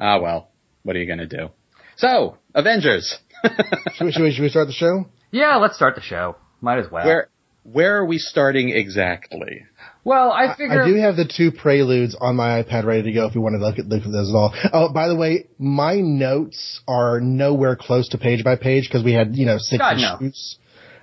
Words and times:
Ah, 0.00 0.20
well, 0.20 0.50
what 0.82 0.96
are 0.96 0.98
you 0.98 1.06
gonna 1.06 1.26
do? 1.26 1.48
So, 1.96 2.38
Avengers. 2.54 3.18
should, 3.94 4.04
we, 4.04 4.12
should, 4.12 4.22
we, 4.22 4.32
should 4.32 4.42
we 4.42 4.48
start 4.48 4.66
the 4.66 4.72
show? 4.72 5.06
Yeah, 5.30 5.56
let's 5.56 5.76
start 5.76 5.94
the 5.94 6.00
show. 6.00 6.36
Might 6.60 6.78
as 6.78 6.90
well. 6.90 7.06
Where 7.06 7.28
where 7.64 7.96
are 7.96 8.04
we 8.04 8.18
starting 8.18 8.70
exactly? 8.70 9.64
Well, 10.04 10.30
I 10.30 10.54
figure 10.56 10.80
I, 10.80 10.84
I 10.84 10.86
do 10.88 10.94
have 10.94 11.16
the 11.16 11.24
two 11.24 11.50
preludes 11.50 12.16
on 12.18 12.36
my 12.36 12.62
iPad 12.62 12.84
ready 12.84 13.02
to 13.02 13.12
go 13.12 13.26
if 13.26 13.34
we 13.34 13.40
want 13.40 13.54
to 13.54 13.58
look 13.58 13.78
at, 13.78 13.86
look 13.86 14.04
at 14.04 14.12
those 14.12 14.30
at 14.30 14.34
all. 14.36 14.54
Oh, 14.72 14.92
by 14.92 15.08
the 15.08 15.16
way, 15.16 15.48
my 15.58 15.96
notes 15.96 16.80
are 16.86 17.20
nowhere 17.20 17.74
close 17.74 18.08
to 18.10 18.18
page 18.18 18.44
by 18.44 18.54
page 18.54 18.88
because 18.88 19.02
we 19.02 19.12
had 19.12 19.34
you 19.34 19.46
know 19.46 19.58
six 19.58 19.78
God, 19.78 19.96
no. 19.96 20.16
issues. 20.16 20.58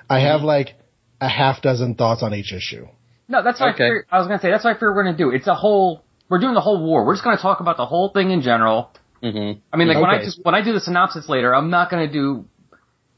I 0.09 0.19
have 0.19 0.41
like 0.41 0.75
a 1.19 1.27
half 1.27 1.61
dozen 1.61 1.95
thoughts 1.95 2.23
on 2.23 2.33
each 2.33 2.53
issue. 2.53 2.87
No, 3.27 3.43
that's 3.43 3.59
what 3.59 3.67
I, 3.67 3.73
Okay. 3.73 3.83
figured, 3.83 4.05
I 4.11 4.19
was 4.19 4.27
gonna 4.27 4.39
say. 4.39 4.51
That's 4.51 4.63
what 4.63 4.71
I 4.71 4.73
figured 4.75 4.95
we're 4.95 5.03
gonna 5.03 5.17
do. 5.17 5.31
It's 5.31 5.47
a 5.47 5.55
whole. 5.55 6.03
We're 6.33 6.39
doing 6.39 6.55
the 6.55 6.61
whole 6.61 6.83
war. 6.83 7.05
We're 7.05 7.13
just 7.13 7.23
gonna 7.23 7.37
talk 7.37 7.59
about 7.59 7.77
the 7.77 7.85
whole 7.85 8.09
thing 8.09 8.31
in 8.31 8.41
general. 8.41 8.89
Mm-hmm. 9.21 9.59
I 9.71 9.77
mean, 9.77 9.87
like 9.87 10.01
when 10.01 10.09
I 10.09 10.23
just 10.23 10.39
when 10.43 10.55
I 10.55 10.63
do 10.63 10.73
the 10.73 10.79
synopsis 10.79 11.29
later, 11.29 11.53
I'm 11.53 11.69
not 11.69 11.91
gonna 11.91 12.11
do. 12.11 12.45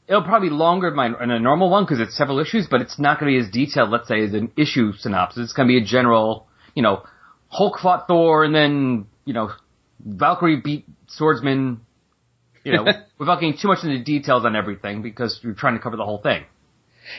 It'll 0.06 0.22
probably 0.22 0.50
be 0.50 0.54
longer 0.54 0.90
than, 0.90 0.96
my, 0.96 1.08
than 1.18 1.30
a 1.30 1.40
normal 1.40 1.70
one 1.70 1.84
because 1.84 1.98
it's 1.98 2.14
several 2.14 2.40
issues, 2.40 2.66
but 2.70 2.82
it's 2.82 2.98
not 2.98 3.18
gonna 3.18 3.32
be 3.32 3.38
as 3.38 3.48
detailed. 3.48 3.88
Let's 3.88 4.06
say 4.06 4.22
as 4.22 4.34
an 4.34 4.52
issue 4.58 4.92
synopsis. 4.92 5.44
It's 5.44 5.54
gonna 5.54 5.66
be 5.66 5.78
a 5.78 5.82
general. 5.82 6.46
You 6.74 6.82
know, 6.82 7.04
Hulk 7.48 7.78
fought 7.78 8.06
Thor, 8.06 8.44
and 8.44 8.54
then 8.54 9.06
you 9.24 9.32
know, 9.32 9.50
Valkyrie 10.04 10.60
beat 10.60 10.84
Swordsman. 11.06 11.80
You 12.64 12.72
know, 12.74 12.84
without 13.18 13.40
getting 13.40 13.56
too 13.56 13.68
much 13.68 13.82
into 13.82 14.04
details 14.04 14.44
on 14.44 14.54
everything 14.54 15.00
because 15.00 15.40
we're 15.42 15.54
trying 15.54 15.78
to 15.78 15.80
cover 15.80 15.96
the 15.96 16.04
whole 16.04 16.20
thing. 16.20 16.44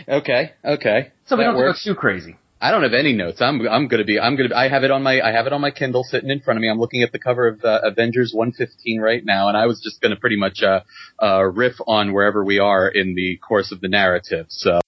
Okay, 0.08 0.52
okay. 0.64 1.12
So 1.26 1.38
we 1.38 1.42
That 1.42 1.46
don't 1.46 1.56
have 1.56 1.56
to 1.56 1.58
works. 1.58 1.84
go 1.84 1.94
too 1.94 1.96
crazy. 1.96 2.36
I 2.60 2.72
don't 2.72 2.82
have 2.84 2.94
any 2.94 3.14
notes. 3.14 3.40
I'm 3.40 3.68
I'm 3.68 3.88
gonna 3.88 4.04
be 4.04 4.20
I'm 4.20 4.36
gonna 4.36 4.56
I 4.56 4.68
have 4.68 4.84
it 4.84 4.90
on 4.90 5.04
my 5.04 5.22
I 5.22 5.32
have 5.32 5.46
it 5.46 5.54
on 5.54 5.62
my 5.62 5.70
Kindle 5.70 6.04
sitting 6.04 6.32
in 6.32 6.40
front 6.40 6.58
of 6.58 6.62
me. 6.62 6.70
I'm 6.70 6.80
looking 6.80 7.04
at 7.04 7.12
the 7.12 7.20
cover 7.20 7.48
of 7.48 7.64
uh, 7.64 7.82
Avengers 7.84 8.32
115 8.34 9.00
right 9.00 9.24
now, 9.24 9.48
and 9.48 9.56
I 9.56 9.68
was 9.68 9.80
just 9.80 10.02
gonna 10.02 10.16
pretty 10.16 10.38
much 10.38 10.64
uh, 10.64 10.82
uh, 11.22 11.44
riff 11.44 11.76
on 11.86 12.14
wherever 12.14 12.44
we 12.44 12.58
are 12.58 12.88
in 12.88 13.14
the 13.14 13.38
course 13.38 13.72
of 13.72 13.82
the 13.82 13.88
narrative. 13.88 14.48
So. 14.50 14.80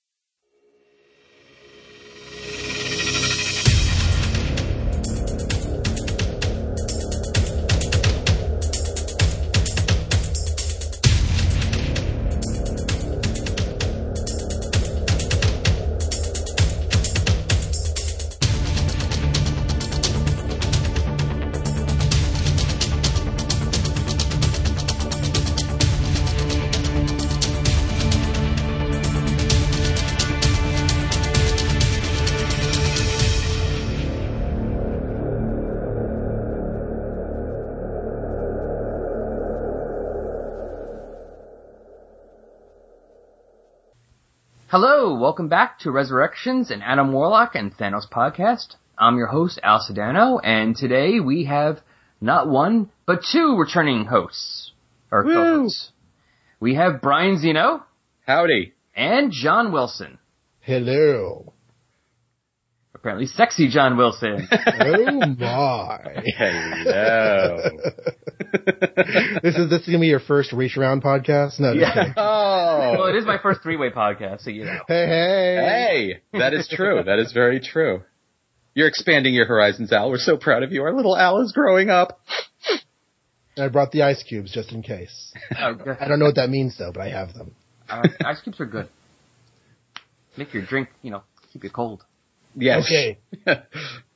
Hello, 44.72 45.16
welcome 45.18 45.48
back 45.48 45.80
to 45.80 45.92
Resurrections 45.92 46.70
and 46.70 46.84
Adam 46.84 47.12
Warlock 47.12 47.56
and 47.56 47.76
Thanos 47.76 48.08
podcast. 48.08 48.76
I'm 49.00 49.18
your 49.18 49.28
host, 49.28 49.60
Al 49.64 49.80
Sedano, 49.80 50.40
and 50.44 50.76
today 50.76 51.20
we 51.20 51.46
have 51.46 51.80
not 52.22 52.48
one, 52.48 52.92
but 53.08 53.22
two 53.32 53.58
returning 53.58 54.06
hosts. 54.06 54.72
Or 55.12 55.24
Woo. 55.24 55.34
co-hosts. 55.34 55.92
We 56.60 56.76
have 56.76 57.02
Brian 57.02 57.40
Zeno 57.40 57.84
Howdy. 58.28 58.74
and 58.96 59.32
John 59.32 59.72
Wilson. 59.72 60.20
Hello. 60.60 61.54
Apparently 63.00 63.28
sexy 63.28 63.70
John 63.70 63.96
Wilson. 63.96 64.48
Oh 64.82 65.36
my. 65.40 66.00
Hello. 66.38 67.70
this 69.42 69.56
is 69.56 69.70
this 69.70 69.82
is 69.82 69.86
gonna 69.88 70.00
be 70.00 70.08
your 70.08 70.20
first 70.20 70.52
reach 70.52 70.78
around 70.78 71.02
podcast? 71.02 71.60
No, 71.60 71.72
Yeah. 71.72 71.94
kidding. 71.94 72.14
oh. 72.18 72.96
well, 72.98 73.06
it 73.08 73.16
is 73.16 73.26
my 73.26 73.38
first 73.42 73.62
three-way 73.62 73.90
podcast, 73.90 74.42
so 74.42 74.50
you 74.50 74.66
know. 74.66 74.80
Hey, 74.88 75.06
hey. 75.08 76.22
Hey, 76.34 76.40
that 76.40 76.54
is 76.54 76.68
true. 76.68 77.02
That 77.04 77.20
is 77.20 77.32
very 77.32 77.60
true. 77.62 78.02
You're 78.74 78.88
expanding 78.88 79.34
your 79.34 79.46
horizons, 79.46 79.92
Al. 79.94 80.10
We're 80.10 80.18
so 80.18 80.36
proud 80.38 80.64
of 80.64 80.72
you. 80.72 80.84
Our 80.84 80.94
little 80.94 81.18
Al 81.18 81.40
is 81.42 81.52
growing 81.54 81.90
up. 81.90 82.20
I 83.58 83.68
brought 83.70 83.92
the 83.92 84.04
ice 84.04 84.24
cubes 84.24 84.52
just 84.52 84.72
in 84.72 84.82
case. 84.84 85.34
Oh. 85.58 85.76
I 86.00 86.08
don't 86.08 86.20
know 86.20 86.26
what 86.26 86.36
that 86.36 86.50
means 86.50 86.78
though, 86.78 86.92
but 86.92 87.02
I 87.02 87.10
have 87.10 87.34
them. 87.34 87.56
Uh, 87.90 88.08
ice 88.26 88.42
cubes 88.42 88.60
are 88.60 88.66
good. 88.66 88.90
Make 90.38 90.54
your 90.54 90.66
drink, 90.66 90.90
you 91.02 91.12
know, 91.12 91.24
keep 91.52 91.64
it 91.66 91.74
cold. 91.74 92.04
Yes. 92.60 92.86
Okay. 92.86 93.18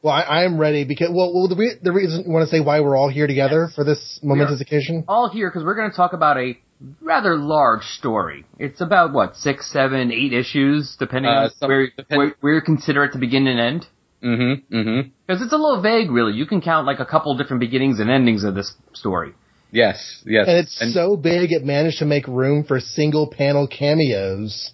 Well, 0.03 0.13
I, 0.13 0.21
I 0.23 0.43
am 0.43 0.57
ready 0.59 0.83
because 0.83 1.07
well, 1.11 1.33
well 1.33 1.47
the, 1.47 1.55
re- 1.55 1.77
the 1.81 1.93
reason 1.93 2.25
you 2.25 2.29
want 2.31 2.43
to 2.49 2.53
say 2.53 2.59
why 2.59 2.81
we're 2.81 2.97
all 2.97 3.07
here 3.07 3.25
together 3.25 3.69
for 3.73 3.85
this 3.85 4.19
momentous 4.21 4.59
occasion. 4.59 5.05
all 5.07 5.29
here 5.29 5.49
because 5.49 5.63
we're 5.63 5.75
going 5.75 5.89
to 5.89 5.95
talk 5.95 6.11
about 6.11 6.37
a 6.37 6.57
rather 7.01 7.37
large 7.37 7.83
story. 7.83 8.43
It's 8.59 8.81
about 8.81 9.13
what 9.13 9.37
six, 9.37 9.71
seven, 9.71 10.11
eight 10.11 10.33
issues, 10.33 10.97
depending 10.99 11.31
Uh, 11.31 11.43
on 11.43 11.49
some- 11.57 11.69
where, 11.69 11.87
depend- 11.95 12.17
where 12.17 12.35
where 12.41 12.53
you 12.55 12.61
consider 12.61 13.05
it 13.05 13.13
to 13.13 13.17
begin 13.17 13.47
and 13.47 13.59
end. 13.61 13.85
Mm-hmm. 14.21 14.75
Mm-hmm. 14.75 15.09
Because 15.25 15.41
it's 15.41 15.53
a 15.53 15.57
little 15.57 15.81
vague, 15.81 16.11
really. 16.11 16.33
You 16.33 16.45
can 16.47 16.59
count 16.59 16.85
like 16.85 16.99
a 16.99 17.05
couple 17.05 17.37
different 17.37 17.61
beginnings 17.61 18.01
and 18.01 18.09
endings 18.09 18.43
of 18.43 18.55
this 18.55 18.73
story. 18.91 19.31
Yes. 19.71 20.21
Yes. 20.25 20.47
And 20.49 20.57
it's 20.57 20.93
so 20.93 21.15
big 21.15 21.53
it 21.53 21.63
managed 21.63 21.99
to 21.99 22.05
make 22.05 22.27
room 22.27 22.65
for 22.65 22.81
single 22.81 23.27
panel 23.31 23.67
cameos 23.69 24.71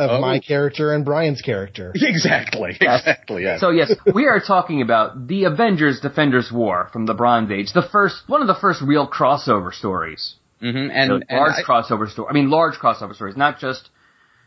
of 0.00 0.10
Oh. 0.10 0.20
my 0.20 0.38
character 0.40 0.92
and 0.94 1.04
Brian's 1.04 1.42
character. 1.42 1.92
exactly. 1.94 2.76
Exactly. 2.80 3.42
Yes. 3.42 3.60
So 3.60 3.70
yes, 3.70 3.92
we 4.14 4.26
are 4.26 4.40
talking 4.40 4.82
about 4.82 5.26
the 5.28 5.44
Avengers 5.44 6.00
Defenders 6.00 6.50
War 6.52 6.88
from 6.92 7.06
the 7.06 7.14
Bronze 7.14 7.50
Age, 7.50 7.72
the 7.72 7.86
first 7.92 8.16
one 8.26 8.40
of 8.40 8.46
the 8.48 8.54
first 8.60 8.80
real 8.82 9.06
crossover 9.08 9.72
stories. 9.72 10.34
mm-hmm. 10.62 10.90
And, 10.90 11.08
So 11.08 11.14
and 11.16 11.24
large 11.30 11.54
I- 11.58 11.62
crossover 11.62 12.08
story. 12.10 12.28
I 12.30 12.32
mean, 12.32 12.50
large 12.50 12.74
crossover 12.74 13.14
stories, 13.14 13.36
not 13.36 13.58
just. 13.60 13.88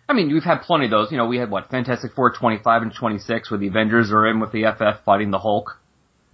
I 0.10 0.14
mean, 0.14 0.34
we've 0.34 0.44
had 0.44 0.62
plenty 0.64 0.86
of 0.86 0.92
those. 0.92 1.12
You 1.12 1.18
know, 1.18 1.28
we 1.28 1.38
had 1.38 1.50
what 1.50 1.70
Fantastic 1.70 2.12
Four 2.14 2.34
25 2.34 2.82
and 2.82 2.94
26, 2.94 3.50
where 3.50 3.58
the 3.58 3.68
Avengers 3.68 4.12
are 4.12 4.28
in 4.28 4.42
with 4.42 4.52
the 4.52 4.64
FF 4.66 5.06
fighting 5.06 5.32
the 5.32 5.40
Hulk. 5.40 5.80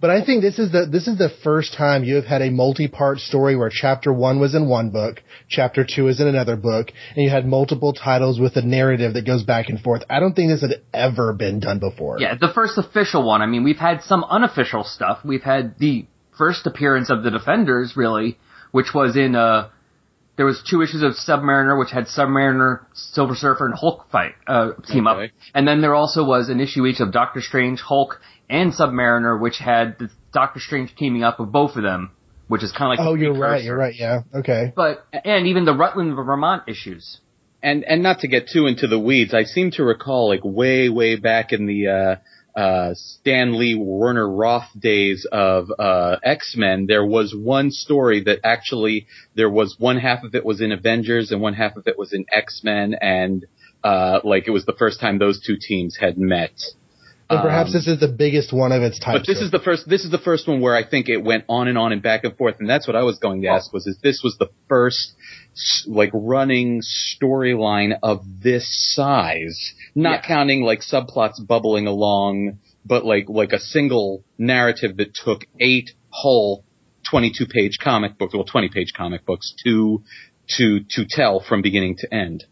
But 0.00 0.08
I 0.08 0.24
think 0.24 0.40
this 0.40 0.58
is 0.58 0.72
the 0.72 0.86
this 0.86 1.06
is 1.06 1.18
the 1.18 1.28
first 1.44 1.74
time 1.74 2.04
you 2.04 2.14
have 2.14 2.24
had 2.24 2.40
a 2.40 2.50
multi-part 2.50 3.18
story 3.18 3.54
where 3.54 3.68
chapter 3.70 4.12
one 4.12 4.40
was 4.40 4.54
in 4.54 4.66
one 4.66 4.90
book, 4.90 5.22
chapter 5.48 5.84
two 5.84 6.08
is 6.08 6.20
in 6.20 6.26
another 6.26 6.56
book, 6.56 6.90
and 7.14 7.22
you 7.22 7.28
had 7.28 7.44
multiple 7.46 7.92
titles 7.92 8.40
with 8.40 8.56
a 8.56 8.62
narrative 8.62 9.12
that 9.12 9.26
goes 9.26 9.42
back 9.42 9.68
and 9.68 9.78
forth. 9.78 10.02
I 10.08 10.18
don't 10.18 10.34
think 10.34 10.50
this 10.50 10.62
had 10.62 10.80
ever 10.94 11.34
been 11.34 11.60
done 11.60 11.80
before. 11.80 12.18
Yeah, 12.18 12.34
the 12.40 12.50
first 12.54 12.78
official 12.78 13.26
one. 13.26 13.42
I 13.42 13.46
mean, 13.46 13.62
we've 13.62 13.76
had 13.76 14.02
some 14.02 14.24
unofficial 14.24 14.84
stuff. 14.84 15.18
We've 15.22 15.42
had 15.42 15.78
the 15.78 16.06
first 16.38 16.66
appearance 16.66 17.10
of 17.10 17.22
the 17.22 17.30
Defenders, 17.30 17.94
really, 17.94 18.38
which 18.70 18.94
was 18.94 19.16
in 19.16 19.36
uh 19.36 19.68
there 20.36 20.46
was 20.46 20.62
two 20.70 20.80
issues 20.80 21.02
of 21.02 21.12
Submariner, 21.12 21.78
which 21.78 21.90
had 21.90 22.06
Submariner, 22.06 22.80
Silver 22.94 23.34
Surfer, 23.34 23.66
and 23.66 23.74
Hulk 23.74 24.06
fight 24.10 24.32
uh, 24.46 24.70
team 24.88 25.06
up, 25.06 25.18
and 25.52 25.68
then 25.68 25.82
there 25.82 25.94
also 25.94 26.24
was 26.24 26.48
an 26.48 26.60
issue 26.60 26.86
each 26.86 27.00
of 27.00 27.12
Doctor 27.12 27.42
Strange, 27.42 27.80
Hulk, 27.80 28.18
and 28.50 28.72
Submariner, 28.72 29.40
which 29.40 29.56
had 29.58 29.98
the 29.98 30.10
Doctor 30.32 30.60
Strange 30.60 30.94
teaming 30.96 31.22
up 31.22 31.40
with 31.40 31.50
both 31.52 31.76
of 31.76 31.82
them, 31.82 32.10
which 32.48 32.62
is 32.62 32.72
kind 32.72 32.92
of 32.92 32.98
like 32.98 33.08
Oh, 33.08 33.14
you're 33.14 33.32
right. 33.32 33.62
You're 33.64 33.76
right. 33.78 33.94
Yeah. 33.94 34.22
Okay. 34.34 34.72
But 34.74 35.06
and 35.24 35.46
even 35.46 35.64
the 35.64 35.74
Rutland, 35.74 36.14
Vermont 36.16 36.64
issues. 36.68 37.20
and 37.62 37.84
and 37.84 38.02
not 38.02 38.20
to 38.20 38.28
get 38.28 38.48
too 38.52 38.66
into 38.66 38.86
the 38.86 38.98
weeds, 38.98 39.32
I 39.34 39.44
seem 39.44 39.70
to 39.72 39.84
recall 39.84 40.28
like 40.28 40.40
way 40.44 40.88
way 40.88 41.16
back 41.16 41.52
in 41.52 41.66
the 41.66 41.88
uh 41.88 42.58
uh 42.58 42.94
Stan 42.94 43.56
Lee 43.58 43.76
Werner 43.76 44.28
Roth 44.28 44.68
days 44.78 45.26
of 45.30 45.70
uh 45.78 46.16
X-Men 46.24 46.86
there 46.86 47.06
was 47.06 47.32
one 47.34 47.70
story 47.70 48.24
that 48.24 48.40
actually 48.44 49.06
there 49.36 49.48
was 49.50 49.76
one 49.78 49.98
half 49.98 50.24
of 50.24 50.34
it 50.34 50.44
was 50.44 50.60
in 50.60 50.72
Avengers 50.72 51.30
and 51.30 51.40
one 51.40 51.54
half 51.54 51.76
of 51.76 51.86
it 51.86 51.96
was 51.96 52.12
in 52.12 52.24
X-Men 52.32 52.94
and 53.00 53.46
uh 53.84 54.18
like 54.24 54.48
it 54.48 54.50
was 54.50 54.64
the 54.66 54.74
first 54.76 54.98
time 55.00 55.18
those 55.18 55.40
two 55.46 55.56
teams 55.60 55.96
had 56.00 56.18
met. 56.18 56.50
And 57.30 57.40
perhaps 57.42 57.68
Um, 57.70 57.74
this 57.74 57.86
is 57.86 58.00
the 58.00 58.08
biggest 58.08 58.52
one 58.52 58.72
of 58.72 58.82
its 58.82 58.98
type. 58.98 59.14
But 59.20 59.26
this 59.26 59.40
is 59.40 59.50
the 59.52 59.60
first. 59.60 59.88
This 59.88 60.04
is 60.04 60.10
the 60.10 60.18
first 60.18 60.48
one 60.48 60.60
where 60.60 60.74
I 60.74 60.82
think 60.82 61.08
it 61.08 61.18
went 61.22 61.44
on 61.48 61.68
and 61.68 61.78
on 61.78 61.92
and 61.92 62.02
back 62.02 62.24
and 62.24 62.36
forth, 62.36 62.56
and 62.58 62.68
that's 62.68 62.86
what 62.88 62.96
I 62.96 63.04
was 63.04 63.18
going 63.18 63.42
to 63.42 63.48
ask. 63.48 63.72
Was 63.72 63.86
if 63.86 64.00
this 64.02 64.20
was 64.24 64.36
the 64.38 64.48
first 64.68 65.14
like 65.86 66.10
running 66.12 66.82
storyline 66.82 67.98
of 68.02 68.24
this 68.42 68.66
size, 68.94 69.74
not 69.94 70.22
Yeah. 70.22 70.26
counting 70.26 70.62
like 70.62 70.80
subplots 70.80 71.44
bubbling 71.46 71.86
along, 71.86 72.58
but 72.84 73.04
like 73.06 73.28
like 73.28 73.52
a 73.52 73.60
single 73.60 74.24
narrative 74.36 74.96
that 74.96 75.14
took 75.14 75.44
eight 75.60 75.90
whole 76.08 76.64
twenty-two 77.08 77.46
page 77.46 77.78
comic 77.80 78.18
books, 78.18 78.34
well, 78.34 78.44
twenty 78.44 78.68
page 78.68 78.92
comic 78.92 79.24
books 79.24 79.54
to 79.64 80.02
to 80.56 80.80
to 80.80 81.04
tell 81.08 81.38
from 81.40 81.62
beginning 81.62 81.96
to 81.98 82.12
end. 82.12 82.44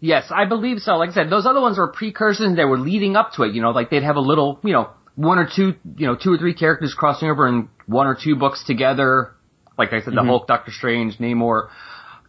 Yes, 0.00 0.26
I 0.30 0.46
believe 0.46 0.78
so. 0.78 0.96
Like 0.96 1.10
I 1.10 1.12
said, 1.12 1.30
those 1.30 1.44
other 1.46 1.60
ones 1.60 1.76
were 1.76 1.88
precursors 1.88 2.46
and 2.46 2.56
they 2.56 2.64
were 2.64 2.78
leading 2.78 3.16
up 3.16 3.32
to 3.34 3.42
it. 3.42 3.54
You 3.54 3.60
know, 3.60 3.70
like 3.70 3.90
they'd 3.90 4.02
have 4.02 4.16
a 4.16 4.20
little, 4.20 4.58
you 4.64 4.72
know, 4.72 4.90
one 5.14 5.38
or 5.38 5.46
two, 5.54 5.74
you 5.96 6.06
know, 6.06 6.16
two 6.16 6.32
or 6.32 6.38
three 6.38 6.54
characters 6.54 6.94
crossing 6.94 7.28
over 7.28 7.46
in 7.46 7.68
one 7.86 8.06
or 8.06 8.16
two 8.20 8.36
books 8.36 8.64
together 8.66 9.34
Like 9.80 9.92
I 9.94 10.02
said, 10.02 10.14
the 10.14 10.22
Hulk, 10.22 10.46
Doctor 10.46 10.72
Strange, 10.72 11.16
Namor, 11.18 11.68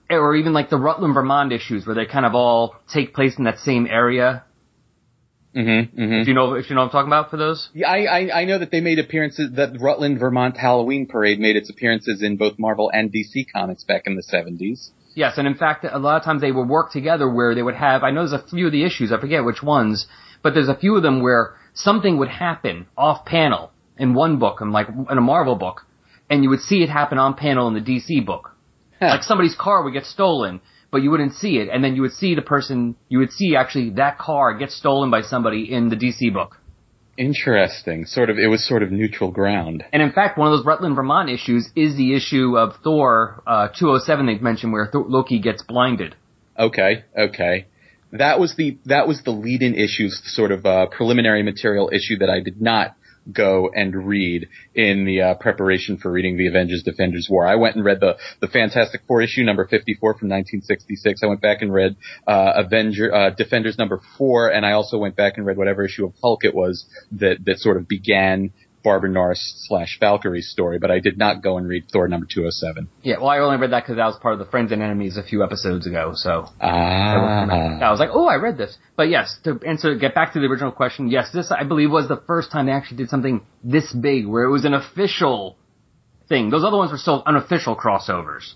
or 0.10 0.36
even 0.36 0.54
like 0.54 0.70
the 0.70 0.78
Rutland, 0.78 1.14
Vermont 1.14 1.52
issues 1.52 1.86
where 1.86 1.96
they 1.96 2.06
kind 2.06 2.26
of 2.26 2.34
all 2.34 2.76
take 2.94 3.14
place 3.14 3.38
in 3.38 3.44
that 3.44 3.60
same 3.60 3.88
area. 3.88 4.46
Mm-hmm, 5.54 6.02
mm-hmm. 6.02 6.14
If 6.22 6.28
you 6.30 6.34
know, 6.34 6.54
if 6.54 6.70
you 6.70 6.76
know 6.76 6.84
what 6.84 6.88
I'm 6.88 6.92
talking 6.92 7.10
about 7.10 7.30
for 7.30 7.36
those. 7.36 7.70
Yeah, 7.74 7.90
I, 7.90 8.04
I 8.04 8.42
I 8.42 8.46
know 8.46 8.58
that 8.60 8.72
they 8.72 8.80
made 8.80 9.00
appearances. 9.00 9.52
That 9.58 9.78
Rutland, 9.82 10.18
Vermont 10.18 10.56
Halloween 10.56 11.08
parade 11.08 11.40
made 11.40 11.58
its 11.58 11.70
appearances 11.70 12.22
in 12.22 12.38
both 12.38 12.58
Marvel 12.58 12.90
and 12.94 13.12
DC 13.12 13.48
comics 13.54 13.84
back 13.84 14.04
in 14.06 14.16
the 14.16 14.24
seventies. 14.24 14.92
Yes, 15.14 15.38
and 15.38 15.48
in 15.48 15.56
fact, 15.56 15.86
a 15.90 16.00
lot 16.00 16.18
of 16.18 16.24
times 16.24 16.42
they 16.42 16.52
would 16.52 16.70
work 16.70 16.92
together 16.92 17.30
where 17.30 17.54
they 17.54 17.64
would 17.64 17.76
have. 17.76 18.04
I 18.04 18.12
know 18.12 18.28
there's 18.28 18.42
a 18.42 18.48
few 18.48 18.68
of 18.68 18.72
the 18.72 18.86
issues. 18.86 19.12
I 19.12 19.20
forget 19.20 19.44
which 19.44 19.62
ones, 19.62 20.08
but 20.42 20.54
there's 20.54 20.70
a 20.70 20.76
few 20.76 20.96
of 20.96 21.04
them 21.04 21.22
where 21.22 21.56
something 21.74 22.18
would 22.18 22.30
happen 22.30 22.88
off 22.98 23.26
panel 23.26 23.72
in 23.98 24.14
one 24.14 24.40
book, 24.40 24.62
and 24.62 24.72
like 24.72 24.88
in 24.88 25.18
a 25.18 25.22
Marvel 25.22 25.56
book, 25.56 25.86
and 26.30 26.44
you 26.44 26.50
would 26.50 26.62
see 26.62 26.82
it 26.82 26.90
happen 26.90 27.18
on 27.18 27.34
panel 27.34 27.68
in 27.68 27.74
the 27.74 27.82
DC 27.82 28.26
book. 28.26 28.56
Like 29.02 29.24
somebody's 29.24 29.56
car 29.56 29.84
would 29.84 29.94
get 29.94 30.06
stolen, 30.06 30.62
but 30.92 31.02
you 31.02 31.10
wouldn't 31.12 31.34
see 31.34 31.58
it, 31.58 31.70
and 31.70 31.84
then 31.84 31.96
you 31.96 32.04
would 32.04 32.14
see 32.14 32.36
the 32.36 32.42
person, 32.42 32.96
you 33.10 33.20
would 33.20 33.32
see 33.32 33.56
actually 33.56 33.92
that 33.92 34.18
car 34.18 34.54
get 34.58 34.72
stolen 34.72 35.10
by 35.10 35.22
somebody 35.22 35.74
in 35.74 35.90
the 35.90 35.96
DC 35.96 36.32
book. 36.34 36.61
Interesting. 37.18 38.06
Sort 38.06 38.30
of. 38.30 38.38
It 38.38 38.48
was 38.48 38.68
sort 38.68 38.84
of 38.84 38.92
neutral 38.92 39.32
ground. 39.32 39.84
And 39.92 40.02
in 40.02 40.12
fact, 40.12 40.38
one 40.38 40.48
of 40.48 40.58
those 40.58 40.66
Rutland, 40.66 40.96
Vermont 40.96 41.30
issues 41.30 41.70
is 41.76 41.96
the 41.96 42.16
issue 42.16 42.58
of 42.58 42.76
Thor 42.84 43.44
uh, 43.46 43.68
207 43.68 44.26
they've 44.26 44.42
mentioned 44.42 44.72
where 44.72 44.88
Thor- 44.88 45.06
Loki 45.08 45.40
gets 45.40 45.62
blinded. 45.64 46.16
Okay, 46.58 47.04
okay. 47.18 47.68
That 48.14 48.40
was 48.40 48.56
the 48.56 48.78
that 48.86 49.08
was 49.08 49.22
the 49.24 49.32
lead-in 49.32 49.76
issues, 49.76 50.22
sort 50.26 50.52
of 50.52 50.66
uh, 50.66 50.88
preliminary 50.88 51.44
material 51.44 51.90
issue 51.94 52.18
that 52.20 52.30
I 52.30 52.42
did 52.42 52.62
not 52.62 52.96
go 53.32 53.70
and 53.74 54.08
read 54.08 54.48
in 54.74 55.06
the 55.06 55.22
uh, 55.22 55.34
preparation 55.36 55.98
for 55.98 56.12
reading 56.12 56.38
the 56.38 56.48
Avengers 56.48 56.84
Defenders 56.84 57.28
War. 57.30 57.46
I 57.46 57.56
went 57.56 57.76
and 57.76 57.86
read 57.86 58.00
the 58.00 58.18
the 58.40 58.48
Fantastic 58.48 59.02
Four 59.08 59.22
issue 59.22 59.44
number 59.44 59.66
54 59.66 60.14
from 60.14 60.30
1966. 60.30 61.22
I 61.24 61.28
went 61.28 61.42
back 61.42 61.62
and 61.62 61.74
read 61.74 61.96
uh, 62.28 62.54
Avenger 62.56 63.14
uh, 63.14 63.30
Defenders 63.32 63.78
number 63.78 64.02
4 64.18 64.52
and 64.52 64.66
I 64.66 64.72
also 64.72 64.98
went 64.98 65.16
back 65.16 65.34
and 65.38 65.46
read 65.46 65.58
whatever 65.58 65.86
issue 65.86 66.06
of 66.06 66.14
Hulk 66.22 66.44
it 66.44 66.56
was 66.56 66.86
that 67.12 67.38
that 67.46 67.60
sort 67.60 67.78
of 67.78 67.88
began 67.88 68.52
Barbara 68.84 69.10
Norris 69.10 69.66
slash 69.68 69.98
Valkyrie's 70.00 70.50
story, 70.50 70.80
but 70.80 70.90
I 70.92 71.00
did 71.00 71.18
not 71.18 71.42
go 71.44 71.58
and 71.58 71.68
read 71.68 71.86
Thor 71.92 72.08
number 72.08 72.26
207. 72.26 72.90
Yeah, 73.04 73.18
well, 73.20 73.30
I 73.30 73.40
only 73.40 73.58
read 73.58 73.72
that 73.72 73.84
because 73.84 73.98
that 73.98 74.06
was 74.06 74.18
part 74.22 74.34
of 74.34 74.40
the 74.40 74.46
Friends 74.46 74.72
and 74.72 74.82
Enemies 74.82 75.18
a 75.18 75.24
few 75.24 75.44
episodes 75.44 75.86
ago, 75.88 76.14
so. 76.16 76.48
Ah. 76.60 77.80
I 77.82 77.92
was 77.92 78.00
like, 78.00 78.10
oh, 78.12 78.26
I 78.28 78.36
read 78.36 78.58
this. 78.58 78.78
But 78.96 79.10
yes, 79.10 79.38
to 79.44 79.60
answer, 79.66 79.96
get 79.96 80.16
back 80.16 80.34
to 80.34 80.40
the 80.40 80.46
original 80.48 80.72
question, 80.72 81.10
yes, 81.10 81.32
this 81.32 81.52
I 81.52 81.64
believe 81.64 81.92
was 81.92 82.08
the 82.08 82.22
first 82.28 82.52
time 82.52 82.66
they 82.66 82.72
actually 82.72 82.98
did 82.98 83.10
something 83.10 83.42
this 83.64 83.92
big 83.94 84.26
where 84.28 84.44
it 84.44 84.52
was 84.52 84.66
an 84.66 84.74
official 84.74 85.58
thing. 86.28 86.50
Those 86.50 86.64
other 86.64 86.78
ones 86.78 86.92
were 86.92 86.98
still 86.98 87.24
unofficial 87.26 87.76
crossovers. 87.76 88.54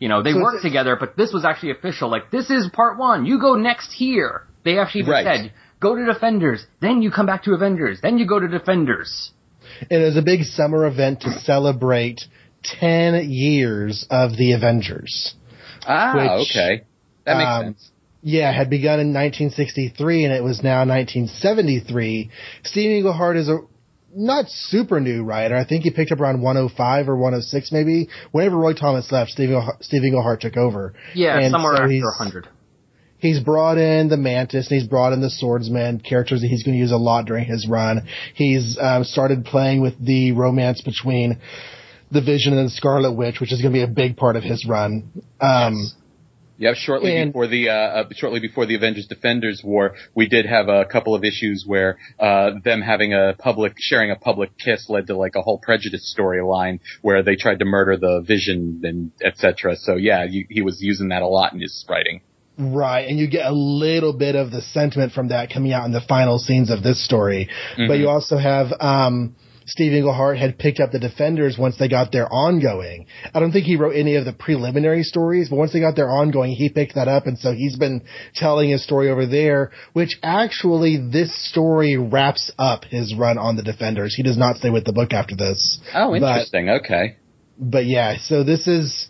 You 0.00 0.08
know, 0.08 0.22
they 0.22 0.32
So 0.32 0.40
worked 0.40 0.62
together, 0.62 0.96
but 0.98 1.16
this 1.16 1.32
was 1.32 1.44
actually 1.44 1.72
official. 1.72 2.08
Like, 2.08 2.30
this 2.30 2.50
is 2.50 2.68
part 2.72 2.98
one. 2.98 3.26
You 3.26 3.40
go 3.40 3.54
next 3.56 3.92
here. 3.92 4.46
They 4.64 4.78
actually 4.78 5.00
even 5.02 5.12
Right. 5.12 5.24
said, 5.26 5.52
go 5.80 5.94
to 5.96 6.04
Defenders, 6.04 6.64
then 6.80 7.02
you 7.02 7.10
come 7.10 7.26
back 7.26 7.44
to 7.44 7.54
Avengers, 7.54 8.00
then 8.00 8.18
you 8.18 8.26
go 8.26 8.38
to 8.38 8.48
Defenders. 8.48 9.32
And 9.82 10.02
it 10.02 10.04
was 10.04 10.16
a 10.16 10.22
big 10.22 10.42
summer 10.44 10.86
event 10.86 11.20
to 11.22 11.30
celebrate 11.40 12.22
10 12.62 13.30
years 13.30 14.06
of 14.10 14.36
the 14.36 14.52
Avengers. 14.52 15.34
Ah, 15.86 16.14
Which, 16.38 16.50
okay. 16.50 16.84
That 17.24 17.36
makes 17.38 17.48
um, 17.48 17.64
sense. 17.64 17.90
Yeah, 18.22 18.50
it 18.50 18.54
had 18.54 18.70
begun 18.70 19.00
in 19.00 19.14
1963 19.14 20.24
and 20.24 20.34
it 20.34 20.42
was 20.42 20.62
now 20.62 20.80
1973. 20.80 22.30
Steve 22.64 22.90
Englehart 22.90 23.36
is 23.36 23.48
a 23.48 23.58
not 24.14 24.46
super 24.48 25.00
new 25.00 25.22
writer. 25.22 25.54
I 25.54 25.64
think 25.64 25.84
he 25.84 25.90
picked 25.90 26.10
up 26.12 26.20
around 26.20 26.42
105 26.42 27.08
or 27.08 27.14
106 27.16 27.72
maybe. 27.72 28.08
Whenever 28.32 28.56
Roy 28.56 28.72
Thomas 28.72 29.10
left, 29.12 29.30
Steve, 29.30 29.50
Englehart- 29.50 29.84
Steve 29.84 30.02
Englehart 30.02 30.40
took 30.40 30.56
over. 30.56 30.94
Yeah, 31.14 31.38
And 31.38 31.52
somewhere 31.52 31.76
so 31.76 31.82
after 31.84 31.94
100. 32.18 32.48
He's 33.18 33.40
brought 33.40 33.78
in 33.78 34.08
the 34.08 34.16
Mantis 34.16 34.70
and 34.70 34.80
he's 34.80 34.88
brought 34.88 35.12
in 35.12 35.20
the 35.20 35.30
Swordsman 35.30 36.00
characters 36.00 36.40
that 36.42 36.48
he's 36.48 36.62
going 36.62 36.76
to 36.76 36.80
use 36.80 36.92
a 36.92 36.96
lot 36.96 37.26
during 37.26 37.44
his 37.44 37.66
run. 37.68 38.06
He's 38.34 38.78
um, 38.80 39.04
started 39.04 39.44
playing 39.44 39.80
with 39.80 39.94
the 40.04 40.32
romance 40.32 40.80
between 40.80 41.40
the 42.10 42.22
Vision 42.22 42.56
and 42.56 42.66
the 42.66 42.70
Scarlet 42.70 43.12
Witch, 43.12 43.40
which 43.40 43.52
is 43.52 43.60
going 43.60 43.72
to 43.72 43.76
be 43.76 43.82
a 43.82 43.88
big 43.88 44.16
part 44.16 44.36
of 44.36 44.42
his 44.42 44.66
run. 44.66 45.10
Um, 45.40 45.90
Yeah, 46.60 46.74
shortly 46.74 47.16
and- 47.16 47.32
before 47.32 47.46
the 47.46 47.68
uh, 47.68 47.72
uh, 47.72 48.08
shortly 48.12 48.40
before 48.40 48.66
the 48.66 48.74
Avengers 48.74 49.06
Defenders 49.06 49.62
War, 49.64 49.94
we 50.14 50.28
did 50.28 50.44
have 50.46 50.68
a 50.68 50.84
couple 50.86 51.14
of 51.14 51.22
issues 51.22 51.64
where 51.66 51.98
uh, 52.18 52.50
them 52.64 52.82
having 52.82 53.14
a 53.14 53.34
public 53.38 53.74
sharing 53.78 54.10
a 54.10 54.16
public 54.16 54.56
kiss 54.58 54.88
led 54.88 55.06
to 55.08 55.16
like 55.16 55.36
a 55.36 55.42
whole 55.42 55.58
prejudice 55.58 56.12
storyline 56.18 56.80
where 57.02 57.22
they 57.22 57.36
tried 57.36 57.60
to 57.60 57.64
murder 57.64 57.96
the 57.96 58.24
Vision 58.26 58.80
and 58.84 59.12
etc. 59.24 59.76
So 59.76 59.94
yeah, 59.94 60.24
you, 60.24 60.46
he 60.50 60.62
was 60.62 60.78
using 60.80 61.08
that 61.10 61.22
a 61.22 61.28
lot 61.28 61.52
in 61.52 61.60
his 61.60 61.84
writing. 61.88 62.22
Right, 62.58 63.06
and 63.08 63.18
you 63.18 63.28
get 63.28 63.46
a 63.46 63.52
little 63.54 64.12
bit 64.12 64.34
of 64.34 64.50
the 64.50 64.60
sentiment 64.62 65.12
from 65.12 65.28
that 65.28 65.48
coming 65.52 65.72
out 65.72 65.84
in 65.86 65.92
the 65.92 66.00
final 66.00 66.38
scenes 66.38 66.70
of 66.70 66.82
this 66.82 67.02
story. 67.04 67.48
But 67.76 67.94
you 67.98 68.08
also 68.08 68.36
have 68.36 68.68
um, 68.80 69.36
Steve 69.66 69.92
Englehart 69.92 70.38
had 70.38 70.58
picked 70.58 70.80
up 70.80 70.90
the 70.90 70.98
Defenders 70.98 71.56
once 71.56 71.76
they 71.78 71.88
got 71.88 72.10
their 72.10 72.26
ongoing. 72.32 73.06
I 73.32 73.38
don't 73.38 73.52
think 73.52 73.66
he 73.66 73.76
wrote 73.76 73.94
any 73.94 74.16
of 74.16 74.24
the 74.24 74.32
preliminary 74.32 75.02
stories, 75.04 75.50
but 75.50 75.56
once 75.56 75.72
they 75.72 75.78
got 75.80 75.94
their 75.94 76.08
ongoing, 76.10 76.50
he 76.52 76.68
picked 76.68 76.96
that 76.96 77.06
up, 77.06 77.26
and 77.28 77.38
so 77.38 77.52
he's 77.52 77.76
been 77.76 78.02
telling 78.34 78.70
his 78.70 78.82
story 78.82 79.08
over 79.10 79.24
there. 79.26 79.70
Which 79.92 80.18
actually, 80.22 80.96
this 81.12 81.32
story 81.50 81.96
wraps 81.96 82.50
up 82.58 82.84
his 82.86 83.14
run 83.14 83.38
on 83.38 83.54
the 83.56 83.62
Defenders. 83.62 84.14
He 84.16 84.22
does 84.24 84.38
not 84.38 84.56
stay 84.56 84.70
with 84.70 84.84
the 84.84 84.92
book 84.92 85.12
after 85.12 85.36
this. 85.36 85.78
Oh, 85.94 86.10
But- 86.10 86.16
interesting. 86.16 86.70
okay. 86.70 87.16
but 87.60 87.86
yeah, 87.86 88.16
so 88.18 88.42
this 88.42 88.66
is 88.66 89.08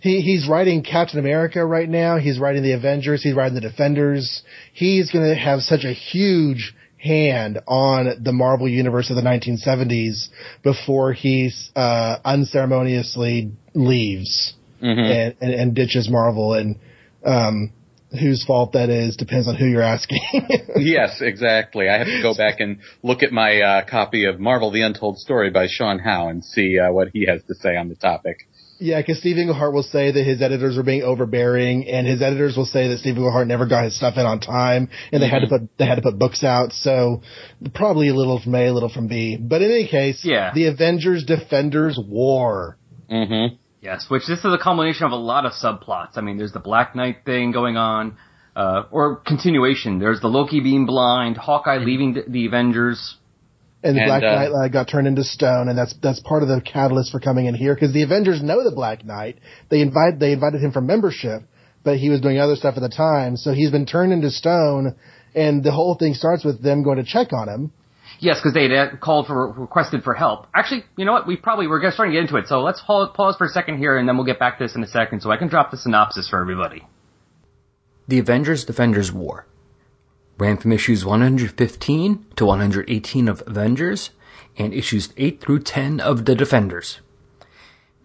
he 0.00 0.20
he's 0.20 0.48
writing 0.48 0.82
Captain 0.82 1.18
America 1.18 1.64
right 1.64 1.88
now. 1.88 2.18
He's 2.18 2.38
writing 2.38 2.62
the 2.62 2.72
Avengers. 2.72 3.22
He's 3.22 3.34
writing 3.34 3.54
the 3.54 3.60
Defenders. 3.60 4.42
He's 4.72 5.10
going 5.10 5.28
to 5.28 5.34
have 5.34 5.60
such 5.60 5.84
a 5.84 5.92
huge 5.92 6.74
hand 6.98 7.58
on 7.66 8.22
the 8.22 8.32
Marvel 8.32 8.68
universe 8.68 9.08
of 9.10 9.16
the 9.16 9.22
1970s 9.22 10.28
before 10.62 11.12
he 11.14 11.50
uh, 11.74 12.18
unceremoniously 12.24 13.52
leaves 13.74 14.54
Mhm. 14.82 14.98
and, 15.10 15.34
and, 15.42 15.52
and 15.54 15.74
ditches 15.74 16.08
Marvel. 16.08 16.54
And 16.54 16.76
um, 17.24 17.72
whose 18.18 18.44
fault 18.44 18.72
that 18.72 18.88
is 18.90 19.16
depends 19.16 19.46
on 19.46 19.54
who 19.56 19.66
you're 19.66 19.82
asking. 19.82 20.20
Yes, 20.76 21.20
exactly. 21.20 21.88
I 21.90 21.98
have 21.98 22.06
to 22.06 22.22
go 22.22 22.34
back 22.34 22.60
and 22.60 22.78
look 23.02 23.22
at 23.22 23.32
my 23.32 23.60
uh, 23.60 23.84
copy 23.84 24.24
of 24.24 24.40
Marvel: 24.40 24.70
The 24.70 24.80
Untold 24.82 25.18
Story 25.18 25.50
by 25.50 25.66
Sean 25.68 25.98
Howe 25.98 26.28
and 26.28 26.42
see 26.44 26.78
uh, 26.78 26.90
what 26.92 27.08
he 27.12 27.26
has 27.26 27.42
to 27.48 27.54
say 27.54 27.76
on 27.76 27.88
the 27.90 27.96
topic. 27.96 28.48
Yeah, 28.80 29.00
because 29.00 29.18
Steve 29.18 29.36
Englehart 29.36 29.74
will 29.74 29.82
say 29.82 30.10
that 30.10 30.24
his 30.24 30.40
editors 30.40 30.76
were 30.76 30.82
being 30.82 31.02
overbearing, 31.02 31.86
and 31.86 32.06
his 32.06 32.22
editors 32.22 32.56
will 32.56 32.64
say 32.64 32.88
that 32.88 32.98
Steve 32.98 33.16
Englehart 33.16 33.46
never 33.46 33.66
got 33.66 33.84
his 33.84 33.94
stuff 33.94 34.14
in 34.16 34.24
on 34.24 34.40
time, 34.40 34.88
and 35.12 35.22
they 35.22 35.28
had 35.28 35.40
to 35.40 35.48
put 35.48 35.68
they 35.76 35.86
had 35.86 35.96
to 35.96 36.02
put 36.02 36.18
books 36.18 36.42
out. 36.42 36.72
So 36.72 37.20
probably 37.74 38.08
a 38.08 38.14
little 38.14 38.40
from 38.40 38.54
A, 38.54 38.68
a 38.68 38.72
little 38.72 38.88
from 38.88 39.06
B. 39.06 39.36
But 39.36 39.60
in 39.62 39.70
any 39.70 39.86
case, 39.86 40.24
Yeah. 40.24 40.52
the 40.54 40.66
Avengers 40.66 41.24
Defenders 41.24 41.98
War. 42.02 42.78
Mm-hmm. 43.10 43.56
Yes, 43.82 44.06
which 44.08 44.26
this 44.26 44.38
is 44.38 44.52
a 44.52 44.58
culmination 44.58 45.04
of 45.04 45.12
a 45.12 45.16
lot 45.16 45.44
of 45.46 45.52
subplots. 45.52 46.16
I 46.16 46.22
mean, 46.22 46.38
there's 46.38 46.52
the 46.52 46.60
Black 46.60 46.96
Knight 46.96 47.18
thing 47.24 47.50
going 47.52 47.76
on, 47.76 48.16
uh, 48.56 48.84
or 48.90 49.16
continuation. 49.16 49.98
There's 49.98 50.20
the 50.20 50.28
Loki 50.28 50.60
being 50.60 50.86
blind, 50.86 51.36
Hawkeye 51.36 51.78
leaving 51.78 52.14
the, 52.14 52.24
the 52.26 52.46
Avengers. 52.46 53.16
And 53.82 53.96
the 53.96 54.02
And, 54.02 54.08
Black 54.08 54.22
uh, 54.22 54.34
Knight 54.34 54.50
uh, 54.52 54.68
got 54.68 54.88
turned 54.88 55.06
into 55.06 55.24
stone, 55.24 55.68
and 55.68 55.78
that's 55.78 55.94
that's 56.02 56.20
part 56.20 56.42
of 56.42 56.48
the 56.48 56.60
catalyst 56.60 57.12
for 57.12 57.20
coming 57.20 57.46
in 57.46 57.54
here 57.54 57.74
because 57.74 57.92
the 57.92 58.02
Avengers 58.02 58.42
know 58.42 58.62
the 58.62 58.74
Black 58.74 59.04
Knight. 59.04 59.38
They 59.70 59.80
invite 59.80 60.18
they 60.18 60.32
invited 60.32 60.60
him 60.60 60.72
for 60.72 60.82
membership, 60.82 61.42
but 61.82 61.96
he 61.96 62.10
was 62.10 62.20
doing 62.20 62.38
other 62.38 62.56
stuff 62.56 62.74
at 62.76 62.82
the 62.82 62.90
time, 62.90 63.36
so 63.36 63.52
he's 63.52 63.70
been 63.70 63.86
turned 63.86 64.12
into 64.12 64.30
stone. 64.30 64.96
And 65.34 65.62
the 65.62 65.70
whole 65.70 65.94
thing 65.94 66.14
starts 66.14 66.44
with 66.44 66.60
them 66.60 66.82
going 66.82 66.98
to 66.98 67.04
check 67.04 67.32
on 67.32 67.48
him. 67.48 67.72
Yes, 68.18 68.38
because 68.38 68.52
they 68.52 68.68
had 68.68 69.00
called 69.00 69.28
for 69.28 69.52
requested 69.52 70.02
for 70.02 70.12
help. 70.12 70.46
Actually, 70.54 70.84
you 70.98 71.04
know 71.06 71.12
what? 71.12 71.26
We 71.26 71.36
probably 71.36 71.68
we're 71.68 71.80
gonna- 71.80 71.92
starting 71.92 72.12
to 72.12 72.20
get 72.20 72.28
into 72.28 72.36
it. 72.36 72.48
So 72.48 72.60
let's 72.60 72.80
hold, 72.80 73.14
pause 73.14 73.36
for 73.36 73.46
a 73.46 73.48
second 73.48 73.78
here, 73.78 73.96
and 73.96 74.06
then 74.06 74.16
we'll 74.16 74.26
get 74.26 74.38
back 74.38 74.58
to 74.58 74.64
this 74.64 74.74
in 74.74 74.82
a 74.82 74.88
second, 74.88 75.20
so 75.20 75.30
I 75.30 75.36
can 75.38 75.48
drop 75.48 75.70
the 75.70 75.78
synopsis 75.78 76.28
for 76.28 76.38
everybody. 76.40 76.84
The 78.08 78.18
Avengers 78.18 78.64
Defenders 78.64 79.12
War 79.12 79.46
ran 80.40 80.56
from 80.56 80.72
issues 80.72 81.04
115 81.04 82.26
to 82.34 82.46
118 82.46 83.28
of 83.28 83.42
Avengers 83.46 84.10
and 84.56 84.72
issues 84.72 85.12
8 85.16 85.40
through 85.40 85.60
10 85.60 86.00
of 86.00 86.24
The 86.24 86.34
Defenders. 86.34 87.00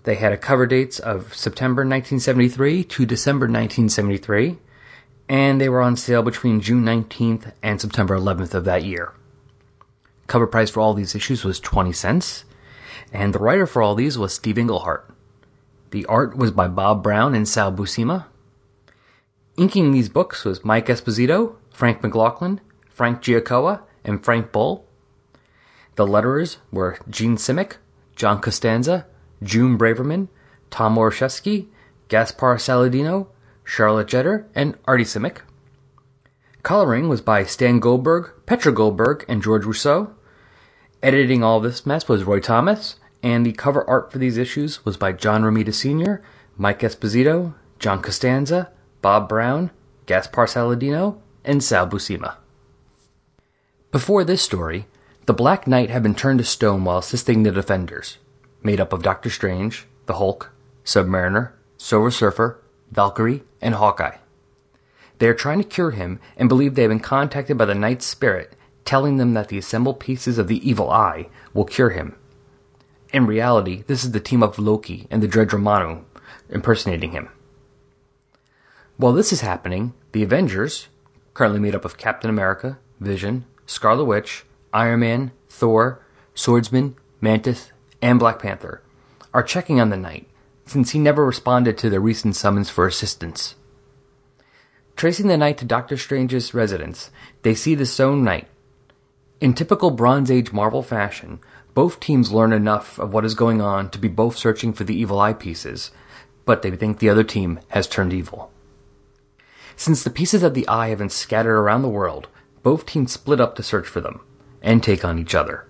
They 0.03 0.15
had 0.15 0.33
a 0.33 0.37
cover 0.37 0.67
dates 0.67 0.99
of 0.99 1.33
September 1.33 1.81
1973 1.81 2.83
to 2.83 3.05
December 3.05 3.45
1973, 3.45 4.57
and 5.27 5.59
they 5.59 5.69
were 5.69 5.81
on 5.81 5.95
sale 5.95 6.21
between 6.21 6.61
June 6.61 6.83
19th 6.83 7.53
and 7.63 7.81
September 7.81 8.15
11th 8.15 8.53
of 8.53 8.65
that 8.65 8.83
year. 8.83 9.13
Cover 10.27 10.45
price 10.45 10.69
for 10.69 10.81
all 10.81 10.93
these 10.93 11.15
issues 11.15 11.43
was 11.43 11.59
20 11.59 11.91
cents, 11.93 12.45
and 13.11 13.33
the 13.33 13.39
writer 13.39 13.65
for 13.65 13.81
all 13.81 13.95
these 13.95 14.17
was 14.17 14.33
Steve 14.33 14.57
Englehart. 14.57 15.09
The 15.91 16.05
art 16.05 16.35
was 16.35 16.51
by 16.51 16.67
Bob 16.67 17.01
Brown 17.01 17.33
and 17.33 17.47
Sal 17.47 17.71
Buscema. 17.71 18.25
Inking 19.57 19.91
these 19.91 20.09
books 20.09 20.43
was 20.43 20.65
Mike 20.65 20.87
Esposito, 20.87 21.55
Frank 21.71 22.03
McLaughlin, 22.03 22.59
Frank 22.89 23.21
Giacoia, 23.21 23.83
and 24.03 24.23
Frank 24.23 24.51
Bolle. 24.51 24.85
The 25.95 26.05
letterers 26.05 26.57
were 26.71 26.97
Jean 27.09 27.37
Simek, 27.37 27.77
John 28.17 28.41
Costanza, 28.41 29.05
June 29.41 29.77
Braverman, 29.77 30.27
Tom 30.69 30.97
Orzechowski, 30.97 31.67
Gaspar 32.09 32.57
Saladino, 32.57 33.27
Charlotte 33.63 34.07
Jetter, 34.07 34.45
and 34.53 34.77
Artie 34.85 35.05
Simek. 35.05 35.37
Coloring 36.63 37.07
was 37.07 37.21
by 37.21 37.45
Stan 37.45 37.79
Goldberg, 37.79 38.31
Petra 38.45 38.73
Goldberg, 38.73 39.23
and 39.29 39.41
George 39.41 39.63
Roussos. 39.63 40.11
Editing 41.01 41.43
all 41.43 41.61
this 41.61 41.85
mess 41.85 42.09
was 42.09 42.23
Roy 42.23 42.41
Thomas, 42.41 42.97
and 43.23 43.45
the 43.45 43.53
cover 43.53 43.89
art 43.89 44.11
for 44.11 44.17
these 44.17 44.37
issues 44.37 44.83
was 44.83 44.97
by 44.97 45.13
John 45.13 45.43
Romita 45.43 45.73
Sr., 45.73 46.21
Mike 46.57 46.79
Esposito, 46.79 47.53
John 47.79 48.01
Costanza, 48.01 48.71
Bob 49.05 49.29
Brown, 49.29 49.69
Gaspar 50.07 50.47
Saladino, 50.47 51.19
and 51.43 51.63
Sal 51.63 51.85
Buscema. 51.85 52.37
Before 53.91 54.23
this 54.23 54.41
story, 54.41 54.87
the 55.27 55.33
Black 55.33 55.67
Knight 55.67 55.91
had 55.91 56.01
been 56.01 56.15
turned 56.15 56.39
to 56.39 56.43
stone 56.43 56.83
while 56.83 56.97
assisting 56.97 57.43
the 57.43 57.51
Defenders, 57.51 58.17
made 58.63 58.81
up 58.81 58.93
of 58.93 59.03
Doctor 59.03 59.29
Strange, 59.29 59.85
the 60.07 60.15
Hulk, 60.15 60.51
Submariner, 60.83 61.51
Silver 61.77 62.09
Surfer, 62.09 62.59
Valkyrie, 62.89 63.43
and 63.61 63.75
Hawkeye. 63.75 64.17
They 65.19 65.27
are 65.27 65.35
trying 65.35 65.59
to 65.59 65.69
cure 65.69 65.91
him 65.91 66.19
and 66.35 66.49
believe 66.49 66.73
they 66.73 66.81
have 66.81 66.89
been 66.89 66.99
contacted 66.99 67.59
by 67.59 67.65
the 67.65 67.75
Knight's 67.75 68.07
spirit, 68.07 68.55
telling 68.85 69.17
them 69.17 69.35
that 69.35 69.49
the 69.49 69.59
assembled 69.59 69.99
pieces 69.99 70.39
of 70.39 70.47
the 70.47 70.67
evil 70.67 70.89
eye 70.89 71.27
will 71.53 71.65
cure 71.65 71.91
him. 71.91 72.15
In 73.13 73.27
reality, 73.27 73.83
this 73.85 74.03
is 74.03 74.13
the 74.13 74.19
team 74.19 74.41
of 74.41 74.57
Loki 74.57 75.05
and 75.11 75.21
the 75.21 75.27
Dread 75.27 75.49
Dormammu 75.49 76.03
impersonating 76.49 77.11
him. 77.11 77.29
While 78.97 79.11
this 79.11 79.33
is 79.33 79.41
happening, 79.41 79.93
the 80.13 80.23
Avengers, 80.23 80.87
currently 81.33 81.59
made 81.59 81.75
up 81.75 81.83
of 81.83 81.97
Captain 81.97 82.29
America, 82.29 82.79
Vision, 83.01 83.43
Scarlet 83.65 84.05
Witch, 84.05 84.45
Iron 84.73 85.01
Man, 85.01 85.31
Thor, 85.49 86.01
Swordsman, 86.33 86.95
Mantis, 87.19 87.73
and 88.01 88.19
Black 88.19 88.39
Panther, 88.39 88.81
are 89.33 89.43
checking 89.43 89.81
on 89.81 89.89
the 89.89 89.97
Knight, 89.97 90.29
since 90.65 90.91
he 90.91 90.99
never 90.99 91.25
responded 91.25 91.77
to 91.77 91.89
their 91.89 91.99
recent 91.99 92.37
summons 92.37 92.69
for 92.69 92.87
assistance. 92.87 93.55
Tracing 94.95 95.27
the 95.27 95.35
Knight 95.35 95.57
to 95.57 95.65
Doctor 95.65 95.97
Strange's 95.97 96.53
residence, 96.53 97.11
they 97.41 97.53
see 97.53 97.75
the 97.75 97.85
Stone 97.85 98.23
Knight. 98.23 98.47
In 99.41 99.53
typical 99.53 99.91
Bronze 99.91 100.31
Age 100.31 100.53
Marvel 100.53 100.81
fashion, 100.81 101.39
both 101.73 101.99
teams 101.99 102.31
learn 102.31 102.53
enough 102.53 102.97
of 102.97 103.11
what 103.11 103.25
is 103.25 103.35
going 103.35 103.59
on 103.59 103.89
to 103.89 103.99
be 103.99 104.07
both 104.07 104.37
searching 104.37 104.71
for 104.71 104.85
the 104.85 104.95
evil 104.95 105.19
eye 105.19 105.33
pieces, 105.33 105.91
but 106.45 106.61
they 106.61 106.71
think 106.71 106.99
the 106.99 107.09
other 107.09 107.25
team 107.25 107.59
has 107.67 107.87
turned 107.87 108.13
evil. 108.13 108.53
Since 109.75 110.03
the 110.03 110.09
pieces 110.09 110.43
of 110.43 110.53
the 110.53 110.67
eye 110.67 110.89
have 110.89 110.99
been 110.99 111.09
scattered 111.09 111.57
around 111.57 111.81
the 111.81 111.89
world, 111.89 112.27
both 112.63 112.85
teams 112.85 113.11
split 113.11 113.39
up 113.39 113.55
to 113.55 113.63
search 113.63 113.87
for 113.87 114.01
them 114.01 114.21
and 114.61 114.81
take 114.81 115.03
on 115.03 115.19
each 115.19 115.35
other. 115.35 115.67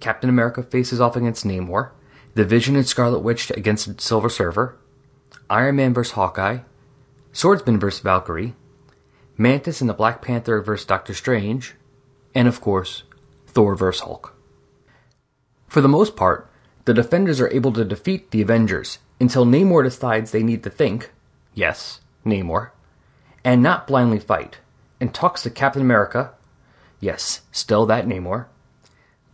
Captain 0.00 0.28
America 0.28 0.62
faces 0.62 1.00
off 1.00 1.16
against 1.16 1.46
Namor, 1.46 1.90
the 2.34 2.44
Vision 2.44 2.76
and 2.76 2.86
Scarlet 2.86 3.20
Witch 3.20 3.50
against 3.50 4.00
Silver 4.00 4.28
Surfer, 4.28 4.76
Iron 5.48 5.76
Man 5.76 5.94
vs. 5.94 6.12
Hawkeye, 6.12 6.58
Swordsman 7.32 7.80
vs. 7.80 8.00
Valkyrie, 8.00 8.54
Mantis 9.36 9.80
and 9.80 9.90
the 9.90 9.94
Black 9.94 10.22
Panther 10.22 10.60
vs. 10.60 10.86
Doctor 10.86 11.14
Strange, 11.14 11.74
and 12.34 12.46
of 12.46 12.60
course, 12.60 13.04
Thor 13.46 13.74
vs. 13.74 14.02
Hulk. 14.02 14.34
For 15.66 15.80
the 15.80 15.88
most 15.88 16.14
part, 16.14 16.50
the 16.84 16.94
Defenders 16.94 17.40
are 17.40 17.50
able 17.50 17.72
to 17.72 17.84
defeat 17.84 18.30
the 18.30 18.42
Avengers 18.42 18.98
until 19.18 19.46
Namor 19.46 19.82
decides 19.82 20.30
they 20.30 20.42
need 20.42 20.62
to 20.62 20.70
think, 20.70 21.10
yes, 21.54 22.00
Namor, 22.24 22.70
and 23.44 23.62
not 23.62 23.86
blindly 23.86 24.18
fight, 24.18 24.58
and 25.00 25.12
talks 25.12 25.42
to 25.42 25.50
Captain 25.50 25.82
America, 25.82 26.32
yes, 26.98 27.42
still 27.52 27.84
that 27.86 28.06
Namor. 28.06 28.46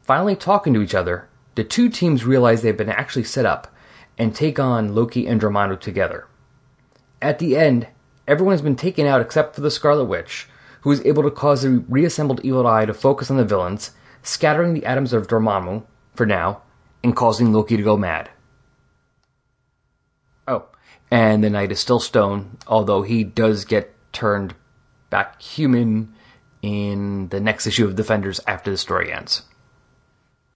Finally 0.03 0.37
talking 0.37 0.75
to 0.75 0.83
each 0.83 0.95
other, 0.95 1.29
the 1.55 1.63
two 1.63 1.89
teams 1.89 2.25
realize 2.25 2.63
they've 2.63 2.77
been 2.77 2.89
actually 2.89 3.25
set 3.25 3.47
up 3.47 3.73
and 4.19 4.35
take 4.35 4.59
on 4.59 4.95
Loki 4.95 5.27
and 5.27 5.41
Dormammu 5.41 5.81
together. 5.81 6.27
At 7.23 7.39
the 7.39 7.57
end, 7.57 7.87
everyone 8.27 8.53
has 8.53 8.63
been 8.63 8.77
taken 8.77 9.07
out 9.07 9.21
except 9.21 9.55
for 9.55 9.61
the 9.61 9.71
Scarlet 9.71 10.05
Witch, 10.05 10.49
who 10.81 10.91
is 10.91 11.05
able 11.05 11.23
to 11.23 11.31
cause 11.31 11.63
the 11.63 11.85
reassembled 11.89 12.41
Evil 12.43 12.67
Eye 12.67 12.87
to 12.87 12.95
focus 12.95 13.31
on 13.31 13.37
the 13.37 13.45
villains, 13.45 13.93
scattering 14.23 14.75
the 14.75 14.85
atoms 14.85 15.13
of 15.13 15.27
Dormammu, 15.27 15.85
for 16.15 16.27
now, 16.27 16.63
and 17.05 17.15
causing 17.15 17.53
Loki 17.53 17.77
to 17.77 17.83
go 17.83 17.97
mad. 17.97 18.31
Oh, 20.49 20.67
and 21.11 21.45
the 21.45 21.51
Knight 21.51 21.73
is 21.73 21.81
still 21.81 22.01
stone, 22.01 22.59
although 22.67 23.03
he 23.03 23.25
does 23.25 23.65
get 23.65 23.95
turned 24.13 24.55
back 25.11 25.41
human 25.41 26.15
in 26.63 27.29
the 27.29 27.41
next 27.41 27.67
issue 27.67 27.87
of 27.87 27.97
Defenders 27.97 28.41
after 28.47 28.71
the 28.71 28.77
story 28.77 29.13
ends. 29.13 29.43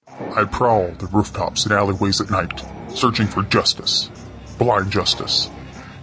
I 0.08 0.44
prowl 0.44 0.92
the 0.92 1.06
rooftops 1.06 1.64
and 1.64 1.72
alleyways 1.72 2.20
at 2.20 2.30
night, 2.30 2.64
searching 2.94 3.26
for 3.26 3.42
justice. 3.42 4.10
Blind 4.58 4.90
justice. 4.90 5.50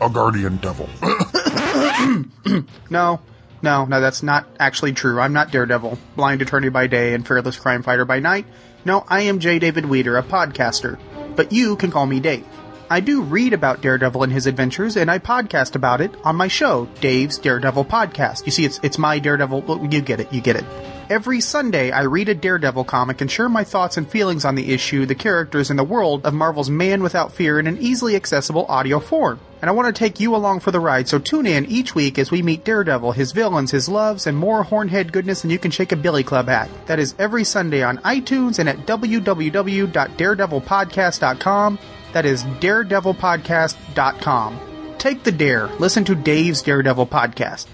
A 0.01 0.09
guardian 0.09 0.57
devil. 0.57 0.89
no, 2.89 3.21
no, 3.61 3.85
no, 3.85 4.01
that's 4.01 4.23
not 4.23 4.47
actually 4.59 4.93
true. 4.93 5.19
I'm 5.19 5.33
not 5.33 5.51
Daredevil, 5.51 5.97
blind 6.15 6.41
attorney 6.41 6.69
by 6.69 6.87
day 6.87 7.13
and 7.13 7.25
fearless 7.25 7.59
crime 7.59 7.83
fighter 7.83 8.05
by 8.05 8.19
night. 8.19 8.47
No, 8.83 9.05
I 9.07 9.21
am 9.21 9.39
J. 9.39 9.59
David 9.59 9.85
Weter, 9.85 10.17
a 10.17 10.23
podcaster. 10.23 10.99
But 11.35 11.51
you 11.51 11.75
can 11.75 11.91
call 11.91 12.07
me 12.07 12.19
Dave. 12.19 12.45
I 12.91 12.99
do 12.99 13.21
read 13.21 13.53
about 13.53 13.79
Daredevil 13.79 14.21
and 14.21 14.33
his 14.33 14.47
adventures, 14.47 14.97
and 14.97 15.09
I 15.09 15.17
podcast 15.17 15.75
about 15.75 16.01
it 16.01 16.13
on 16.25 16.35
my 16.35 16.49
show, 16.49 16.89
Dave's 16.99 17.37
Daredevil 17.37 17.85
Podcast. 17.85 18.45
You 18.45 18.51
see, 18.51 18.65
it's 18.65 18.81
it's 18.83 18.97
my 18.97 19.17
Daredevil. 19.17 19.87
You 19.89 20.01
get 20.01 20.19
it. 20.19 20.33
You 20.33 20.41
get 20.41 20.57
it. 20.57 20.65
Every 21.09 21.39
Sunday, 21.39 21.91
I 21.91 22.01
read 22.01 22.27
a 22.27 22.35
Daredevil 22.35 22.83
comic 22.83 23.21
and 23.21 23.31
share 23.31 23.47
my 23.47 23.63
thoughts 23.63 23.95
and 23.95 24.09
feelings 24.09 24.43
on 24.43 24.55
the 24.55 24.73
issue, 24.73 25.05
the 25.05 25.15
characters, 25.15 25.69
and 25.69 25.79
the 25.79 25.85
world 25.85 26.25
of 26.25 26.33
Marvel's 26.33 26.69
Man 26.69 27.01
Without 27.01 27.31
Fear 27.31 27.61
in 27.61 27.67
an 27.67 27.77
easily 27.77 28.17
accessible 28.17 28.65
audio 28.67 28.99
form. 28.99 29.39
And 29.61 29.69
I 29.69 29.73
want 29.73 29.87
to 29.87 29.93
take 29.97 30.19
you 30.19 30.35
along 30.35 30.59
for 30.59 30.71
the 30.71 30.81
ride, 30.81 31.07
so 31.07 31.17
tune 31.17 31.47
in 31.47 31.65
each 31.67 31.95
week 31.95 32.19
as 32.19 32.29
we 32.29 32.41
meet 32.41 32.65
Daredevil, 32.65 33.13
his 33.13 33.31
villains, 33.31 33.71
his 33.71 33.87
loves, 33.87 34.27
and 34.27 34.37
more 34.37 34.63
hornhead 34.63 35.13
goodness 35.13 35.43
than 35.43 35.51
you 35.51 35.59
can 35.59 35.71
shake 35.71 35.93
a 35.93 35.95
billy 35.95 36.23
club 36.23 36.49
at. 36.49 36.69
That 36.87 36.99
is 36.99 37.15
every 37.17 37.45
Sunday 37.45 37.83
on 37.83 37.99
iTunes 37.99 38.59
and 38.59 38.67
at 38.67 38.79
www.daredevilpodcast.com. 38.79 41.79
That 42.13 42.25
is 42.25 42.43
daredevilpodcast.com. 42.43 44.95
Take 44.97 45.23
the 45.23 45.31
dare. 45.31 45.67
Listen 45.79 46.03
to 46.05 46.15
Dave's 46.15 46.61
Daredevil 46.61 47.07
podcast. 47.07 47.67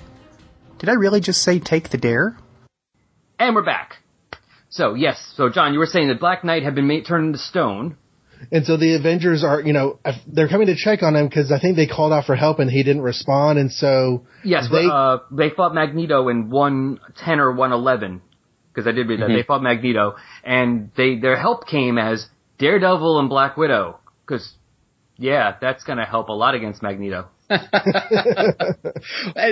Did 0.79 0.89
I 0.89 0.93
really 0.93 1.19
just 1.19 1.41
say 1.41 1.59
take 1.59 1.89
the 1.89 1.97
dare? 1.97 2.37
And 3.39 3.55
we're 3.55 3.63
back. 3.63 3.95
So, 4.69 4.93
yes, 4.93 5.33
so 5.35 5.49
John, 5.49 5.73
you 5.73 5.79
were 5.79 5.87
saying 5.87 6.09
that 6.09 6.19
Black 6.19 6.43
Knight 6.43 6.63
had 6.63 6.75
been 6.75 6.87
made, 6.87 7.05
turned 7.05 7.27
into 7.27 7.39
stone. 7.39 7.97
And 8.51 8.65
so 8.65 8.77
the 8.77 8.95
Avengers 8.95 9.43
are, 9.43 9.61
you 9.61 9.73
know, 9.73 9.99
they're 10.27 10.47
coming 10.47 10.67
to 10.67 10.75
check 10.75 11.01
on 11.01 11.15
him 11.15 11.27
because 11.27 11.51
I 11.51 11.59
think 11.59 11.75
they 11.75 11.87
called 11.87 12.13
out 12.13 12.25
for 12.25 12.35
help 12.35 12.59
and 12.59 12.69
he 12.69 12.83
didn't 12.83 13.01
respond. 13.01 13.57
And 13.57 13.71
so 13.71 14.27
yes, 14.43 14.67
they 14.71 14.85
uh, 14.85 15.17
they 15.31 15.49
fought 15.49 15.73
Magneto 15.73 16.29
in 16.29 16.51
one 16.51 16.99
ten 17.17 17.39
or 17.39 17.51
one 17.51 17.71
eleven 17.71 18.21
because 18.71 18.87
I 18.87 18.91
did 18.91 19.09
read 19.09 19.21
that 19.21 19.25
mm-hmm. 19.25 19.37
they 19.37 19.43
fought 19.43 19.63
Magneto 19.63 20.17
and 20.43 20.91
they 20.95 21.17
their 21.17 21.35
help 21.35 21.65
came 21.65 21.97
as 21.97 22.27
Daredevil 22.59 23.19
and 23.19 23.27
Black 23.27 23.57
Widow 23.57 23.99
because 24.27 24.53
yeah, 25.19 25.57
that's 25.59 25.83
going 25.83 25.97
to 25.97 26.05
help 26.05 26.29
a 26.29 26.33
lot 26.33 26.53
against 26.53 26.83
Magneto. 26.83 27.27
and, 27.49 27.63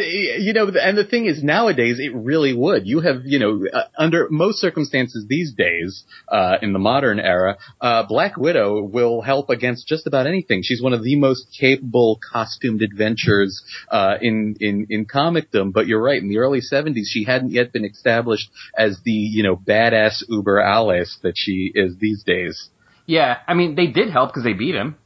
you 0.04 0.54
know, 0.54 0.68
and 0.68 0.98
the 0.98 1.08
thing 1.10 1.26
is, 1.26 1.42
nowadays 1.42 1.98
it 1.98 2.14
really 2.14 2.54
would. 2.54 2.86
You 2.86 3.00
have, 3.00 3.22
you 3.24 3.40
know, 3.40 3.66
uh, 3.74 3.86
under 3.98 4.28
most 4.30 4.60
circumstances 4.60 5.26
these 5.28 5.54
days, 5.54 6.04
uh, 6.28 6.58
in 6.62 6.74
the 6.74 6.80
modern 6.80 7.20
era, 7.20 7.58
uh, 7.82 8.04
Black 8.06 8.38
Widow 8.38 8.84
will 8.84 9.22
help 9.22 9.50
against 9.50 9.88
just 9.88 10.06
about 10.08 10.28
anything. 10.28 10.62
She's 10.62 10.84
one 10.84 10.94
of 10.94 11.04
the 11.04 11.16
most 11.16 11.48
capable 11.58 12.20
costumed 12.32 12.82
adventures 12.82 13.64
uh, 13.90 14.18
in 14.22 14.58
in 14.60 14.88
in 14.90 15.06
comicdom. 15.06 15.74
But 15.74 15.88
you're 15.88 16.04
right. 16.04 16.22
In 16.22 16.28
the 16.28 16.40
early 16.40 16.60
'70s, 16.60 17.06
she 17.08 17.24
hadn't 17.24 17.52
yet 17.52 17.72
been 17.72 17.86
established 17.86 18.52
as 18.78 19.00
the, 19.04 19.12
you 19.12 19.42
know, 19.42 19.56
badass 19.56 20.22
uber 20.28 20.60
Alice 20.60 21.18
that 21.24 21.34
she 21.38 21.72
is 21.74 21.96
these 21.98 22.24
days. 22.24 22.70
Yeah, 23.06 23.38
I 23.48 23.54
mean 23.54 23.76
they 23.76 23.88
did 23.88 24.10
help 24.10 24.30
because 24.30 24.44
they 24.44 24.54
beat 24.54 24.76
him. 24.76 24.98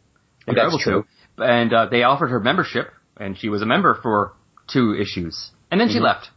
They 0.47 0.53
That's 0.53 0.81
true. 0.81 1.05
To. 1.37 1.43
And 1.43 1.73
uh, 1.73 1.87
they 1.87 2.03
offered 2.03 2.29
her 2.29 2.39
membership, 2.39 2.91
and 3.17 3.37
she 3.37 3.49
was 3.49 3.61
a 3.61 3.65
member 3.65 3.97
for 4.01 4.33
two 4.67 4.95
issues, 4.95 5.51
and 5.71 5.79
then 5.79 5.87
mm-hmm. 5.87 5.97
she 5.97 6.01
left. 6.01 6.29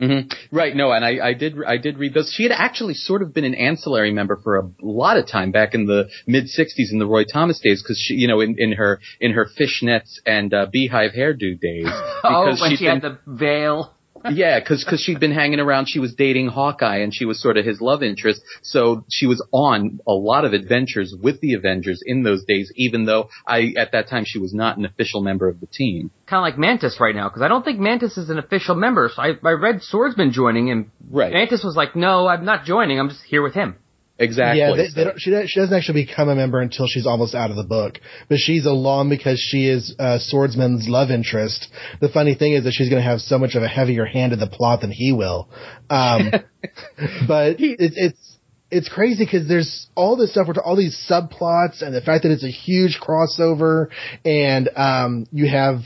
Mm-hmm. 0.00 0.56
Right. 0.56 0.74
No, 0.74 0.92
and 0.92 1.04
I, 1.04 1.18
I 1.22 1.34
did 1.34 1.62
I 1.62 1.76
did 1.76 1.98
read 1.98 2.14
those. 2.14 2.32
She 2.34 2.44
had 2.44 2.52
actually 2.52 2.94
sort 2.94 3.20
of 3.20 3.34
been 3.34 3.44
an 3.44 3.54
ancillary 3.54 4.12
member 4.12 4.36
for 4.42 4.56
a 4.56 4.70
lot 4.80 5.18
of 5.18 5.28
time 5.28 5.52
back 5.52 5.74
in 5.74 5.84
the 5.84 6.08
mid 6.26 6.44
'60s 6.44 6.90
in 6.90 6.98
the 6.98 7.06
Roy 7.06 7.24
Thomas 7.24 7.60
days, 7.60 7.82
because 7.82 7.98
she, 8.02 8.14
you 8.14 8.26
know, 8.26 8.40
in, 8.40 8.54
in 8.56 8.72
her 8.72 9.00
in 9.20 9.32
her 9.32 9.46
fishnets 9.58 10.18
and 10.24 10.54
uh, 10.54 10.66
beehive 10.72 11.10
hairdo 11.12 11.60
days. 11.60 11.84
oh, 12.24 12.56
when 12.58 12.76
she 12.76 12.86
been, 12.86 13.00
had 13.00 13.02
the 13.02 13.18
veil 13.26 13.92
yeah, 14.32 14.60
because 14.60 14.84
cause 14.84 15.00
she'd 15.00 15.20
been 15.20 15.32
hanging 15.32 15.60
around. 15.60 15.86
She 15.86 15.98
was 15.98 16.14
dating 16.14 16.48
Hawkeye, 16.48 16.98
and 16.98 17.14
she 17.14 17.24
was 17.24 17.40
sort 17.40 17.56
of 17.56 17.64
his 17.64 17.80
love 17.80 18.02
interest. 18.02 18.42
So 18.62 19.04
she 19.08 19.26
was 19.26 19.44
on 19.52 20.00
a 20.06 20.12
lot 20.12 20.44
of 20.44 20.52
adventures 20.52 21.14
with 21.18 21.40
the 21.40 21.54
Avengers 21.54 22.02
in 22.04 22.22
those 22.22 22.44
days. 22.44 22.72
Even 22.76 23.06
though 23.06 23.30
I, 23.46 23.72
at 23.76 23.92
that 23.92 24.08
time, 24.08 24.24
she 24.26 24.38
was 24.38 24.52
not 24.52 24.76
an 24.76 24.84
official 24.84 25.22
member 25.22 25.48
of 25.48 25.60
the 25.60 25.66
team. 25.66 26.10
Kind 26.26 26.38
of 26.38 26.42
like 26.42 26.58
Mantis 26.58 26.98
right 27.00 27.14
now, 27.14 27.28
because 27.28 27.42
I 27.42 27.48
don't 27.48 27.64
think 27.64 27.78
Mantis 27.78 28.18
is 28.18 28.30
an 28.30 28.38
official 28.38 28.74
member. 28.74 29.10
So 29.14 29.22
I, 29.22 29.32
I 29.42 29.52
read 29.52 29.82
Swordsman 29.82 30.32
joining, 30.32 30.70
and 30.70 30.90
right. 31.10 31.32
Mantis 31.32 31.64
was 31.64 31.76
like, 31.76 31.96
"No, 31.96 32.26
I'm 32.26 32.44
not 32.44 32.64
joining. 32.64 33.00
I'm 33.00 33.08
just 33.08 33.22
here 33.22 33.42
with 33.42 33.54
him." 33.54 33.76
Exactly. 34.20 34.60
Yeah, 34.60 34.76
they, 34.76 34.88
they 34.94 35.04
don't, 35.04 35.18
she, 35.18 35.30
she 35.46 35.60
doesn't 35.60 35.74
actually 35.74 36.04
become 36.04 36.28
a 36.28 36.34
member 36.34 36.60
until 36.60 36.86
she's 36.86 37.06
almost 37.06 37.34
out 37.34 37.48
of 37.48 37.56
the 37.56 37.64
book. 37.64 37.98
But 38.28 38.38
she's 38.38 38.66
along 38.66 39.08
because 39.08 39.40
she 39.40 39.66
is 39.66 39.96
uh, 39.98 40.18
Swordsman's 40.20 40.86
love 40.88 41.10
interest. 41.10 41.68
The 42.02 42.10
funny 42.10 42.34
thing 42.34 42.52
is 42.52 42.64
that 42.64 42.72
she's 42.72 42.90
going 42.90 43.02
to 43.02 43.08
have 43.08 43.22
so 43.22 43.38
much 43.38 43.54
of 43.54 43.62
a 43.62 43.68
heavier 43.68 44.04
hand 44.04 44.34
in 44.34 44.38
the 44.38 44.46
plot 44.46 44.82
than 44.82 44.90
he 44.90 45.12
will. 45.12 45.48
Um, 45.88 46.32
but 47.26 47.56
it's 47.58 47.94
it's 47.96 48.38
it's 48.70 48.88
crazy 48.90 49.24
because 49.24 49.48
there's 49.48 49.88
all 49.94 50.16
this 50.16 50.32
stuff, 50.32 50.48
with 50.48 50.58
all 50.58 50.76
these 50.76 51.02
subplots, 51.10 51.80
and 51.80 51.94
the 51.94 52.02
fact 52.02 52.22
that 52.24 52.30
it's 52.30 52.44
a 52.44 52.50
huge 52.50 53.00
crossover, 53.00 53.86
and 54.22 54.68
um, 54.76 55.26
you 55.32 55.48
have 55.48 55.78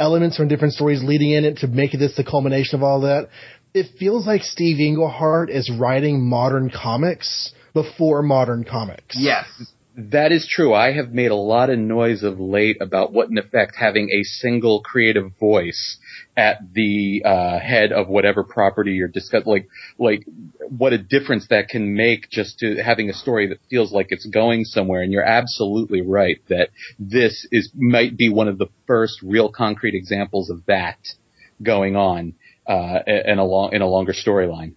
elements 0.00 0.38
from 0.38 0.48
different 0.48 0.72
stories 0.72 1.04
leading 1.04 1.32
in 1.32 1.44
it 1.44 1.58
to 1.58 1.66
make 1.66 1.92
this 1.92 2.16
the 2.16 2.24
culmination 2.24 2.78
of 2.78 2.82
all 2.82 3.02
that. 3.02 3.28
It 3.74 3.98
feels 3.98 4.26
like 4.26 4.42
Steve 4.42 4.80
Englehart 4.80 5.50
is 5.50 5.70
writing 5.78 6.26
modern 6.26 6.70
comics 6.70 7.52
before 7.76 8.22
modern 8.22 8.64
comics. 8.64 9.14
Yes. 9.18 9.44
That 9.98 10.32
is 10.32 10.48
true. 10.50 10.72
I 10.72 10.92
have 10.92 11.12
made 11.12 11.30
a 11.30 11.36
lot 11.36 11.68
of 11.68 11.78
noise 11.78 12.22
of 12.22 12.40
late 12.40 12.78
about 12.80 13.12
what, 13.12 13.28
in 13.28 13.36
effect, 13.36 13.76
having 13.78 14.08
a 14.10 14.22
single 14.24 14.80
creative 14.80 15.32
voice 15.38 15.98
at 16.34 16.56
the 16.72 17.22
uh, 17.22 17.58
head 17.58 17.92
of 17.92 18.08
whatever 18.08 18.44
property 18.44 18.92
you're 18.92 19.08
discussing, 19.08 19.50
like, 19.50 19.68
like 19.98 20.24
what 20.70 20.94
a 20.94 20.98
difference 20.98 21.48
that 21.48 21.68
can 21.68 21.94
make 21.94 22.30
just 22.30 22.58
to 22.60 22.76
having 22.82 23.10
a 23.10 23.14
story 23.14 23.46
that 23.48 23.58
feels 23.68 23.92
like 23.92 24.06
it's 24.08 24.26
going 24.26 24.64
somewhere. 24.64 25.02
And 25.02 25.12
you're 25.12 25.22
absolutely 25.22 26.00
right 26.00 26.38
that 26.48 26.70
this 26.98 27.46
is 27.52 27.70
might 27.74 28.16
be 28.16 28.30
one 28.30 28.48
of 28.48 28.56
the 28.56 28.68
first 28.86 29.20
real 29.22 29.50
concrete 29.50 29.94
examples 29.94 30.48
of 30.48 30.64
that 30.66 30.98
going 31.62 31.94
on 31.94 32.34
uh, 32.66 33.00
in 33.06 33.38
a 33.38 33.44
long 33.44 33.74
in 33.74 33.82
a 33.82 33.86
longer 33.86 34.14
storyline. 34.14 34.74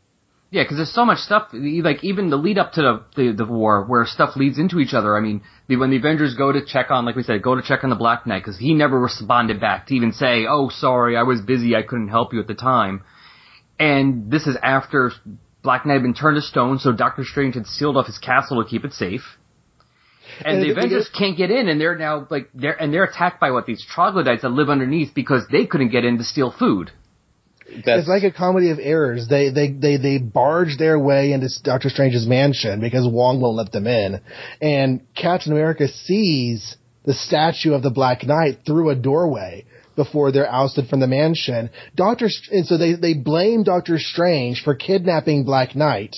Yeah, 0.51 0.63
because 0.63 0.77
there's 0.77 0.94
so 0.94 1.06
much 1.06 1.20
stuff, 1.20 1.50
like 1.53 2.03
even 2.03 2.32
the 2.32 2.36
lead 2.36 2.58
up 2.58 2.72
to 2.74 2.82
the, 2.82 3.06
the, 3.15 3.34
the 3.34 3.46
war, 3.46 3.86
where 3.86 4.03
stuff 4.06 4.36
leads 4.36 4.58
into 4.58 4.79
each 4.79 4.96
other. 4.96 5.15
I 5.15 5.20
mean, 5.20 5.44
the, 5.68 5.75
when 5.75 5.91
the 5.91 5.98
Avengers 5.98 6.34
go 6.36 6.51
to 6.51 6.65
check 6.65 6.89
on, 6.89 7.06
like 7.06 7.15
we 7.15 7.22
said, 7.22 7.44
go 7.44 7.53
to 7.53 7.62
check 7.62 7.84
on 7.84 7.91
the 7.91 7.96
Black 7.96 8.25
Knight, 8.25 8.39
because 8.39 8.58
he 8.58 8.74
never 8.74 9.00
responded 9.00 9.62
back 9.62 9.86
to 9.88 9.96
even 9.96 10.12
say, 10.12 10.48
"Oh, 10.50 10.70
sorry, 10.70 11.15
I 11.15 11.24
was 11.24 11.41
busy, 11.41 11.75
I 11.75 11.84
couldn't 11.84 12.08
help 12.08 12.34
you 12.34 12.39
at 12.39 12.48
the 12.48 12.56
time." 12.56 13.03
And 13.79 14.32
this 14.32 14.48
is 14.48 14.58
after 14.63 15.12
Black 15.62 15.86
Knight 15.86 15.94
had 15.94 16.01
been 16.01 16.15
turned 16.15 16.38
to 16.38 16.41
stone, 16.41 16.79
so 16.79 16.94
Doctor 16.94 17.24
Strange 17.24 17.53
had 17.53 17.68
sealed 17.68 17.96
off 17.96 18.08
his 18.08 18.18
castle 18.18 18.63
to 18.63 18.68
keep 18.68 18.84
it 18.84 18.94
safe. 18.94 19.38
And, 20.44 20.58
and 20.58 20.63
the 20.63 20.72
Avengers 20.72 21.10
can't 21.15 21.38
get 21.38 21.51
in, 21.51 21.70
and 21.70 21.79
they're 21.79 21.98
now 21.98 22.25
like 22.32 22.50
they're 22.56 22.79
and 22.82 22.91
they're 22.91 23.03
attacked 23.03 23.39
by 23.39 23.51
what 23.51 23.68
these 23.68 23.86
troglodytes 23.86 24.41
that 24.41 24.50
live 24.50 24.70
underneath 24.70 25.13
because 25.13 25.44
they 25.51 25.68
couldn't 25.68 25.89
get 25.89 26.06
in 26.06 26.18
to 26.18 26.24
steal 26.24 26.51
food. 26.51 26.91
That's, 27.85 28.01
it's 28.01 28.07
like 28.07 28.23
a 28.23 28.31
comedy 28.31 28.71
of 28.71 28.79
errors. 28.79 29.27
They 29.27 29.49
they 29.49 29.71
they 29.71 29.97
they 29.97 30.17
barge 30.17 30.77
their 30.77 30.99
way 30.99 31.31
into 31.31 31.49
Doctor 31.63 31.89
Strange's 31.89 32.27
mansion 32.27 32.79
because 32.79 33.07
Wong 33.07 33.39
won't 33.41 33.55
let 33.55 33.71
them 33.71 33.88
in, 33.88 34.21
and 34.61 35.01
Captain 35.15 35.51
America 35.51 35.88
sees 35.88 36.77
the 37.05 37.13
statue 37.13 37.73
of 37.73 37.81
the 37.81 37.89
Black 37.89 38.25
Knight 38.25 38.59
through 38.65 38.89
a 38.89 38.95
doorway 38.95 39.65
before 40.00 40.32
they're 40.32 40.50
ousted 40.50 40.88
from 40.88 41.01
the 41.01 41.08
mansion. 41.08 41.70
Doctor, 41.94 42.29
and 42.51 42.65
so 42.65 42.77
they, 42.77 42.94
they 42.94 43.13
blame 43.13 43.63
Doctor 43.63 44.00
Strange 44.00 44.63
for 44.63 44.74
kidnapping 44.74 45.44
Black 45.44 45.75
Knight. 45.75 46.15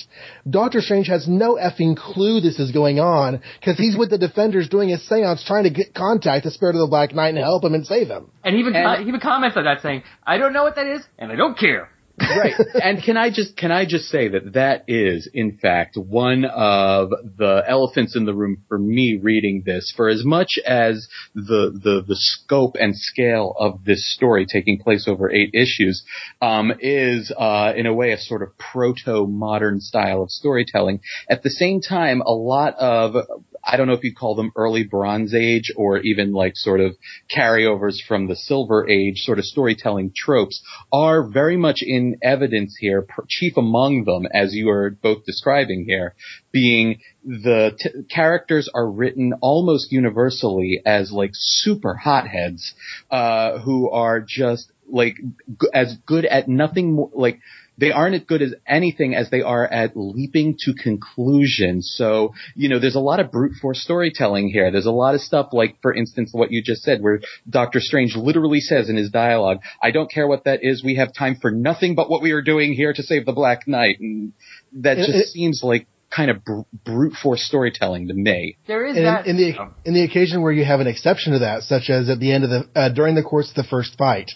Doctor 0.48 0.80
Strange 0.80 1.08
has 1.08 1.26
no 1.26 1.56
effing 1.56 1.96
clue 1.96 2.40
this 2.40 2.60
is 2.60 2.70
going 2.70 3.00
on 3.00 3.42
because 3.58 3.76
he's 3.76 3.98
with 3.98 4.10
the 4.10 4.18
Defenders 4.18 4.68
doing 4.68 4.92
a 4.92 4.98
seance 4.98 5.42
trying 5.44 5.64
to 5.64 5.70
get 5.70 5.94
contact 5.94 6.44
the 6.44 6.52
spirit 6.52 6.76
of 6.76 6.80
the 6.80 6.86
Black 6.86 7.12
Knight 7.12 7.30
and 7.30 7.38
help 7.38 7.64
him 7.64 7.74
and 7.74 7.84
save 7.84 8.06
him. 8.06 8.30
And 8.44 8.54
he 8.54 8.60
even, 8.60 8.76
and, 8.76 9.02
he 9.02 9.08
even 9.08 9.20
comments 9.20 9.56
on 9.56 9.64
that 9.64 9.82
saying, 9.82 10.04
I 10.24 10.38
don't 10.38 10.52
know 10.52 10.62
what 10.62 10.76
that 10.76 10.86
is 10.86 11.02
and 11.18 11.32
I 11.32 11.34
don't 11.34 11.58
care 11.58 11.90
right. 12.20 12.54
And 12.82 13.02
can 13.02 13.16
I 13.16 13.30
just 13.30 13.56
can 13.56 13.70
I 13.70 13.84
just 13.86 14.06
say 14.06 14.28
that 14.28 14.52
that 14.54 14.84
is 14.88 15.28
in 15.32 15.58
fact 15.58 15.96
one 15.96 16.44
of 16.44 17.10
the 17.10 17.62
elephants 17.66 18.16
in 18.16 18.24
the 18.24 18.34
room 18.34 18.62
for 18.68 18.78
me 18.78 19.18
reading 19.22 19.62
this. 19.64 19.92
For 19.96 20.08
as 20.08 20.24
much 20.24 20.58
as 20.66 21.08
the 21.34 21.70
the 21.72 22.04
the 22.06 22.16
scope 22.16 22.76
and 22.78 22.96
scale 22.96 23.54
of 23.58 23.84
this 23.84 24.12
story 24.14 24.46
taking 24.46 24.78
place 24.78 25.06
over 25.08 25.30
eight 25.30 25.50
issues 25.54 26.04
um, 26.40 26.72
is 26.80 27.32
uh, 27.36 27.72
in 27.76 27.86
a 27.86 27.94
way 27.94 28.12
a 28.12 28.18
sort 28.18 28.42
of 28.42 28.56
proto 28.58 29.26
modern 29.26 29.80
style 29.80 30.22
of 30.22 30.30
storytelling. 30.30 31.00
At 31.28 31.42
the 31.42 31.50
same 31.50 31.80
time, 31.80 32.20
a 32.22 32.32
lot 32.32 32.74
of 32.76 33.16
I 33.64 33.76
don't 33.76 33.86
know 33.86 33.92
if 33.92 34.02
you'd 34.04 34.16
call 34.16 34.34
them 34.34 34.52
early 34.56 34.84
Bronze 34.84 35.34
Age 35.34 35.72
or 35.76 35.98
even 35.98 36.32
like 36.32 36.56
sort 36.56 36.80
of 36.80 36.96
carryovers 37.34 37.96
from 38.06 38.26
the 38.26 38.36
Silver 38.36 38.88
Age 38.88 39.18
sort 39.18 39.38
of 39.38 39.44
storytelling 39.44 40.12
tropes 40.16 40.62
are 40.92 41.22
very 41.22 41.56
much 41.56 41.82
in 41.82 42.16
evidence 42.22 42.76
here, 42.78 43.06
chief 43.28 43.56
among 43.56 44.04
them, 44.04 44.26
as 44.32 44.54
you 44.54 44.68
are 44.70 44.90
both 44.90 45.24
describing 45.24 45.84
here, 45.86 46.14
being 46.50 47.00
the 47.24 47.76
t- 47.78 47.90
characters 48.10 48.68
are 48.74 48.90
written 48.90 49.32
almost 49.40 49.92
universally 49.92 50.82
as 50.84 51.12
like 51.12 51.30
super 51.34 51.94
hotheads, 51.94 52.74
uh, 53.10 53.58
who 53.60 53.88
are 53.90 54.20
just 54.20 54.72
like 54.88 55.16
g- 55.16 55.68
as 55.72 55.96
good 56.06 56.24
at 56.24 56.48
nothing 56.48 56.92
more, 56.94 57.10
like 57.14 57.38
they 57.78 57.90
aren't 57.90 58.14
as 58.14 58.22
good 58.22 58.42
as 58.42 58.54
anything 58.66 59.14
as 59.14 59.30
they 59.30 59.42
are 59.42 59.66
at 59.66 59.92
leaping 59.96 60.56
to 60.60 60.74
conclusions. 60.74 61.92
So, 61.96 62.34
you 62.54 62.68
know, 62.68 62.78
there's 62.78 62.94
a 62.94 63.00
lot 63.00 63.20
of 63.20 63.32
brute 63.32 63.54
force 63.60 63.82
storytelling 63.82 64.48
here. 64.48 64.70
There's 64.70 64.86
a 64.86 64.90
lot 64.92 65.14
of 65.14 65.20
stuff 65.20 65.48
like, 65.52 65.76
for 65.80 65.94
instance, 65.94 66.30
what 66.32 66.52
you 66.52 66.62
just 66.62 66.82
said, 66.82 67.00
where 67.00 67.20
Doctor 67.48 67.80
Strange 67.80 68.14
literally 68.14 68.60
says 68.60 68.88
in 68.88 68.96
his 68.96 69.10
dialogue, 69.10 69.58
I 69.82 69.90
don't 69.90 70.10
care 70.10 70.26
what 70.26 70.44
that 70.44 70.60
is. 70.62 70.84
We 70.84 70.96
have 70.96 71.12
time 71.14 71.36
for 71.40 71.50
nothing 71.50 71.94
but 71.94 72.10
what 72.10 72.22
we 72.22 72.32
are 72.32 72.42
doing 72.42 72.74
here 72.74 72.92
to 72.92 73.02
save 73.02 73.24
the 73.26 73.32
Black 73.32 73.66
Knight. 73.66 74.00
And 74.00 74.32
that 74.74 74.98
just 74.98 75.10
it, 75.10 75.26
seems 75.28 75.62
like 75.62 75.86
kind 76.14 76.30
of 76.30 76.44
br- 76.44 76.60
brute 76.84 77.14
force 77.14 77.42
storytelling 77.42 78.08
to 78.08 78.14
me. 78.14 78.58
There 78.66 78.84
is 78.86 78.96
and 78.96 79.06
that 79.06 79.26
in, 79.26 79.38
in 79.38 79.52
the 79.52 79.70
in 79.86 79.94
the 79.94 80.04
occasion 80.04 80.42
where 80.42 80.52
you 80.52 80.64
have 80.64 80.80
an 80.80 80.86
exception 80.86 81.32
to 81.32 81.40
that, 81.40 81.62
such 81.62 81.88
as 81.88 82.08
at 82.10 82.20
the 82.20 82.32
end 82.32 82.44
of 82.44 82.50
the 82.50 82.68
uh, 82.74 82.88
during 82.90 83.14
the 83.14 83.22
course 83.22 83.48
of 83.48 83.56
the 83.56 83.64
first 83.64 83.96
fight, 83.96 84.30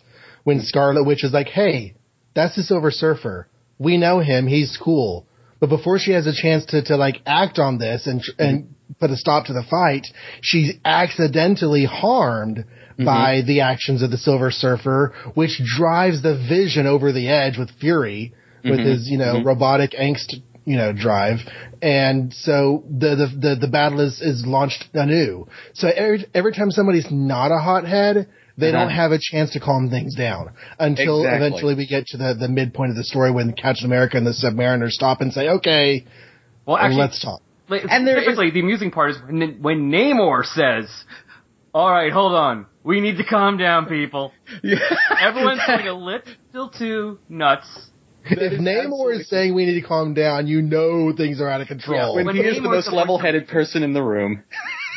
when 0.44 0.60
Scarlet 0.60 1.04
Witch 1.04 1.22
is 1.22 1.32
like, 1.32 1.48
"Hey, 1.48 1.94
that's 2.36 2.54
the 2.54 2.62
Silver 2.62 2.92
Surfer. 2.92 3.48
We 3.78 3.96
know 3.96 4.20
him. 4.20 4.46
He's 4.46 4.78
cool. 4.80 5.26
But 5.58 5.70
before 5.70 5.98
she 5.98 6.12
has 6.12 6.26
a 6.26 6.34
chance 6.34 6.66
to, 6.66 6.82
to 6.84 6.96
like 6.96 7.22
act 7.24 7.58
on 7.58 7.78
this 7.78 8.06
and, 8.06 8.22
and 8.38 8.74
put 9.00 9.10
a 9.10 9.16
stop 9.16 9.46
to 9.46 9.54
the 9.54 9.64
fight, 9.68 10.06
she's 10.42 10.74
accidentally 10.84 11.86
harmed 11.86 12.58
mm-hmm. 12.58 13.04
by 13.04 13.40
the 13.44 13.62
actions 13.62 14.02
of 14.02 14.10
the 14.10 14.18
Silver 14.18 14.50
Surfer, 14.50 15.14
which 15.34 15.62
drives 15.64 16.22
the 16.22 16.36
vision 16.36 16.86
over 16.86 17.10
the 17.10 17.28
edge 17.28 17.56
with 17.58 17.70
fury 17.80 18.34
with 18.62 18.80
mm-hmm. 18.80 18.88
his, 18.90 19.08
you 19.08 19.16
know, 19.16 19.36
mm-hmm. 19.36 19.46
robotic 19.46 19.92
angst, 19.92 20.34
you 20.66 20.76
know, 20.76 20.92
drive. 20.92 21.38
And 21.80 22.34
so 22.34 22.84
the, 22.86 23.16
the, 23.16 23.48
the, 23.48 23.56
the 23.62 23.68
battle 23.68 24.00
is, 24.00 24.20
is 24.20 24.44
launched 24.44 24.84
anew. 24.92 25.48
So 25.72 25.88
every, 25.88 26.26
every 26.34 26.52
time 26.52 26.70
somebody's 26.70 27.10
not 27.10 27.50
a 27.50 27.58
hothead, 27.58 28.28
they 28.58 28.70
uh-huh. 28.70 28.78
don't 28.78 28.90
have 28.90 29.12
a 29.12 29.18
chance 29.20 29.52
to 29.52 29.60
calm 29.60 29.90
things 29.90 30.14
down 30.14 30.52
until 30.78 31.20
exactly. 31.20 31.46
eventually 31.46 31.74
we 31.74 31.86
get 31.86 32.06
to 32.06 32.16
the, 32.16 32.34
the 32.38 32.48
midpoint 32.48 32.90
of 32.90 32.96
the 32.96 33.04
story 33.04 33.30
when 33.30 33.52
Captain 33.52 33.86
America 33.86 34.16
and 34.16 34.26
the 34.26 34.32
Submariner 34.32 34.90
stop 34.90 35.20
and 35.20 35.32
say, 35.32 35.48
okay, 35.48 36.06
well, 36.66 36.76
actually, 36.76 37.00
let's 37.00 37.22
talk. 37.22 37.42
And 37.68 38.06
typically, 38.06 38.48
is- 38.48 38.54
the 38.54 38.60
amusing 38.60 38.90
part 38.90 39.10
is 39.10 39.16
when, 39.26 39.58
when 39.60 39.90
Namor 39.90 40.44
says, 40.44 40.90
all 41.74 41.90
right, 41.90 42.12
hold 42.12 42.32
on. 42.32 42.66
We 42.82 43.00
need 43.00 43.18
to 43.18 43.24
calm 43.24 43.58
down, 43.58 43.86
people. 43.86 44.32
Yeah. 44.62 44.78
Everyone's 45.20 45.60
going 45.66 45.88
a 45.88 45.92
little 45.92 46.70
too 46.70 47.18
nuts. 47.28 47.66
If 48.24 48.60
Namor 48.60 49.20
is 49.20 49.28
saying 49.28 49.54
we 49.54 49.66
need 49.66 49.80
to 49.80 49.86
calm 49.86 50.14
down, 50.14 50.46
you 50.46 50.62
know 50.62 51.12
things 51.16 51.40
are 51.40 51.48
out 51.48 51.60
of 51.60 51.68
control. 51.68 51.98
Yeah, 51.98 52.14
when, 52.14 52.26
when 52.26 52.36
he 52.36 52.42
is 52.42 52.56
the 52.56 52.62
most 52.62 52.92
level-headed 52.92 53.48
person 53.48 53.82
in 53.82 53.92
the 53.92 54.02
room. 54.02 54.42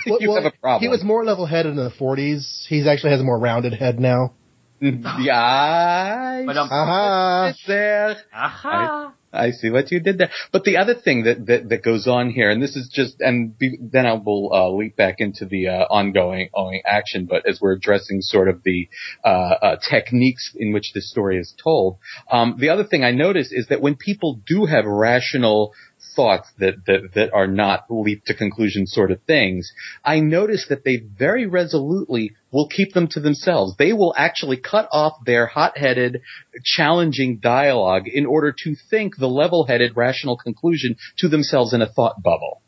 Well, 0.08 0.18
you 0.22 0.30
well, 0.30 0.44
have 0.44 0.54
a 0.54 0.58
problem. 0.58 0.82
He 0.82 0.90
was 0.90 1.04
more 1.04 1.24
level-headed 1.24 1.72
in 1.72 1.78
the 1.78 1.92
40s. 1.92 2.66
He 2.68 2.88
actually 2.88 3.12
has 3.12 3.22
a 3.22 3.24
more 3.24 3.40
rounded 3.40 3.74
head 3.74 4.00
now. 4.00 4.34
yeah. 4.82 6.44
But 6.46 6.56
uh-huh. 6.56 7.54
there. 7.68 8.12
Uh-huh. 8.34 9.12
I, 9.34 9.48
I, 9.48 9.52
see 9.52 9.70
what 9.70 9.92
you 9.92 10.00
did 10.00 10.18
there. 10.18 10.30
But 10.54 10.64
the 10.64 10.78
other 10.78 10.96
thing 10.96 11.24
that, 11.24 11.46
that, 11.48 11.68
that 11.68 11.84
goes 11.84 12.08
on 12.08 12.30
here, 12.30 12.50
and 12.50 12.64
this 12.64 12.78
is 12.78 12.90
just, 12.90 13.20
and 13.20 13.58
be, 13.58 13.78
then 13.82 14.06
I 14.06 14.14
will 14.14 14.52
uh, 14.54 14.70
leap 14.70 14.96
back 14.96 15.16
into 15.20 15.46
the 15.46 15.68
uh, 15.68 15.72
ongoing, 15.90 16.50
ongoing 16.54 16.82
action. 16.86 17.26
But 17.26 17.46
as 17.46 17.60
we're 17.60 17.74
addressing 17.74 18.22
sort 18.22 18.48
of 18.48 18.64
the 18.64 18.88
uh, 19.24 19.28
uh 19.28 19.76
techniques 19.90 20.56
in 20.56 20.72
which 20.72 20.94
this 20.94 21.12
story 21.12 21.38
is 21.38 21.54
told, 21.62 21.98
um, 22.32 22.56
the 22.58 22.70
other 22.70 22.86
thing 22.86 23.04
I 23.04 23.12
notice 23.12 23.52
is 23.52 23.68
that 23.68 23.82
when 23.82 23.96
people 23.98 24.40
do 24.48 24.66
have 24.66 24.86
rational 24.86 25.74
thoughts 26.16 26.50
that, 26.60 26.86
that, 26.86 27.12
that 27.16 27.34
are 27.34 27.48
not 27.48 27.86
leap 27.90 28.24
to 28.26 28.34
conclusion 28.34 28.88
sort 28.88 29.12
of 29.12 29.22
things, 29.24 29.72
I 30.04 30.20
notice 30.20 30.68
that 30.70 30.84
they 30.84 30.98
very 30.98 31.46
resolutely 31.46 32.34
will 32.52 32.68
keep 32.68 32.94
them 32.94 33.08
to 33.12 33.20
themselves. 33.20 33.76
They 33.78 33.94
will 33.94 34.14
actually 34.18 34.58
cut 34.58 34.88
off 34.92 35.14
their 35.26 35.46
hot-headed, 35.46 36.22
challenging 36.64 37.40
dialogue 37.40 38.08
in 38.08 38.26
order 38.26 38.54
to 38.64 38.76
think 38.90 39.18
the 39.18 39.28
level-headed, 39.28 39.96
rational 39.96 40.38
conclusion 40.38 40.96
to 41.20 41.28
themselves 41.28 41.74
in 41.74 41.82
a 41.82 41.90
thought 41.90 42.22
bubble 42.22 42.62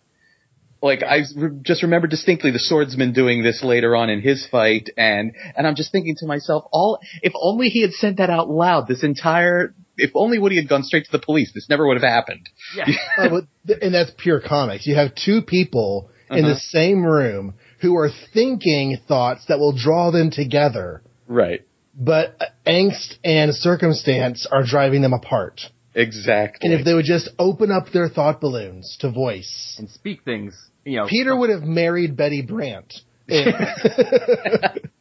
like 0.82 1.04
I 1.04 1.22
just 1.62 1.84
remember 1.84 2.08
distinctly 2.08 2.52
the 2.52 2.60
swordsman 2.60 3.14
doing 3.14 3.44
this 3.44 3.64
later 3.64 3.96
on 3.96 4.10
in 4.10 4.22
his 4.22 4.48
fight, 4.50 4.90
and 4.98 5.34
and 5.56 5.68
I'm 5.68 5.76
just 5.76 5.92
thinking 5.92 6.16
to 6.18 6.26
myself, 6.26 6.66
all 6.72 7.00
if 7.22 7.34
only 7.40 7.68
he 7.68 7.82
had 7.82 7.94
said 7.94 8.18
that 8.18 8.30
out 8.30 8.50
loud, 8.50 8.88
this 8.88 9.04
entire 9.04 9.76
if 10.02 10.12
only 10.16 10.40
Woody 10.40 10.56
had 10.58 10.68
gone 10.68 10.84
straight 10.84 11.06
to 11.06 11.12
the 11.12 11.20
police, 11.20 11.52
this 11.54 11.68
never 11.70 11.88
would 11.88 11.96
have 12.02 12.10
happened. 12.10 12.50
Yeah. 12.76 12.86
Oh, 13.18 13.30
but 13.30 13.44
th- 13.68 13.80
and 13.82 13.94
that's 13.94 14.12
pure 14.18 14.40
comics. 14.42 14.86
You 14.88 14.96
have 14.96 15.14
two 15.16 15.42
people 15.42 16.10
in 16.30 16.46
Uh-huh. 16.46 16.54
the 16.56 16.60
same 16.60 17.04
room 17.06 17.54
who 17.82 17.96
are 17.98 18.10
thinking 18.34 18.98
thoughts 19.08 19.46
that 19.48 19.60
will 19.60 19.74
draw 19.74 20.12
them 20.12 20.32
together, 20.32 21.02
Right. 21.28 21.62
but 21.96 22.38
angst 22.66 23.16
and 23.24 23.54
circumstance 23.54 24.46
are 24.52 24.64
driving 24.64 25.02
them 25.02 25.14
apart. 25.14 25.62
Exactly. 25.94 26.70
And 26.70 26.80
if 26.80 26.86
they 26.86 26.94
would 26.94 27.06
just 27.06 27.28
open 27.38 27.70
up 27.72 27.92
their 27.92 28.08
thought 28.08 28.40
balloons 28.40 28.98
to 29.02 29.10
voice, 29.12 29.76
and 29.78 29.90
speak 29.90 30.24
things. 30.24 30.56
You 30.86 30.98
know, 30.98 31.08
Peter 31.08 31.36
would 31.36 31.50
have 31.50 31.64
married 31.64 32.16
Betty 32.16 32.42
Brant. 32.42 32.94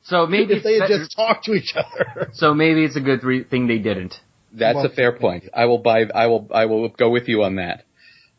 So 0.03 0.27
maybe 0.27 0.55
if 0.59 0.63
they 0.65 0.75
had 0.79 0.91
it's 0.91 0.99
just 1.05 1.17
talked 1.17 1.45
to 1.45 1.53
each 1.53 1.75
other. 1.77 2.31
so 2.33 2.55
maybe 2.55 2.85
it's 2.85 2.97
a 2.97 3.01
good 3.01 3.23
re- 3.23 3.45
thing 3.45 3.67
they 3.69 3.79
didn't. 3.79 4.15
That's 4.53 4.77
Well, 4.77 4.87
a 4.87 4.91
fair 4.91 5.13
point. 5.13 5.45
I 5.55 5.67
will 5.67 5.79
buy. 5.79 6.05
I 6.15 6.27
will. 6.27 6.49
I 6.53 6.67
will 6.67 6.89
go 6.89 7.11
with 7.11 7.29
you 7.29 7.45
on 7.45 7.57
that. 7.57 7.85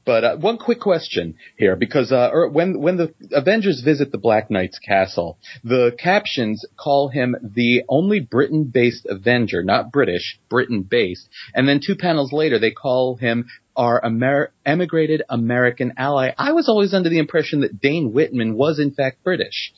But 0.03 0.23
uh, 0.23 0.37
one 0.37 0.57
quick 0.57 0.79
question 0.79 1.35
here, 1.57 1.75
because 1.75 2.11
uh, 2.11 2.31
er, 2.33 2.49
when 2.49 2.79
when 2.81 2.97
the 2.97 3.13
Avengers 3.31 3.81
visit 3.81 4.11
the 4.11 4.17
Black 4.17 4.49
Knight's 4.49 4.79
castle, 4.79 5.37
the 5.63 5.95
captions 5.97 6.65
call 6.75 7.09
him 7.09 7.35
the 7.41 7.83
only 7.87 8.19
Britain-based 8.19 9.05
Avenger, 9.07 9.63
not 9.63 9.91
British, 9.91 10.39
Britain-based. 10.49 11.29
And 11.53 11.67
then 11.67 11.81
two 11.85 11.95
panels 11.95 12.33
later, 12.33 12.57
they 12.57 12.71
call 12.71 13.15
him 13.15 13.47
our 13.75 14.01
Amer- 14.03 14.51
emigrated 14.65 15.21
American 15.29 15.93
ally. 15.97 16.31
I 16.37 16.53
was 16.53 16.67
always 16.67 16.93
under 16.93 17.09
the 17.09 17.19
impression 17.19 17.61
that 17.61 17.79
Dane 17.79 18.11
Whitman 18.11 18.55
was 18.55 18.79
in 18.79 18.91
fact 18.91 19.23
British. 19.23 19.71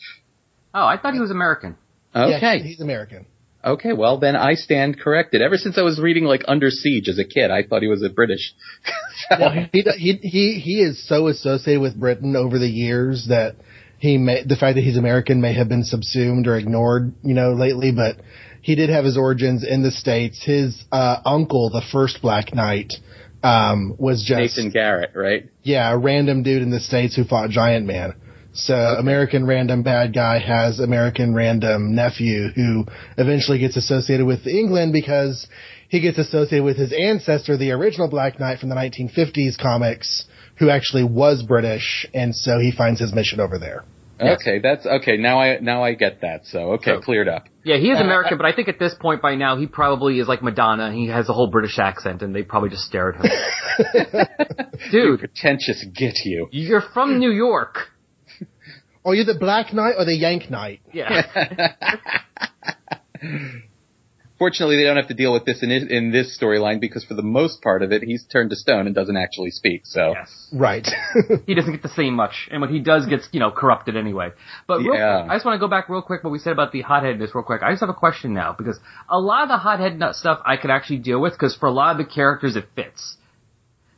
Oh, 0.73 0.85
I 0.85 0.97
thought 0.97 1.13
he 1.13 1.19
was 1.19 1.31
American. 1.31 1.75
Okay. 2.15 2.39
Yeah, 2.39 2.63
he's 2.63 2.79
American. 2.79 3.25
Okay, 3.65 3.93
well 3.93 4.17
then 4.19 4.35
I 4.35 4.55
stand 4.55 4.99
corrected. 4.99 5.41
Ever 5.41 5.57
since 5.57 5.77
I 5.77 5.81
was 5.83 5.99
reading 5.99 6.25
like 6.25 6.43
Under 6.47 6.69
Siege 6.69 7.07
as 7.07 7.17
a 7.17 7.23
kid, 7.23 7.49
I 7.49 7.63
thought 7.63 7.81
he 7.81 7.87
was 7.87 8.03
a 8.03 8.09
British. 8.09 8.53
So- 9.29 9.37
Yeah, 9.39 9.67
he, 9.71 9.81
he 9.97 10.13
he 10.21 10.59
he 10.59 10.81
is 10.81 11.07
so 11.07 11.27
associated 11.27 11.81
with 11.81 11.97
Britain 11.97 12.35
over 12.35 12.59
the 12.59 12.67
years 12.67 13.27
that 13.29 13.55
he 13.99 14.17
may 14.17 14.43
the 14.43 14.57
fact 14.57 14.75
that 14.75 14.81
he's 14.83 14.97
American 14.97 15.39
may 15.39 15.53
have 15.53 15.69
been 15.69 15.83
subsumed 15.85 16.45
or 16.47 16.57
ignored, 16.57 17.13
you 17.23 17.33
know, 17.33 17.53
lately. 17.53 17.91
But 17.93 18.17
he 18.61 18.75
did 18.75 18.89
have 18.89 19.05
his 19.05 19.17
origins 19.17 19.63
in 19.63 19.81
the 19.83 19.91
states. 19.91 20.43
His 20.43 20.83
uh, 20.91 21.17
uncle, 21.25 21.69
the 21.69 21.83
first 21.91 22.21
Black 22.21 22.53
Knight, 22.53 22.91
um, 23.43 23.95
was 23.97 24.23
just 24.27 24.57
Nathan 24.57 24.71
Garrett, 24.71 25.11
right? 25.15 25.49
yeah 25.61 25.89
a 25.93 25.97
random 25.97 26.43
dude 26.43 26.63
in 26.63 26.69
the 26.71 26.79
states 26.81 27.15
who 27.15 27.23
fought 27.23 27.49
Giant 27.49 27.85
Man. 27.85 28.13
So 28.53 28.75
American 28.75 29.45
random 29.47 29.81
bad 29.83 30.13
guy 30.13 30.37
has 30.39 30.79
American 30.79 31.33
random 31.33 31.95
nephew 31.95 32.49
who 32.55 32.85
eventually 33.17 33.57
gets 33.59 33.75
associated 33.77 34.25
with 34.27 34.45
England 34.45 34.93
because 34.93 35.47
he 35.89 35.99
gets 36.01 36.17
associated 36.19 36.63
with 36.63 36.77
his 36.77 36.93
ancestor, 36.93 37.57
the 37.57 37.71
original 37.71 38.07
Black 38.09 38.39
Knight 38.39 38.59
from 38.59 38.69
the 38.69 38.75
1950s 38.75 39.57
comics, 39.59 40.25
who 40.59 40.69
actually 40.69 41.03
was 41.03 41.41
British, 41.43 42.07
and 42.13 42.35
so 42.35 42.59
he 42.59 42.71
finds 42.71 42.99
his 42.99 43.13
mission 43.13 43.39
over 43.39 43.57
there. 43.57 43.83
Okay, 44.21 44.59
that's 44.59 44.85
okay. 44.85 45.17
Now 45.17 45.39
I 45.39 45.59
now 45.59 45.83
I 45.83 45.95
get 45.95 46.21
that. 46.21 46.45
So 46.45 46.73
okay, 46.73 46.91
So- 46.95 47.01
cleared 47.01 47.27
up. 47.27 47.45
Yeah, 47.65 47.77
he 47.77 47.89
is 47.89 47.97
uh, 47.99 48.03
American, 48.03 48.35
uh, 48.35 48.37
but 48.37 48.45
I 48.45 48.53
think 48.53 48.67
at 48.67 48.77
this 48.77 48.93
point 48.93 49.21
by 49.21 49.35
now 49.35 49.57
he 49.57 49.65
probably 49.67 50.19
is 50.19 50.27
like 50.27 50.43
Madonna. 50.43 50.93
He 50.93 51.07
has 51.07 51.27
a 51.29 51.33
whole 51.33 51.47
British 51.47 51.79
accent, 51.79 52.21
and 52.21 52.35
they 52.35 52.43
probably 52.43 52.69
just 52.69 52.83
stare 52.83 53.15
at 53.15 53.25
him. 53.25 54.25
Dude, 54.91 55.19
Pretentious 55.19 55.83
git 55.95 56.15
you. 56.25 56.47
you're 56.51 56.81
from 56.93 57.19
New 57.19 57.31
York. 57.31 57.89
Oh, 59.05 59.11
you're 59.11 59.25
the 59.25 59.37
Black 59.37 59.73
Knight 59.73 59.95
or 59.97 60.05
the 60.05 60.15
Yank 60.15 60.49
Knight? 60.49 60.79
Yeah. 60.93 61.23
Fortunately, 64.39 64.75
they 64.75 64.83
don't 64.83 64.97
have 64.97 65.07
to 65.07 65.13
deal 65.13 65.31
with 65.31 65.45
this 65.45 65.61
in 65.63 65.71
in 65.71 66.11
this 66.11 66.37
storyline 66.41 66.81
because 66.81 67.05
for 67.05 67.13
the 67.13 67.21
most 67.21 67.61
part 67.61 67.81
of 67.83 67.91
it, 67.93 68.01
he's 68.03 68.25
turned 68.25 68.49
to 68.49 68.55
stone 68.57 68.87
and 68.87 68.95
doesn't 68.95 69.15
actually 69.15 69.51
speak. 69.51 69.81
So 69.85 70.13
yes. 70.17 70.49
Right. 70.51 70.85
He 71.45 71.53
doesn't 71.53 71.71
get 71.71 71.81
to 71.83 71.89
say 71.89 72.09
much, 72.09 72.49
and 72.51 72.59
when 72.59 72.69
he 72.71 72.79
does, 72.79 73.05
gets 73.05 73.29
you 73.31 73.39
know 73.39 73.51
corrupted 73.51 73.95
anyway. 73.95 74.31
But 74.67 74.79
real 74.79 74.95
Yeah. 74.95 75.19
quick, 75.21 75.31
I 75.31 75.35
just 75.35 75.45
want 75.45 75.55
to 75.55 75.59
go 75.59 75.69
back 75.69 75.87
real 75.87 76.01
quick 76.01 76.23
what 76.23 76.31
we 76.31 76.39
said 76.39 76.51
about 76.51 76.71
the 76.73 76.81
hotheadness 76.81 77.33
real 77.33 77.43
quick. 77.43 77.61
I 77.63 77.71
just 77.71 77.81
have 77.81 77.89
a 77.89 77.93
question 77.93 78.33
now 78.33 78.53
because 78.57 78.79
a 79.07 79.19
lot 79.19 79.43
of 79.43 79.49
the 79.49 79.57
hothead 79.57 79.97
nut 79.97 80.15
stuff 80.15 80.39
I 80.45 80.57
could 80.57 80.71
actually 80.71 80.97
deal 80.99 81.21
with 81.21 81.33
because 81.33 81.55
for 81.55 81.67
a 81.67 81.71
lot 81.71 81.91
of 81.91 82.05
the 82.05 82.11
characters 82.11 82.55
it 82.57 82.65
fits. 82.75 83.15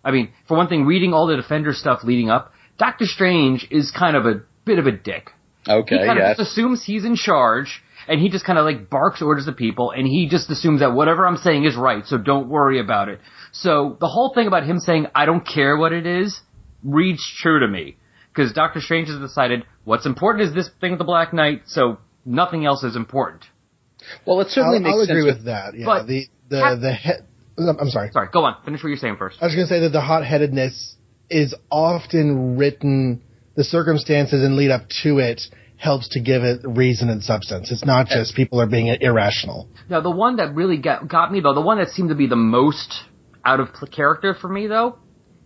I 0.04 0.12
mean, 0.12 0.32
for 0.48 0.56
one 0.58 0.68
thing, 0.68 0.86
reading 0.86 1.13
all 1.13 1.26
the 1.28 1.38
Defender 1.38 1.74
stuff 1.74 2.04
leading 2.04 2.30
up, 2.30 2.52
Doctor 2.78 3.06
Strange 3.06 3.68
is 3.72 3.89
kind 3.89 4.15
of 4.15 4.26
a 4.28 4.44
bit 4.65 4.80
of 4.80 4.88
a 4.88 4.91
dick. 4.91 5.32
okay, 5.67 5.97
he 5.99 6.06
kind 6.06 6.19
yes, 6.19 6.32
of 6.32 6.38
just 6.38 6.51
assumes 6.51 6.84
he's 6.84 7.06
in 7.06 7.15
charge, 7.15 7.82
and 8.08 8.19
he 8.19 8.30
just 8.30 8.45
kind 8.45 8.60
of 8.60 8.65
like 8.65 8.89
barks 8.89 9.21
orders 9.21 9.45
to 9.45 9.51
people, 9.51 9.91
and 9.91 10.06
he 10.08 10.28
just 10.30 10.49
assumes 10.49 10.80
that 10.82 10.93
whatever 10.93 11.25
I'm 11.25 11.38
saying 11.38 11.65
is 11.65 11.75
right, 11.75 12.06
so 12.06 12.17
don't 12.17 12.49
worry 12.49 12.80
about 12.80 13.10
it. 13.10 13.19
So 13.51 13.97
the 13.99 14.08
whole 14.08 14.34
thing 14.34 14.47
about 14.47 14.63
him 14.65 14.80
saying 14.80 15.08
I 15.15 15.25
don't 15.25 15.45
care 15.47 15.78
what 15.78 15.93
it 15.93 16.06
is 16.06 16.39
reads 16.84 17.23
true 17.41 17.60
to 17.62 17.67
me 17.67 17.97
because 18.34 18.51
Doctor 18.54 18.82
Strange 18.82 19.08
has 19.08 19.19
decided 19.19 19.63
what's 19.86 20.06
important 20.06 20.47
is 20.49 20.54
this 20.54 20.69
thing 20.82 20.91
with 20.91 20.99
the 20.99 21.06
Black 21.06 21.34
Knight, 21.34 21.63
so 21.67 21.97
nothing 22.25 22.65
else 22.65 22.84
is 22.84 22.95
important. 22.95 23.43
well, 24.25 24.39
it 24.41 24.49
certainly 24.49 24.78
I'll, 24.78 24.84
makes 24.84 24.93
I'll 24.93 24.99
sense. 24.99 25.10
agree 25.10 25.23
with- 25.23 25.36
with 25.38 25.45
that. 25.45 25.73
Yeah. 25.78 25.86
But- 25.86 26.08
the 26.08 26.28
the 26.49 26.60
Cap- 26.62 26.80
the 26.80 26.93
he- 26.93 27.12
I'm 27.80 27.89
sorry. 27.89 28.12
Sorry, 28.12 28.28
go 28.32 28.43
on, 28.43 28.58
finish 28.65 28.84
what 28.84 28.89
you're 28.89 28.97
saying 28.97 29.15
first. 29.17 29.38
I 29.41 29.45
was 29.45 29.56
going 29.56 29.65
to 29.65 29.73
say 29.73 29.80
that 29.80 29.89
the 29.93 30.01
hot-headedness 30.01 30.95
is 31.30 31.56
often 31.71 32.58
written, 32.58 33.21
the 33.56 33.63
circumstances 33.63 34.44
and 34.44 34.56
lead 34.56 34.72
up 34.72 34.84
to 35.04 35.20
it 35.20 35.41
helps 35.78 36.10
to 36.10 36.20
give 36.22 36.44
it 36.44 36.62
reason 36.63 37.10
and 37.10 37.22
substance. 37.24 37.72
It's 37.72 37.86
not 37.86 38.08
just 38.08 38.34
people 38.36 38.62
are 38.62 38.65
being 38.68 38.88
irrational. 39.02 39.68
Now, 39.89 40.02
the 40.02 40.10
one 40.12 40.38
that 40.38 40.56
really 40.56 40.78
got 40.78 41.08
got 41.08 41.32
me 41.32 41.41
though, 41.41 41.54
the 41.54 41.62
one 41.62 41.78
that 41.80 41.89
seemed 41.89 42.10
to 42.10 42.15
be 42.15 42.28
the 42.28 42.36
most 42.36 42.94
out 43.44 43.60
of 43.60 43.70
character 43.91 44.34
for 44.34 44.48
me 44.48 44.68
though, 44.68 44.98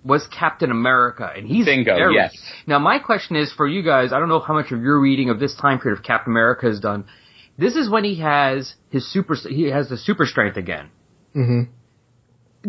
was 0.03 0.25
Captain 0.27 0.71
America, 0.71 1.29
and 1.35 1.45
he's 1.45 1.65
Bingo, 1.65 1.95
very- 1.95 2.15
yes. 2.15 2.33
Now, 2.65 2.79
my 2.79 2.99
question 2.99 3.35
is 3.35 3.51
for 3.51 3.67
you 3.67 3.83
guys. 3.83 4.13
I 4.13 4.19
don't 4.19 4.29
know 4.29 4.39
how 4.39 4.53
much 4.53 4.71
of 4.71 4.81
your 4.81 4.99
reading 4.99 5.29
of 5.29 5.39
this 5.39 5.53
time 5.55 5.79
period 5.79 5.97
of 5.99 6.05
Captain 6.05 6.31
America 6.31 6.67
has 6.67 6.79
done. 6.79 7.05
This 7.57 7.75
is 7.75 7.89
when 7.89 8.05
he 8.05 8.15
has 8.21 8.73
his 8.89 9.11
super. 9.11 9.35
He 9.35 9.63
has 9.69 9.89
the 9.89 9.97
super 9.97 10.25
strength 10.25 10.55
again. 10.57 10.89
hmm 11.33 11.63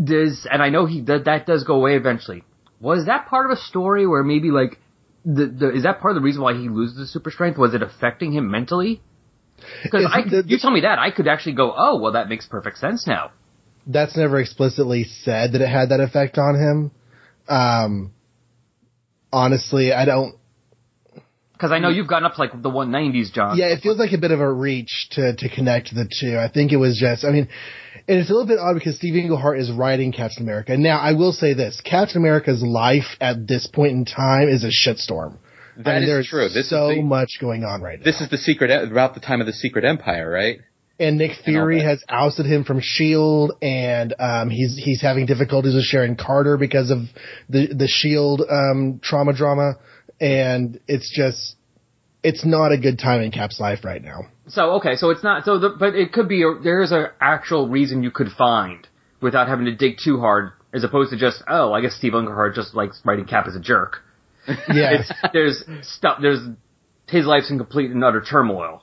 Does 0.03 0.47
and 0.51 0.63
I 0.63 0.69
know 0.71 0.87
he 0.87 1.01
that 1.03 1.25
that 1.27 1.47
does 1.47 1.65
go 1.65 1.75
away 1.77 1.95
eventually. 1.97 2.43
Was 2.81 3.07
that 3.07 3.27
part 3.29 3.47
of 3.47 3.53
a 3.57 3.61
story 3.61 4.07
where 4.07 4.23
maybe 4.23 4.51
like 4.51 4.79
the, 5.25 5.47
the 5.47 5.71
is 5.75 5.83
that 5.83 6.01
part 6.01 6.17
of 6.17 6.23
the 6.23 6.25
reason 6.25 6.43
why 6.43 6.55
he 6.55 6.69
loses 6.69 6.97
the 6.97 7.07
super 7.07 7.31
strength? 7.31 7.59
Was 7.59 7.75
it 7.75 7.83
affecting 7.83 8.33
him 8.33 8.51
mentally? 8.51 9.03
Because 9.83 10.05
It's 10.05 10.15
I 10.15 10.23
the- 10.23 10.31
could, 10.43 10.51
you 10.51 10.59
tell 10.59 10.71
me 10.71 10.81
that 10.81 10.99
I 10.99 11.11
could 11.11 11.29
actually 11.29 11.53
go, 11.55 11.73
oh 11.77 11.99
well, 12.01 12.13
that 12.13 12.29
makes 12.29 12.47
perfect 12.47 12.79
sense 12.79 13.07
now. 13.07 13.33
That's 13.87 14.17
never 14.17 14.39
explicitly 14.41 15.05
said 15.05 15.53
that 15.53 15.61
it 15.61 15.69
had 15.69 15.89
that 15.91 16.01
effect 16.01 16.39
on 16.39 16.55
him. 16.55 16.91
Um, 17.49 18.13
honestly, 19.33 19.93
I 19.93 20.05
don't. 20.05 20.37
Because 21.53 21.73
I 21.73 21.79
know 21.79 21.91
you've 21.91 22.07
gotten 22.07 22.25
up 22.25 22.35
to 22.37 22.41
like 22.41 22.53
the 22.63 22.71
190s, 22.71 23.33
John. 23.33 23.59
Yeah, 23.59 23.67
it 23.67 23.81
feels 23.83 23.99
like 23.99 24.13
a 24.13 24.19
bit 24.19 24.31
of 24.31 24.41
a 24.41 24.51
reach 24.51 25.09
to 25.13 25.35
to 25.37 25.49
connect 25.49 25.95
the 25.95 26.09
two. 26.09 26.39
I 26.39 26.49
think 26.49 26.73
it 26.73 26.77
was 26.79 26.99
just. 26.99 27.25
I 27.25 27.31
mean, 27.31 27.49
and 28.09 28.19
it's 28.19 28.31
a 28.31 28.33
little 28.33 28.47
bit 28.47 28.59
odd 28.59 28.75
because 28.75 28.97
Steve 28.97 29.17
Englehart 29.17 29.59
is 29.59 29.71
writing 29.71 30.13
Captain 30.13 30.43
America. 30.43 30.77
Now, 30.77 30.99
I 30.99 31.13
will 31.13 31.33
say 31.33 31.55
this: 31.55 31.81
Captain 31.85 32.19
America's 32.19 32.63
life 32.63 33.17
at 33.21 33.47
this 33.47 33.67
point 33.67 33.93
in 33.93 34.05
time 34.05 34.49
is 34.49 34.65
a 34.65 34.69
shitstorm. 34.69 35.39
That 35.77 35.91
I 35.91 35.95
mean, 35.95 36.03
is 36.03 36.09
there's 36.09 36.29
true. 36.29 36.49
This 36.49 36.69
so 36.69 36.91
is 36.91 36.97
the, 36.97 37.03
much 37.03 37.39
going 37.41 37.65
on 37.65 37.81
right 37.81 37.99
now. 37.99 38.05
this 38.05 38.21
is 38.21 38.29
the 38.31 38.39
secret 38.39 38.71
about 38.71 39.15
the 39.15 39.21
time 39.21 39.41
of 39.41 39.47
the 39.47 39.53
Secret 39.53 39.85
Empire, 39.85 40.31
right? 40.31 40.59
and 41.01 41.17
Nick 41.17 41.33
Fury 41.45 41.79
that. 41.79 41.85
has 41.85 42.05
ousted 42.09 42.45
him 42.45 42.63
from 42.63 42.81
Shield, 42.81 43.53
and 43.63 44.15
um, 44.19 44.51
he's 44.51 44.77
he's 44.77 45.01
having 45.01 45.25
difficulties 45.25 45.75
with 45.75 45.85
Sharon 45.85 46.15
Carter 46.15 46.59
because 46.59 46.91
of 46.91 46.99
the 47.49 47.69
the 47.75 47.89
Shield 47.89 48.43
um, 48.43 49.01
trauma 49.03 49.33
drama, 49.33 49.77
and 50.21 50.79
it's 50.87 51.11
just 51.11 51.57
it's 52.23 52.45
not 52.45 52.73
a 52.73 52.79
good 52.79 52.99
time 52.99 53.23
in 53.23 53.31
Cap's 53.31 53.59
life 53.61 53.85
right 53.85 54.03
now. 54.03 54.27
So 54.49 54.73
okay, 54.73 54.97
so 54.97 55.11
it's 55.11 55.23
not 55.23 55.45
so, 55.45 55.59
the, 55.59 55.71
but 55.71 55.95
it 55.95 56.13
could 56.13 56.29
be 56.29 56.43
a, 56.43 56.61
there 56.63 56.83
is 56.83 56.93
an 56.93 57.07
actual 57.21 57.69
reason 57.69 58.03
you 58.03 58.11
could 58.11 58.29
find 58.37 58.87
without 59.21 59.49
having 59.49 59.67
to 59.67 59.75
dig 59.75 59.97
too 60.03 60.19
hard, 60.21 60.53
as 60.75 60.85
opposed 60.85 61.11
to 61.11 61.17
just 61.17 61.43
oh, 61.49 61.73
I 61.73 61.81
guess 61.81 61.95
Steve 61.95 62.15
Englehart 62.15 62.55
just 62.55 62.75
likes 62.75 63.01
writing 63.05 63.27
Cap 63.27 63.47
as 63.47 63.57
a 63.57 63.61
jerk. 63.61 63.99
Yeah, 64.49 64.99
It's 64.99 65.13
there's 65.33 65.65
stuff 65.83 66.19
there's 66.21 66.41
his 67.09 67.27
life's 67.27 67.51
in 67.51 67.59
complete 67.59 67.91
and 67.91 68.03
utter 68.03 68.23
turmoil, 68.23 68.83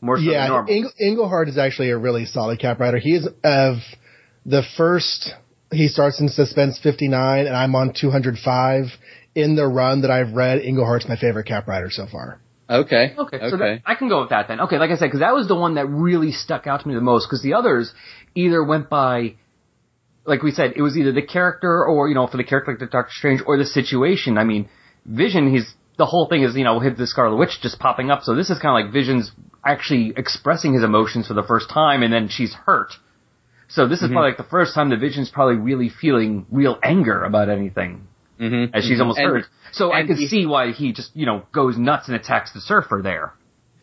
more 0.00 0.16
so 0.16 0.24
than 0.24 0.32
yeah. 0.32 0.46
normal. 0.48 0.74
Eng- 0.74 0.92
Englehart 1.00 1.48
is 1.48 1.58
actually 1.58 1.90
a 1.90 1.98
really 1.98 2.24
solid 2.24 2.58
Cap 2.58 2.78
writer. 2.78 2.98
He 2.98 3.14
is 3.14 3.28
of 3.44 3.76
the 4.46 4.62
first. 4.76 5.34
He 5.70 5.88
starts 5.88 6.18
in 6.18 6.28
Suspense 6.28 6.78
59, 6.82 7.46
and 7.46 7.54
I'm 7.54 7.74
on 7.74 7.92
205. 7.98 8.84
In 9.34 9.54
the 9.54 9.66
run 9.66 10.00
that 10.00 10.10
I've 10.10 10.32
read, 10.32 10.60
Englehart's 10.60 11.06
my 11.06 11.16
favorite 11.16 11.44
Cap 11.46 11.68
writer 11.68 11.90
so 11.90 12.06
far. 12.10 12.40
Okay. 12.70 13.14
Okay, 13.16 13.38
so 13.50 13.56
that, 13.56 13.82
I 13.86 13.94
can 13.94 14.08
go 14.08 14.20
with 14.20 14.30
that 14.30 14.48
then. 14.48 14.60
Okay, 14.60 14.78
like 14.78 14.90
I 14.90 14.96
said, 14.96 15.06
because 15.06 15.20
that 15.20 15.34
was 15.34 15.48
the 15.48 15.54
one 15.54 15.76
that 15.76 15.86
really 15.86 16.32
stuck 16.32 16.66
out 16.66 16.82
to 16.82 16.88
me 16.88 16.94
the 16.94 17.00
most. 17.00 17.26
Because 17.26 17.42
the 17.42 17.54
others 17.54 17.92
either 18.34 18.62
went 18.62 18.90
by, 18.90 19.36
like 20.26 20.42
we 20.42 20.50
said, 20.50 20.74
it 20.76 20.82
was 20.82 20.96
either 20.96 21.12
the 21.12 21.22
character 21.22 21.84
or 21.84 22.08
you 22.08 22.14
know 22.14 22.26
for 22.26 22.36
the 22.36 22.44
character 22.44 22.72
like 22.72 22.80
the 22.80 22.86
Doctor 22.86 23.12
Strange 23.12 23.40
or 23.46 23.56
the 23.56 23.64
situation. 23.64 24.36
I 24.36 24.44
mean, 24.44 24.68
Vision, 25.06 25.50
he's 25.50 25.72
the 25.96 26.04
whole 26.04 26.28
thing 26.28 26.42
is 26.42 26.54
you 26.56 26.64
know 26.64 26.78
hit 26.78 26.98
the 26.98 27.06
Scarlet 27.06 27.36
Witch 27.36 27.58
just 27.62 27.78
popping 27.78 28.10
up. 28.10 28.22
So 28.22 28.34
this 28.34 28.50
is 28.50 28.58
kind 28.58 28.78
of 28.78 28.84
like 28.84 28.92
Vision's 28.92 29.32
actually 29.64 30.12
expressing 30.14 30.74
his 30.74 30.82
emotions 30.82 31.26
for 31.26 31.34
the 31.34 31.42
first 31.42 31.70
time, 31.70 32.02
and 32.02 32.12
then 32.12 32.28
she's 32.28 32.52
hurt. 32.52 32.92
So 33.68 33.86
this 33.88 33.98
is 33.98 34.04
mm-hmm. 34.04 34.14
probably 34.14 34.30
like 34.30 34.38
the 34.38 34.44
first 34.44 34.74
time 34.74 34.90
the 34.90 34.96
Vision's 34.96 35.30
probably 35.30 35.56
really 35.56 35.88
feeling 35.88 36.46
real 36.50 36.78
anger 36.82 37.24
about 37.24 37.48
anything. 37.48 38.08
Mm-hmm. 38.40 38.74
As 38.74 38.84
she's 38.84 39.00
almost 39.00 39.18
And- 39.18 39.28
hurt. 39.28 39.44
So 39.72 39.92
I 39.92 40.06
can 40.06 40.16
he- 40.16 40.26
see 40.28 40.46
why 40.46 40.72
he 40.72 40.92
just, 40.92 41.14
you 41.14 41.26
know, 41.26 41.42
goes 41.52 41.76
nuts 41.76 42.08
and 42.08 42.16
attacks 42.16 42.52
the 42.52 42.60
surfer 42.60 43.00
there. 43.02 43.34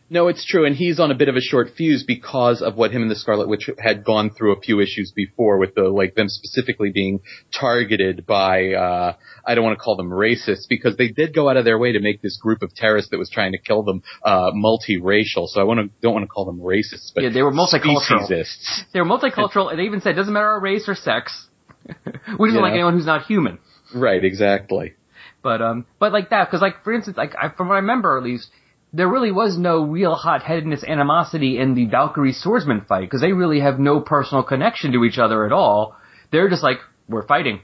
No, 0.07 0.27
it's 0.27 0.45
true, 0.45 0.65
and 0.65 0.75
he's 0.75 0.99
on 0.99 1.09
a 1.09 1.15
bit 1.15 1.29
of 1.29 1.35
a 1.35 1.41
short 1.41 1.69
fuse 1.75 2.03
because 2.03 2.61
of 2.61 2.75
what 2.75 2.91
him 2.91 3.01
and 3.01 3.09
the 3.09 3.15
Scarlet 3.15 3.47
Witch 3.47 3.67
had 3.79 4.03
gone 4.03 4.29
through 4.29 4.53
a 4.55 4.61
few 4.61 4.79
issues 4.79 5.11
before, 5.15 5.57
with 5.57 5.73
the 5.73 5.85
like 5.89 6.13
them 6.13 6.27
specifically 6.29 6.91
being 6.93 7.21
targeted 7.51 8.23
by 8.27 8.73
uh 8.73 9.13
I 9.43 9.55
don't 9.55 9.63
want 9.63 9.75
to 9.79 9.83
call 9.83 9.95
them 9.95 10.11
racists 10.11 10.67
because 10.69 10.95
they 10.97 11.07
did 11.07 11.33
go 11.33 11.49
out 11.49 11.57
of 11.57 11.65
their 11.65 11.79
way 11.79 11.91
to 11.93 11.99
make 11.99 12.21
this 12.21 12.37
group 12.37 12.61
of 12.61 12.71
terrorists 12.75 13.09
that 13.09 13.17
was 13.17 13.31
trying 13.31 13.53
to 13.53 13.57
kill 13.57 13.81
them 13.81 14.03
uh 14.23 14.51
multiracial. 14.51 15.47
So 15.47 15.59
I 15.59 15.63
want 15.63 15.79
to 15.79 15.89
don't 16.03 16.13
want 16.13 16.23
to 16.23 16.27
call 16.29 16.45
them 16.45 16.59
racists, 16.59 17.11
but 17.13 17.23
Yeah, 17.23 17.31
they 17.31 17.41
were 17.41 17.51
multicultural. 17.51 18.05
speciesists. 18.27 18.83
They 18.93 18.99
were 19.01 19.07
multicultural 19.07 19.71
and 19.71 19.79
they 19.79 19.83
even 19.85 20.01
said 20.01 20.11
it 20.11 20.15
doesn't 20.17 20.33
matter 20.33 20.45
our 20.45 20.59
race 20.59 20.87
or 20.87 20.93
sex. 20.93 21.47
we 21.87 22.49
don't 22.49 22.55
Yeah. 22.55 22.61
like 22.61 22.73
anyone 22.73 22.93
who's 22.93 23.07
not 23.07 23.25
human. 23.25 23.57
Right, 23.93 24.23
exactly. 24.23 24.93
But 25.41 25.61
um, 25.61 25.85
but 25.99 26.11
like 26.11 26.29
that, 26.31 26.45
because 26.45 26.61
like 26.61 26.83
for 26.83 26.93
instance, 26.93 27.17
like 27.17 27.33
I, 27.39 27.49
from 27.49 27.67
what 27.69 27.75
I 27.75 27.79
remember 27.79 28.17
at 28.17 28.23
least, 28.23 28.49
there 28.93 29.07
really 29.07 29.31
was 29.31 29.57
no 29.57 29.83
real 29.83 30.15
hot-headedness, 30.15 30.83
animosity 30.83 31.59
in 31.59 31.75
the 31.75 31.85
Valkyrie 31.85 32.33
swordsman 32.33 32.81
fight 32.87 33.01
because 33.01 33.21
they 33.21 33.31
really 33.33 33.59
have 33.59 33.77
no 33.79 33.99
personal 33.99 34.43
connection 34.43 34.91
to 34.93 35.03
each 35.03 35.17
other 35.19 35.45
at 35.45 35.51
all. 35.51 35.95
They're 36.31 36.49
just 36.49 36.63
like 36.63 36.77
we're 37.07 37.27
fighting 37.27 37.61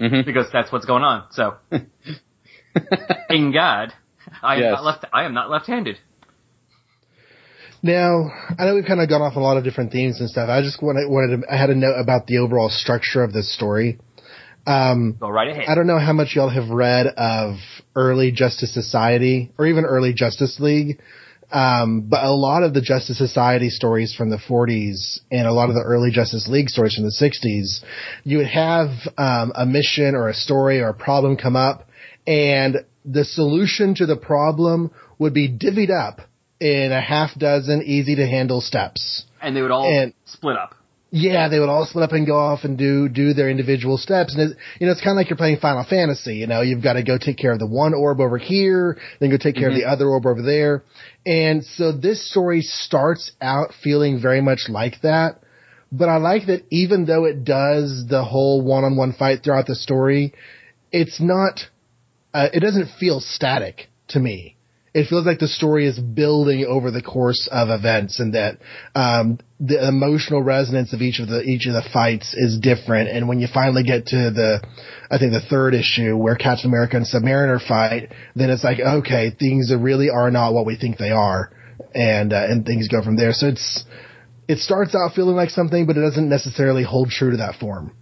Mhm. 0.00 0.24
because 0.24 0.46
that's 0.52 0.72
what's 0.72 0.86
going 0.86 1.04
on. 1.04 1.24
So, 1.30 1.54
in 3.30 3.52
God, 3.52 3.92
I 4.42 4.54
am 4.56 4.60
Yes. 4.60 4.72
not 4.72 4.84
left. 4.84 5.04
I 5.12 5.24
am 5.24 5.34
not 5.34 5.50
left-handed. 5.50 5.98
Now, 7.82 8.30
I 8.58 8.66
know 8.66 8.74
we've 8.74 8.84
kind 8.84 9.00
of 9.00 9.08
gone 9.08 9.22
off 9.22 9.36
a 9.36 9.40
lot 9.40 9.56
of 9.56 9.64
different 9.64 9.90
themes 9.90 10.20
and 10.20 10.28
stuff. 10.28 10.50
I 10.50 10.60
just 10.60 10.82
wanted, 10.82 11.08
wanted 11.08 11.40
to, 11.42 11.52
I 11.52 11.56
had 11.56 11.70
a 11.70 11.74
note 11.74 11.94
about 11.98 12.26
the 12.26 12.38
overall 12.38 12.68
structure 12.68 13.22
of 13.22 13.32
this 13.32 13.54
story. 13.54 13.98
Um, 14.66 15.16
Go 15.18 15.28
right 15.28 15.48
ahead. 15.48 15.64
I 15.68 15.74
don't 15.74 15.86
know 15.86 15.98
how 15.98 16.12
much 16.12 16.34
y'all 16.34 16.48
have 16.48 16.68
read 16.70 17.06
of 17.06 17.56
early 17.94 18.30
Justice 18.32 18.72
Society 18.72 19.52
or 19.58 19.66
even 19.66 19.84
early 19.84 20.12
Justice 20.12 20.58
League. 20.60 21.00
Um, 21.52 22.02
but 22.02 22.22
a 22.22 22.30
lot 22.30 22.62
of 22.62 22.74
the 22.74 22.80
Justice 22.80 23.18
Society 23.18 23.70
stories 23.70 24.14
from 24.14 24.30
the 24.30 24.36
40s 24.36 25.20
and 25.32 25.48
a 25.48 25.52
lot 25.52 25.68
of 25.68 25.74
the 25.74 25.82
early 25.82 26.10
Justice 26.12 26.46
League 26.48 26.68
stories 26.68 26.94
from 26.94 27.04
the 27.04 27.10
60s, 27.10 27.84
you 28.22 28.38
would 28.38 28.46
have 28.46 28.90
um, 29.18 29.52
a 29.56 29.66
mission 29.66 30.14
or 30.14 30.28
a 30.28 30.34
story 30.34 30.80
or 30.80 30.90
a 30.90 30.94
problem 30.94 31.36
come 31.36 31.56
up, 31.56 31.88
and 32.26 32.84
the 33.04 33.24
solution 33.24 33.94
to 33.96 34.06
the 34.06 34.16
problem 34.16 34.92
would 35.18 35.34
be 35.34 35.48
divvied 35.48 35.90
up 35.90 36.20
in 36.60 36.92
a 36.92 37.00
half 37.00 37.36
dozen 37.36 37.82
easy 37.82 38.14
to 38.16 38.26
handle 38.26 38.60
steps. 38.60 39.24
and 39.42 39.56
they 39.56 39.62
would 39.62 39.70
all 39.72 39.90
and- 39.90 40.12
split 40.26 40.56
up. 40.56 40.76
Yeah, 41.12 41.48
they 41.48 41.58
would 41.58 41.68
all 41.68 41.86
split 41.86 42.04
up 42.04 42.12
and 42.12 42.24
go 42.24 42.38
off 42.38 42.60
and 42.62 42.78
do 42.78 43.08
do 43.08 43.34
their 43.34 43.50
individual 43.50 43.98
steps, 43.98 44.34
and 44.34 44.52
it, 44.52 44.56
you 44.78 44.86
know 44.86 44.92
it's 44.92 45.00
kind 45.00 45.10
of 45.10 45.16
like 45.16 45.28
you're 45.28 45.36
playing 45.36 45.58
Final 45.58 45.84
Fantasy. 45.88 46.36
You 46.36 46.46
know, 46.46 46.60
you've 46.62 46.84
got 46.84 46.92
to 46.92 47.02
go 47.02 47.18
take 47.18 47.36
care 47.36 47.50
of 47.52 47.58
the 47.58 47.66
one 47.66 47.94
orb 47.94 48.20
over 48.20 48.38
here, 48.38 48.96
then 49.18 49.30
go 49.30 49.36
take 49.36 49.56
care 49.56 49.68
of 49.68 49.74
the 49.74 49.86
other 49.86 50.08
orb 50.08 50.24
over 50.24 50.40
there, 50.40 50.84
and 51.26 51.64
so 51.64 51.90
this 51.90 52.30
story 52.30 52.62
starts 52.62 53.32
out 53.40 53.72
feeling 53.82 54.22
very 54.22 54.40
much 54.40 54.66
like 54.68 55.00
that. 55.02 55.40
But 55.90 56.08
I 56.08 56.18
like 56.18 56.46
that 56.46 56.62
even 56.70 57.06
though 57.06 57.24
it 57.24 57.44
does 57.44 58.06
the 58.08 58.22
whole 58.24 58.62
one-on-one 58.62 59.14
fight 59.14 59.42
throughout 59.42 59.66
the 59.66 59.74
story, 59.74 60.32
it's 60.92 61.20
not. 61.20 61.60
Uh, 62.32 62.48
it 62.52 62.60
doesn't 62.60 62.88
feel 63.00 63.18
static 63.18 63.88
to 64.10 64.20
me. 64.20 64.56
It 64.92 65.08
feels 65.08 65.24
like 65.24 65.38
the 65.38 65.46
story 65.46 65.86
is 65.86 65.98
building 65.98 66.66
over 66.66 66.90
the 66.90 67.02
course 67.02 67.48
of 67.50 67.68
events, 67.68 68.18
and 68.18 68.34
that 68.34 68.58
um, 68.94 69.38
the 69.60 69.86
emotional 69.86 70.42
resonance 70.42 70.92
of 70.92 71.00
each 71.00 71.20
of 71.20 71.28
the 71.28 71.42
each 71.42 71.66
of 71.66 71.74
the 71.74 71.88
fights 71.92 72.34
is 72.34 72.58
different. 72.58 73.08
And 73.08 73.28
when 73.28 73.38
you 73.38 73.46
finally 73.52 73.84
get 73.84 74.06
to 74.06 74.30
the, 74.30 74.60
I 75.08 75.18
think 75.18 75.32
the 75.32 75.46
third 75.48 75.74
issue 75.74 76.16
where 76.16 76.34
Captain 76.34 76.70
America 76.70 76.96
and 76.96 77.06
Submariner 77.06 77.64
fight, 77.64 78.12
then 78.34 78.50
it's 78.50 78.64
like 78.64 78.80
okay, 78.80 79.30
things 79.30 79.72
really 79.72 80.10
are 80.10 80.30
not 80.30 80.54
what 80.54 80.66
we 80.66 80.76
think 80.76 80.98
they 80.98 81.12
are, 81.12 81.52
and 81.94 82.32
uh, 82.32 82.46
and 82.48 82.66
things 82.66 82.88
go 82.88 83.00
from 83.00 83.16
there. 83.16 83.32
So 83.32 83.46
it's 83.46 83.84
it 84.48 84.58
starts 84.58 84.96
out 84.96 85.14
feeling 85.14 85.36
like 85.36 85.50
something, 85.50 85.86
but 85.86 85.96
it 85.96 86.00
doesn't 86.00 86.28
necessarily 86.28 86.82
hold 86.82 87.10
true 87.10 87.30
to 87.30 87.36
that 87.36 87.60
form. 87.60 87.92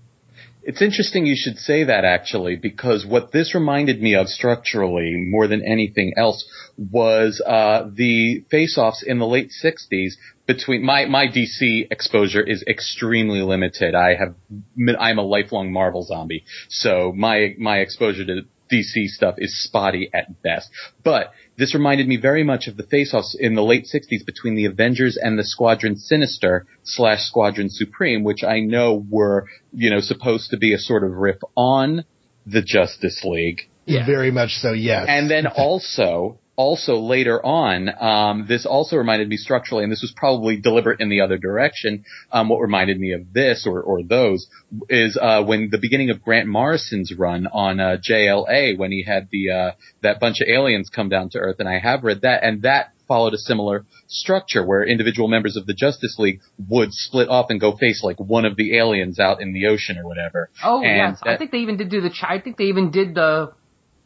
It's 0.63 0.83
interesting 0.83 1.25
you 1.25 1.37
should 1.37 1.59
say 1.59 1.85
that 1.85 2.05
actually, 2.05 2.57
because 2.57 3.07
what 3.07 3.33
this 3.33 3.55
reminded 3.55 4.03
me 4.03 4.15
of 4.15 4.29
structurally 4.29 5.15
more 5.17 5.47
than 5.47 5.63
anything 5.65 6.13
else 6.17 6.45
was 6.77 7.43
uh, 7.47 7.89
the 7.93 8.45
face-offs 8.51 9.03
in 9.03 9.19
the 9.19 9.27
late 9.27 9.51
'60s 9.65 10.13
between 10.47 10.85
my 10.85 11.07
my 11.07 11.27
DC 11.27 11.87
exposure 11.91 12.43
is 12.43 12.65
extremely 12.69 13.41
limited. 13.43 13.95
I 13.95 14.15
have 14.15 14.35
I'm 14.99 15.19
a 15.19 15.23
lifelong 15.23 15.73
Marvel 15.73 16.03
zombie, 16.03 16.45
so 16.69 17.13
my 17.17 17.55
my 17.59 17.79
exposure 17.79 18.25
to 18.25 18.43
DC 18.71 19.09
stuff 19.09 19.37
is 19.39 19.63
spotty 19.63 20.11
at 20.13 20.43
best. 20.43 20.71
But 21.03 21.33
this 21.57 21.75
reminded 21.75 22.07
me 22.07 22.17
very 22.17 22.45
much 22.45 22.69
of 22.69 22.77
the 22.77 22.83
face-offs 22.85 23.37
in 23.39 23.55
the 23.55 23.63
late 23.63 23.87
60s 23.93 24.25
between 24.25 24.55
the 24.55 24.67
Avengers 24.67 25.19
and 25.21 25.39
the 25.39 25.45
Squadron 25.45 25.97
Sinister 25.97 26.67
slash 26.85 27.25
Squadron 27.25 27.69
Supreme, 27.71 28.25
which 28.25 28.45
I 28.45 28.61
know 28.61 29.05
were, 29.11 29.47
you 29.73 29.91
know, 29.91 30.01
supposed 30.01 30.51
to 30.51 30.57
be 30.57 30.73
a 30.73 30.79
sort 30.79 31.05
of 31.05 31.13
riff 31.13 31.39
on 31.57 32.05
the 32.47 32.63
Justice 32.63 33.23
League. 33.25 33.63
Yeah. 33.87 34.07
Very 34.07 34.31
much 34.31 34.53
so, 34.53 34.73
yes. 34.73 35.07
And 35.09 35.31
then 35.31 35.47
also, 35.57 36.39
also 36.59 36.97
later 36.99 37.41
on, 37.47 37.89
um, 38.01 38.47
this 38.49 38.67
also 38.67 38.97
reminded 38.97 39.29
me 39.29 39.37
structurally, 39.37 39.85
and 39.85 39.93
this 39.93 40.03
was 40.03 40.13
probably 40.15 40.57
deliberate 40.57 41.01
in 41.01 41.09
the 41.09 41.21
other 41.21 41.39
direction. 41.39 42.05
Um, 42.33 42.49
what 42.49 42.59
reminded 42.59 42.99
me 42.99 43.13
of 43.13 43.33
this 43.33 43.65
or, 43.65 43.81
or 43.81 44.03
those 44.03 44.49
is 44.89 45.17
uh, 45.17 45.45
when 45.45 45.69
the 45.71 45.79
beginning 45.79 46.11
of 46.11 46.21
Grant 46.21 46.49
Morrison's 46.49 47.15
run 47.17 47.47
on 47.47 47.79
uh, 47.79 47.97
JLA, 48.07 48.77
when 48.77 48.91
he 48.91 49.05
had 49.05 49.29
the 49.31 49.51
uh, 49.53 49.71
that 50.03 50.19
bunch 50.19 50.41
of 50.41 50.49
aliens 50.53 50.91
come 50.91 51.09
down 51.09 51.31
to 51.31 51.39
Earth, 51.39 51.57
and 51.61 51.69
I 51.69 51.79
have 51.79 52.03
read 52.03 52.23
that, 52.23 52.43
and 52.43 52.63
that 52.63 52.93
followed 53.07 53.35
a 53.35 53.39
similar 53.39 53.87
structure 54.09 54.67
where 54.67 54.85
individual 54.85 55.29
members 55.29 55.57
of 55.57 55.65
the 55.65 55.75
Justice 55.75 56.17
League 56.19 56.41
would 56.69 56.93
split 56.93 57.29
off 57.29 57.47
and 57.51 57.61
go 57.61 57.77
face 57.77 58.03
like 58.03 58.19
one 58.19 58.45
of 58.45 58.57
the 58.57 58.77
aliens 58.77 59.21
out 59.21 59.41
in 59.41 59.55
the 59.55 59.67
ocean 59.69 59.97
or 59.97 60.07
whatever. 60.07 60.51
Oh 60.63 60.83
And 60.83 61.15
yes, 61.15 61.21
I 61.23 61.37
think 61.37 61.53
they 61.53 61.59
even 61.59 61.77
did 61.77 61.89
do 61.89 62.01
the. 62.01 62.11
I 62.29 62.41
think 62.41 62.57
they 62.59 62.65
even 62.65 62.91
did 62.91 63.15
the. 63.15 63.53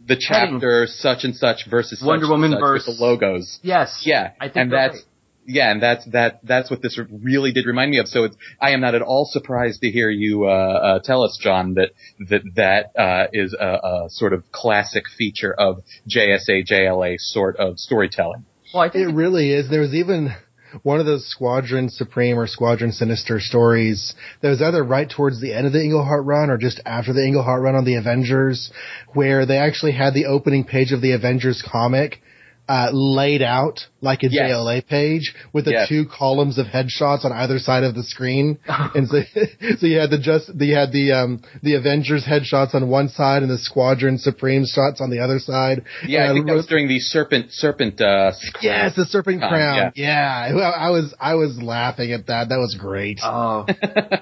The 0.06 0.16
chapter 0.18 0.86
such 0.88 1.24
and 1.24 1.34
such 1.36 1.66
versus 1.70 2.00
such 2.00 2.06
Wonder 2.06 2.24
and 2.24 2.30
Woman 2.30 2.50
such 2.52 2.60
versus- 2.60 2.86
with 2.88 2.98
the 2.98 3.04
logos. 3.04 3.58
Yes. 3.62 4.02
Yeah, 4.04 4.32
I 4.40 4.46
think 4.46 4.56
and 4.56 4.72
that's 4.72 4.94
right. 4.96 5.04
yeah, 5.46 5.70
and 5.70 5.82
that's 5.82 6.04
that 6.06 6.40
that's 6.42 6.70
what 6.70 6.82
this 6.82 6.98
really 7.22 7.52
did 7.52 7.66
remind 7.66 7.90
me 7.90 7.98
of. 7.98 8.08
So 8.08 8.24
it's 8.24 8.36
I 8.60 8.70
am 8.70 8.80
not 8.80 8.94
at 8.94 9.02
all 9.02 9.24
surprised 9.30 9.80
to 9.82 9.90
hear 9.90 10.10
you 10.10 10.44
uh, 10.44 10.48
uh, 10.48 10.98
tell 11.04 11.22
us, 11.22 11.38
John, 11.40 11.74
that 11.74 11.90
that 12.28 12.42
that 12.56 13.00
uh, 13.00 13.26
is 13.32 13.54
a, 13.58 13.66
a 13.82 14.04
sort 14.08 14.32
of 14.32 14.50
classic 14.52 15.04
feature 15.16 15.52
of 15.52 15.82
JSA 16.08 16.66
JLA 16.70 17.16
sort 17.18 17.56
of 17.56 17.78
storytelling. 17.78 18.44
Well, 18.74 18.82
I 18.82 18.88
think 18.90 19.08
It 19.08 19.14
really 19.14 19.52
is. 19.52 19.68
There 19.68 19.80
was 19.82 19.94
even 19.94 20.34
one 20.82 21.00
of 21.00 21.06
those 21.06 21.26
Squadron 21.28 21.88
Supreme 21.88 22.38
or 22.38 22.46
Squadron 22.46 22.92
Sinister 22.92 23.40
stories. 23.40 24.14
That 24.40 24.50
was 24.50 24.62
either 24.62 24.82
right 24.82 25.08
towards 25.08 25.40
the 25.40 25.52
end 25.52 25.66
of 25.66 25.72
the 25.72 25.82
Englehart 25.82 26.24
run 26.24 26.50
or 26.50 26.58
just 26.58 26.80
after 26.86 27.12
the 27.12 27.24
Englehart 27.24 27.62
run 27.62 27.74
on 27.74 27.84
the 27.84 27.96
Avengers, 27.96 28.70
where 29.14 29.46
they 29.46 29.58
actually 29.58 29.92
had 29.92 30.14
the 30.14 30.26
opening 30.26 30.64
page 30.64 30.92
of 30.92 31.00
the 31.00 31.12
Avengers 31.12 31.62
comic 31.62 32.20
uh, 32.68 32.90
laid 32.92 33.42
out 33.42 33.80
like 34.00 34.22
a 34.22 34.28
Yes. 34.30 34.50
JLA 34.50 34.86
page 34.86 35.34
with 35.52 35.64
the 35.64 35.72
Yes. 35.72 35.88
two 35.88 36.06
columns 36.06 36.58
of 36.58 36.66
headshots 36.66 37.24
on 37.24 37.32
either 37.32 37.58
side 37.58 37.82
of 37.84 37.94
the 37.94 38.02
screen, 38.04 38.58
and 38.68 39.08
so 39.08 39.20
so 39.78 39.86
you 39.86 39.98
had 39.98 40.10
the 40.10 40.18
just 40.18 40.50
you 40.58 40.74
had 40.74 40.92
the 40.92 41.12
um 41.12 41.40
the 41.62 41.74
Avengers 41.74 42.24
headshots 42.24 42.74
on 42.74 42.88
one 42.88 43.08
side 43.08 43.42
and 43.42 43.50
the 43.50 43.58
Squadron 43.58 44.16
Supreme 44.18 44.64
shots 44.64 45.00
on 45.00 45.10
the 45.10 45.18
other 45.20 45.38
side. 45.38 45.84
Yeah, 46.06 46.20
I 46.20 46.26
And 46.26 46.34
think 46.34 46.46
that 46.46 46.54
was 46.54 46.66
during 46.66 46.88
the 46.88 47.00
serpent 47.00 47.52
serpent. 47.52 48.00
Uh, 48.00 48.32
Yes, 48.60 48.94
the 48.96 49.04
serpent 49.06 49.40
Con, 49.40 49.50
crown. 49.50 49.92
Yeah, 49.96 50.54
Well, 50.54 50.72
I 50.76 50.90
was 50.90 51.14
I 51.20 51.34
was 51.34 51.60
laughing 51.62 52.12
at 52.12 52.26
that. 52.28 52.48
That 52.48 52.58
was 52.58 52.74
great. 52.78 53.20
Oh, 53.22 53.66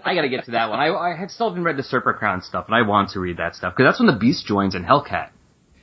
I 0.05 0.15
gotta 0.15 0.29
get 0.31 0.45
to 0.47 0.53
that 0.53 0.71
one. 0.71 0.79
I, 0.81 0.89
I 0.95 1.15
have 1.17 1.31
still 1.31 1.49
haven't 1.51 1.65
read 1.65 1.77
the 1.77 1.83
Serpent 1.83 2.17
Crown 2.17 2.43
stuff, 2.43 2.67
and 2.67 2.75
I 2.75 2.83
want 2.83 3.11
to 3.11 3.21
read 3.21 3.37
that 3.37 3.55
stuff 3.55 3.75
because 3.77 3.89
that's 3.91 4.01
when 4.01 4.07
the 4.07 4.19
Beast 4.19 4.47
joins 4.47 4.75
in 4.75 4.83
Hellcat. 4.85 5.29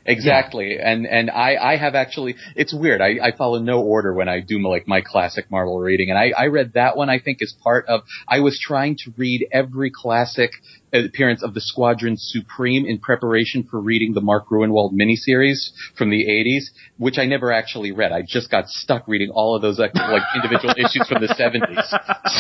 Exactly, 0.10 0.78
and 0.82 1.06
and 1.06 1.30
I 1.30 1.58
I 1.58 1.76
have 1.76 1.94
actually 1.94 2.36
it's 2.56 2.74
weird. 2.74 3.02
I 3.02 3.18
I 3.22 3.32
follow 3.38 3.60
no 3.60 3.82
order 3.82 4.14
when 4.14 4.30
I 4.30 4.40
do 4.40 4.58
my, 4.58 4.70
like 4.70 4.88
my 4.88 5.02
classic 5.02 5.52
Marvel 5.52 5.78
reading, 5.80 6.10
and 6.10 6.18
I 6.18 6.32
I 6.38 6.46
read 6.46 6.74
that 6.76 6.96
one. 6.96 7.10
I 7.10 7.20
think 7.20 7.40
as 7.42 7.54
part 7.62 7.88
of 7.88 8.04
I 8.26 8.40
was 8.40 8.58
trying 8.58 8.96
to 9.04 9.12
read 9.18 9.46
every 9.52 9.92
classic 9.94 10.52
appearance 10.94 11.44
of 11.44 11.54
the 11.54 11.60
Squadron 11.60 12.16
Supreme 12.18 12.86
in 12.86 13.00
preparation 13.00 13.68
for 13.70 13.82
reading 13.82 14.14
the 14.14 14.22
Mark 14.22 14.48
Gruenwald 14.48 14.94
miniseries 14.94 15.72
from 15.98 16.10
the 16.10 16.26
'80s, 16.26 16.72
which 16.98 17.18
I 17.18 17.26
never 17.26 17.52
actually 17.52 17.92
read. 17.92 18.14
I 18.14 18.22
just 18.26 18.50
got 18.50 18.70
stuck 18.70 19.10
reading 19.10 19.30
all 19.32 19.58
of 19.58 19.62
those 19.62 19.78
like, 19.78 19.94
like 19.94 20.24
individual 20.36 20.74
issues 20.78 21.06
from 21.10 21.22
the 21.22 21.28
'70s. 21.28 21.84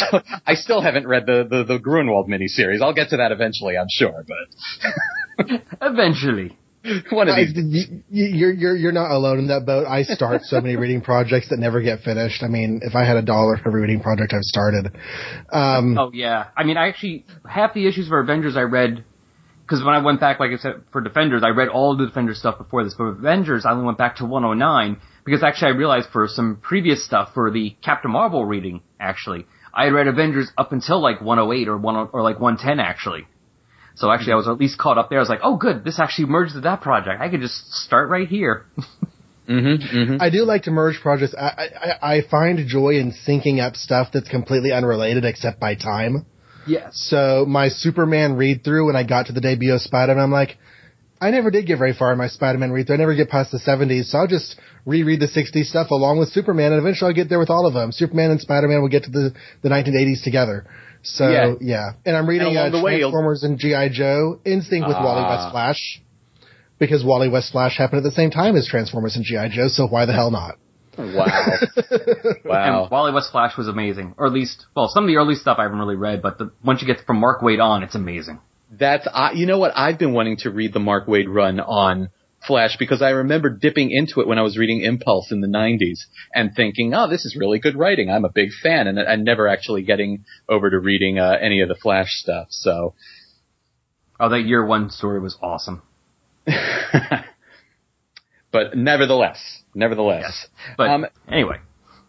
So 0.09 0.21
I 0.47 0.53
still 0.53 0.79
haven't 0.79 1.05
read 1.05 1.25
the 1.25 1.45
the, 1.49 1.65
the 1.65 1.79
Gruenwald 1.79 2.29
miniseries. 2.29 2.81
I'll 2.81 2.93
get 2.93 3.09
to 3.09 3.17
that 3.17 3.33
eventually, 3.33 3.77
I'm 3.77 3.87
sure, 3.89 4.23
but. 4.25 5.61
Eventually. 5.81 6.55
One 7.09 7.27
of 7.27 7.35
I, 7.35 7.45
these. 7.45 7.53
y- 7.55 8.01
y- 8.09 8.31
you're 8.33 8.53
you're 8.53 8.75
you're 8.75 8.91
not 8.91 9.11
alone 9.11 9.39
in 9.39 9.47
that 9.47 9.65
boat. 9.65 9.85
I 9.87 10.03
start 10.03 10.41
so 10.43 10.61
many 10.61 10.75
reading 10.83 11.01
projects 11.01 11.49
that 11.49 11.57
never 11.59 11.81
get 11.81 12.01
finished. 12.01 12.43
I 12.43 12.47
mean, 12.47 12.81
if 12.83 12.95
I 12.95 13.05
had 13.05 13.17
a 13.17 13.21
dollar 13.21 13.57
for 13.57 13.69
every 13.69 13.81
reading 13.81 14.01
project 14.01 14.33
I've 14.33 14.43
started, 14.43 14.95
um, 15.51 15.97
Oh 15.97 16.11
yeah, 16.13 16.47
I 16.55 16.63
mean, 16.63 16.77
I 16.77 16.87
actually 16.87 17.25
half 17.49 17.73
the 17.73 17.87
issues 17.87 18.07
for 18.07 18.19
Avengers 18.19 18.55
I 18.57 18.61
read 18.61 19.03
because 19.67 19.83
when 19.83 19.93
I 19.93 20.01
went 20.01 20.21
back, 20.21 20.39
like 20.39 20.51
I 20.51 20.57
said, 20.57 20.83
for 20.93 21.01
Defenders, 21.01 21.43
I 21.43 21.49
read 21.49 21.67
all 21.67 21.97
the 21.97 22.05
Defenders 22.05 22.39
stuff 22.39 22.57
before 22.57 22.85
this. 22.85 22.95
But 22.97 23.03
Avengers, 23.05 23.65
I 23.65 23.71
only 23.71 23.85
went 23.85 23.97
back 23.97 24.17
to 24.17 24.25
109 24.25 25.01
because 25.25 25.43
actually 25.43 25.73
I 25.73 25.75
realized 25.75 26.07
for 26.13 26.27
some 26.29 26.59
previous 26.61 27.03
stuff 27.03 27.33
for 27.33 27.51
the 27.51 27.75
Captain 27.83 28.11
Marvel 28.11 28.45
reading, 28.45 28.81
actually, 28.97 29.45
I 29.73 29.85
had 29.85 29.93
read 29.93 30.07
Avengers 30.07 30.49
up 30.57 30.71
until 30.71 31.01
like 31.01 31.19
108 31.21 31.67
or 31.67 31.77
one 31.77 32.09
or 32.13 32.21
like 32.21 32.39
110 32.39 32.79
actually. 32.79 33.27
So 33.97 34.11
actually, 34.11 34.33
I 34.33 34.35
was 34.35 34.47
at 34.47 34.57
least 34.57 34.77
caught 34.77 34.97
up 34.97 35.09
there. 35.09 35.19
I 35.19 35.21
was 35.21 35.29
like, 35.29 35.41
oh, 35.43 35.57
good, 35.57 35.83
this 35.83 35.99
actually 35.99 36.27
merged 36.27 36.53
with 36.55 36.63
that 36.63 36.81
project. 36.81 37.19
I 37.19 37.29
could 37.29 37.41
just 37.41 37.71
start 37.73 38.09
right 38.09 38.27
here. 38.27 38.65
Mm-hmm, 39.47 39.97
mm-hmm. 39.97 40.15
I 40.19 40.29
do 40.29 40.43
like 40.43 40.63
to 40.63 40.71
merge 40.71 40.99
projects. 41.01 41.33
I, 41.33 41.69
I 42.01 42.15
I 42.17 42.21
find 42.29 42.67
joy 42.67 42.95
in 42.99 43.13
syncing 43.25 43.65
up 43.65 43.77
stuff 43.77 44.09
that's 44.13 44.27
completely 44.27 44.73
unrelated 44.73 45.23
except 45.23 45.57
by 45.57 45.75
time. 45.75 46.25
yes. 46.67 46.91
So 47.09 47.45
my 47.47 47.69
Superman 47.69 48.33
read 48.35 48.65
through 48.65 48.87
when 48.87 48.97
I 48.97 49.03
got 49.03 49.27
to 49.27 49.31
the 49.31 49.39
debut 49.39 49.73
of 49.73 49.79
Spider-Man, 49.79 50.21
I'm 50.21 50.33
like, 50.33 50.57
I 51.21 51.31
never 51.31 51.49
did 51.49 51.65
get 51.65 51.77
very 51.77 51.93
far 51.93 52.11
in 52.11 52.17
my 52.17 52.27
Spider-Man 52.27 52.71
read 52.71 52.87
through. 52.87 52.95
I 52.95 52.99
never 52.99 53.15
get 53.15 53.29
past 53.29 53.51
the 53.51 53.59
70s, 53.59 54.07
so 54.11 54.17
I'll 54.17 54.27
just 54.27 54.59
reread 54.85 55.21
the 55.21 55.27
60s 55.27 55.65
stuff 55.65 55.91
along 55.91 56.19
with 56.19 56.29
Superman, 56.29 56.73
and 56.73 56.81
eventually 56.81 57.07
I'll 57.07 57.15
get 57.15 57.29
there 57.29 57.39
with 57.39 57.49
all 57.49 57.65
of 57.65 57.73
them. 57.73 57.93
Superman 57.93 58.31
and 58.31 58.41
Spider-Man 58.41 58.81
will 58.81 58.89
get 58.89 59.03
to 59.05 59.11
the, 59.11 59.33
the 59.61 59.69
1980s 59.69 60.23
together. 60.23 60.65
So 61.09 61.29
Yeah. 61.29 61.53
yeah, 61.61 61.91
and 62.05 62.17
I'm 62.17 62.27
reading 62.27 62.49
And 62.49 62.57
uh, 62.57 62.69
the 62.77 62.83
way, 62.83 62.99
Transformers 62.99 63.43
and 63.43 63.57
GI 63.57 63.89
Joe 63.91 64.39
in 64.43 64.61
sync 64.61 64.85
with 64.85 64.97
Wally 64.97 65.23
Ah. 65.23 65.29
West 65.37 65.51
Flash, 65.53 66.01
because 66.79 67.03
Wally 67.03 67.29
West 67.29 67.51
Flash 67.53 67.77
happened 67.77 67.99
at 67.99 68.03
the 68.03 68.15
same 68.15 68.29
time 68.29 68.55
as 68.55 68.67
Transformers 68.67 69.15
and 69.15 69.23
GI 69.23 69.49
Joe. 69.55 69.67
So 69.69 69.87
why 69.87 70.05
the 70.05 70.13
hell 70.13 70.31
not? 70.31 70.55
Wow. 70.97 71.25
wow. 72.45 72.81
And 72.83 72.91
Wally 72.91 73.13
West 73.13 73.31
Flash 73.31 73.55
was 73.57 73.67
amazing, 73.67 74.15
or 74.17 74.25
at 74.27 74.33
least, 74.33 74.65
well, 74.75 74.89
some 74.89 75.03
of 75.05 75.07
the 75.07 75.15
early 75.15 75.35
stuff 75.35 75.57
I 75.59 75.63
haven't 75.63 75.79
really 75.79 75.95
read, 75.95 76.21
but 76.21 76.37
the, 76.37 76.51
once 76.63 76.81
you 76.81 76.87
get 76.87 77.05
from 77.05 77.19
Mark 77.19 77.41
Waid 77.41 77.63
on, 77.63 77.83
it's 77.83 77.95
amazing. 77.95 78.39
That's 78.69 79.07
I 79.11 79.31
you 79.31 79.45
know 79.45 79.59
what 79.59 79.71
I've 79.77 79.97
been 79.97 80.13
wanting 80.13 80.37
to 80.37 80.49
read 80.49 80.73
the 80.73 80.79
Mark 80.79 81.07
Waid 81.07 81.25
run 81.29 81.61
on 81.61 82.09
Flash 82.45 82.77
because 82.77 83.01
I 83.01 83.09
remember 83.09 83.49
dipping 83.49 83.91
into 83.91 84.21
it 84.21 84.27
when 84.27 84.37
I 84.37 84.43
was 84.43 84.57
reading 84.57 84.81
Impulse 84.81 85.31
in 85.31 85.41
the 85.41 85.47
90s 85.47 85.99
and 86.33 86.53
thinking, 86.55 86.93
"Oh, 86.93 87.09
this 87.09 87.25
is 87.25 87.35
really 87.35 87.59
good 87.59 87.75
writing. 87.75 88.09
I'm 88.09 88.25
a 88.25 88.31
big 88.31 88.49
fan." 88.51 88.87
And 88.87 88.99
and 88.99 89.23
never 89.23 89.47
actually 89.47 89.81
getting 89.83 90.25
over 90.47 90.69
to 90.69 90.79
reading 90.79 91.19
uh, 91.19 91.37
any 91.41 91.61
of 91.61 91.67
the 91.67 91.75
Flash 91.75 92.11
stuff. 92.11 92.47
So 92.51 92.93
Oh, 94.19 94.29
that 94.29 94.41
year 94.41 94.65
one 94.65 94.89
story 94.89 95.19
was 95.19 95.37
awesome. 95.41 95.83
but 98.51 98.75
nevertheless, 98.75 99.61
nevertheless. 99.75 100.47
But 100.75 100.89
Um, 100.89 101.05
anyway, 101.27 101.57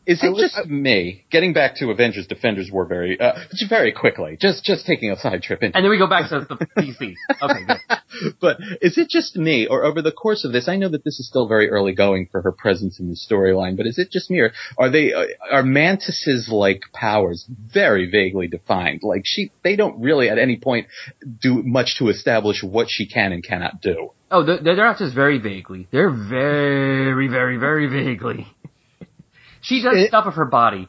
Is 0.08 0.20
it 0.22 0.34
just 0.36 0.66
me 0.68 1.26
getting 1.30 1.52
back 1.52 1.76
to 1.76 1.90
Avengers 1.90 2.26
Defenders 2.26 2.70
War 2.72 2.86
very 2.86 3.20
uh, 3.20 3.32
very 3.68 3.92
quickly, 3.92 4.38
just 4.40 4.64
just 4.64 4.86
taking 4.86 5.10
a 5.10 5.16
side 5.16 5.42
trip 5.42 5.62
into 5.62 5.76
and 5.76 5.84
then 5.84 5.90
we 5.90 5.98
go 5.98 6.08
back 6.08 6.30
to 6.30 6.46
the 6.48 6.66
PC. 6.78 7.14
Okay, 7.42 7.64
good. 7.66 8.34
but 8.40 8.56
is 8.80 8.96
it 8.96 9.08
just 9.08 9.36
me, 9.36 9.66
or 9.66 9.84
over 9.84 10.02
the 10.02 10.12
course 10.12 10.44
of 10.44 10.52
this, 10.52 10.68
I 10.68 10.76
know 10.76 10.88
that 10.88 11.04
this 11.04 11.18
is 11.20 11.28
still 11.28 11.46
very 11.46 11.68
early 11.70 11.92
going 11.92 12.28
for 12.32 12.42
her 12.42 12.52
presence 12.52 12.98
in 12.98 13.08
the 13.08 13.16
storyline, 13.16 13.76
but 13.76 13.86
is 13.86 13.98
it 13.98 14.10
just 14.10 14.30
me, 14.30 14.40
or 14.40 14.52
are 14.78 14.90
they, 14.90 15.12
uh, 15.12 15.26
are 15.50 15.62
Mantis's 15.62 16.48
like 16.50 16.82
powers 16.92 17.46
very 17.48 18.10
vaguely 18.10 18.48
defined? 18.48 19.00
Like 19.02 19.22
she, 19.24 19.52
they 19.62 19.76
don't 19.76 20.00
really 20.00 20.30
at 20.30 20.38
any 20.38 20.56
point 20.56 20.86
do 21.40 21.62
much 21.62 21.98
to 21.98 22.08
establish 22.08 22.62
what 22.62 22.86
she 22.88 23.06
can 23.06 23.32
and 23.32 23.44
cannot 23.44 23.80
do. 23.80 24.12
Oh, 24.30 24.44
they're, 24.44 24.62
they're 24.62 24.76
not 24.76 24.98
just 24.98 25.14
very 25.14 25.38
vaguely. 25.38 25.88
They're 25.90 26.10
very, 26.10 27.28
very, 27.28 27.56
very 27.56 27.86
vaguely. 27.86 28.46
She 29.68 29.82
does 29.82 29.94
It- 29.96 30.08
stuff 30.08 30.26
with 30.26 30.34
her 30.36 30.46
body. 30.46 30.88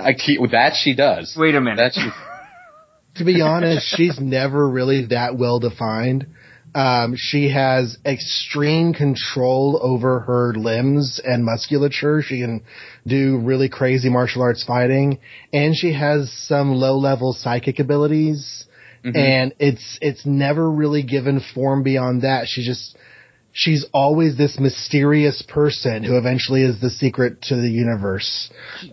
I 0.00 0.12
keep, 0.12 0.40
that 0.52 0.74
she 0.80 0.94
does. 0.94 1.36
Wait 1.36 1.56
a 1.56 1.60
minute. 1.60 1.76
That 1.78 1.92
she, 1.94 2.10
to 3.16 3.24
be 3.24 3.40
honest, 3.40 3.84
she's 3.96 4.20
never 4.20 4.68
really 4.68 5.06
that 5.06 5.36
well 5.36 5.58
defined. 5.58 6.28
Um, 6.72 7.14
she 7.16 7.50
has 7.50 7.98
extreme 8.06 8.94
control 8.94 9.80
over 9.82 10.20
her 10.20 10.54
limbs 10.54 11.20
and 11.24 11.44
musculature. 11.44 12.22
She 12.22 12.38
can 12.40 12.62
do 13.04 13.38
really 13.38 13.68
crazy 13.68 14.08
martial 14.08 14.42
arts 14.42 14.62
fighting, 14.62 15.18
and 15.52 15.74
she 15.74 15.92
has 15.92 16.32
some 16.46 16.72
low 16.74 16.96
level 16.96 17.32
psychic 17.32 17.80
abilities. 17.80 18.66
And 19.02 19.54
it's 19.58 19.98
it's 20.02 20.26
never 20.26 20.70
really 20.70 21.02
given 21.02 21.40
form 21.54 21.82
beyond 21.82 22.20
that. 22.20 22.46
She 22.46 22.62
just 22.62 22.96
she's 23.52 23.86
always 23.92 24.36
this 24.36 24.58
mysterious 24.58 25.42
person 25.48 26.04
who 26.04 26.16
eventually 26.16 26.62
is 26.62 26.80
the 26.80 26.90
secret 26.90 27.42
to 27.42 27.56
the 27.56 27.70
universe. 27.70 28.50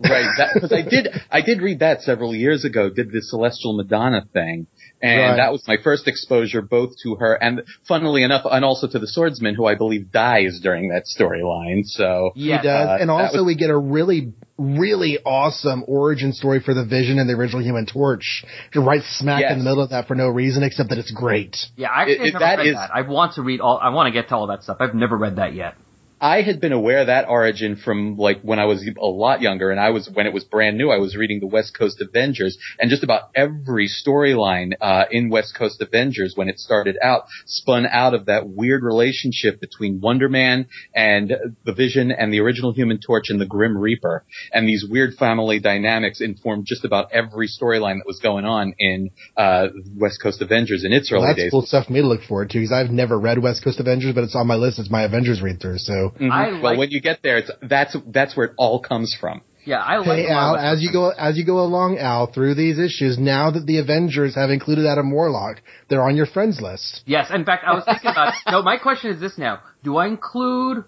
right, 0.09 0.51
because 0.53 0.73
I 0.73 0.81
did, 0.81 1.09
I 1.31 1.41
did 1.41 1.61
read 1.61 1.79
that 1.79 2.01
several 2.01 2.33
years 2.33 2.65
ago, 2.65 2.89
did 2.89 3.11
the 3.11 3.21
Celestial 3.21 3.75
Madonna 3.77 4.25
thing. 4.33 4.67
And 5.01 5.21
Right. 5.21 5.35
that 5.37 5.51
was 5.51 5.63
my 5.67 5.77
first 5.83 6.07
exposure 6.07 6.61
both 6.63 6.97
to 7.03 7.15
her 7.15 7.33
and, 7.35 7.61
funnily 7.87 8.23
enough, 8.23 8.41
and 8.49 8.65
also 8.65 8.87
to 8.87 8.97
the 8.97 9.07
swordsman 9.07 9.53
who 9.53 9.65
I 9.67 9.75
believe 9.75 10.11
dies 10.11 10.59
during 10.61 10.89
that 10.89 11.03
storyline. 11.05 11.85
So, 11.85 12.31
Yes. 12.35 12.61
He 12.61 12.67
does. 12.67 12.87
Uh, 12.87 12.97
and 13.01 13.11
also 13.11 13.37
was- 13.37 13.45
we 13.45 13.55
get 13.55 13.69
a 13.69 13.77
really, 13.77 14.33
really 14.57 15.19
awesome 15.23 15.83
origin 15.87 16.33
story 16.33 16.59
for 16.59 16.73
the 16.73 16.83
Vision 16.83 17.19
and 17.19 17.29
the 17.29 17.33
original 17.35 17.61
Human 17.63 17.85
Torch. 17.85 18.43
You're 18.73 18.83
right 18.83 19.03
smack 19.03 19.41
Yes. 19.41 19.51
in 19.51 19.59
the 19.59 19.63
middle 19.65 19.83
of 19.83 19.91
that 19.91 20.07
for 20.07 20.15
no 20.15 20.29
reason 20.29 20.63
except 20.63 20.89
that 20.89 20.97
it's 20.97 21.11
great. 21.11 21.55
Yeah, 21.75 21.89
I 21.91 22.01
actually 22.01 22.13
It- 22.15 22.21
it- 22.21 22.33
never 22.33 22.39
that 22.39 22.57
read 22.57 22.67
is- 22.67 22.75
that. 22.75 22.89
I 22.91 23.01
want 23.01 23.33
to 23.33 23.43
read 23.43 23.61
all. 23.61 23.77
I 23.79 23.89
want 23.89 24.07
to 24.07 24.11
get 24.11 24.29
to 24.29 24.35
all 24.35 24.47
that 24.47 24.63
stuff. 24.63 24.77
I've 24.79 24.95
never 24.95 25.15
read 25.15 25.35
that 25.35 25.53
yet. 25.53 25.75
I 26.19 26.41
had 26.41 26.59
been 26.59 26.71
aware 26.71 26.99
of 26.99 27.07
that 27.07 27.27
origin 27.29 27.75
from 27.75 28.17
like 28.17 28.41
when 28.41 28.57
I 28.59 28.65
was 28.65 28.83
a 28.85 29.05
lot 29.05 29.41
younger 29.41 29.69
and 29.69 29.79
I 29.79 29.91
was, 29.91 30.09
when 30.11 30.25
it 30.25 30.33
was 30.33 30.43
brand 30.43 30.77
new, 30.77 30.89
I 30.89 30.97
was 30.97 31.15
reading 31.15 31.39
the 31.39 31.47
West 31.47 31.77
Coast 31.77 32.01
Avengers 32.01 32.57
and 32.79 32.89
just 32.89 33.03
about 33.03 33.29
every 33.35 33.87
storyline, 33.87 34.73
uh, 34.81 35.05
in 35.11 35.29
West 35.29 35.55
Coast 35.55 35.81
Avengers 35.81 36.33
when 36.35 36.49
it 36.49 36.57
started 36.59 36.97
out 37.03 37.25
spun 37.45 37.85
out 37.85 38.13
of 38.15 38.25
that 38.25 38.49
weird 38.49 38.83
relationship 38.83 39.61
between 39.61 40.01
Wonder 40.01 40.27
Man 40.27 40.67
and 40.95 41.31
the 41.65 41.73
Vision 41.73 42.11
and 42.11 42.33
the 42.33 42.39
original 42.39 42.73
Human 42.73 42.99
Torch 42.99 43.25
and 43.29 43.39
the 43.39 43.45
Grim 43.45 43.77
Reaper. 43.77 44.25
And 44.51 44.67
these 44.67 44.83
weird 44.89 45.13
family 45.15 45.59
dynamics 45.59 46.19
informed 46.19 46.65
just 46.65 46.83
about 46.83 47.11
every 47.11 47.47
storyline 47.47 47.97
that 47.99 48.07
was 48.07 48.19
going 48.19 48.45
on 48.45 48.73
in, 48.79 49.11
uh, 49.35 49.67
West 49.95 50.19
Coast 50.21 50.41
Avengers 50.41 50.83
in 50.83 50.93
its 50.93 51.11
Well, 51.11 51.21
early 51.21 51.29
that's 51.33 51.39
days. 51.43 51.51
cool 51.51 51.61
stuff 51.61 51.85
for 51.85 51.93
me 51.93 52.01
to 52.01 52.07
look 52.07 52.23
forward 52.23 52.49
to 52.51 52.57
because 52.57 52.71
I've 52.71 52.89
never 52.89 53.19
read 53.19 53.37
West 53.41 53.63
Coast 53.63 53.79
Avengers, 53.79 54.15
but 54.15 54.23
it's 54.23 54.35
on 54.35 54.47
my 54.47 54.55
list. 54.55 54.79
It's 54.79 54.89
my 54.89 55.03
Avengers 55.03 55.41
read 55.41 55.61
through. 55.61 55.77
So, 55.77 56.06
Mhm. 56.11 56.31
I 56.31 56.61
well, 56.61 56.77
when 56.77 56.91
you 56.91 57.01
get 57.01 57.21
there, 57.23 57.37
it's, 57.37 57.51
that's, 57.61 57.95
that's 58.07 58.35
where 58.35 58.47
it 58.47 58.53
all 58.57 58.79
comes 58.79 59.15
from. 59.19 59.41
Yeah, 59.67 59.79
I 59.79 59.97
like. 59.97 60.19
hey 60.19 60.27
Al, 60.29 60.55
as 60.55 60.81
you 60.81 60.93
go 60.93 61.09
as 61.09 61.37
you 61.37 61.45
go 61.45 61.59
along, 61.59 61.97
Al, 61.97 62.31
through 62.31 62.55
these 62.55 62.79
issues, 62.79 63.19
now 63.19 63.51
that 63.51 63.65
the 63.65 63.79
Avengers 63.79 64.33
have 64.35 64.49
included 64.49 64.85
Adam 64.85 65.11
Warlock, 65.11 65.61
they're 65.89 66.01
on 66.01 66.15
your 66.15 66.25
friends 66.25 66.61
list. 66.61 67.03
Yes, 67.05 67.29
in 67.33 67.43
fact, 67.43 67.65
I 67.67 67.73
was 67.73 67.83
thinking 67.83 68.09
about. 68.09 68.33
no, 68.49 68.61
my 68.63 68.77
question 68.77 69.11
is 69.11 69.19
this 69.19 69.37
now: 69.37 69.59
Do 69.83 69.97
I 69.97 70.07
include 70.07 70.85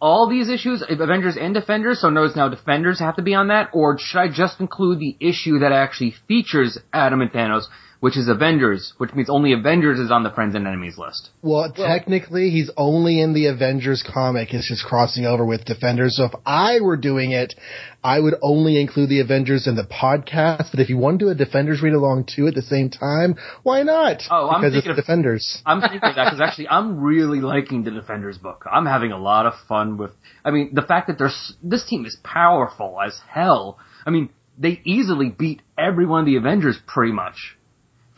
all 0.00 0.28
these 0.28 0.48
issues, 0.48 0.82
Avengers 0.88 1.36
and 1.40 1.54
Defenders? 1.54 2.00
So 2.00 2.10
notice 2.10 2.34
now 2.34 2.48
Defenders 2.48 2.98
have 2.98 3.14
to 3.16 3.22
be 3.22 3.34
on 3.34 3.48
that, 3.48 3.70
or 3.72 3.96
should 4.00 4.18
I 4.18 4.26
just 4.28 4.58
include 4.58 4.98
the 4.98 5.16
issue 5.20 5.60
that 5.60 5.70
actually 5.70 6.14
features 6.26 6.76
Adam 6.92 7.20
and 7.20 7.30
Thanos, 7.30 7.66
which 8.02 8.16
is 8.16 8.26
Avengers, 8.26 8.94
which 8.98 9.14
means 9.14 9.30
only 9.30 9.52
Avengers 9.52 10.00
is 10.00 10.10
on 10.10 10.24
the 10.24 10.30
friends 10.30 10.56
and 10.56 10.66
enemies 10.66 10.98
list? 10.98 11.30
Well, 11.40 11.70
technically, 11.72 12.50
he's 12.50 12.68
only 12.76 13.20
in 13.20 13.32
the 13.32 13.46
Avengers 13.46 14.02
comic. 14.02 14.52
It's 14.52 14.66
just 14.66 14.84
crossing 14.84 15.24
over 15.24 15.44
with 15.46 15.64
Defenders. 15.64 16.16
So 16.16 16.24
if 16.24 16.32
I 16.44 16.80
were 16.80 16.96
doing 16.96 17.30
it, 17.30 17.54
I 18.02 18.18
would 18.18 18.34
only 18.42 18.80
include 18.80 19.08
the 19.08 19.20
Avengers 19.20 19.68
in 19.68 19.76
the 19.76 19.84
podcast. 19.84 20.72
But 20.72 20.80
if 20.80 20.88
you 20.88 20.98
want 20.98 21.20
to 21.20 21.26
do 21.26 21.30
a 21.30 21.34
Defenders 21.36 21.80
read 21.80 21.92
along 21.94 22.26
too 22.34 22.48
at 22.48 22.56
the 22.56 22.62
same 22.62 22.90
time, 22.90 23.36
why 23.62 23.84
not? 23.84 24.24
Oh, 24.32 24.48
I'm 24.50 24.60
because 24.62 24.74
it's 24.74 24.84
thinking 24.84 24.90
of- 24.90 24.96
Defenders. 24.96 25.62
I'm 25.64 25.80
thinking 25.80 26.00
of 26.02 26.16
that 26.16 26.24
because 26.24 26.40
actually 26.40 26.66
I'm 26.70 27.00
really 27.00 27.40
liking 27.40 27.84
the 27.84 27.92
Defenders 27.92 28.36
book. 28.36 28.64
I'm 28.68 28.84
having 28.86 29.12
a 29.12 29.18
lot 29.18 29.46
of 29.46 29.52
fun 29.68 29.96
with. 29.96 30.10
I 30.44 30.50
mean, 30.50 30.70
the 30.74 30.82
fact 30.82 31.06
that 31.06 31.18
there's 31.18 31.54
this 31.62 31.84
team 31.86 32.04
is 32.04 32.16
powerful 32.24 32.98
as 33.00 33.16
hell. 33.30 33.78
I 34.04 34.10
mean, 34.10 34.30
they 34.58 34.80
easily 34.84 35.28
beat 35.30 35.62
every 35.78 36.04
one 36.04 36.18
of 36.18 36.26
the 36.26 36.34
Avengers 36.34 36.76
pretty 36.88 37.12
much 37.12 37.56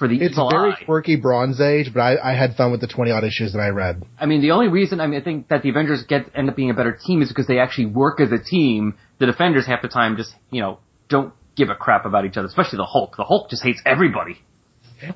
for 0.05 0.09
the 0.09 0.23
It's 0.23 0.35
evil 0.35 0.51
very 0.51 0.73
eye. 0.73 0.85
quirky 0.85 1.17
Bronze 1.17 1.61
Age, 1.61 1.90
but 1.95 2.01
I, 2.01 2.33
I 2.33 2.35
had 2.37 2.57
fun 2.57 2.71
with 2.73 2.81
the 2.83 2.87
20 2.87 3.11
odd 3.11 3.25
issues 3.25 3.52
that 3.55 3.59
I 3.61 3.69
read. 3.69 4.02
I 4.21 4.27
mean, 4.27 4.42
the 4.42 4.50
only 4.50 4.69
reason 4.69 5.00
I 5.00 5.07
mean 5.07 5.19
I 5.21 5.25
think 5.25 5.48
that 5.48 5.63
the 5.63 5.71
Avengers 5.71 6.05
get 6.07 6.27
end 6.35 6.50
up 6.50 6.57
being 6.57 6.71
a 6.71 6.75
better 6.75 6.92
team 7.07 7.23
is 7.23 7.29
because 7.29 7.46
they 7.46 7.59
actually 7.59 7.87
work 7.87 8.21
as 8.21 8.31
a 8.31 8.38
team. 8.38 8.96
The 9.19 9.27
Defenders 9.27 9.67
half 9.67 9.81
the 9.81 9.88
time 9.88 10.17
just 10.17 10.35
you 10.50 10.61
know 10.61 10.79
don't 11.09 11.33
give 11.57 11.71
a 11.71 11.75
crap 11.75 12.05
about 12.05 12.27
each 12.27 12.37
other, 12.37 12.48
especially 12.48 12.77
the 12.79 12.85
Hulk. 12.85 13.17
The 13.17 13.25
Hulk 13.25 13.48
just 13.48 13.63
hates 13.63 13.81
everybody. 13.87 14.42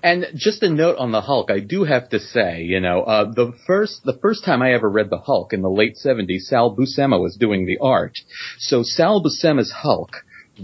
And 0.02 0.26
just 0.34 0.62
a 0.62 0.68
note 0.70 0.98
on 0.98 1.12
the 1.12 1.20
Hulk, 1.20 1.50
I 1.50 1.60
do 1.60 1.84
have 1.84 2.08
to 2.10 2.18
say, 2.18 2.62
you 2.62 2.80
know, 2.80 3.02
uh, 3.02 3.24
the 3.30 3.52
first 3.66 4.04
the 4.04 4.18
first 4.20 4.44
time 4.44 4.60
I 4.62 4.72
ever 4.72 4.88
read 4.88 5.08
the 5.10 5.18
Hulk 5.18 5.52
in 5.52 5.62
the 5.62 5.70
late 5.70 5.96
'70s, 6.02 6.40
Sal 6.40 6.74
Buscema 6.76 7.20
was 7.20 7.36
doing 7.36 7.66
the 7.66 7.78
art. 7.80 8.12
So 8.58 8.82
Sal 8.82 9.22
Buscema's 9.22 9.72
Hulk 9.82 10.10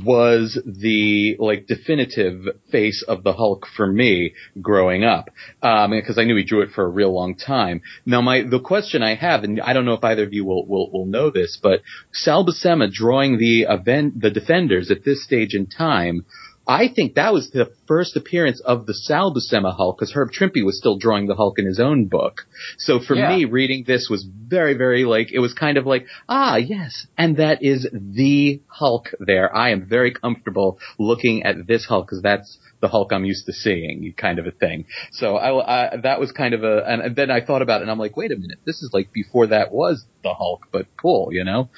was 0.02 0.58
the 0.64 1.36
like 1.38 1.66
definitive 1.66 2.46
face 2.70 3.04
of 3.06 3.22
the 3.22 3.32
Hulk 3.32 3.66
for 3.76 3.86
me 3.86 4.34
growing 4.60 5.04
up, 5.04 5.30
um, 5.62 5.90
because 5.90 6.18
I 6.18 6.24
knew 6.24 6.36
he 6.36 6.44
drew 6.44 6.62
it 6.62 6.70
for 6.74 6.84
a 6.84 6.88
real 6.88 7.12
long 7.12 7.36
time. 7.36 7.82
Now, 8.06 8.20
my 8.20 8.42
the 8.42 8.60
question 8.60 9.02
I 9.02 9.14
have, 9.14 9.44
and 9.44 9.60
I 9.60 9.72
don't 9.72 9.84
know 9.84 9.94
if 9.94 10.04
either 10.04 10.24
of 10.24 10.32
you 10.32 10.44
will 10.44 10.66
will, 10.66 10.90
will 10.90 11.06
know 11.06 11.30
this, 11.30 11.58
but 11.62 11.82
Sal 12.12 12.44
Buscema 12.44 12.90
drawing 12.92 13.38
the 13.38 13.62
event 13.62 14.20
the 14.20 14.30
Defenders 14.30 14.90
at 14.90 15.04
this 15.04 15.24
stage 15.24 15.54
in 15.54 15.66
time 15.66 16.24
I 16.66 16.88
think 16.88 17.14
that 17.14 17.32
was 17.32 17.50
the 17.50 17.70
first 17.86 18.16
appearance 18.16 18.60
of 18.60 18.86
the 18.86 18.94
Sal 18.94 19.34
Buscema 19.34 19.74
Hulk 19.76 19.98
because 19.98 20.12
Herb 20.12 20.30
Trimpe 20.32 20.64
was 20.64 20.78
still 20.78 20.96
drawing 20.96 21.26
the 21.26 21.34
Hulk 21.34 21.58
in 21.58 21.66
his 21.66 21.78
own 21.78 22.06
book. 22.06 22.46
So 22.78 23.00
for 23.00 23.14
Yeah. 23.14 23.36
me, 23.36 23.44
reading 23.44 23.84
this 23.86 24.08
was 24.08 24.24
very, 24.24 24.74
very 24.74 25.04
like, 25.04 25.30
it 25.32 25.40
was 25.40 25.52
kind 25.52 25.76
of 25.76 25.84
like, 25.86 26.06
ah, 26.28 26.56
yes. 26.56 27.06
And 27.18 27.36
that 27.36 27.62
is 27.62 27.86
the 27.92 28.60
Hulk 28.66 29.10
there. 29.20 29.54
I 29.54 29.70
am 29.70 29.86
very 29.86 30.12
comfortable 30.12 30.78
looking 30.98 31.42
at 31.42 31.66
this 31.66 31.84
Hulk 31.84 32.06
because 32.06 32.22
that's 32.22 32.58
the 32.84 32.88
Hulk 32.88 33.14
I'm 33.14 33.24
used 33.24 33.46
to 33.46 33.52
seeing 33.54 34.12
kind 34.14 34.38
of 34.38 34.46
a 34.46 34.50
thing. 34.50 34.84
So 35.12 35.36
I, 35.36 35.92
I 35.92 35.96
that 36.02 36.20
was 36.20 36.32
kind 36.32 36.52
of 36.52 36.64
a, 36.64 36.84
and, 36.86 37.16
then 37.16 37.30
I 37.30 37.42
thought 37.42 37.62
about 37.62 37.80
it 37.80 37.84
and 37.84 37.90
I'm 37.90 37.98
like, 37.98 38.14
wait 38.14 38.30
a 38.30 38.36
minute, 38.36 38.58
this 38.66 38.82
is 38.82 38.90
like 38.92 39.10
before 39.10 39.46
that 39.46 39.72
was 39.72 40.04
the 40.22 40.34
Hulk, 40.34 40.66
but 40.70 40.86
cool, 41.00 41.30
you 41.32 41.44
know? 41.44 41.70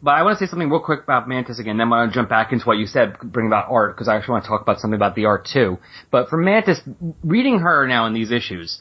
But 0.00 0.12
I 0.12 0.22
want 0.22 0.38
to 0.38 0.46
say 0.46 0.48
something 0.48 0.70
real 0.70 0.78
quick 0.78 1.02
about 1.02 1.28
Mantis 1.28 1.58
again. 1.58 1.78
Then 1.78 1.88
I 1.88 1.90
want 1.90 2.12
to 2.12 2.14
jump 2.14 2.28
back 2.28 2.52
into 2.52 2.64
what 2.64 2.78
you 2.78 2.86
said, 2.86 3.18
bring 3.18 3.48
about 3.48 3.72
art, 3.72 3.96
because 3.96 4.06
I 4.06 4.16
actually 4.16 4.34
want 4.34 4.44
to 4.44 4.50
talk 4.50 4.62
about 4.62 4.78
something 4.78 4.94
about 4.94 5.16
the 5.16 5.24
art 5.24 5.48
too. 5.52 5.78
But 6.12 6.28
for 6.28 6.36
Mantis, 6.36 6.80
reading 7.24 7.58
her 7.58 7.88
now 7.88 8.06
in 8.06 8.14
these 8.14 8.30
issues, 8.30 8.80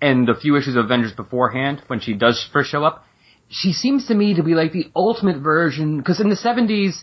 and 0.00 0.26
the 0.26 0.34
few 0.34 0.56
issues 0.56 0.76
of 0.76 0.86
Avengers 0.86 1.12
beforehand, 1.12 1.82
when 1.88 2.00
she 2.00 2.14
does 2.14 2.48
first 2.54 2.70
show 2.70 2.84
up, 2.84 3.04
she 3.50 3.74
seems 3.74 4.06
to 4.06 4.14
me 4.14 4.34
to 4.34 4.42
be 4.42 4.54
like 4.54 4.72
the 4.72 4.90
ultimate 4.96 5.42
version, 5.42 5.98
because 5.98 6.20
in 6.20 6.30
the 6.30 6.36
70s, 6.36 7.02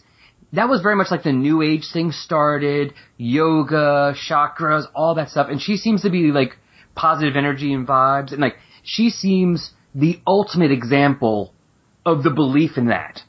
that 0.55 0.69
was 0.69 0.81
very 0.81 0.95
much 0.95 1.11
like 1.11 1.23
the 1.23 1.31
new 1.33 1.61
age 1.61 1.85
thing 1.91 2.11
started, 2.11 2.93
yoga, 3.17 4.13
chakras, 4.29 4.85
all 4.95 5.15
that 5.15 5.29
stuff, 5.29 5.47
and 5.49 5.61
she 5.61 5.77
seems 5.77 6.01
to 6.03 6.09
be 6.09 6.31
like 6.31 6.57
positive 6.95 7.35
energy 7.35 7.73
and 7.73 7.87
vibes, 7.87 8.31
and 8.31 8.41
like, 8.41 8.55
she 8.83 9.09
seems 9.09 9.71
the 9.93 10.19
ultimate 10.27 10.71
example 10.71 11.53
of 12.05 12.23
the 12.23 12.29
belief 12.29 12.77
in 12.77 12.87
that. 12.87 13.21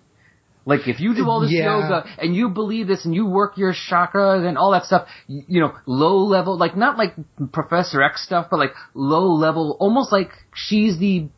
Like 0.66 0.89
if 0.89 0.99
you 0.99 1.14
do 1.14 1.29
all 1.31 1.41
this 1.41 1.53
Yeah. 1.53 1.79
yoga 1.79 2.09
and 2.18 2.35
you 2.35 2.49
believe 2.49 2.89
this 2.89 3.05
and 3.05 3.14
you 3.14 3.24
work 3.24 3.57
your 3.57 3.72
chakras 3.72 4.47
and 4.47 4.59
all 4.59 4.72
that 4.72 4.85
stuff, 4.85 5.07
you, 5.29 5.43
you 5.47 5.61
know, 5.61 5.72
low 5.87 6.18
level, 6.18 6.59
like 6.59 6.77
not 6.77 6.99
like 6.99 7.14
Professor 7.53 8.03
X 8.03 8.24
stuff, 8.24 8.49
but 8.51 8.59
like 8.59 8.72
low 8.93 9.33
level, 9.33 9.77
almost 9.79 10.11
like 10.11 10.31
she's 10.55 10.99
the, 10.99 11.29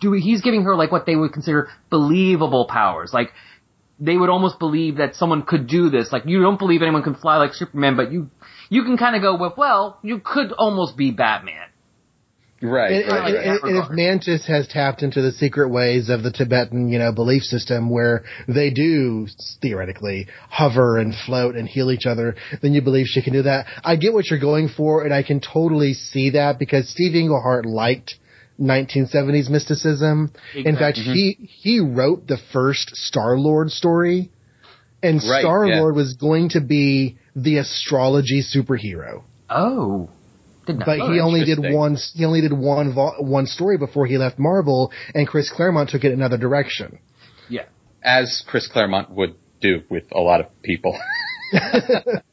do 0.00 0.12
he's 0.12 0.42
giving 0.42 0.62
her 0.62 0.76
like 0.76 0.92
what 0.92 1.06
they 1.06 1.16
would 1.16 1.32
consider 1.32 1.68
believable 1.90 2.66
powers. 2.68 3.12
Like 3.12 3.32
they 4.00 4.16
would 4.16 4.30
almost 4.30 4.58
believe 4.58 4.96
that 4.98 5.14
someone 5.16 5.42
could 5.42 5.66
do 5.66 5.90
this. 5.90 6.12
Like 6.12 6.24
you 6.26 6.40
don't 6.40 6.58
believe 6.58 6.82
anyone 6.82 7.02
can 7.02 7.14
fly 7.14 7.36
like 7.36 7.54
Superman, 7.54 7.96
but 7.96 8.12
you, 8.12 8.30
you 8.70 8.84
can 8.84 8.96
kind 8.96 9.16
of 9.16 9.22
go 9.22 9.36
with, 9.36 9.56
well, 9.56 9.98
you 10.02 10.20
could 10.24 10.52
almost 10.52 10.96
be 10.96 11.10
Batman. 11.10 11.66
Right. 12.60 12.90
And, 13.04 13.12
right, 13.12 13.26
and- 13.26 13.34
right. 13.36 13.46
and- 13.62 13.76
and 13.76 13.84
if 13.84 13.90
Mantis 13.90 14.46
has 14.46 14.66
tapped 14.66 15.02
into 15.02 15.22
the 15.22 15.30
secret 15.32 15.68
ways 15.68 16.08
of 16.08 16.22
the 16.24 16.32
Tibetan, 16.32 16.88
you 16.88 16.98
know, 16.98 17.12
belief 17.12 17.42
system 17.44 17.88
where 17.88 18.24
they 18.48 18.70
do 18.70 19.28
theoretically 19.62 20.26
hover 20.50 20.98
and 20.98 21.14
float 21.14 21.54
and 21.54 21.68
heal 21.68 21.90
each 21.92 22.06
other, 22.06 22.34
then 22.60 22.72
you 22.74 22.82
believe 22.82 23.06
she 23.06 23.22
can 23.22 23.32
do 23.32 23.42
that. 23.42 23.66
I 23.84 23.94
get 23.96 24.12
what 24.12 24.28
you're 24.28 24.40
going 24.40 24.68
for, 24.68 25.04
and 25.04 25.14
I 25.14 25.22
can 25.22 25.40
totally 25.40 25.92
see 25.94 26.30
that 26.30 26.58
because 26.58 26.88
Steve 26.88 27.14
Englehart 27.14 27.64
liked 27.64 28.14
1970s 28.60 29.48
mysticism. 29.48 30.32
In 30.54 30.76
fact, 30.76 30.98
he 30.98 31.36
he 31.48 31.80
wrote 31.80 32.26
the 32.26 32.38
first 32.52 32.96
Star 32.96 33.38
Lord 33.38 33.70
story, 33.70 34.30
and 35.02 35.16
Right, 35.16 35.40
Star 35.40 35.66
Lord 35.66 35.94
yeah. 35.94 36.02
was 36.02 36.14
going 36.14 36.50
to 36.50 36.60
be 36.60 37.18
the 37.36 37.58
astrology 37.58 38.42
superhero 38.42 39.22
Oh. 39.50 40.08
oh 40.10 40.10
did 40.66 40.78
not 40.78 40.86
but 40.86 40.98
know 40.98 41.12
he 41.12 41.20
only 41.20 41.44
did 41.44 41.58
one. 41.58 41.96
He 42.14 42.24
only 42.24 42.42
did 42.42 42.52
one 42.52 42.94
one 42.94 43.46
story 43.46 43.78
before 43.78 44.06
he 44.06 44.18
left 44.18 44.38
Marvel, 44.38 44.92
and 45.14 45.26
Chris 45.26 45.50
Claremont 45.50 45.90
took 45.90 46.04
it 46.04 46.12
another 46.12 46.36
direction. 46.36 46.98
Yeah. 47.48 47.64
As 48.02 48.44
Chris 48.46 48.68
Claremont 48.68 49.10
would 49.10 49.34
do 49.60 49.82
with 49.88 50.04
a 50.12 50.20
lot 50.20 50.40
of 50.40 50.46
people. 50.62 50.98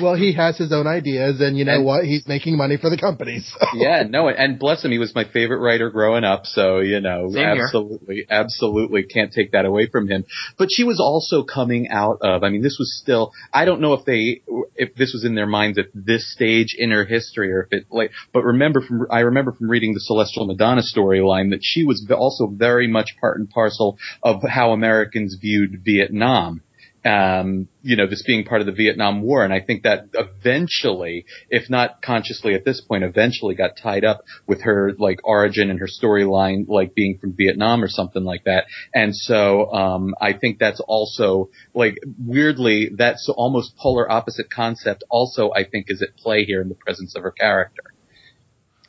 well, 0.00 0.14
he 0.14 0.32
has 0.34 0.56
his 0.58 0.72
own 0.72 0.86
ideas, 0.86 1.40
and 1.40 1.56
you 1.56 1.64
know 1.64 1.76
And- 1.76 1.84
what? 1.84 2.04
He's 2.04 2.26
making 2.26 2.56
money 2.56 2.76
for 2.76 2.90
the 2.90 2.96
company. 2.98 3.40
So. 3.40 3.58
yeah, 3.74 4.04
no, 4.08 4.28
and 4.28 4.58
bless 4.58 4.84
him, 4.84 4.90
he 4.90 4.98
was 4.98 5.14
my 5.14 5.24
favorite 5.24 5.58
writer 5.58 5.90
growing 5.90 6.24
up, 6.24 6.46
so, 6.46 6.80
you 6.80 7.00
know, 7.00 7.30
Same 7.30 7.54
here. 7.56 7.64
absolutely, 7.64 8.26
absolutely 8.30 9.02
can't 9.04 9.32
take 9.32 9.52
that 9.52 9.64
away 9.64 9.86
from 9.86 10.08
him. 10.08 10.24
But 10.58 10.68
she 10.70 10.84
was 10.84 11.00
also 11.00 11.42
coming 11.42 11.88
out 11.88 12.18
of, 12.22 12.42
I 12.42 12.50
mean, 12.50 12.62
this 12.62 12.76
was 12.78 12.98
still, 13.00 13.32
I 13.52 13.64
don't 13.64 13.80
know 13.80 13.94
if 13.94 14.04
they, 14.04 14.42
if 14.76 14.94
this 14.94 15.12
was 15.12 15.24
in 15.24 15.34
their 15.34 15.46
minds 15.46 15.78
at 15.78 15.86
this 15.94 16.32
stage 16.32 16.74
in 16.78 16.90
her 16.90 17.04
history 17.04 17.52
or 17.52 17.62
if 17.62 17.68
it, 17.72 17.86
like, 17.90 18.10
but 18.32 18.42
remember 18.44 18.80
from, 18.80 19.06
I 19.10 19.20
remember 19.20 19.52
from 19.52 19.70
reading 19.70 19.94
the 19.94 20.00
Celestial 20.00 20.46
Madonna 20.46 20.82
storyline 20.82 21.50
that 21.50 21.60
she 21.62 21.84
was 21.84 22.06
also 22.10 22.46
very 22.46 22.86
much 22.86 23.16
part 23.20 23.38
and 23.38 23.48
parcel 23.48 23.98
of 24.22 24.42
how 24.48 24.72
Americans 24.72 25.36
viewed 25.40 25.82
Vietnam 25.84 26.62
um, 27.04 27.68
you 27.82 27.96
know, 27.96 28.06
this 28.06 28.22
being 28.26 28.44
part 28.44 28.60
of 28.60 28.66
the 28.66 28.72
Vietnam 28.72 29.22
War. 29.22 29.44
And 29.44 29.52
I 29.52 29.60
think 29.60 29.84
that 29.84 30.08
eventually, 30.12 31.24
if 31.48 31.70
not 31.70 32.02
consciously 32.02 32.54
at 32.54 32.64
this 32.64 32.80
point, 32.80 33.04
eventually 33.04 33.54
got 33.54 33.76
tied 33.80 34.04
up 34.04 34.22
with 34.46 34.62
her 34.62 34.92
like 34.98 35.20
origin 35.24 35.70
and 35.70 35.80
her 35.80 35.88
storyline, 35.88 36.68
like 36.68 36.94
being 36.94 37.18
from 37.18 37.34
Vietnam 37.36 37.82
or 37.82 37.88
something 37.88 38.24
like 38.24 38.44
that. 38.44 38.64
And 38.92 39.16
so, 39.16 39.72
um, 39.72 40.14
I 40.20 40.34
think 40.34 40.58
that's 40.58 40.80
also 40.80 41.50
like 41.74 41.96
weirdly, 42.18 42.90
that's 42.94 43.28
almost 43.34 43.76
polar 43.76 44.10
opposite 44.10 44.50
concept 44.50 45.04
also 45.08 45.50
I 45.52 45.64
think 45.64 45.86
is 45.88 46.02
at 46.02 46.16
play 46.16 46.44
here 46.44 46.60
in 46.60 46.68
the 46.68 46.74
presence 46.74 47.16
of 47.16 47.22
her 47.22 47.32
character. 47.32 47.82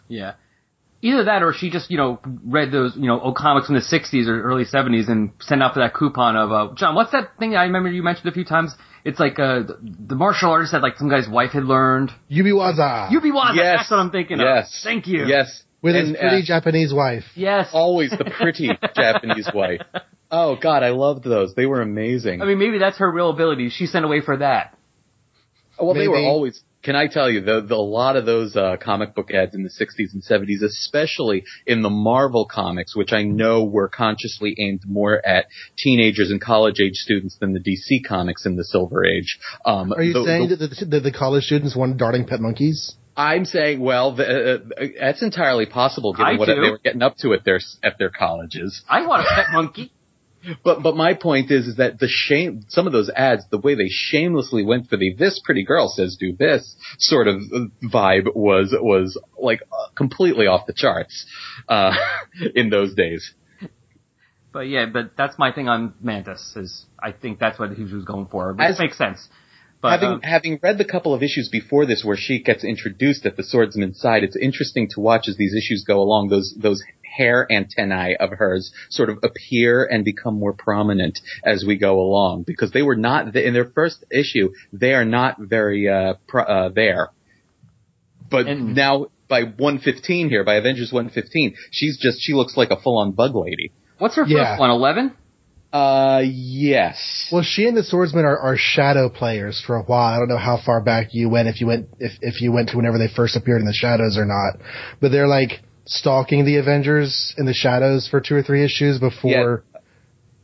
Yeah. 0.07 0.33
Either 1.03 1.23
that 1.25 1.41
or 1.41 1.51
she 1.51 1.69
just, 1.71 1.89
you 1.89 1.97
know, 1.97 2.19
read 2.45 2.71
those, 2.71 2.95
you 2.95 3.07
know, 3.07 3.19
old 3.19 3.35
comics 3.35 3.65
from 3.65 3.75
the 3.75 3.81
60s 3.81 4.27
or 4.27 4.41
early 4.43 4.65
70s 4.65 5.09
and 5.09 5.31
sent 5.39 5.63
out 5.63 5.73
for 5.73 5.79
that 5.79 5.95
coupon 5.95 6.35
of, 6.35 6.51
uh, 6.51 6.73
John, 6.75 6.93
what's 6.93 7.11
that 7.11 7.37
thing 7.39 7.55
I 7.55 7.63
remember 7.63 7.89
you 7.89 8.03
mentioned 8.03 8.27
a 8.27 8.31
few 8.31 8.45
times? 8.45 8.75
It's 9.03 9.19
like, 9.19 9.39
uh, 9.39 9.63
the, 9.63 9.77
the 9.81 10.15
martial 10.15 10.51
artist 10.51 10.73
that 10.73 10.83
like 10.83 10.97
some 10.97 11.09
guy's 11.09 11.27
wife 11.27 11.51
had 11.51 11.63
learned. 11.63 12.11
Yubiwaza 12.29 13.09
Yubiwaza, 13.09 13.55
Yes. 13.55 13.77
that's 13.79 13.91
what 13.91 13.97
I'm 13.97 14.11
thinking 14.11 14.39
of. 14.39 14.45
Yes. 14.45 14.81
Thank 14.83 15.07
you. 15.07 15.25
Yes. 15.25 15.63
with 15.81 15.95
And, 15.95 16.09
his 16.09 16.17
pretty 16.17 16.41
uh, 16.43 16.45
Japanese 16.45 16.93
wife. 16.93 17.23
Yes. 17.35 17.69
always 17.73 18.11
the 18.11 18.25
pretty 18.37 18.69
Japanese 18.95 19.49
wife. 19.53 19.81
Oh 20.29 20.55
God, 20.55 20.83
I 20.83 20.89
loved 20.89 21.23
those. 21.23 21.55
They 21.55 21.65
were 21.65 21.81
amazing. 21.81 22.41
I 22.41 22.45
mean, 22.45 22.59
maybe 22.59 22.77
that's 22.77 22.99
her 22.99 23.11
real 23.11 23.31
ability. 23.31 23.69
She 23.69 23.87
sent 23.87 24.05
away 24.05 24.21
for 24.21 24.37
that. 24.37 24.77
Well, 25.79 25.93
they 25.95 26.07
were 26.07 26.17
always. 26.17 26.61
Can 26.83 26.95
I 26.95 27.07
tell 27.07 27.29
you, 27.29 27.41
the, 27.41 27.61
the, 27.61 27.75
a 27.75 27.77
lot 27.77 28.15
of 28.15 28.25
those 28.25 28.55
uh, 28.55 28.77
comic 28.81 29.13
book 29.13 29.29
ads 29.31 29.53
in 29.53 29.63
the 29.63 29.69
60s 29.69 30.13
and 30.13 30.23
70s, 30.23 30.63
especially 30.63 31.43
in 31.67 31.81
the 31.83 31.89
Marvel 31.89 32.45
comics, 32.51 32.95
which 32.95 33.13
I 33.13 33.23
know 33.23 33.63
were 33.63 33.87
consciously 33.87 34.55
aimed 34.59 34.81
more 34.87 35.23
at 35.25 35.45
teenagers 35.77 36.31
and 36.31 36.41
college 36.41 36.79
age 36.83 36.95
students 36.95 37.37
than 37.39 37.53
the 37.53 37.59
DC 37.59 38.07
comics 38.07 38.45
in 38.45 38.55
the 38.55 38.63
Silver 38.63 39.05
Age. 39.05 39.37
Um, 39.65 39.93
Are 39.93 40.01
you 40.01 40.13
the- 40.13 40.23
saying 40.25 40.49
the- 40.49 40.55
that 40.55 40.69
the, 40.79 40.85
that 40.85 40.99
the 41.01 41.11
college 41.11 41.43
students 41.43 41.75
wanted 41.75 41.97
darting 41.97 42.25
pet 42.25 42.39
monkeys? 42.41 42.95
I'm 43.15 43.43
saying, 43.45 43.81
well, 43.81 44.15
the, 44.15 44.23
uh, 44.25 44.81
uh, 44.81 44.87
that's 44.99 45.21
entirely 45.21 45.65
possible 45.65 46.13
given 46.13 46.25
I 46.35 46.39
what 46.39 46.45
do. 46.45 46.55
they 46.55 46.71
were 46.71 46.79
getting 46.81 47.01
up 47.01 47.17
to 47.17 47.33
at 47.33 47.43
their 47.43 47.59
at 47.83 47.97
their 47.99 48.09
colleges. 48.09 48.81
I 48.89 49.05
want 49.05 49.23
a 49.23 49.25
pet 49.35 49.47
monkey. 49.51 49.91
But 50.63 50.81
but 50.81 50.95
my 50.95 51.13
point 51.13 51.51
is 51.51 51.67
is 51.67 51.75
that 51.77 51.99
the 51.99 52.07
shame 52.09 52.61
some 52.67 52.87
of 52.87 52.93
those 52.93 53.09
ads 53.09 53.43
the 53.51 53.59
way 53.59 53.75
they 53.75 53.89
shamelessly 53.89 54.63
went 54.63 54.89
for 54.89 54.97
the 54.97 55.13
this 55.13 55.39
pretty 55.43 55.63
girl 55.63 55.87
says 55.87 56.17
do 56.19 56.35
this 56.35 56.75
sort 56.97 57.27
of 57.27 57.41
vibe 57.83 58.35
was 58.35 58.75
was 58.79 59.19
like 59.37 59.61
uh, 59.71 59.89
completely 59.95 60.47
off 60.47 60.65
the 60.65 60.73
charts 60.73 61.25
uh 61.67 61.93
in 62.55 62.69
those 62.69 62.95
days. 62.95 63.33
But 64.53 64.67
yeah, 64.67 64.85
but 64.91 65.11
that's 65.15 65.39
my 65.39 65.51
thing 65.51 65.69
on 65.69 65.93
Mantis 66.01 66.55
is 66.55 66.85
I 67.01 67.11
think 67.11 67.39
that's 67.39 67.57
what 67.57 67.71
he 67.71 67.83
was 67.83 68.03
going 68.03 68.27
for. 68.27 68.53
But 68.53 68.65
As- 68.65 68.79
makes 68.79 68.97
sense. 68.97 69.29
But 69.81 69.99
having 69.99 70.09
um, 70.09 70.21
having 70.21 70.59
read 70.61 70.77
the 70.77 70.85
couple 70.85 71.13
of 71.15 71.23
issues 71.23 71.49
before 71.49 71.87
this 71.87 72.03
where 72.05 72.17
she 72.17 72.43
gets 72.43 72.63
introduced 72.63 73.25
at 73.25 73.35
the 73.35 73.43
swordsman's 73.43 73.99
side, 73.99 74.23
it's 74.23 74.35
interesting 74.35 74.87
to 74.89 74.99
watch 74.99 75.27
as 75.27 75.37
these 75.37 75.55
issues 75.55 75.83
go 75.87 75.99
along. 75.99 76.27
Those 76.29 76.53
those 76.55 76.83
hair 77.17 77.47
antennae 77.51 78.15
of 78.19 78.29
hers 78.31 78.71
sort 78.89 79.09
of 79.09 79.17
appear 79.23 79.83
and 79.85 80.05
become 80.05 80.35
more 80.39 80.53
prominent 80.53 81.19
as 81.43 81.63
we 81.67 81.77
go 81.77 81.99
along 81.99 82.43
because 82.43 82.71
they 82.71 82.81
were 82.81 82.95
not 82.95 83.35
in 83.35 83.53
their 83.53 83.69
first 83.75 84.03
issue. 84.11 84.51
They 84.71 84.93
are 84.93 85.05
not 85.05 85.37
very 85.39 85.87
uh, 85.89 86.13
pro, 86.27 86.43
uh 86.43 86.69
there, 86.69 87.09
but 88.29 88.47
And- 88.47 88.75
now 88.75 89.07
by 89.27 89.43
115 89.43 90.29
here, 90.29 90.43
by 90.43 90.55
Avengers 90.55 90.91
115, 90.91 91.55
she's 91.71 91.97
just 91.97 92.17
she 92.21 92.33
looks 92.33 92.57
like 92.57 92.69
a 92.71 92.75
full 92.79 92.97
on 92.99 93.11
bug 93.11 93.35
lady. 93.35 93.71
what's 93.97 94.15
her 94.15 94.25
Yeah. 94.25 94.51
first 94.53 94.59
one? 94.59 94.69
Eleven. 94.71 95.11
Uh, 95.71 96.21
yes. 96.25 97.29
Well, 97.31 97.43
she 97.43 97.65
and 97.65 97.77
the 97.77 97.83
swordsman 97.83 98.25
are, 98.25 98.37
are 98.37 98.57
shadow 98.57 99.07
players 99.07 99.63
for 99.65 99.77
a 99.77 99.83
while. 99.83 100.13
I 100.13 100.17
don't 100.19 100.27
know 100.27 100.35
how 100.37 100.57
far 100.65 100.81
back 100.81 101.13
you 101.13 101.29
went, 101.29 101.47
if 101.47 101.61
you 101.61 101.67
went, 101.67 101.87
if, 101.97 102.11
if 102.21 102.41
you 102.41 102.51
went 102.51 102.69
to 102.69 102.75
whenever 102.77 102.97
they 102.97 103.07
first 103.07 103.37
appeared 103.37 103.61
in 103.61 103.67
the 103.67 103.73
shadows 103.73 104.17
or 104.17 104.25
not. 104.25 104.55
But 104.99 105.11
they're 105.13 105.29
like 105.29 105.61
stalking 105.91 106.45
the 106.45 106.55
Avengers 106.57 107.33
in 107.37 107.45
the 107.45 107.53
shadows 107.53 108.07
for 108.09 108.21
two 108.21 108.35
or 108.35 108.41
three 108.43 108.63
issues 108.63 108.97
before 108.99 109.63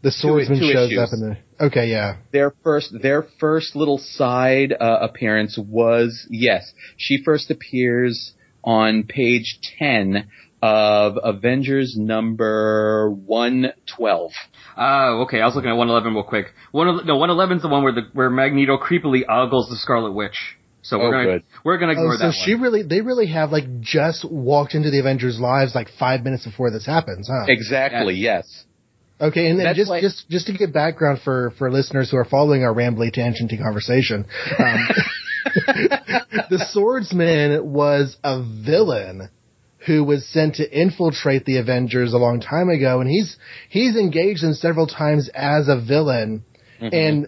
the 0.01 0.09
The 0.09 0.11
swordsman 0.11 0.59
two 0.59 0.71
shows 0.71 0.87
issues. 0.91 0.99
up 0.99 1.09
in 1.13 1.19
the. 1.21 1.65
Okay, 1.65 1.87
yeah. 1.89 2.17
their 2.31 2.53
first 2.63 2.93
their 3.01 3.25
first 3.39 3.75
little 3.75 3.97
side 3.97 4.73
uh, 4.79 4.99
appearance 5.01 5.57
was 5.57 6.27
yes 6.29 6.71
she 6.97 7.23
first 7.23 7.49
appears 7.49 8.33
on 8.63 9.03
page 9.03 9.59
10 9.79 10.27
of 10.61 11.17
Avengers 11.23 11.95
number 11.97 13.09
112 13.25 14.31
Oh, 14.79 15.23
okay. 15.25 15.41
I 15.41 15.45
was 15.45 15.55
looking 15.55 15.71
at 15.71 15.77
111 15.77 16.13
real 16.13 16.23
quick. 16.23 16.47
One, 16.71 16.87
no, 17.07 17.15
111 17.17 17.57
is 17.57 17.63
the 17.63 17.69
one 17.69 17.81
where 17.83 17.93
the 17.93 18.01
where 18.13 18.29
Magneto 18.29 18.77
creepily 18.77 19.21
ogles 19.27 19.69
the 19.69 19.75
Scarlet 19.77 20.11
Witch. 20.11 20.56
So 20.88 20.97
we're 20.99 21.07
Oh, 21.09 21.11
gonna 21.11 21.25
good. 21.25 21.43
we're 21.65 21.77
gonna 21.77 21.91
ignore 21.93 22.13
Oh, 22.13 22.17
so 22.17 22.27
that 22.27 22.33
she 22.45 22.53
one. 22.55 22.61
really, 22.63 22.81
they 22.83 23.01
really 23.01 23.27
have 23.27 23.51
like 23.51 23.81
just 23.81 24.23
walked 24.29 24.73
into 24.73 24.89
the 24.89 24.99
Avengers' 24.99 25.39
lives 25.39 25.75
like 25.75 25.89
five 25.99 26.23
minutes 26.23 26.45
before 26.45 26.71
this 26.71 26.85
happens, 26.85 27.27
huh? 27.31 27.45
exactly 27.47 28.15
yes 28.15 28.63
Okay, 29.19 29.49
and 29.49 29.57
then 29.59 29.65
That's 29.65 29.77
just 29.77 29.89
why- 29.89 29.99
just 30.01 30.29
just 30.29 30.45
to 30.47 30.53
get 30.53 30.71
background 30.73 31.21
for 31.23 31.51
for 31.57 31.71
listeners 31.71 32.09
who 32.11 32.17
are 32.17 32.25
following 32.25 32.63
our 32.63 32.73
rambly 32.73 33.11
tangenty 33.11 33.57
conversation, 33.61 34.25
um, 34.59 34.88
the 36.49 36.65
swordsman 36.71 37.73
was 37.73 38.15
a 38.23 38.41
villain 38.63 39.29
who 39.88 40.03
was 40.03 40.25
sent 40.27 40.55
to 40.55 40.69
infiltrate 40.81 41.45
the 41.45 41.57
Avengers 41.57 42.13
a 42.13 42.17
long 42.17 42.39
time 42.41 42.69
ago, 42.69 43.01
and 43.01 43.09
he's 43.09 43.38
he's 43.69 43.95
engaged 43.95 44.43
in 44.43 44.53
several 44.53 44.85
times 44.88 45.29
as 45.33 45.67
a 45.67 45.79
villain, 45.79 46.43
and 46.79 47.27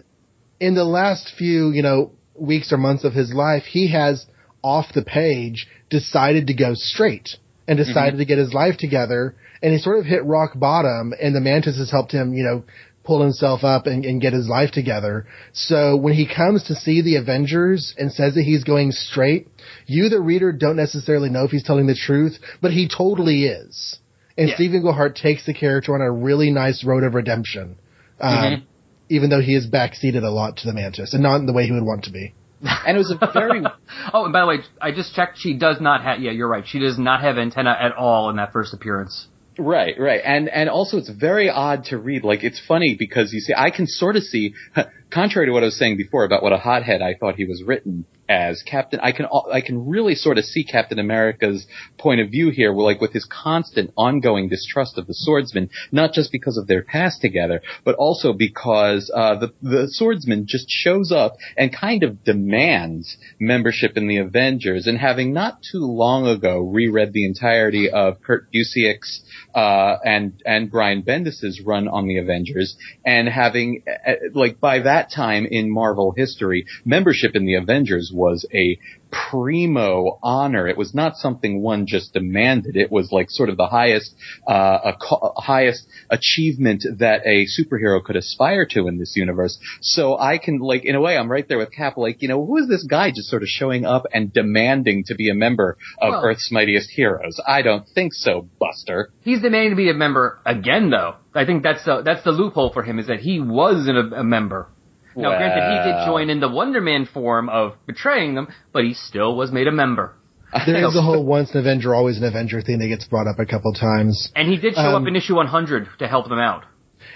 in 0.60 0.74
the 0.74 0.84
last 0.84 1.32
few 1.36 1.70
you 1.70 1.82
know 1.82 2.12
weeks 2.40 2.72
or 2.72 2.78
months 2.78 3.04
of 3.04 3.12
his 3.12 3.32
life, 3.32 3.64
he 3.64 3.92
has 3.92 4.26
off 4.62 4.86
the 4.94 5.02
page 5.02 5.66
decided 5.88 6.46
to 6.48 6.54
go 6.54 6.72
straight 6.74 7.36
and 7.66 7.78
decided 7.78 8.18
to 8.18 8.24
get 8.24 8.38
his 8.38 8.52
life 8.52 8.76
together 8.78 9.34
and 9.62 9.72
he 9.72 9.78
sort 9.78 9.98
of 9.98 10.06
hit 10.06 10.24
rock 10.24 10.52
bottom 10.58 11.12
and 11.20 11.34
the 11.34 11.40
mantis 11.40 11.78
has 11.78 11.90
helped 11.90 12.12
him, 12.12 12.34
you 12.34 12.42
know, 12.42 12.64
pull 13.04 13.22
himself 13.22 13.64
up 13.64 13.86
and, 13.86 14.04
and 14.04 14.20
get 14.20 14.32
his 14.32 14.46
life 14.48 14.70
together. 14.70 15.26
So 15.52 15.96
when 15.96 16.14
he 16.14 16.26
comes 16.26 16.64
to 16.64 16.74
see 16.74 17.02
the 17.02 17.16
Avengers 17.16 17.94
and 17.96 18.12
says 18.12 18.34
that 18.34 18.42
he's 18.42 18.64
going 18.64 18.92
straight, 18.92 19.48
you, 19.86 20.08
the 20.08 20.20
reader, 20.20 20.52
don't 20.52 20.76
necessarily 20.76 21.30
know 21.30 21.44
if 21.44 21.50
he's 21.50 21.64
telling 21.64 21.86
the 21.86 21.94
truth, 21.94 22.38
but 22.60 22.72
he 22.72 22.88
totally 22.88 23.44
is. 23.46 23.98
And 24.36 24.48
Yeah. 24.48 24.54
Steve 24.54 24.74
Englehart 24.74 25.16
takes 25.16 25.44
the 25.46 25.54
character 25.54 25.94
on 25.94 26.00
a 26.00 26.10
really 26.10 26.50
nice 26.50 26.84
road 26.84 27.02
of 27.02 27.14
redemption. 27.14 27.76
Um, 28.20 28.66
even 29.10 29.28
though 29.28 29.42
he 29.42 29.54
is 29.54 29.66
backseated 29.66 30.22
a 30.22 30.30
lot 30.30 30.56
to 30.58 30.66
the 30.66 30.72
mantis 30.72 31.12
and 31.12 31.22
not 31.22 31.36
in 31.36 31.46
the 31.46 31.52
way 31.52 31.66
he 31.66 31.72
would 31.72 31.84
want 31.84 32.04
to 32.04 32.10
be. 32.10 32.32
and 32.62 32.96
it 32.96 32.98
was 32.98 33.10
a 33.10 33.32
very 33.32 33.62
oh, 34.14 34.24
and 34.24 34.32
by 34.32 34.40
the 34.40 34.46
way, 34.46 34.58
I 34.80 34.92
just 34.92 35.14
checked. 35.14 35.38
She 35.38 35.54
does 35.54 35.80
not 35.80 36.02
have. 36.02 36.20
Yeah, 36.20 36.30
you're 36.30 36.48
right. 36.48 36.64
She 36.66 36.78
does 36.78 36.98
not 36.98 37.20
have 37.20 37.36
antenna 37.36 37.76
at 37.78 37.92
all 37.92 38.30
in 38.30 38.36
that 38.36 38.52
first 38.52 38.72
appearance. 38.72 39.26
Right, 39.58 39.94
right. 39.98 40.20
And 40.24 40.48
and 40.48 40.68
also 40.70 40.96
it's 40.96 41.10
very 41.10 41.50
odd 41.50 41.84
to 41.86 41.98
read. 41.98 42.24
Like 42.24 42.44
it's 42.44 42.60
funny 42.66 42.96
because 42.98 43.32
you 43.32 43.40
see 43.40 43.52
I 43.56 43.70
can 43.70 43.86
sort 43.86 44.16
of 44.16 44.22
see 44.22 44.54
contrary 45.10 45.46
to 45.46 45.52
what 45.52 45.62
I 45.62 45.66
was 45.66 45.78
saying 45.78 45.96
before 45.96 46.24
about 46.24 46.42
what 46.42 46.52
a 46.52 46.58
hothead 46.58 47.02
I 47.02 47.14
thought 47.14 47.34
he 47.34 47.44
was 47.44 47.62
written 47.62 48.06
as 48.30 48.62
Captain 48.62 49.00
I 49.02 49.12
can 49.12 49.26
I 49.52 49.60
can 49.60 49.88
really 49.88 50.14
sort 50.14 50.38
of 50.38 50.44
see 50.44 50.64
Captain 50.64 50.98
America's 50.98 51.66
point 51.98 52.20
of 52.20 52.30
view 52.30 52.50
here 52.50 52.72
like 52.72 53.00
with 53.00 53.12
his 53.12 53.26
constant 53.26 53.92
ongoing 53.96 54.48
distrust 54.48 54.96
of 54.96 55.06
the 55.06 55.14
swordsman 55.14 55.68
not 55.92 56.12
just 56.12 56.32
because 56.32 56.56
of 56.56 56.66
their 56.66 56.82
past 56.82 57.20
together 57.20 57.60
but 57.84 57.96
also 57.96 58.32
because 58.32 59.12
uh 59.14 59.34
the 59.34 59.52
the 59.60 59.88
swordsman 59.88 60.46
just 60.46 60.66
shows 60.68 61.10
up 61.12 61.36
and 61.56 61.76
kind 61.76 62.02
of 62.02 62.22
demands 62.24 63.16
membership 63.38 63.96
in 63.96 64.06
the 64.06 64.18
Avengers. 64.18 64.86
And 64.86 64.98
having 64.98 65.32
not 65.32 65.58
too 65.62 65.84
long 65.84 66.26
ago 66.26 66.58
reread 66.58 67.12
the 67.12 67.24
entirety 67.24 67.90
of 67.90 68.22
Kurt 68.22 68.50
Busiek's 68.52 69.22
uh, 69.54 69.96
and 70.04 70.40
and 70.44 70.70
Brian 70.70 71.02
Bendis's 71.02 71.60
run 71.64 71.88
on 71.88 72.06
the 72.06 72.18
Avengers, 72.18 72.76
and 73.04 73.28
having 73.28 73.82
uh, 73.88 74.12
like 74.34 74.60
by 74.60 74.80
that 74.80 75.10
time 75.10 75.46
in 75.46 75.72
Marvel 75.72 76.12
history, 76.16 76.66
membership 76.84 77.34
in 77.34 77.44
the 77.46 77.54
Avengers 77.54 78.12
was 78.20 78.46
a 78.54 78.78
primo 79.10 80.18
honor. 80.22 80.68
It 80.68 80.76
was 80.76 80.94
not 80.94 81.16
something 81.16 81.62
one 81.62 81.86
just 81.86 82.12
demanded. 82.12 82.76
It 82.76 82.92
was 82.92 83.10
like 83.10 83.30
sort 83.30 83.48
of 83.48 83.56
the 83.56 83.66
highest 83.66 84.14
uh, 84.46 84.92
a 84.92 85.40
highest 85.40 85.88
achievement 86.10 86.84
that 86.98 87.22
a 87.26 87.46
superhero 87.46 88.02
could 88.02 88.16
aspire 88.16 88.66
to 88.72 88.86
in 88.86 88.98
this 88.98 89.14
universe. 89.16 89.58
So 89.80 90.18
I 90.18 90.38
can 90.38 90.58
like 90.58 90.84
in 90.84 90.94
a 90.94 91.00
way 91.00 91.16
I'm 91.16 91.30
right 91.30 91.48
there 91.48 91.58
with 91.58 91.72
Cap. 91.72 91.96
Like 91.96 92.22
you 92.22 92.28
know 92.28 92.44
who 92.44 92.58
is 92.58 92.68
this 92.68 92.84
guy 92.84 93.10
just 93.10 93.28
sort 93.28 93.42
of 93.42 93.48
showing 93.48 93.84
up 93.84 94.04
and 94.12 94.32
demanding 94.32 95.04
to 95.06 95.14
be 95.14 95.30
a 95.30 95.34
member 95.34 95.76
of 96.00 96.12
Well- 96.12 96.24
Earth's 96.24 96.50
mightiest 96.52 96.90
heroes? 96.90 97.40
I 97.46 97.62
don't 97.62 97.86
think 97.88 98.12
so, 98.14 98.48
Buster. 98.58 99.10
He's 99.22 99.40
demanding 99.42 99.70
to 99.70 99.76
be 99.76 99.90
a 99.90 99.94
member 99.94 100.38
again, 100.44 100.90
though. 100.90 101.16
I 101.34 101.44
think 101.44 101.62
that's 101.62 101.84
the 101.84 102.02
that's 102.04 102.24
the 102.24 102.32
loophole 102.32 102.72
for 102.72 102.82
him 102.82 102.98
is 102.98 103.06
that 103.06 103.20
he 103.20 103.40
was 103.40 103.88
an, 103.88 104.12
a 104.14 104.24
member. 104.24 104.68
Now, 105.16 105.36
granted, 105.36 105.62
he 105.70 105.90
did 105.92 106.06
join 106.06 106.30
in 106.30 106.40
the 106.40 106.48
Wonder 106.48 106.80
Man 106.80 107.04
form 107.06 107.48
of 107.48 107.74
betraying 107.86 108.34
them, 108.34 108.48
but 108.72 108.84
he 108.84 108.94
still 108.94 109.36
was 109.36 109.50
made 109.52 109.66
a 109.66 109.72
member. 109.72 110.14
There 110.66 110.84
is 110.86 110.94
the 110.94 111.02
whole 111.02 111.24
once 111.24 111.50
an 111.52 111.58
Avenger, 111.60 111.94
always 111.94 112.18
an 112.18 112.24
Avenger 112.24 112.60
thing 112.60 112.78
that 112.80 112.88
gets 112.88 113.04
brought 113.06 113.26
up 113.28 113.38
a 113.38 113.46
couple 113.46 113.72
times. 113.72 114.32
And 114.34 114.48
he 114.48 114.56
did 114.56 114.74
show 114.74 114.80
Um, 114.96 115.02
up 115.02 115.08
in 115.08 115.14
issue 115.16 115.36
100 115.36 115.88
to 116.00 116.08
help 116.08 116.28
them 116.28 116.38
out. 116.40 116.64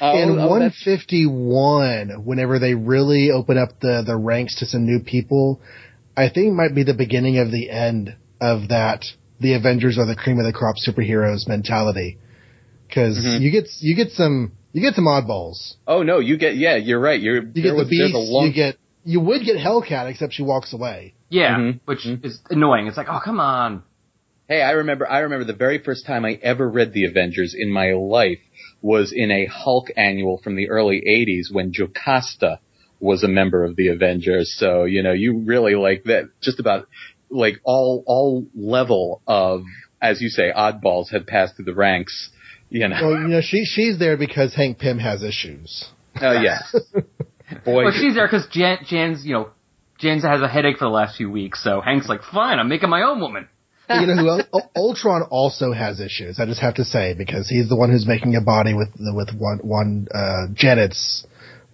Oh, 0.00 0.16
in 0.16 0.30
oh, 0.30 0.34
that's- 0.36 0.50
151, 0.50 2.24
whenever 2.24 2.58
they 2.58 2.74
really 2.74 3.30
open 3.30 3.58
up 3.58 3.80
the, 3.80 4.02
the 4.06 4.16
ranks 4.16 4.58
to 4.60 4.66
some 4.66 4.84
new 4.86 5.00
people, 5.00 5.60
I 6.16 6.28
think 6.28 6.54
might 6.54 6.74
be 6.74 6.84
the 6.84 6.94
beginning 6.94 7.38
of 7.38 7.50
the 7.50 7.70
end 7.70 8.16
of 8.40 8.68
that, 8.68 9.04
the 9.40 9.54
Avengers 9.54 9.98
are 9.98 10.06
the 10.06 10.16
cream 10.16 10.38
of 10.38 10.44
the 10.46 10.52
crop 10.52 10.76
superheroes 10.76 11.48
mentality. 11.48 12.18
because 12.88 13.18
Mhm. 13.18 13.40
you 13.40 13.50
get 13.50 13.64
you 13.80 13.96
get 13.96 14.10
some 14.12 14.52
you 14.74 14.82
get 14.82 14.94
some 14.94 15.06
oddballs. 15.06 15.74
Oh 15.86 16.02
no, 16.02 16.18
you 16.18 16.36
get 16.36 16.56
yeah, 16.56 16.76
you're 16.76 17.00
right. 17.00 17.18
You're 17.20 17.36
You 17.36 17.62
get 17.62 17.74
the 17.76 17.86
beast. 17.88 18.14
a 18.14 18.18
long 18.18 18.46
You 18.48 18.52
get 18.52 18.76
you 19.04 19.20
would 19.20 19.42
get 19.44 19.56
Hellcat, 19.56 20.10
except 20.10 20.32
she 20.34 20.42
walks 20.42 20.72
away. 20.74 21.14
Yeah, 21.30 21.56
Mhm. 21.58 21.80
which 21.86 22.04
is 22.06 22.40
annoying. 22.50 22.86
It's 22.86 22.96
like, 22.96 23.08
oh, 23.10 23.20
come 23.24 23.38
on. 23.40 23.82
Hey, 24.48 24.60
I 24.62 24.72
remember 24.72 25.08
I 25.10 25.20
remember 25.20 25.44
the 25.44 25.54
very 25.54 25.78
first 25.78 26.06
time 26.06 26.24
I 26.26 26.38
ever 26.42 26.68
read 26.68 26.92
the 26.92 27.04
Avengers 27.06 27.54
in 27.58 27.70
my 27.70 27.92
life 27.92 28.40
was 28.82 29.12
in 29.12 29.30
a 29.30 29.46
Hulk 29.46 29.88
annual 29.96 30.38
from 30.44 30.56
the 30.56 30.68
early 30.68 31.02
80s 31.06 31.50
when 31.52 31.72
Jocasta 31.72 32.58
was 33.00 33.22
a 33.24 33.28
member 33.28 33.64
of 33.64 33.76
the 33.76 33.88
Avengers. 33.88 34.54
So, 34.58 34.84
you 34.84 35.02
know, 35.02 35.12
you 35.12 35.38
really 35.46 35.74
like 35.74 36.04
that 36.04 36.24
just 36.42 36.60
about 36.60 36.88
like 37.30 37.60
all 37.64 38.02
all 38.06 38.46
level 38.54 39.22
of 39.26 39.62
as 40.00 40.20
you 40.20 40.28
say 40.28 40.52
oddballs 40.54 41.10
have 41.10 41.26
passed 41.26 41.56
through 41.56 41.64
the 41.64 41.74
ranks, 41.74 42.30
you 42.74 42.88
know. 42.88 42.96
Well, 43.00 43.12
you 43.12 43.28
know 43.28 43.40
she 43.40 43.64
she's 43.64 43.98
there 44.00 44.16
because 44.16 44.52
Hank 44.54 44.78
Pym 44.78 44.98
has 44.98 45.22
issues. 45.22 45.84
Oh 46.20 46.32
yeah. 46.32 46.58
Boy, 47.64 47.84
Well, 47.84 47.92
she's 47.92 48.14
there 48.14 48.26
because 48.26 48.46
Jan, 48.50 48.78
Jan's, 48.86 49.24
you 49.24 49.34
know, 49.34 49.50
Jan's 49.98 50.24
has 50.24 50.40
a 50.40 50.48
headache 50.48 50.78
for 50.78 50.86
the 50.86 50.90
last 50.90 51.16
few 51.16 51.30
weeks, 51.30 51.62
so 51.62 51.80
Hank's 51.80 52.08
like, 52.08 52.22
fine, 52.22 52.58
I'm 52.58 52.68
making 52.68 52.90
my 52.90 53.02
own 53.02 53.20
woman. 53.20 53.48
You 53.90 54.06
know 54.06 54.16
who 54.16 54.28
else? 54.30 54.42
U- 54.54 54.60
Ultron 54.74 55.22
also 55.30 55.70
has 55.72 56.00
issues. 56.00 56.40
I 56.40 56.46
just 56.46 56.62
have 56.62 56.76
to 56.76 56.84
say 56.84 57.12
because 57.12 57.50
he's 57.50 57.68
the 57.68 57.76
one 57.76 57.90
who's 57.90 58.06
making 58.06 58.34
a 58.34 58.40
body 58.40 58.72
with 58.72 58.88
the, 58.94 59.12
with 59.14 59.28
one 59.38 59.58
one 59.58 60.08
uh, 60.12 60.46
Janet's 60.54 61.26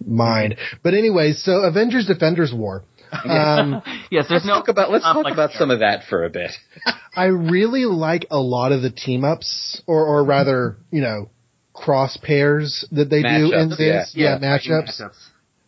mind. 0.05 0.57
But 0.83 0.93
anyway, 0.93 1.31
so 1.31 1.61
Avengers 1.63 2.07
Defenders 2.07 2.51
War. 2.53 2.83
Um, 3.29 3.81
yes, 4.09 4.25
there's 4.29 4.43
let's 4.43 4.45
no 4.45 4.53
talk 4.55 4.67
about 4.69 4.91
let's 4.91 5.03
talk 5.03 5.15
complex 5.15 5.33
about 5.35 5.49
there. 5.51 5.59
some 5.59 5.71
of 5.71 5.79
that 5.79 6.03
for 6.09 6.23
a 6.23 6.29
bit. 6.29 6.51
I 7.15 7.25
really 7.25 7.85
like 7.85 8.25
a 8.31 8.39
lot 8.39 8.71
of 8.71 8.81
the 8.81 8.89
team 8.91 9.23
ups, 9.25 9.81
or 9.85 10.05
or 10.05 10.23
rather, 10.23 10.77
you 10.91 11.01
know, 11.01 11.29
cross 11.73 12.17
pairs 12.17 12.85
that 12.91 13.09
they 13.09 13.21
do 13.21 13.53
in 13.53 13.69
Matchups, 13.69 13.77
this. 13.77 14.13
yeah. 14.15 14.39
Yeah, 14.41 14.57
matchups. 14.57 15.01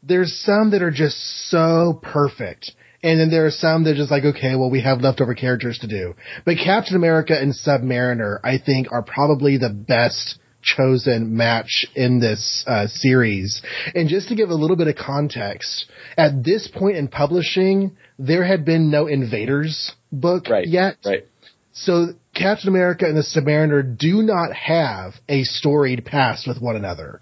There's 0.04 0.34
some 0.46 0.72
that 0.72 0.82
are 0.82 0.92
just 0.92 1.18
so 1.50 2.00
perfect. 2.02 2.72
And 3.02 3.20
then 3.20 3.30
there 3.30 3.46
are 3.46 3.52
some 3.52 3.84
that 3.84 3.92
are 3.92 3.96
just 3.96 4.12
like, 4.12 4.24
okay, 4.24 4.56
well, 4.56 4.70
we 4.72 4.82
have 4.82 5.02
leftover 5.02 5.36
characters 5.36 5.80
to 5.80 5.88
do. 5.88 6.16
But 6.46 6.56
Captain 6.64 6.96
America 6.96 7.38
and 7.38 7.54
Submariner, 7.54 8.40
I 8.44 8.58
think, 8.58 8.92
are 8.94 9.02
probably 9.04 9.58
the 9.58 9.70
best 9.70 10.40
chosen 10.64 11.36
match 11.36 11.86
in 11.96 12.20
this 12.20 12.64
uh, 12.68 12.88
series. 12.88 13.62
And 13.94 14.10
just 14.10 14.30
to 14.30 14.36
give 14.36 14.50
a 14.50 14.56
little 14.56 14.76
bit 14.78 14.88
of 14.88 14.96
context, 14.96 15.86
at 16.18 16.44
this 16.44 16.68
point 16.68 16.98
in 16.98 17.08
publishing, 17.08 17.96
there 18.18 18.44
had 18.44 18.66
been 18.66 18.90
no 18.90 19.08
Invaders 19.08 19.92
book 20.12 20.48
Right. 20.50 20.68
yet. 20.68 20.98
Right. 21.06 21.26
So 21.74 22.10
Captain 22.36 22.70
America 22.70 23.06
and 23.06 23.18
the 23.18 23.22
Submariner 23.22 23.98
do 23.98 24.22
not 24.22 24.54
have 24.54 25.14
a 25.28 25.44
storied 25.44 26.06
past 26.06 26.48
with 26.48 26.62
one 26.62 26.76
another. 26.76 27.22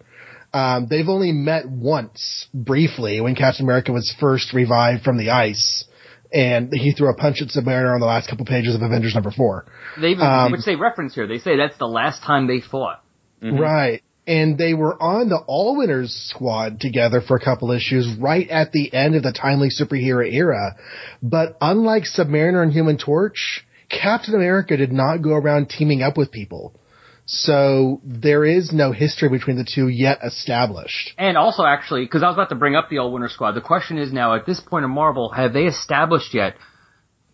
Um, 0.54 0.88
they've 0.90 1.08
only 1.08 1.32
met 1.32 1.70
once 1.70 2.48
briefly 2.54 3.22
when 3.22 3.36
Captain 3.36 3.66
America 3.66 3.94
was 3.94 4.14
first 4.20 4.52
revived 4.54 5.04
from 5.04 5.18
the 5.18 5.30
ice, 5.30 5.86
and 6.34 6.74
he 6.74 6.92
threw 6.92 7.10
a 7.10 7.16
punch 7.16 7.42
at 7.42 7.48
Submariner 7.48 7.94
on 7.94 8.02
the 8.02 8.06
last 8.06 8.30
couple 8.30 8.46
pages 8.46 8.76
of 8.76 8.82
Avengers 8.82 9.14
number 9.14 9.32
four. 9.32 9.66
They 10.00 10.10
even, 10.10 10.26
Um, 10.26 10.52
which 10.52 10.66
they 10.66 10.76
reference 10.76 11.16
here. 11.16 11.28
They 11.28 11.40
say 11.40 11.56
that's 11.56 11.78
the 11.78 11.88
last 11.88 12.22
time 12.24 12.48
they 12.48 12.60
fought. 12.60 13.02
Mm-hmm. 13.42 13.60
Right. 13.60 14.04
And 14.28 14.58
they 14.58 14.74
were 14.74 15.02
on 15.02 15.30
the 15.30 15.44
All 15.48 15.78
Winners 15.78 16.14
squad 16.30 16.80
together 16.80 17.22
for 17.22 17.36
a 17.36 17.44
couple 17.44 17.72
issues 17.72 18.08
right 18.20 18.48
at 18.50 18.72
the 18.72 18.94
end 18.94 19.16
of 19.16 19.24
the 19.24 19.34
timely 19.34 19.70
superhero 19.70 20.32
era. 20.32 20.76
But 21.24 21.58
unlike 21.60 22.04
Submariner 22.04 22.62
and 22.62 22.72
Human 22.72 22.98
Torch, 22.98 23.66
Captain 23.90 24.36
America 24.36 24.78
did 24.78 24.92
not 24.92 25.18
go 25.18 25.32
around 25.32 25.70
teaming 25.70 26.02
up 26.02 26.18
with 26.18 26.32
people. 26.32 26.74
So 27.26 28.02
there 28.04 28.46
is 28.46 28.72
no 28.72 28.92
history 28.92 29.30
between 29.30 29.58
the 29.58 29.64
two 29.64 29.88
yet 29.88 30.20
established. 30.24 31.14
And 31.18 31.38
also, 31.38 31.64
actually, 31.64 32.04
because 32.06 32.24
I 32.24 32.28
was 32.28 32.36
about 32.36 32.50
to 32.50 32.56
bring 32.56 32.76
up 32.76 32.90
the 32.90 32.98
All 32.98 33.12
Winners 33.12 33.34
Squad, 33.34 33.54
the 33.54 33.62
question 33.62 33.98
is 33.98 34.12
now 34.12 34.36
at 34.36 34.46
this 34.46 34.60
point 34.60 34.86
in 34.86 34.92
Marvel, 34.92 35.30
have 35.30 35.54
they 35.54 35.64
established 35.64 36.34
yet 36.34 36.56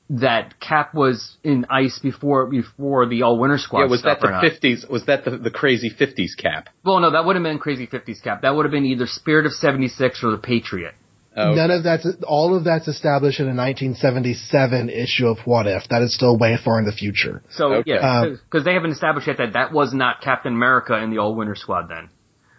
that 0.10 0.60
Cap 0.60 0.94
was 0.94 1.38
in 1.44 1.66
ice 1.70 2.00
before 2.00 2.46
before 2.48 3.08
the 3.08 3.24
All 3.24 3.38
Winners 3.40 3.64
Squad? 3.64 3.82
Yeah, 3.82 3.88
was 3.88 4.00
stuff 4.00 4.20
that 4.22 4.42
the 4.42 4.50
fifties? 4.50 4.86
Was 4.90 5.06
that 5.06 5.26
the, 5.26 5.38
the 5.38 5.52
crazy 5.52 5.90
fifties 5.90 6.36
cap? 6.36 6.70
Well, 6.84 7.00
no, 7.00 7.12
that 7.12 7.26
would 7.26 7.36
have 7.36 7.44
been 7.44 7.60
Crazy 7.60 7.86
Fifties 7.86 8.22
Cap. 8.22 8.42
That 8.42 8.56
would 8.56 8.66
have 8.66 8.72
been 8.72 8.86
either 8.86 9.06
Spirit 9.08 9.46
of 9.46 9.52
'76 9.54 10.24
or 10.24 10.32
the 10.32 10.38
Patriot. 10.38 10.94
Oh, 11.40 11.54
None 11.54 11.70
of 11.70 11.84
that's 11.84 12.08
all 12.24 12.56
of 12.56 12.64
that's 12.64 12.88
established 12.88 13.40
in 13.40 13.46
a 13.46 13.54
1977 13.54 14.90
issue 14.90 15.28
of 15.28 15.38
What 15.46 15.68
If. 15.68 15.88
That 15.90 16.02
is 16.02 16.16
still 16.16 16.36
way 16.38 16.58
far 16.64 16.80
in 16.80 16.86
the 16.86 16.92
future. 16.92 17.44
So 17.52 17.74
Okay. 17.76 17.92
yeah, 17.92 18.22
Um, 18.22 18.40
because 18.50 18.66
they 18.66 18.74
haven't 18.74 18.92
established 18.92 19.28
yet 19.28 19.38
that 19.38 19.54
that 19.54 19.72
was 19.72 19.94
not 19.94 20.22
Captain 20.22 20.54
America 20.54 20.98
in 20.98 21.12
the 21.12 21.20
All 21.20 21.36
Winners 21.36 21.60
Squad 21.62 21.90
then. 21.90 22.10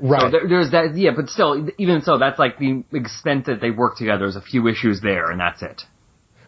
So 0.01 0.07
Right. 0.07 0.31
there, 0.31 0.49
there's 0.49 0.71
that, 0.71 0.97
yeah, 0.97 1.11
but 1.17 1.29
still, 1.29 1.69
even 1.79 2.03
so, 2.03 2.19
that's 2.19 2.39
like 2.39 2.59
the 2.59 2.85
extent 2.93 3.47
that 3.47 3.61
they 3.61 3.73
work 3.73 3.97
together. 3.97 4.21
There's 4.21 4.37
a 4.37 4.41
few 4.41 4.69
issues 4.69 5.01
there, 5.01 5.29
and 5.33 5.41
that's 5.41 5.61
it. 5.61 5.83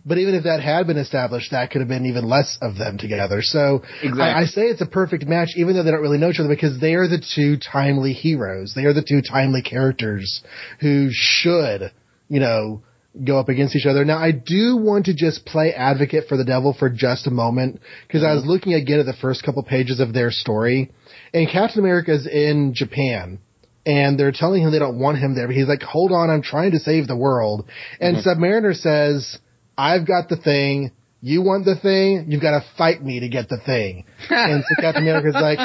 But 0.05 0.19
even 0.19 0.35
if 0.35 0.45
that 0.45 0.61
had 0.63 0.87
been 0.87 0.97
established, 0.97 1.51
that 1.51 1.71
could 1.71 1.81
have 1.81 1.89
been 1.89 2.07
even 2.07 2.29
less 2.29 2.59
of 2.63 2.77
them 2.77 2.97
together. 2.99 3.43
So 3.43 3.83
Exactly. 4.03 4.23
I, 4.23 4.41
I 4.41 4.45
say 4.45 4.63
it's 4.63 4.81
a 4.81 4.87
perfect 4.87 5.27
match, 5.27 5.51
even 5.57 5.75
though 5.75 5.83
they 5.83 5.91
don't 5.91 6.01
really 6.01 6.19
know 6.19 6.31
each 6.31 6.41
other, 6.41 6.49
because 6.49 6.81
they 6.81 6.95
are 6.95 7.07
the 7.07 7.23
two 7.35 7.59
timely 7.59 8.13
heroes. 8.13 8.73
They 8.75 8.85
are 8.85 8.95
the 8.95 9.05
two 9.07 9.21
timely 9.23 9.63
characters 9.63 10.43
who 10.81 11.09
should, 11.11 11.93
you 12.29 12.41
know, 12.41 12.83
go 13.25 13.39
up 13.39 13.49
against 13.49 13.77
each 13.77 13.87
other. 13.87 14.05
Now, 14.05 14.19
I 14.19 14.31
do 14.33 14.77
want 14.77 15.07
to 15.07 15.15
just 15.15 15.45
play 15.45 15.73
advocate 15.75 16.29
for 16.29 16.37
the 16.37 16.45
devil 16.45 16.75
for 16.79 16.89
just 16.89 17.27
a 17.27 17.31
moment, 17.31 17.81
because 18.07 18.23
I 18.23 18.33
was 18.33 18.43
mm-hmm. 18.43 18.51
looking 18.51 18.75
again 18.75 19.01
at 19.01 19.07
the 19.07 19.17
first 19.21 19.43
couple 19.43 19.63
pages 19.65 20.01
of 20.01 20.15
their 20.15 20.31
story, 20.31 20.93
and 21.35 21.49
Captain 21.49 21.81
America 21.81 22.13
is 22.13 22.27
in 22.27 22.73
Japan 22.75 23.41
and 23.87 24.19
they're 24.21 24.33
telling 24.33 24.63
him 24.63 24.71
they 24.71 24.79
don't 24.79 24.99
want 24.99 25.19
him 25.19 25.35
there. 25.35 25.47
But 25.47 25.57
he's 25.57 25.67
like, 25.67 25.83
hold 25.83 26.13
on, 26.13 26.31
I'm 26.31 26.43
trying 26.43 26.73
to 26.73 26.79
save 26.79 27.07
the 27.07 27.17
world. 27.17 27.69
And 27.99 28.17
mm-hmm. 28.17 28.29
Submariner 28.29 28.75
says, 28.75 29.39
I've 29.81 30.07
got 30.07 30.29
the 30.29 30.37
thing. 30.37 30.93
You 31.23 31.43
want 31.43 31.65
the 31.65 31.77
thing? 31.77 32.27
You've 32.29 32.43
got 32.43 32.53
to 32.59 32.65
fight 32.79 33.03
me 33.03 33.21
to 33.21 33.29
get 33.29 33.49
the 33.49 33.59
thing. 33.65 34.05
and 34.31 34.63
so 34.69 34.83
Captain 34.83 35.03
America's 35.03 35.35
like, 35.35 35.59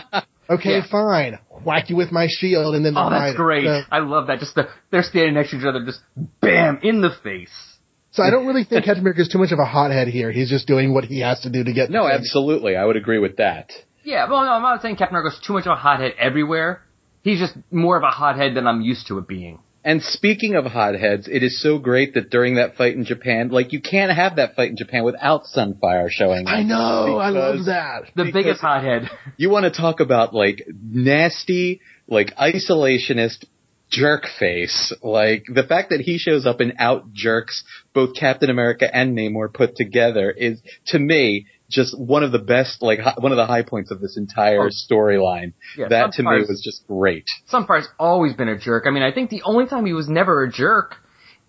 okay, 0.49 0.77
Yeah. 0.77 0.85
fine. 0.91 1.39
Whack 1.63 1.89
you 1.89 1.95
with 1.95 2.11
my 2.11 2.27
shield 2.29 2.75
and 2.75 2.85
then 2.85 2.93
Oh, 2.97 3.09
that's 3.09 3.21
fighting. 3.21 3.35
great. 3.37 3.65
So, 3.65 3.81
I 3.91 3.99
love 3.99 4.27
that. 4.27 4.39
Just 4.39 4.55
the, 4.55 4.67
they're 4.91 5.03
standing 5.03 5.33
next 5.33 5.51
to 5.51 5.57
each 5.57 5.65
other, 5.65 5.83
just 5.85 6.01
bam 6.41 6.79
in 6.83 7.01
the 7.01 7.11
face. 7.23 7.55
so 8.11 8.21
I 8.23 8.29
don't 8.31 8.45
really 8.47 8.63
think 8.65 8.83
Captain 8.85 9.01
America 9.01 9.21
is 9.21 9.29
too 9.29 9.39
much 9.39 9.51
of 9.51 9.59
a 9.59 9.65
hothead 9.65 10.07
here. 10.09 10.31
He's 10.31 10.49
just 10.49 10.67
doing 10.67 10.93
what 10.93 11.05
he 11.05 11.21
has 11.21 11.39
to 11.41 11.49
do 11.49 11.63
to 11.63 11.73
get 11.73 11.89
no, 11.89 12.03
the 12.07 12.13
absolutely, 12.13 12.75
I 12.75 12.83
would 12.85 12.97
agree 12.97 13.19
with 13.19 13.37
that. 13.37 13.71
Yeah, 14.03 14.29
well, 14.29 14.43
no, 14.43 14.51
I'm 14.51 14.61
not 14.61 14.81
saying 14.81 14.97
Captain 14.97 15.15
America's 15.15 15.39
too 15.45 15.53
much 15.53 15.65
of 15.65 15.71
a 15.71 15.75
hothead 15.75 16.13
everywhere. 16.19 16.81
He's 17.23 17.39
just 17.39 17.53
more 17.71 17.97
of 17.97 18.03
a 18.03 18.11
hothead 18.11 18.55
than 18.55 18.67
I'm 18.67 18.81
used 18.81 19.07
to 19.07 19.17
it 19.17 19.27
being. 19.27 19.59
And 19.85 20.01
speaking 20.01 20.55
of 20.55 20.65
hotheads, 20.65 21.27
it 21.31 21.43
is 21.43 21.61
so 21.61 21.77
great 21.77 22.15
that 22.15 22.31
during 22.31 22.55
that 22.55 22.75
fight 22.75 22.95
in 22.95 23.05
Japan, 23.05 23.49
like 23.49 23.71
you 23.71 23.79
can't 23.79 24.11
have 24.11 24.37
that 24.37 24.55
fight 24.55 24.71
in 24.71 24.77
Japan 24.77 25.03
without 25.03 25.43
Sunfire 25.55 26.09
showing 26.09 26.47
up. 26.47 26.53
I 26.53 26.63
know. 26.63 27.17
I 27.17 27.29
love 27.29 27.65
that. 27.65 28.05
The 28.15 28.23
Because- 28.23 28.33
biggest 28.33 28.61
hothead. 28.61 29.09
You 29.37 29.51
want 29.51 29.71
to 29.71 29.79
talk 29.81 29.99
about 29.99 30.33
like 30.33 30.67
nasty, 30.81 31.81
like 32.07 32.35
isolationist 32.35 33.45
jerk 33.91 34.23
face. 34.39 34.91
Like 35.03 35.45
the 35.53 35.63
fact 35.63 35.91
that 35.91 36.01
he 36.01 36.17
shows 36.17 36.47
up 36.47 36.61
and 36.61 36.73
out 36.79 37.13
jerks 37.13 37.63
both 37.93 38.15
Captain 38.15 38.49
America 38.49 38.93
and 38.93 39.15
Namor 39.15 39.53
put 39.53 39.75
together 39.75 40.31
is 40.31 40.59
to 40.87 40.97
me 40.97 41.45
just 41.75 41.97
one 41.99 42.23
of 42.23 42.31
the 42.31 42.39
best, 42.39 42.81
like 42.81 42.99
one 43.19 43.31
of 43.31 43.35
the 43.35 43.45
high 43.45 43.61
points 43.61 43.91
of 43.91 43.99
this 44.01 44.17
entire 44.17 44.63
Oh. 44.63 44.69
storyline. 44.69 45.53
Yeah, 45.77 45.89
that 45.89 46.13
to 46.13 46.23
me 46.23 46.39
was 46.47 46.61
just 46.63 46.87
great. 46.87 47.25
Sunfire's 47.47 47.87
always 47.99 48.33
been 48.33 48.47
a 48.49 48.57
jerk. 48.57 48.85
I 48.87 48.89
mean, 48.91 49.03
I 49.03 49.11
think 49.11 49.29
the 49.29 49.43
only 49.43 49.67
time 49.67 49.85
he 49.85 49.93
was 49.93 50.07
never 50.09 50.43
a 50.43 50.49
jerk 50.51 50.95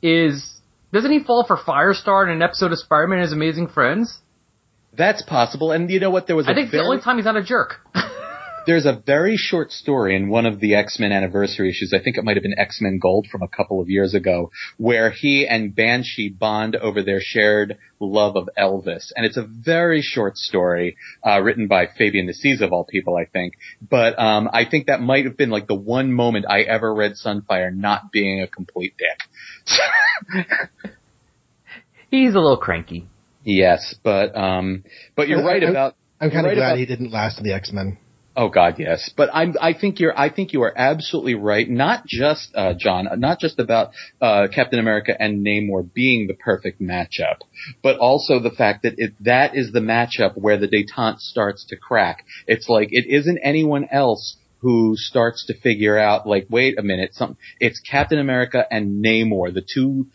is 0.02 0.60
doesn't 0.92 1.10
he 1.10 1.20
fall 1.20 1.44
for 1.44 1.56
Firestar 1.56 2.24
in 2.24 2.30
an 2.30 2.42
episode 2.42 2.72
of 2.72 2.78
Spider-Man 2.78 3.18
and 3.18 3.24
His 3.24 3.32
Amazing 3.32 3.68
Friends? 3.68 4.18
That's 4.96 5.22
possible. 5.22 5.72
And 5.72 5.90
you 5.90 6.00
know 6.00 6.10
what? 6.10 6.26
There 6.26 6.36
was 6.36 6.46
a 6.48 6.50
I 6.50 6.54
think 6.54 6.70
very, 6.70 6.82
the 6.82 6.88
only 6.88 7.02
time 7.02 7.16
he's 7.16 7.24
not 7.26 7.36
a 7.36 7.42
jerk. 7.42 7.76
There's 8.66 8.84
a 8.84 8.92
very 9.06 9.36
short 9.36 9.70
story 9.70 10.16
in 10.16 10.28
one 10.28 10.44
of 10.44 10.58
the 10.58 10.74
X-Men 10.74 11.12
anniversary 11.12 11.70
issues. 11.70 11.92
I 11.94 12.02
think 12.02 12.16
it 12.18 12.24
might 12.24 12.36
have 12.36 12.42
been 12.42 12.58
X-Men 12.58 12.98
Gold 13.00 13.28
from 13.30 13.42
a 13.42 13.48
couple 13.48 13.80
of 13.80 13.88
years 13.88 14.12
ago, 14.12 14.50
where 14.76 15.10
he 15.10 15.46
and 15.46 15.74
Banshee 15.74 16.28
bond 16.30 16.74
over 16.74 17.02
their 17.02 17.20
shared 17.20 17.78
love 18.00 18.36
of 18.36 18.48
Elvis. 18.58 19.12
And 19.14 19.24
it's 19.24 19.36
a 19.36 19.46
very 19.46 20.02
short 20.02 20.36
story, 20.36 20.96
uh, 21.24 21.40
written 21.40 21.68
by 21.68 21.86
Fabian 21.96 22.28
Nicieza 22.28 22.62
of 22.62 22.72
all 22.72 22.84
people, 22.84 23.16
I 23.16 23.24
think. 23.26 23.54
But, 23.80 24.18
um, 24.18 24.50
I 24.52 24.64
think 24.64 24.88
that 24.88 25.00
might 25.00 25.26
have 25.26 25.36
been 25.36 25.50
like 25.50 25.68
the 25.68 25.74
one 25.74 26.12
moment 26.12 26.46
I 26.48 26.62
ever 26.62 26.92
read 26.92 27.12
Sunfire 27.12 27.74
not 27.74 28.10
being 28.10 28.42
a 28.42 28.48
complete 28.48 28.94
dick. 28.98 30.48
he's 32.10 32.34
a 32.34 32.38
little 32.40 32.56
cranky. 32.56 33.06
yes, 33.44 33.94
but, 34.02 34.36
um, 34.36 34.82
but 35.14 35.28
you're 35.28 35.44
right 35.44 35.62
about, 35.62 35.94
I'm 36.20 36.30
kind 36.30 36.46
of 36.46 36.50
right 36.50 36.56
glad 36.56 36.66
about- 36.70 36.78
he 36.78 36.86
didn't 36.86 37.12
last 37.12 37.38
in 37.38 37.44
the 37.44 37.52
X-Men. 37.54 37.98
Oh 38.38 38.50
God, 38.50 38.74
yes. 38.78 39.10
But 39.16 39.30
I'm, 39.32 39.54
I 39.62 39.72
think 39.72 39.98
you're, 39.98 40.16
I 40.16 40.28
think 40.28 40.52
you 40.52 40.62
are 40.62 40.72
absolutely 40.76 41.34
right. 41.34 41.68
Not 41.68 42.06
just, 42.06 42.50
uh, 42.54 42.74
John, 42.78 43.08
not 43.16 43.40
just 43.40 43.58
about, 43.58 43.92
uh, 44.20 44.48
Captain 44.54 44.78
America 44.78 45.16
and 45.18 45.44
Namor 45.44 45.90
being 45.90 46.26
the 46.26 46.34
perfect 46.34 46.80
matchup, 46.80 47.38
but 47.82 47.98
also 47.98 48.38
the 48.38 48.50
fact 48.50 48.82
that 48.82 48.94
it, 48.98 49.14
that 49.20 49.56
is 49.56 49.72
the 49.72 49.80
matchup 49.80 50.36
where 50.36 50.58
the 50.58 50.68
detente 50.68 51.20
starts 51.20 51.64
to 51.70 51.76
crack. 51.76 52.26
It's 52.46 52.68
like, 52.68 52.88
it 52.90 53.06
isn't 53.08 53.38
anyone 53.42 53.88
else 53.90 54.36
who 54.58 54.96
starts 54.96 55.46
to 55.46 55.58
figure 55.58 55.98
out, 55.98 56.26
like, 56.26 56.46
wait 56.50 56.78
a 56.78 56.82
minute, 56.82 57.14
some, 57.14 57.38
it's 57.58 57.80
Captain 57.80 58.18
America 58.18 58.66
and 58.70 59.02
Namor, 59.02 59.54
the 59.54 59.64
two 59.74 60.08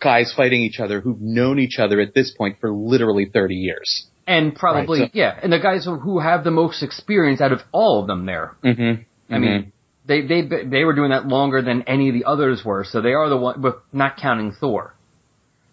guys 0.00 0.32
fighting 0.36 0.62
each 0.62 0.78
other 0.78 1.00
who've 1.00 1.20
known 1.20 1.58
each 1.58 1.78
other 1.78 2.00
at 2.00 2.14
this 2.14 2.30
point 2.30 2.58
for 2.60 2.72
literally 2.72 3.28
30 3.32 3.56
years. 3.56 4.09
And 4.36 4.54
probably, 4.54 5.00
Right, 5.00 5.10
so- 5.12 5.18
yeah, 5.22 5.38
and 5.42 5.52
the 5.52 5.58
guys 5.58 5.84
who- 5.84 5.96
who 6.06 6.20
have 6.20 6.44
the 6.44 6.50
most 6.62 6.82
experience 6.88 7.40
out 7.40 7.52
of 7.56 7.60
all 7.72 7.94
of 8.00 8.06
them 8.06 8.26
there. 8.26 8.46
Mm-hmm. 8.64 8.92
I 9.34 9.38
mean, 9.38 9.72
they 10.10 10.18
they 10.30 10.40
they 10.74 10.82
were 10.84 10.94
doing 11.00 11.10
that 11.10 11.26
longer 11.36 11.60
than 11.68 11.82
any 11.94 12.06
of 12.10 12.14
the 12.18 12.24
others 12.32 12.64
were, 12.64 12.84
so 12.84 13.00
they 13.00 13.14
are 13.20 13.28
the 13.28 13.36
one, 13.46 13.56
but 13.60 13.74
not 13.92 14.16
counting 14.16 14.52
Thor. 14.52 14.94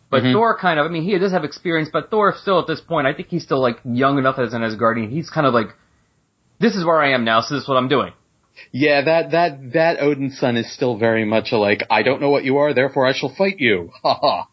But 0.10 0.24
Mhm. 0.24 0.34
Thor 0.34 0.58
kind 0.58 0.80
of, 0.80 0.86
I 0.88 0.90
mean, 0.90 1.04
he 1.04 1.18
does 1.24 1.34
have 1.38 1.44
experience, 1.44 1.90
but 1.92 2.10
Thor 2.12 2.34
still 2.44 2.60
at 2.60 2.68
this 2.68 2.82
point, 2.82 3.06
I 3.08 3.14
think 3.14 3.28
he's 3.30 3.44
still 3.44 3.62
like 3.68 3.78
young 3.84 4.18
enough 4.18 4.38
as 4.40 4.54
an 4.54 4.62
Asgardian. 4.64 5.10
He's 5.18 5.30
kind 5.30 5.46
of 5.50 5.54
like, 5.54 5.70
this 6.60 6.76
is 6.78 6.84
where 6.86 7.02
I 7.02 7.10
am 7.12 7.24
now, 7.26 7.42
so 7.42 7.54
this 7.56 7.64
is 7.64 7.70
what 7.70 7.78
I'm 7.78 7.90
doing. 7.98 8.14
Yeah, 8.72 9.02
that 9.10 9.32
that 9.32 9.74
that 9.74 10.00
Odinson 10.00 10.58
is 10.58 10.68
still 10.78 10.98
very 10.98 11.26
much 11.26 11.52
a 11.52 11.58
like 11.58 11.82
I 11.92 12.02
don't 12.08 12.22
know 12.22 12.32
what 12.36 12.44
you 12.44 12.58
are, 12.58 12.74
therefore 12.74 13.06
I 13.06 13.14
shall 13.14 13.30
fight 13.42 13.58
you. 13.60 13.92
Ha 14.04 14.14
ha. 14.26 14.48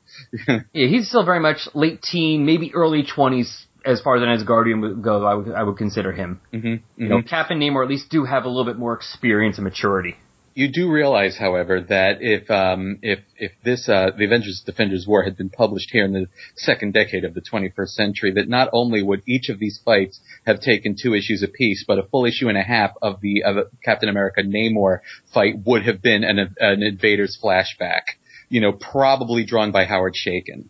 Yeah, 0.48 0.88
he's 0.94 1.08
still 1.08 1.24
very 1.24 1.40
much 1.48 1.60
late 1.74 2.02
teen, 2.02 2.44
maybe 2.44 2.66
early 2.74 3.02
twenties 3.02 3.50
as 3.84 4.00
far 4.00 4.16
as 4.16 4.22
an 4.22 4.28
Asgardian 4.28 4.80
would 4.80 5.02
go. 5.02 5.24
I 5.24 5.34
would 5.34 5.52
I 5.52 5.62
would 5.62 5.76
consider 5.76 6.12
him. 6.12 6.40
hmm 6.52 6.76
You 6.96 7.08
know, 7.08 7.22
Cap 7.22 7.50
and 7.50 7.60
Namor 7.60 7.84
at 7.84 7.88
least 7.88 8.10
do 8.10 8.24
have 8.24 8.44
a 8.44 8.48
little 8.48 8.64
bit 8.64 8.78
more 8.78 8.94
experience 8.94 9.58
and 9.58 9.64
maturity. 9.64 10.16
You 10.56 10.70
do 10.72 10.88
realize, 10.88 11.36
however, 11.36 11.80
that 11.80 12.18
if 12.20 12.48
um, 12.48 13.00
if 13.02 13.18
if 13.36 13.50
this 13.64 13.88
uh, 13.88 14.10
the 14.16 14.24
Avengers 14.24 14.62
Defenders 14.64 15.04
War 15.06 15.24
had 15.24 15.36
been 15.36 15.50
published 15.50 15.88
here 15.90 16.04
in 16.04 16.12
the 16.12 16.26
second 16.54 16.94
decade 16.94 17.24
of 17.24 17.34
the 17.34 17.40
21st 17.40 17.88
century, 17.88 18.32
that 18.36 18.48
not 18.48 18.68
only 18.72 19.02
would 19.02 19.22
each 19.26 19.48
of 19.48 19.58
these 19.58 19.80
fights 19.84 20.20
have 20.46 20.60
taken 20.60 20.94
two 21.00 21.12
issues 21.12 21.42
apiece, 21.42 21.84
but 21.86 21.98
a 21.98 22.04
full 22.04 22.24
issue 22.24 22.48
and 22.48 22.56
a 22.56 22.62
half 22.62 22.92
of 23.02 23.20
the 23.20 23.42
of 23.42 23.56
Captain 23.82 24.08
America 24.08 24.42
Namor 24.42 25.00
fight 25.32 25.54
would 25.66 25.84
have 25.86 26.00
been 26.00 26.22
an 26.22 26.38
an 26.60 26.82
Invaders 26.84 27.36
flashback. 27.42 28.02
You 28.48 28.60
know, 28.60 28.72
probably 28.72 29.44
drawn 29.44 29.72
by 29.72 29.86
Howard 29.86 30.14
Chaykin. 30.14 30.68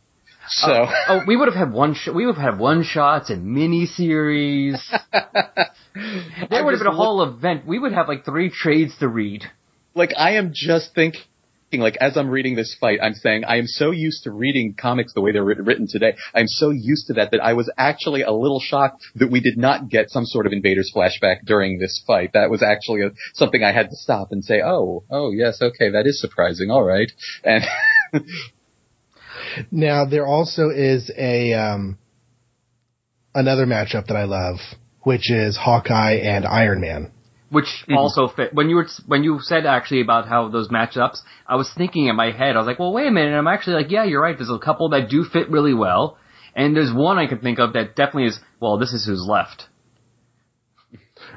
So. 0.48 0.70
Oh, 0.72 0.92
oh, 1.08 1.20
we 1.26 1.36
would 1.36 1.48
have 1.48 1.56
had 1.56 1.72
one. 1.72 1.94
Sh- 1.94 2.08
we 2.14 2.26
would 2.26 2.36
have 2.36 2.52
had 2.52 2.58
one 2.58 2.82
shots 2.84 3.30
and 3.30 3.44
mini 3.46 3.86
series. 3.86 4.80
there 5.12 6.64
would 6.64 6.72
have 6.74 6.80
been 6.80 6.86
a 6.86 6.92
whole 6.94 7.22
event. 7.22 7.66
We 7.66 7.78
would 7.78 7.92
have 7.92 8.08
like 8.08 8.24
three 8.24 8.50
trades 8.50 8.96
to 8.98 9.08
read. 9.08 9.44
like 9.94 10.12
I 10.16 10.32
am 10.32 10.52
just 10.54 10.94
thinking 10.94 11.22
like 11.72 11.96
as 11.96 12.16
I'm 12.16 12.28
reading 12.30 12.54
this 12.54 12.76
fight, 12.80 13.00
I'm 13.02 13.14
saying 13.14 13.44
I 13.44 13.56
am 13.56 13.66
so 13.66 13.90
used 13.90 14.24
to 14.24 14.30
reading 14.30 14.74
comics 14.78 15.12
the 15.12 15.20
way 15.20 15.32
they're 15.32 15.42
writ- 15.44 15.58
written 15.64 15.88
today. 15.90 16.14
I'm 16.32 16.46
so 16.46 16.70
used 16.70 17.08
to 17.08 17.14
that 17.14 17.32
that 17.32 17.40
I 17.42 17.54
was 17.54 17.68
actually 17.76 18.22
a 18.22 18.30
little 18.30 18.60
shocked 18.60 19.02
that 19.16 19.28
we 19.30 19.40
did 19.40 19.56
not 19.58 19.88
get 19.88 20.08
some 20.10 20.24
sort 20.24 20.46
of 20.46 20.52
invaders 20.52 20.92
flashback 20.94 21.38
during 21.44 21.78
this 21.80 22.00
fight. 22.06 22.30
That 22.34 22.48
was 22.48 22.62
actually 22.62 23.02
a, 23.02 23.10
something 23.32 23.64
I 23.64 23.72
had 23.72 23.90
to 23.90 23.96
stop 23.96 24.30
and 24.30 24.44
say, 24.44 24.60
"Oh, 24.64 25.02
oh 25.10 25.32
yes, 25.32 25.60
okay, 25.60 25.90
that 25.90 26.06
is 26.06 26.20
surprising. 26.20 26.70
All 26.70 26.84
right." 26.84 27.10
And 27.42 27.64
Now 29.70 30.04
there 30.04 30.26
also 30.26 30.70
is 30.70 31.10
a 31.16 31.52
um, 31.54 31.98
another 33.34 33.66
matchup 33.66 34.06
that 34.06 34.16
I 34.16 34.24
love, 34.24 34.56
which 35.02 35.30
is 35.30 35.56
Hawkeye 35.56 36.14
and 36.22 36.44
Iron 36.46 36.80
Man. 36.80 37.10
which 37.50 37.66
Mm-hmm. 37.82 37.96
also 37.96 38.28
fit. 38.28 38.52
When 38.54 38.68
you 38.68 38.76
were 38.76 38.86
when 39.06 39.22
you 39.24 39.38
said 39.40 39.66
actually 39.66 40.00
about 40.00 40.26
how 40.28 40.48
those 40.48 40.68
matchups, 40.68 41.18
I 41.46 41.56
was 41.56 41.70
thinking 41.76 42.06
in 42.06 42.16
my 42.16 42.30
head, 42.32 42.56
I 42.56 42.58
was 42.58 42.66
like, 42.66 42.78
well, 42.78 42.92
wait 42.92 43.06
a 43.06 43.10
minute. 43.10 43.28
And 43.28 43.36
I'm 43.36 43.46
actually 43.46 43.76
like, 43.82 43.90
yeah, 43.90 44.04
you're 44.04 44.22
right. 44.22 44.36
There's 44.36 44.50
a 44.50 44.58
couple 44.58 44.88
that 44.90 45.08
do 45.08 45.24
fit 45.24 45.50
really 45.50 45.74
well, 45.74 46.18
and 46.56 46.74
there's 46.76 46.92
one 46.92 47.18
I 47.18 47.26
can 47.26 47.38
think 47.38 47.58
of 47.58 47.74
that 47.74 47.94
definitely 47.96 48.26
is. 48.26 48.40
Well, 48.60 48.78
this 48.78 48.92
is 48.92 49.04
who's 49.06 49.24
left. 49.28 49.64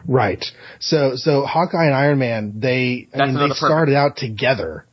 Right. 0.07 0.43
So 0.79 1.15
so 1.15 1.43
Hawkeye 1.45 1.85
and 1.85 1.93
Iron 1.95 2.19
Man, 2.19 2.59
they 2.59 3.07
I 3.13 3.17
That's 3.17 3.27
mean 3.27 3.35
they 3.35 3.39
another 3.39 3.47
perfect- 3.49 3.57
started 3.65 3.95
out 3.95 4.15
together. 4.17 4.85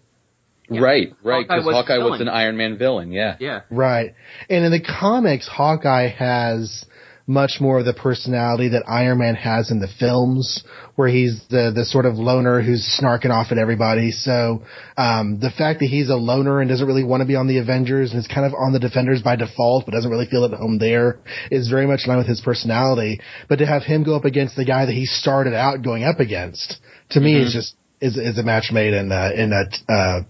Right, 0.71 1.13
right. 1.23 1.43
Hawkeye 1.43 1.55
Because 1.55 1.67
was 1.67 1.75
Hawkeye 1.75 1.99
was 1.99 2.21
an 2.21 2.29
Iron 2.29 2.57
Man 2.57 2.79
villain. 2.79 3.13
Yeah. 3.13 3.37
Yeah. 3.39 3.63
Right. 3.71 4.15
And 4.49 4.65
in 4.65 4.73
the 4.73 4.81
comics, 4.81 5.47
Hawkeye 5.47 6.09
has 6.09 6.85
much 7.27 7.57
more 7.59 7.79
of 7.79 7.87
the 7.87 7.95
personality 7.95 8.69
that 8.69 8.85
Iron 8.87 9.19
Man 9.19 9.35
has 9.35 9.71
in 9.71 9.81
the 9.81 9.89
films, 9.99 10.63
where 10.95 11.09
he's 11.09 11.41
the 11.49 11.73
the 11.75 11.85
sort 11.85 12.05
of 12.05 12.15
loner 12.17 12.61
who's 12.61 12.99
snarking 13.01 13.31
off 13.31 13.51
at 13.51 13.59
everybody. 13.59 14.11
So 14.11 14.63
um, 14.97 15.41
the 15.41 15.51
fact 15.51 15.81
that 15.81 15.87
he's 15.87 16.11
a 16.11 16.17
loner 16.17 16.61
and 16.61 16.69
doesn't 16.69 16.87
really 16.87 17.05
want 17.05 17.23
to 17.23 17.27
be 17.27 17.37
on 17.37 17.47
the 17.47 17.59
Avengers 17.59 18.11
and 18.11 18.19
is 18.19 18.27
kind 18.27 18.47
of 18.47 18.53
on 18.55 18.73
the 18.73 18.79
Defenders 18.79 19.23
by 19.23 19.37
default, 19.37 19.87
but 19.87 19.93
doesn't 19.93 20.11
really 20.11 20.27
feel 20.27 20.45
at 20.45 20.53
home 20.53 20.79
there, 20.79 21.19
is 21.51 21.69
very 21.69 21.87
much 21.87 22.01
in 22.05 22.11
line 22.11 22.19
with 22.19 22.29
his 22.29 22.43
personality. 22.43 23.21
But 23.49 23.57
to 23.57 23.67
have 23.67 23.83
him 23.83 24.05
go 24.05 24.17
up 24.17 24.25
against 24.25 24.57
the 24.57 24.65
guy 24.65 24.85
that 24.85 24.93
he 24.93 25.07
started 25.07 25.55
out 25.55 25.83
going 25.83 26.05
up 26.05 26.21
against, 26.21 26.79
to 27.11 27.21
me, 27.21 27.41
is 27.41 27.53
just 27.53 27.75
is 28.03 28.19
is 28.19 28.39
a 28.39 28.43
match 28.43 28.71
made 28.71 28.93
in 28.93 29.11
uh, 29.11 29.31
in 29.35 29.53
a 29.53 29.93
uh, 29.93 30.21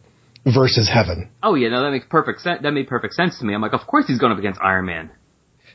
versus 0.45 0.91
heaven. 0.93 1.31
Oh 1.43 1.55
yeah, 1.55 1.69
no, 1.69 1.83
that 1.83 1.91
makes 1.91 2.07
perfect 2.09 2.41
sense. 2.41 2.63
That 2.63 2.73
made 2.73 2.89
perfect 2.89 3.15
sense 3.15 3.39
to 3.39 3.45
me. 3.45 3.55
I'm 3.55 3.63
like, 3.63 3.73
of 3.73 3.87
course 3.87 4.07
he's 4.07 4.19
going 4.19 4.33
up 4.33 4.39
against 4.39 4.61
Iron 4.63 4.87
Man. 4.87 5.11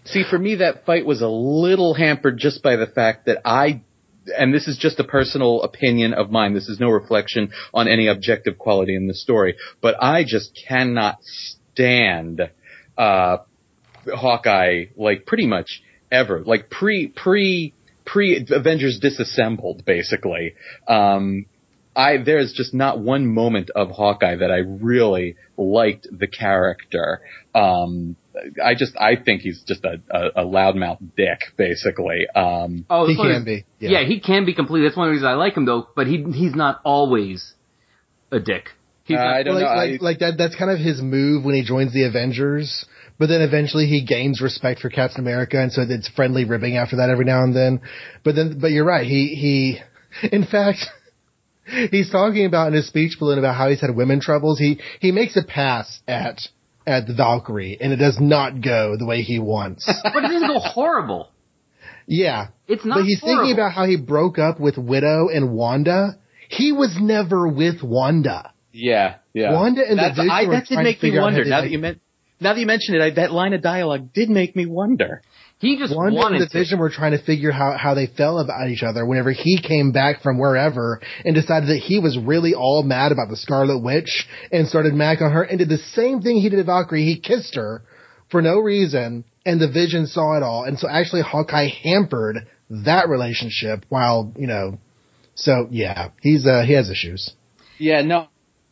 See, 0.05 0.23
for 0.29 0.39
me, 0.39 0.55
that 0.55 0.85
fight 0.85 1.05
was 1.05 1.21
a 1.21 1.27
little 1.27 1.93
hampered 1.93 2.37
just 2.37 2.63
by 2.63 2.75
the 2.75 2.87
fact 2.87 3.25
that 3.25 3.41
I, 3.45 3.81
and 4.37 4.53
this 4.53 4.67
is 4.67 4.77
just 4.77 4.99
a 4.99 5.03
personal 5.03 5.61
opinion 5.61 6.13
of 6.13 6.31
mine. 6.31 6.53
This 6.53 6.69
is 6.69 6.79
no 6.79 6.89
reflection 6.89 7.51
on 7.73 7.87
any 7.87 8.07
objective 8.07 8.57
quality 8.57 8.95
in 8.95 9.07
the 9.07 9.13
story, 9.13 9.55
but 9.81 10.01
I 10.01 10.23
just 10.25 10.57
cannot 10.67 11.17
stand, 11.23 12.41
uh, 12.97 13.37
Hawkeye, 14.07 14.85
like 14.95 15.25
pretty 15.25 15.45
much 15.45 15.81
ever, 16.11 16.41
like 16.43 16.69
pre, 16.69 17.07
pre, 17.07 17.73
pre 18.05 18.45
Avengers 18.49 18.99
disassembled, 18.99 19.83
basically. 19.85 20.55
Um, 20.87 21.45
I, 21.95 22.17
there's 22.17 22.53
just 22.53 22.73
not 22.73 22.99
one 22.99 23.27
moment 23.27 23.71
of 23.75 23.89
Hawkeye 23.91 24.37
that 24.37 24.51
I 24.51 24.57
really 24.59 25.35
liked 25.57 26.07
the 26.11 26.27
character. 26.27 27.21
Um, 27.53 28.15
I 28.63 28.73
just, 28.75 28.95
I 28.97 29.15
think 29.17 29.41
he's 29.41 29.61
just 29.67 29.83
a, 29.83 29.99
a, 30.09 30.43
a 30.43 30.45
loudmouth 30.45 30.99
dick, 31.17 31.39
basically. 31.57 32.25
Um, 32.33 32.85
Oh, 32.89 33.05
He 33.07 33.13
that's 33.13 33.19
one 33.19 33.27
of 33.31 33.33
can 33.43 33.45
his- 33.53 33.63
be, 33.63 33.65
Yeah. 33.85 33.99
yeah. 33.99 34.07
he 34.07 34.19
can 34.21 34.45
be 34.45 34.53
completely. 34.53 34.87
That's 34.87 34.95
one 34.95 35.07
of 35.07 35.09
the 35.09 35.13
reasons 35.13 35.27
I 35.27 35.33
like 35.33 35.57
him 35.57 35.65
though. 35.65 35.87
But 35.95 36.07
he 36.07 36.23
he's 36.33 36.55
not 36.55 36.79
always 36.85 37.53
a 38.31 38.39
dick. 38.39 38.69
He's 39.03 39.17
Uh, 39.17 39.23
not, 39.23 39.33
I 39.33 39.43
don't 39.43 39.55
like, 39.55 39.63
know. 39.63 39.67
like, 39.75 39.89
I- 40.01 40.03
like 40.03 40.19
that. 40.19 40.37
That's 40.37 40.55
kind 40.55 40.71
of 40.71 40.79
his 40.79 41.01
move 41.01 41.43
when 41.43 41.55
he 41.55 41.63
joins 41.63 41.91
the 41.93 42.03
Avengers. 42.03 42.85
But 43.17 43.27
then 43.27 43.41
eventually 43.41 43.87
he 43.87 44.05
gains 44.05 44.39
respect 44.39 44.79
for 44.79 44.89
Captain 44.89 45.19
America, 45.19 45.59
and 45.59 45.73
so 45.73 45.81
it's 45.89 46.07
friendly 46.07 46.45
ribbing 46.45 46.77
after 46.77 46.97
that 46.97 47.09
every 47.09 47.25
now 47.25 47.43
and 47.43 47.53
then. 47.53 47.81
But 48.23 48.35
then, 48.35 48.59
but 48.61 48.71
you're 48.71 48.85
right. 48.85 49.05
He 49.05 49.35
he, 49.35 50.27
in 50.31 50.45
fact, 50.45 50.85
he's 51.91 52.09
talking 52.11 52.45
about 52.45 52.67
in 52.67 52.73
his 52.73 52.87
speech 52.87 53.17
balloon 53.19 53.39
about 53.39 53.55
how 53.55 53.69
he's 53.69 53.81
had 53.81 53.95
women 53.95 54.19
troubles. 54.21 54.59
He 54.59 54.79
he 54.99 55.11
makes 55.11 55.35
a 55.37 55.43
pass 55.43 55.99
at 56.07 56.39
at 56.87 57.05
the 57.07 57.13
Valkyrie, 57.13 57.77
and 57.79 57.93
it 57.93 57.97
does 57.97 58.17
not 58.19 58.61
go 58.61 58.95
the 58.97 59.05
way 59.05 59.21
he 59.21 59.39
wants. 59.39 59.85
but 60.03 60.23
it 60.23 60.27
doesn't 60.29 60.47
go 60.47 60.59
horrible. 60.59 61.29
yeah, 62.07 62.47
It's 62.67 62.83
not. 62.85 62.95
but 62.95 63.05
he's 63.05 63.19
horrible. 63.19 63.43
thinking 63.45 63.53
about 63.59 63.73
how 63.73 63.85
he 63.85 63.97
broke 63.97 64.39
up 64.39 64.59
with 64.59 64.77
Widow 64.77 65.29
and 65.29 65.53
Wanda. 65.53 66.17
He 66.47 66.71
was 66.71 66.97
never 66.99 67.47
with 67.47 67.83
Wanda. 67.83 68.51
Yeah, 68.71 69.15
yeah. 69.33 69.53
Wanda 69.53 69.81
and 69.87 69.99
the 69.99 70.03
That's, 70.03 70.15
Vision 70.17 70.31
I, 70.31 70.45
that 70.49 70.65
did 70.67 70.79
make 70.79 71.03
me 71.03 71.17
wonder. 71.19 71.43
how 71.43 71.43
they 71.43 71.49
Now 71.49 71.55
like- 71.57 71.63
that 71.65 71.71
you 71.71 71.79
meant, 71.79 72.01
now 72.39 72.53
that 72.53 72.59
you 72.59 72.65
mention 72.65 72.95
it, 72.95 73.01
I, 73.01 73.09
that 73.11 73.31
line 73.31 73.53
of 73.53 73.61
dialogue 73.61 74.13
did 74.13 74.29
make 74.29 74.55
me 74.55 74.65
wonder. 74.65 75.21
He 75.59 75.77
just 75.77 75.93
Wanda 75.95 76.07
and 76.07 76.15
wanted 76.15 76.41
the 76.41 76.47
to. 76.47 76.57
Vision 76.57 76.79
were 76.79 76.89
trying 76.89 77.11
to 77.11 77.21
figure 77.23 77.51
how 77.51 77.75
how 77.77 77.93
they 77.93 78.07
felt 78.07 78.43
about 78.43 78.69
each 78.69 78.81
other 78.83 79.05
whenever 79.05 79.31
he 79.31 79.59
came 79.61 79.91
back 79.91 80.21
from 80.21 80.39
wherever 80.39 81.01
and 81.25 81.35
decided 81.35 81.67
that 81.69 81.77
he 81.79 81.99
was 81.99 82.17
really 82.17 82.53
all 82.53 82.81
mad 82.83 83.11
about 83.11 83.27
the 83.29 83.35
Scarlet 83.35 83.79
Witch 83.79 84.27
and 84.51 84.67
started 84.67 84.93
macking 84.93 85.23
on 85.23 85.31
her 85.33 85.43
and 85.43 85.59
did 85.59 85.67
the 85.69 85.77
same 85.77 86.21
thing 86.21 86.37
he 86.37 86.49
did 86.49 86.57
to 86.57 86.63
Valkyrie. 86.63 87.03
He 87.03 87.19
kissed 87.19 87.55
her 87.55 87.81
for 88.31 88.41
no 88.41 88.59
reason 88.59 89.25
and 89.45 89.59
the 89.59 89.67
Vision 89.69 90.07
saw 90.07 90.37
it 90.37 90.43
all. 90.43 90.63
And 90.63 90.79
so 90.79 90.87
actually 90.89 91.23
Hawkeye 91.23 91.67
hampered 91.83 92.47
that 92.69 93.09
relationship 93.09 93.85
while, 93.89 94.31
you 94.37 94.47
know, 94.47 94.77
so 95.35 95.67
yeah, 95.71 96.09
he's, 96.21 96.45
uh, 96.45 96.63
he 96.65 96.73
has 96.73 96.89
issues. 96.89 97.33
Yeah, 97.77 98.01
no, 98.01 98.27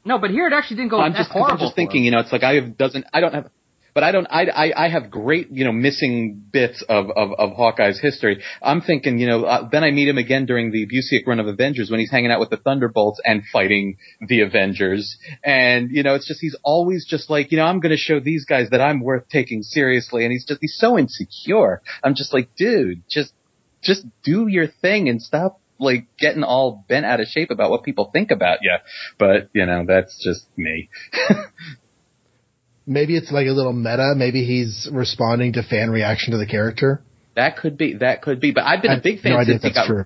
No, 0.05 0.19
but 0.19 0.29
here 0.29 0.47
it 0.47 0.53
actually 0.53 0.77
didn't 0.77 0.91
go 0.91 0.99
I'm 1.01 1.11
that 1.11 1.17
just, 1.19 1.29
'cause 1.31 1.37
horrible. 1.41 1.53
I'm 1.63 1.67
just 1.67 1.75
thinking, 1.75 2.01
him. 2.01 2.05
you 2.05 2.11
know, 2.11 2.19
it's 2.19 2.31
like 2.31 2.43
I 2.43 2.55
have 2.55 2.77
doesn't, 2.77 3.05
I 3.13 3.19
don't 3.19 3.33
have, 3.33 3.49
but 3.97 4.03
I 4.03 4.11
don't, 4.11 4.27
I, 4.29 4.43
I, 4.43 4.85
I 4.85 4.89
have 4.89 5.09
great, 5.09 5.49
you 5.49 5.65
know, 5.65 5.71
missing 5.71 6.45
bits 6.53 6.83
of, 6.87 7.09
of, 7.09 7.31
of 7.31 7.53
Hawkeye's 7.53 7.99
history. 7.99 8.43
I'm 8.61 8.81
thinking, 8.81 9.17
you 9.17 9.25
know, 9.25 9.43
uh, 9.43 9.67
then 9.71 9.83
I 9.83 9.89
meet 9.89 10.07
him 10.07 10.19
again 10.19 10.45
during 10.45 10.69
the 10.69 10.85
Busiek 10.85 11.25
run 11.25 11.39
of 11.39 11.47
Avengers 11.47 11.89
when 11.89 11.99
he's 11.99 12.11
hanging 12.11 12.29
out 12.29 12.39
with 12.39 12.51
the 12.51 12.57
Thunderbolts 12.57 13.19
and 13.25 13.41
fighting 13.51 13.97
the 14.21 14.41
Avengers. 14.41 15.17
And, 15.43 15.89
you 15.89 16.03
know, 16.03 16.13
it's 16.13 16.27
just, 16.27 16.39
he's 16.39 16.55
always 16.63 17.07
just 17.07 17.31
like, 17.31 17.51
you 17.51 17.57
know, 17.57 17.65
I'm 17.65 17.79
going 17.79 17.89
to 17.89 17.97
show 17.97 18.19
these 18.19 18.45
guys 18.45 18.69
that 18.69 18.81
I'm 18.81 18.99
worth 18.99 19.29
taking 19.29 19.63
seriously. 19.63 20.25
And 20.25 20.31
he's 20.31 20.45
just, 20.45 20.61
he's 20.61 20.77
so 20.77 20.99
insecure. 20.99 21.81
I'm 22.03 22.13
just 22.13 22.31
like, 22.31 22.55
dude, 22.55 23.01
just, 23.09 23.33
just 23.81 24.05
do 24.21 24.45
your 24.45 24.67
thing 24.67 25.09
and 25.09 25.19
stop 25.19 25.59
like 25.79 26.05
getting 26.19 26.43
all 26.43 26.85
bent 26.87 27.07
out 27.07 27.19
of 27.19 27.25
shape 27.25 27.49
about 27.49 27.71
what 27.71 27.81
people 27.81 28.11
think 28.13 28.29
about 28.29 28.59
you. 28.61 28.75
But, 29.17 29.49
you 29.53 29.65
know, 29.65 29.85
that's 29.87 30.23
just 30.23 30.45
me. 30.55 30.91
Maybe 32.87 33.17
it's 33.17 33.31
like 33.31 33.47
a 33.47 33.51
little 33.51 33.73
meta. 33.73 34.13
Maybe 34.15 34.45
he's 34.45 34.89
responding 34.91 35.53
to 35.53 35.63
fan 35.63 35.91
reaction 35.91 36.31
to 36.31 36.37
the 36.37 36.47
character. 36.47 37.01
That 37.35 37.57
could 37.57 37.77
be, 37.77 37.95
that 37.95 38.21
could 38.21 38.39
be, 38.39 38.51
but 38.51 38.63
I've 38.63 38.81
been 38.81 38.91
I 38.91 38.97
a 38.97 39.01
big 39.01 39.19
fan 39.19 39.33
no 39.33 39.43
since 39.43 39.61
he 39.61 39.73
got, 39.73 39.85
true. 39.85 40.05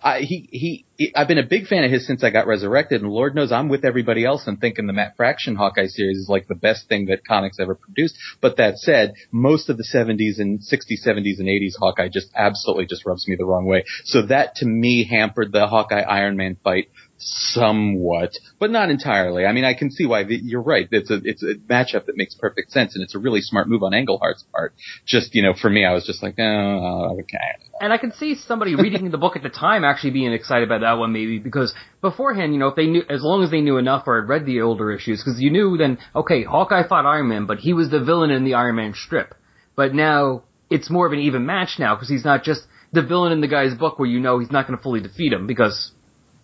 I, 0.00 0.20
he, 0.20 0.48
he, 0.52 0.84
he, 0.96 1.12
I've 1.16 1.26
been 1.26 1.38
a 1.38 1.46
big 1.46 1.66
fan 1.66 1.82
of 1.82 1.90
his 1.90 2.06
since 2.06 2.22
I 2.22 2.30
got 2.30 2.46
resurrected, 2.46 3.02
and 3.02 3.10
Lord 3.10 3.34
knows 3.34 3.50
I'm 3.50 3.68
with 3.68 3.84
everybody 3.84 4.24
else 4.24 4.46
and 4.46 4.60
thinking 4.60 4.86
the 4.86 4.92
Matt 4.92 5.16
Fraction 5.16 5.56
Hawkeye 5.56 5.86
series 5.86 6.18
is 6.18 6.28
like 6.28 6.46
the 6.46 6.54
best 6.54 6.88
thing 6.88 7.06
that 7.06 7.26
comics 7.26 7.58
ever 7.58 7.74
produced. 7.74 8.16
But 8.40 8.58
that 8.58 8.78
said, 8.78 9.14
most 9.32 9.68
of 9.68 9.76
the 9.76 9.82
70s 9.82 10.38
and 10.38 10.60
60s, 10.60 11.04
70s, 11.04 11.40
and 11.40 11.48
80s 11.48 11.74
Hawkeye 11.80 12.08
just 12.08 12.28
absolutely 12.36 12.86
just 12.86 13.04
rubs 13.06 13.26
me 13.26 13.34
the 13.36 13.44
wrong 13.44 13.66
way. 13.66 13.84
So 14.04 14.22
that 14.26 14.54
to 14.56 14.66
me 14.66 15.04
hampered 15.04 15.50
the 15.50 15.66
Hawkeye 15.66 16.02
Iron 16.02 16.36
Man 16.36 16.56
fight 16.62 16.90
somewhat, 17.18 18.32
but 18.58 18.70
not 18.70 18.90
entirely. 18.90 19.44
I 19.44 19.52
mean, 19.52 19.64
I 19.64 19.74
can 19.74 19.90
see 19.90 20.06
why 20.06 20.24
the, 20.24 20.36
you're 20.36 20.62
right. 20.62 20.88
It's 20.90 21.10
a 21.10 21.20
it's 21.24 21.42
a 21.42 21.54
matchup 21.70 22.06
that 22.06 22.16
makes 22.16 22.34
perfect 22.34 22.70
sense, 22.70 22.94
and 22.94 23.02
it's 23.02 23.14
a 23.14 23.18
really 23.18 23.40
smart 23.40 23.68
move 23.68 23.82
on 23.82 23.92
Englehart's 23.92 24.44
part. 24.52 24.74
Just 25.06 25.34
you 25.34 25.42
know, 25.42 25.54
for 25.60 25.68
me, 25.68 25.84
I 25.84 25.92
was 25.92 26.06
just 26.06 26.22
like, 26.22 26.36
oh, 26.38 27.18
okay. 27.20 27.38
And 27.80 27.92
I 27.92 27.98
can 27.98 28.12
see 28.12 28.34
somebody 28.34 28.74
reading 28.74 29.10
the 29.10 29.18
book 29.18 29.36
at 29.36 29.42
the 29.42 29.48
time 29.48 29.84
actually 29.84 30.10
being 30.10 30.32
excited 30.32 30.66
about 30.68 30.80
that 30.80 30.94
one, 30.94 31.12
maybe 31.12 31.38
because 31.38 31.74
beforehand, 32.00 32.52
you 32.52 32.58
know, 32.58 32.68
if 32.68 32.76
they 32.76 32.86
knew, 32.86 33.02
as 33.08 33.22
long 33.22 33.42
as 33.42 33.50
they 33.50 33.60
knew 33.60 33.78
enough 33.78 34.04
or 34.06 34.20
had 34.20 34.28
read 34.28 34.46
the 34.46 34.60
older 34.60 34.92
issues, 34.92 35.22
because 35.22 35.40
you 35.40 35.50
knew 35.50 35.76
then, 35.76 35.98
okay, 36.14 36.44
Hawkeye 36.44 36.86
fought 36.88 37.06
Iron 37.06 37.28
Man, 37.28 37.46
but 37.46 37.58
he 37.58 37.72
was 37.72 37.90
the 37.90 38.02
villain 38.02 38.30
in 38.30 38.44
the 38.44 38.54
Iron 38.54 38.76
Man 38.76 38.94
strip. 38.94 39.34
But 39.76 39.94
now 39.94 40.44
it's 40.70 40.90
more 40.90 41.06
of 41.06 41.12
an 41.12 41.20
even 41.20 41.46
match 41.46 41.76
now 41.78 41.94
because 41.94 42.08
he's 42.08 42.24
not 42.24 42.42
just 42.42 42.62
the 42.92 43.02
villain 43.02 43.32
in 43.32 43.40
the 43.40 43.48
guy's 43.48 43.74
book 43.74 43.98
where 43.98 44.08
you 44.08 44.20
know 44.20 44.38
he's 44.38 44.50
not 44.50 44.66
going 44.66 44.76
to 44.76 44.82
fully 44.82 45.00
defeat 45.00 45.32
him 45.32 45.46
because 45.46 45.92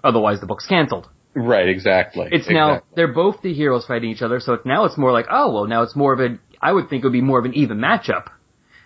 otherwise 0.04 0.40
the 0.40 0.46
book's 0.46 0.66
canceled. 0.66 1.08
Right, 1.34 1.68
exactly. 1.68 2.28
It's 2.30 2.48
now 2.48 2.68
Exactly. 2.74 2.92
they're 2.94 3.12
both 3.12 3.42
the 3.42 3.52
heroes 3.52 3.84
fighting 3.86 4.10
each 4.10 4.22
other, 4.22 4.38
so 4.38 4.52
it's, 4.54 4.64
now 4.66 4.84
it's 4.84 4.96
more 4.96 5.10
like 5.10 5.26
oh 5.30 5.52
well 5.52 5.66
now 5.66 5.82
it's 5.82 5.96
more 5.96 6.12
of 6.12 6.20
a 6.20 6.38
I 6.62 6.72
would 6.72 6.88
think 6.88 7.02
it 7.02 7.06
would 7.06 7.12
be 7.12 7.20
more 7.20 7.40
of 7.40 7.44
an 7.44 7.54
even 7.54 7.78
matchup. 7.78 8.26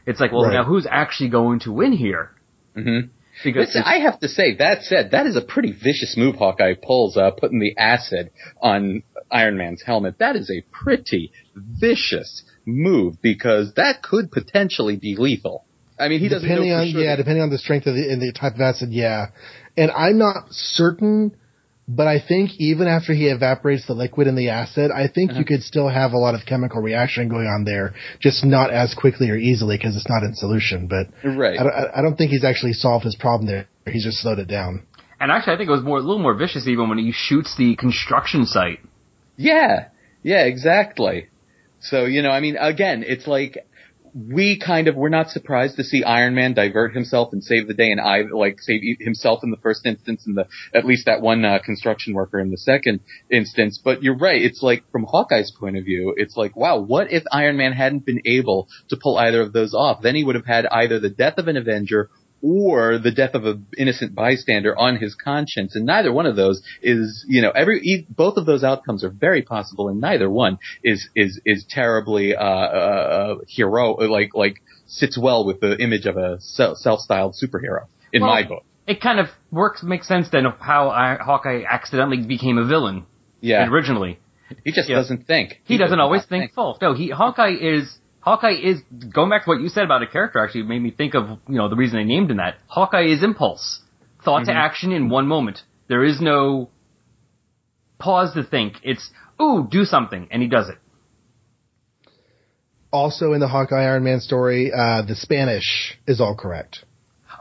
It's 0.07 0.19
like 0.21 0.33
well 0.33 0.45
Right. 0.45 0.55
now 0.55 0.65
who's 0.65 0.87
actually 0.91 1.29
going 1.29 1.61
to 1.61 1.73
win 1.73 1.93
here? 1.93 2.31
Mhm. 2.77 3.11
Because 3.45 3.67
Listen, 3.69 3.83
I 3.87 3.99
have 4.01 4.19
to 4.21 4.29
say, 4.29 4.57
that 4.57 4.83
said, 4.83 5.13
that 5.13 5.27
is 5.27 5.37
a 5.37 5.41
pretty 5.41 5.71
vicious 5.71 6.17
move 6.17 6.35
Hawkeye 6.37 6.75
pulls, 6.83 7.17
uh, 7.17 7.31
putting 7.31 7.61
the 7.61 7.77
acid 7.79 8.31
on 8.61 9.05
Iron 9.31 9.57
Man's 9.57 9.81
helmet. 9.81 10.19
That 10.19 10.35
is 10.35 10.51
a 10.51 10.63
pretty 10.73 11.31
vicious 11.55 12.43
move 12.67 13.21
because 13.23 13.75
that 13.75 14.03
could 14.03 14.33
potentially 14.33 14.97
be 14.97 15.15
lethal. 15.17 15.65
I 16.01 16.09
mean, 16.09 16.19
he 16.21 16.29
doesn't 16.29 16.49
depending 16.49 16.71
know 16.71 16.77
for 16.79 16.81
on 16.83 16.91
sure 16.91 17.01
yeah, 17.03 17.11
that- 17.11 17.17
depending 17.23 17.43
on 17.43 17.51
the 17.51 17.59
strength 17.59 17.87
of 17.87 17.95
the 17.95 18.11
and 18.11 18.21
the 18.21 18.33
type 18.33 18.55
of 18.57 18.61
acid, 18.61 18.91
yeah. 18.93 19.27
And 19.79 19.91
I'm 19.93 20.19
not 20.19 20.47
certain, 20.51 21.35
but 21.87 22.07
I 22.07 22.19
think 22.21 22.51
even 22.59 22.87
after 22.89 23.13
he 23.15 23.27
evaporates 23.29 23.87
the 23.87 23.95
liquid 23.95 24.27
in 24.27 24.35
the 24.35 24.49
acid, 24.51 24.91
I 24.91 25.07
think 25.07 25.31
Uh-huh. 25.31 25.39
you 25.41 25.45
could 25.47 25.63
still 25.63 25.89
have 25.89 26.13
a 26.13 26.19
lot 26.19 26.35
of 26.35 26.45
chemical 26.45 26.83
reaction 26.83 27.29
going 27.29 27.47
on 27.47 27.65
there, 27.65 27.95
just 28.21 28.45
not 28.45 28.71
as 28.71 28.93
quickly 28.95 29.31
or 29.31 29.37
easily 29.37 29.77
because 29.79 29.97
it's 29.97 30.09
not 30.09 30.23
in 30.25 30.35
solution. 30.35 30.89
But 30.89 31.07
Right. 31.25 31.59
I 31.59 31.63
don't, 31.63 31.73
I- 31.73 31.91
I 31.99 32.03
don't 32.03 32.17
think 32.19 32.31
he's 32.33 32.45
actually 32.45 32.75
solved 32.75 33.05
his 33.05 33.17
problem 33.17 33.47
there. 33.47 33.67
He's 33.87 34.05
just 34.05 34.19
slowed 34.21 34.39
it 34.41 34.49
down. 34.49 34.83
And 35.21 35.31
actually, 35.33 35.55
I 35.55 35.57
think 35.59 35.69
it 35.69 35.73
was 35.73 35.83
more 35.83 35.99
a 35.99 36.01
little 36.01 36.19
more 36.29 36.35
vicious 36.35 36.67
even 36.69 36.89
when 36.89 36.99
he 36.99 37.11
shoots 37.13 37.57
the 37.57 37.75
construction 37.77 38.45
site. 38.47 38.81
Yeah, 39.37 39.87
yeah, 40.23 40.43
exactly. 40.45 41.27
So, 41.81 42.05
you 42.07 42.23
know, 42.23 42.31
I 42.31 42.41
mean, 42.41 42.57
again, 42.59 43.05
it's 43.07 43.27
like, 43.29 43.59
we 44.15 44.59
kind 44.59 44.89
of, 44.89 44.97
we're 44.97 45.09
not 45.09 45.31
surprised 45.31 45.77
to 45.77 45.85
see 45.85 46.05
Iron 46.05 46.35
Man 46.35 46.55
divert 46.55 46.95
himself 46.95 47.33
and 47.33 47.43
save 47.43 47.69
the 47.69 47.75
day 47.75 47.91
and 47.91 48.01
I, 48.01 48.23
like, 48.33 48.61
save 48.61 48.81
himself 49.01 49.41
in 49.43 49.51
the 49.51 49.57
first 49.57 49.87
instance 49.87 50.25
and 50.27 50.37
the, 50.37 50.47
at 50.75 50.85
least 50.85 51.07
that 51.07 51.21
one, 51.21 51.45
uh, 51.45 51.59
construction 51.65 52.15
worker 52.15 52.39
in 52.41 52.51
the 52.51 52.59
second 52.59 53.01
instance. 53.31 53.81
But 53.83 54.03
you're 54.03 54.17
right, 54.17 54.41
it's 54.41 54.63
like, 54.63 54.85
from 54.91 55.05
Hawkeye's 55.05 55.53
point 55.59 55.77
of 55.77 55.85
view, 55.85 56.15
it's 56.17 56.37
like, 56.37 56.57
wow, 56.57 56.79
what 56.79 57.13
if 57.13 57.23
Iron 57.33 57.57
Man 57.57 57.73
hadn't 57.73 58.07
been 58.07 58.23
able 58.27 58.69
to 58.89 58.97
pull 58.97 59.19
either 59.19 59.41
of 59.41 59.53
those 59.53 59.75
off? 59.75 60.03
Then 60.03 60.15
he 60.15 60.25
would 60.25 60.35
have 60.35 60.47
had 60.47 60.67
either 60.67 60.99
the 61.01 61.11
death 61.11 61.39
of 61.39 61.49
an 61.49 61.57
Avenger 61.57 62.11
or 62.43 62.99
the 62.99 63.11
death 63.11 63.35
of 63.35 63.45
an 63.47 63.67
innocent 63.77 64.15
bystander 64.15 64.77
on 64.79 64.97
his 64.97 65.15
conscience. 65.15 65.75
And 65.75 65.85
neither 65.87 66.13
one 66.13 66.27
of 66.27 66.37
those 66.37 66.63
is, 66.83 67.25
you 67.29 67.43
know, 67.43 67.51
every, 67.51 68.07
both 68.09 68.37
of 68.37 68.47
those 68.47 68.63
outcomes 68.63 69.03
are 69.05 69.11
very 69.11 69.43
possible 69.43 69.89
and 69.89 70.01
neither 70.01 70.31
one 70.31 70.59
is, 70.85 71.09
is, 71.17 71.41
is 71.45 71.67
terribly, 71.69 72.37
uh, 72.37 72.43
uh, 72.43 73.35
hero, 73.49 73.95
like, 73.95 74.35
like 74.35 74.63
sits 74.87 75.19
well 75.19 75.45
with 75.45 75.61
the 75.61 75.77
image 75.83 76.07
of 76.07 76.17
a 76.17 76.41
self- 76.41 76.79
self-styled 76.79 77.35
superhero 77.35 77.87
in 78.13 78.23
Well, 78.23 78.31
my 78.31 78.43
book. 78.47 78.65
It 78.87 79.01
kind 79.03 79.21
of 79.21 79.27
works, 79.51 79.83
makes 79.83 80.09
sense 80.09 80.29
then 80.31 80.47
of 80.47 80.55
how 80.61 80.89
I, 80.89 81.19
Hawkeye 81.21 81.63
accidentally 81.69 82.25
became 82.27 82.57
a 82.57 82.65
villain 82.65 83.05
Yeah. 83.41 83.69
originally. 83.69 84.19
He 84.65 84.73
just 84.73 84.89
Yeah. 84.89 84.97
doesn't 84.97 85.27
think. 85.27 85.61
He, 85.65 85.77
doesn't 85.77 85.99
does 85.99 86.03
always 86.03 86.23
not 86.23 86.29
think 86.31 86.53
full. 86.55 86.79
No, 86.81 86.95
he 86.95 87.11
Hawkeye 87.11 87.57
is 87.61 87.98
Hawkeye 88.21 88.57
is 88.63 88.81
going 89.15 89.31
back 89.31 89.45
to 89.45 89.51
what 89.51 89.61
you 89.61 89.69
said 89.69 89.85
about 89.85 90.03
a 90.03 90.07
character. 90.07 90.39
Actually, 90.39 90.65
made 90.65 90.83
me 90.83 90.91
think 90.91 91.15
of 91.15 91.29
you 91.49 91.57
know 91.57 91.69
the 91.69 91.77
reason 91.77 91.99
they 91.99 92.05
named 92.05 92.31
him 92.31 92.39
that. 92.39 92.57
Hawkeye 92.67 93.07
is 93.07 93.23
impulse, 93.23 93.81
thought 94.25 94.45
to 94.47 94.53
action 94.53 94.93
in 94.93 95.09
one 95.09 95.27
moment. 95.27 95.61
There 95.89 96.05
is 96.05 96.21
no 96.21 96.71
pause 97.99 98.35
to 98.35 98.43
think. 98.45 98.75
It's 98.83 99.09
ooh, 99.41 99.67
do 99.71 99.85
something, 99.85 100.29
and 100.31 100.43
he 100.43 100.49
does 100.49 100.69
it. 100.69 100.79
Also 102.91 103.33
in 103.35 103.41
the 103.41 103.49
Hawkeye 103.49 103.83
Iron 103.85 104.05
Man 104.05 104.21
story, 104.21 104.73
uh, 104.73 105.03
the 105.03 105.15
Spanish 105.15 105.99
is 106.07 106.21
all 106.21 106.35
correct. 106.37 106.85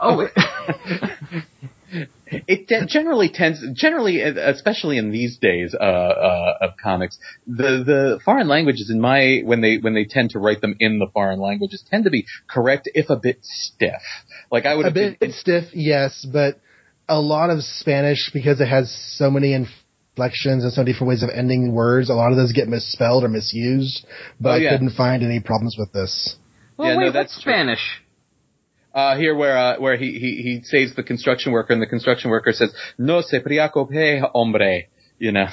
Oh, 0.01 0.21
it- 0.21 0.32
It 2.30 2.68
de- 2.68 2.86
generally 2.86 3.30
tends, 3.30 3.64
generally, 3.74 4.20
especially 4.22 4.98
in 4.98 5.12
these 5.12 5.38
days 5.38 5.74
uh, 5.74 5.84
uh, 5.84 6.54
of 6.62 6.72
comics, 6.82 7.18
the 7.46 7.84
the 7.86 8.20
foreign 8.26 8.48
languages 8.48 8.90
in 8.90 9.00
my 9.00 9.42
when 9.46 9.62
they 9.62 9.78
when 9.78 9.94
they 9.94 10.06
tend 10.06 10.32
to 10.32 10.40
write 10.40 10.60
them 10.62 10.76
in 10.80 11.00
the 11.00 11.08
foreign 11.14 11.40
languages 11.40 11.84
tend 11.90 12.04
to 12.04 12.10
be 12.10 12.26
correct 12.50 12.90
if 12.94 13.10
a 13.10 13.16
bit 13.16 13.40
stiff. 13.42 14.02
Like 14.52 14.66
I 14.66 14.76
would 14.76 14.86
A 14.86 14.90
have 14.90 14.94
bit 14.94 15.20
been, 15.20 15.32
stiff, 15.32 15.66
yes, 15.74 16.28
but 16.32 16.60
a 17.08 17.20
lot 17.22 17.50
of 17.50 17.64
Spanish 17.64 18.30
because 18.34 18.60
it 18.60 18.68
has 18.68 18.92
so 19.18 19.32
many 19.32 19.54
inflections 19.54 20.64
and 20.66 20.74
so 20.74 20.82
many 20.82 20.92
different 20.92 21.10
ways 21.10 21.24
of 21.24 21.30
ending 21.30 21.72
words. 21.74 22.10
A 22.10 22.14
lot 22.14 22.32
of 22.32 22.38
those 22.38 22.52
get 22.52 22.68
misspelled 22.68 23.24
or 23.24 23.30
misused, 23.30 24.06
but 24.42 24.62
Oh, 24.62 24.66
I 24.66 24.70
couldn't 24.70 24.92
find 24.92 25.24
any 25.24 25.40
problems 25.40 25.78
with 25.80 25.94
this. 25.94 26.36
well, 26.76 26.90
Yeah, 26.90 26.96
no, 26.96 27.00
wait, 27.06 27.14
that's 27.14 27.34
what's 27.34 27.44
true. 27.44 27.54
Spanish? 27.54 28.02
Uh, 28.98 29.16
here 29.16 29.36
where 29.36 29.56
uh, 29.58 29.80
where 29.80 29.95
he, 30.04 30.10
he 30.24 30.30
he 30.48 30.54
saves 30.64 30.91
the 30.95 31.04
construction 31.04 31.52
worker 31.52 31.72
and 31.74 31.82
the 31.82 31.91
construction 31.95 32.28
worker 32.32 32.52
says 32.52 32.72
no 32.98 33.22
se 33.22 33.39
preocupe 33.45 34.22
hombre, 34.34 34.74
you 35.20 35.32
know, 35.32 35.48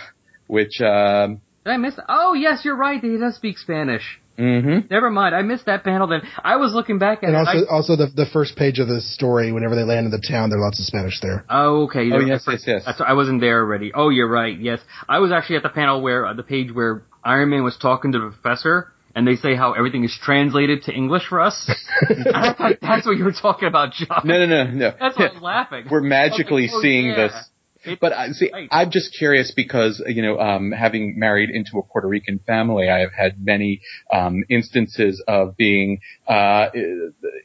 which 0.46 0.80
um, 0.80 1.40
Did 1.64 1.72
I 1.76 1.76
miss? 1.76 1.94
Oh, 2.08 2.32
yes, 2.34 2.64
you're 2.64 2.76
right. 2.88 3.00
He 3.00 3.16
does 3.24 3.34
speak 3.36 3.56
Spanish. 3.58 4.06
mhm. 4.38 4.90
Never 4.90 5.10
mind. 5.10 5.32
I 5.34 5.42
missed 5.42 5.66
that 5.66 5.84
panel. 5.84 6.06
Then 6.08 6.22
I 6.52 6.56
was 6.56 6.70
looking 6.78 6.98
back 6.98 7.18
at 7.22 7.28
And 7.28 7.36
it. 7.36 7.38
also, 7.38 7.58
I, 7.58 7.74
also 7.76 7.92
the 8.02 8.08
the 8.22 8.26
first 8.36 8.56
page 8.56 8.78
of 8.82 8.88
the 8.88 9.00
story, 9.16 9.52
whenever 9.52 9.74
they 9.76 9.84
land 9.92 10.04
in 10.08 10.12
the 10.18 10.24
town, 10.34 10.44
there 10.50 10.58
are 10.58 10.62
lots 10.68 10.80
of 10.80 10.86
Spanish 10.86 11.20
there. 11.20 11.44
Oh, 11.48 11.84
okay. 11.84 12.04
Oh 12.12 12.18
There- 12.18 12.22
yes, 12.32 12.42
that's 12.46 12.64
yes, 12.66 12.76
yes. 12.76 12.82
That's, 12.86 13.00
I 13.00 13.12
wasn't 13.20 13.40
there 13.40 13.58
already. 13.64 13.92
Oh, 13.94 14.08
you're 14.16 14.32
right. 14.42 14.56
Yes, 14.58 14.80
I 15.08 15.18
was 15.24 15.30
actually 15.36 15.56
at 15.60 15.62
the 15.62 15.74
panel 15.80 16.00
where 16.06 16.26
uh, 16.26 16.32
the 16.34 16.42
page 16.54 16.68
where 16.72 17.02
Iron 17.22 17.50
Man 17.50 17.62
was 17.62 17.76
talking 17.88 18.10
to 18.12 18.18
the 18.18 18.30
professor, 18.36 18.92
and 19.14 19.26
they 19.26 19.36
say 19.36 19.54
how 19.54 19.72
everything 19.72 20.04
is 20.04 20.18
translated 20.20 20.82
to 20.84 20.92
English 20.92 21.26
for 21.28 21.40
us. 21.40 21.70
I 22.08 22.52
thought 22.52 22.78
that's 22.80 23.06
what 23.06 23.16
you 23.16 23.24
were 23.24 23.32
talking 23.32 23.68
about, 23.68 23.92
John. 23.92 24.22
No, 24.24 24.44
no, 24.44 24.46
no, 24.46 24.70
no. 24.70 24.92
That's 24.98 25.16
why 25.18 25.26
I 25.26 25.32
was 25.32 25.42
laughing. 25.42 25.86
We're 25.90 26.00
magically 26.00 26.68
oh, 26.72 26.80
seeing 26.82 27.06
yeah. 27.06 27.28
this. 27.28 27.50
It- 27.84 28.00
But 28.00 28.12
I 28.12 28.28
see, 28.32 28.50
right. 28.52 28.68
I'm 28.70 28.90
just 28.90 29.16
curious 29.16 29.52
because 29.54 30.02
you 30.06 30.22
know, 30.22 30.38
um, 30.38 30.72
having 30.72 31.18
married 31.18 31.50
into 31.50 31.78
a 31.78 31.82
Puerto 31.82 32.08
Rican 32.08 32.38
family, 32.46 32.88
I 32.88 33.00
have 33.00 33.12
had 33.12 33.44
many 33.44 33.80
um, 34.12 34.44
instances 34.48 35.22
of 35.26 35.56
being 35.56 36.00
uh, 36.26 36.68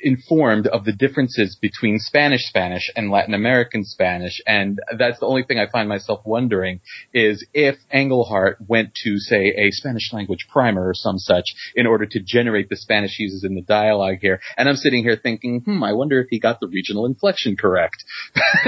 informed 0.02 0.68
of 0.68 0.86
the 0.86 0.94
differences 0.94 1.58
between 1.62 2.00
Spanish 2.00 2.44
Spanish 2.48 2.90
and 2.96 3.12
Latin 3.12 3.34
American 3.34 3.84
Spanish, 3.84 4.42
and 4.48 4.80
that's 4.98 5.20
the 5.20 5.26
only 5.26 5.44
thing 5.44 5.60
I 5.60 5.70
find 5.70 5.90
myself 5.90 6.22
wondering 6.26 6.80
is 7.14 7.46
if 7.54 7.76
Englehart 7.92 8.58
went 8.68 8.94
to 9.04 9.18
say 9.20 9.54
a 9.58 9.72
Spanish 9.72 10.12
language 10.14 10.48
primer 10.52 10.88
or 10.90 10.94
some 10.94 11.18
such 11.20 11.46
in 11.76 11.86
order 11.88 12.06
to 12.06 12.20
generate 12.20 12.70
the 12.70 12.78
Spanish 12.78 13.16
he 13.18 13.24
uses 13.24 13.44
in 13.44 13.56
the 13.56 13.62
dialogue 13.62 14.18
here, 14.22 14.40
and 14.58 14.70
I'm 14.70 14.76
sitting 14.76 15.04
here 15.04 15.18
thinking, 15.22 15.62
hmm, 15.62 15.84
I 15.84 15.94
wonder 15.94 16.20
if 16.22 16.28
he 16.30 16.40
got 16.40 16.60
the 16.60 16.68
regional 16.68 17.06
inflection 17.06 17.56
correct. 17.58 18.04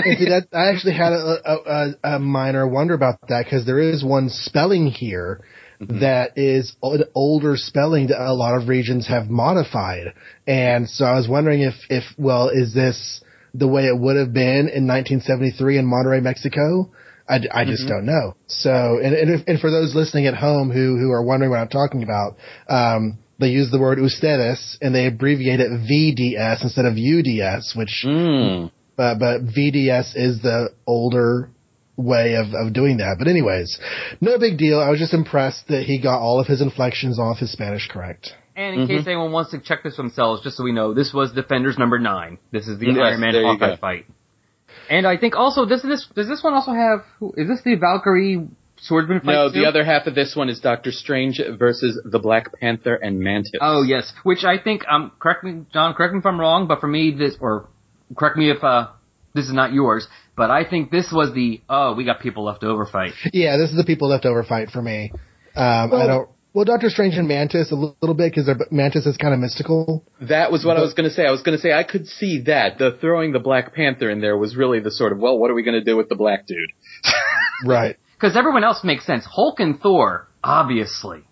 And 0.03 0.17
see, 0.17 0.25
that, 0.25 0.47
I 0.53 0.69
actually 0.71 0.93
had 0.93 1.13
a, 1.13 1.37
a, 1.45 1.55
a, 1.65 2.15
a 2.15 2.19
minor 2.19 2.67
wonder 2.67 2.93
about 2.93 3.19
that 3.29 3.45
because 3.45 3.65
there 3.65 3.79
is 3.79 4.03
one 4.03 4.29
spelling 4.29 4.87
here 4.87 5.41
that 5.79 6.37
is 6.37 6.75
an 6.83 7.03
older 7.15 7.57
spelling 7.57 8.07
that 8.07 8.21
a 8.23 8.33
lot 8.33 8.55
of 8.55 8.67
regions 8.67 9.07
have 9.07 9.29
modified. 9.29 10.13
And 10.45 10.87
so 10.87 11.05
I 11.05 11.15
was 11.15 11.27
wondering 11.27 11.61
if, 11.61 11.73
if, 11.89 12.03
well, 12.17 12.49
is 12.49 12.73
this 12.73 13.21
the 13.53 13.67
way 13.67 13.87
it 13.87 13.97
would 13.97 14.15
have 14.15 14.31
been 14.31 14.69
in 14.69 14.87
1973 14.87 15.79
in 15.79 15.85
Monterrey, 15.85 16.21
Mexico? 16.21 16.91
I, 17.27 17.39
I 17.51 17.65
just 17.65 17.87
don't 17.87 18.05
know. 18.05 18.35
So, 18.47 18.99
and, 19.01 19.15
and, 19.15 19.31
if, 19.31 19.47
and 19.47 19.59
for 19.59 19.71
those 19.71 19.95
listening 19.95 20.27
at 20.27 20.35
home 20.35 20.69
who, 20.69 20.97
who 20.97 21.11
are 21.11 21.23
wondering 21.23 21.49
what 21.49 21.59
I'm 21.59 21.69
talking 21.69 22.03
about, 22.03 22.35
um, 22.67 23.17
they 23.39 23.49
use 23.49 23.71
the 23.71 23.79
word 23.79 23.97
ustedes 23.97 24.77
and 24.81 24.93
they 24.93 25.07
abbreviate 25.07 25.59
it 25.59 25.71
VDS 25.71 26.61
instead 26.61 26.85
of 26.85 26.93
UDS, 26.93 27.73
which 27.75 28.05
Mm. 28.05 28.71
But 29.01 29.19
but 29.19 29.45
VDS 29.45 30.13
is 30.15 30.41
the 30.41 30.69
older 30.85 31.49
way 31.97 32.35
of, 32.35 32.53
of 32.53 32.73
doing 32.73 32.97
that. 32.97 33.15
But 33.17 33.27
anyways, 33.27 33.79
no 34.19 34.37
big 34.37 34.57
deal. 34.57 34.79
I 34.79 34.89
was 34.89 34.99
just 34.99 35.13
impressed 35.13 35.67
that 35.69 35.83
he 35.83 35.99
got 36.01 36.19
all 36.19 36.39
of 36.39 36.47
his 36.47 36.61
inflections 36.61 37.19
off 37.19 37.39
his 37.39 37.51
Spanish 37.51 37.87
correct. 37.87 38.33
And 38.55 38.81
in 38.81 38.87
case 38.87 39.07
anyone 39.07 39.31
wants 39.31 39.51
to 39.51 39.59
check 39.59 39.83
this 39.83 39.95
themselves, 39.95 40.43
just 40.43 40.57
so 40.57 40.63
we 40.63 40.71
know, 40.71 40.93
this 40.93 41.13
was 41.13 41.31
Defenders 41.31 41.77
number 41.77 41.97
nine. 41.97 42.37
This 42.51 42.67
is 42.67 42.77
the 42.79 42.87
Yes, 42.87 42.97
Iron 42.99 43.21
Man 43.21 43.33
Hawkeye 43.33 43.77
fight. 43.77 44.05
And 44.89 45.07
I 45.07 45.17
think 45.17 45.35
also 45.35 45.65
does 45.65 45.81
this 45.81 46.05
does 46.15 46.27
this 46.27 46.43
one 46.43 46.53
also 46.53 46.71
have 46.71 46.99
is 47.37 47.47
this 47.47 47.61
the 47.63 47.75
Valkyrie 47.75 48.47
swordsman 48.77 49.21
fight? 49.21 49.33
No, 49.33 49.47
too? 49.47 49.61
the 49.61 49.65
other 49.65 49.83
half 49.83 50.05
of 50.05 50.15
this 50.15 50.35
one 50.35 50.49
is 50.49 50.59
Doctor 50.59 50.91
Strange 50.91 51.41
versus 51.57 51.99
the 52.03 52.19
Black 52.19 52.51
Panther 52.59 52.95
and 52.95 53.19
Mantis. 53.19 53.53
Oh 53.61 53.83
yes, 53.83 54.11
which 54.23 54.43
I 54.43 54.57
think 54.61 54.83
um 54.87 55.11
correct 55.17 55.43
me 55.43 55.65
John, 55.73 55.93
correct 55.93 56.13
me 56.13 56.19
if 56.19 56.25
I'm 56.25 56.39
wrong, 56.39 56.67
but 56.67 56.81
for 56.81 56.87
me 56.87 57.15
this 57.17 57.35
or 57.39 57.67
correct 58.15 58.37
me 58.37 58.49
if 58.49 58.63
uh 58.63 58.87
this 59.33 59.45
is 59.45 59.53
not 59.53 59.71
yours, 59.73 60.07
but 60.35 60.51
I 60.51 60.69
think 60.69 60.91
this 60.91 61.11
was 61.11 61.33
the 61.33 61.61
oh 61.69 61.93
we 61.93 62.03
got 62.05 62.19
people 62.19 62.43
left 62.43 62.63
over 62.63 62.85
fight. 62.85 63.13
Yeah, 63.33 63.57
this 63.57 63.69
is 63.69 63.77
the 63.77 63.83
people 63.85 64.09
left 64.09 64.25
over 64.25 64.43
fight 64.43 64.69
for 64.69 64.81
me. 64.81 65.11
Um, 65.55 65.93
I 65.93 66.07
don't. 66.07 66.29
Well, 66.53 66.65
Doctor 66.65 66.89
Strange 66.89 67.15
and 67.15 67.29
Mantis 67.29 67.71
a 67.71 67.75
li- 67.75 67.93
little 68.01 68.13
bit 68.13 68.33
because 68.33 68.49
Mantis 68.71 69.05
is 69.05 69.15
kind 69.15 69.33
of 69.33 69.39
mystical. 69.39 70.03
That 70.19 70.51
was 70.51 70.65
what 70.65 70.75
I 70.75 70.81
was 70.81 70.93
going 70.93 71.07
to 71.07 71.15
say. 71.15 71.25
I 71.25 71.31
was 71.31 71.41
going 71.41 71.57
to 71.57 71.61
say 71.61 71.71
I 71.71 71.83
could 71.83 72.07
see 72.07 72.41
that. 72.47 72.77
The 72.77 72.97
throwing 72.99 73.31
the 73.31 73.39
Black 73.39 73.73
Panther 73.73 74.09
in 74.09 74.19
there 74.19 74.37
was 74.37 74.57
really 74.57 74.81
the 74.81 74.91
sort 74.91 75.13
of, 75.13 75.19
well, 75.19 75.37
what 75.39 75.49
are 75.49 75.53
we 75.53 75.63
going 75.63 75.79
to 75.79 75.83
do 75.83 75.95
with 75.95 76.09
the 76.09 76.15
black 76.15 76.45
dude? 76.45 76.57
Right. 77.63 77.95
Because 78.19 78.35
everyone 78.35 78.63
else 78.63 78.83
makes 78.83 79.05
sense. 79.05 79.23
Hulk 79.23 79.59
and 79.59 79.79
Thor, 79.79 80.27
obviously. 80.43 81.23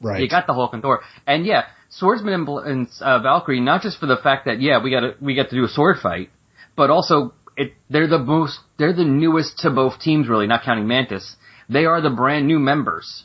Right. 0.00 0.20
You 0.20 0.28
got 0.28 0.46
the 0.46 0.52
Hulk 0.52 0.74
and 0.74 0.82
Thor, 0.82 1.00
and 1.26 1.46
yeah, 1.46 1.64
Swordsman 1.90 2.32
and, 2.32 2.46
Bl- 2.46 2.58
and 2.58 2.88
uh, 3.00 3.18
Valkyrie. 3.20 3.60
Not 3.60 3.82
just 3.82 3.98
for 3.98 4.06
the 4.06 4.16
fact 4.16 4.46
that 4.46 4.60
yeah, 4.60 4.82
we 4.82 4.90
got 4.90 5.00
to 5.00 5.14
we 5.20 5.34
get 5.34 5.50
to 5.50 5.56
do 5.56 5.64
a 5.64 5.68
sword 5.68 5.98
fight, 6.02 6.30
but 6.76 6.90
also 6.90 7.34
it 7.56 7.74
they're 7.88 8.08
the 8.08 8.18
most 8.18 8.58
they're 8.78 8.92
the 8.92 9.04
newest 9.04 9.58
to 9.58 9.70
both 9.70 10.00
teams 10.00 10.28
really, 10.28 10.46
not 10.46 10.64
counting 10.64 10.86
Mantis. 10.86 11.36
They 11.68 11.84
are 11.84 12.00
the 12.00 12.10
brand 12.10 12.46
new 12.46 12.58
members. 12.58 13.24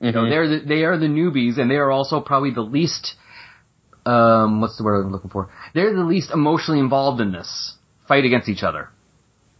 You 0.00 0.12
know, 0.12 0.28
they're 0.28 0.48
the, 0.48 0.66
they 0.66 0.84
are 0.84 0.98
the 0.98 1.06
newbies, 1.06 1.58
and 1.58 1.70
they 1.70 1.76
are 1.76 1.90
also 1.90 2.20
probably 2.20 2.50
the 2.50 2.60
least. 2.60 3.14
Um, 4.04 4.60
what's 4.60 4.76
the 4.76 4.84
word 4.84 5.02
I'm 5.02 5.10
looking 5.10 5.30
for? 5.30 5.50
They're 5.74 5.94
the 5.94 6.04
least 6.04 6.30
emotionally 6.30 6.80
involved 6.80 7.20
in 7.20 7.32
this 7.32 7.74
fight 8.06 8.24
against 8.24 8.48
each 8.48 8.62
other. 8.62 8.90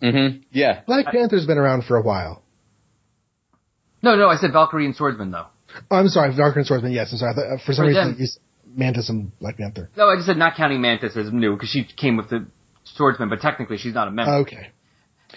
Mm-hmm. 0.02 0.42
Yeah. 0.52 0.82
Black 0.86 1.06
Panther's 1.06 1.46
been 1.46 1.58
around 1.58 1.84
for 1.84 1.96
a 1.96 2.02
while. 2.02 2.42
No, 4.02 4.14
no, 4.14 4.28
I 4.28 4.36
said 4.36 4.52
Valkyrie 4.52 4.84
and 4.84 4.94
Swordsman 4.94 5.30
though. 5.30 5.46
Oh, 5.90 5.96
I'm 5.96 6.08
sorry, 6.08 6.34
Dark 6.34 6.56
and 6.56 6.66
Swordsman. 6.66 6.92
Yes, 6.92 7.12
I'm 7.12 7.18
sorry. 7.18 7.32
I 7.32 7.34
thought- 7.34 7.52
uh, 7.54 7.56
For 7.64 7.72
some 7.72 7.84
For 7.84 7.88
reason, 7.88 8.16
you 8.18 8.24
s- 8.24 8.38
Mantis 8.74 9.08
and 9.08 9.36
Black 9.38 9.56
Panther. 9.56 9.88
No, 9.96 10.08
I 10.08 10.16
just 10.16 10.26
said 10.26 10.36
not 10.36 10.54
counting 10.56 10.80
Mantis 10.80 11.16
as 11.16 11.32
new 11.32 11.54
because 11.54 11.68
she 11.70 11.84
came 11.84 12.16
with 12.16 12.28
the 12.28 12.46
Swordsman, 12.84 13.28
but 13.28 13.40
technically 13.40 13.78
she's 13.78 13.94
not 13.94 14.08
a 14.08 14.10
member. 14.10 14.32
Okay. 14.42 14.68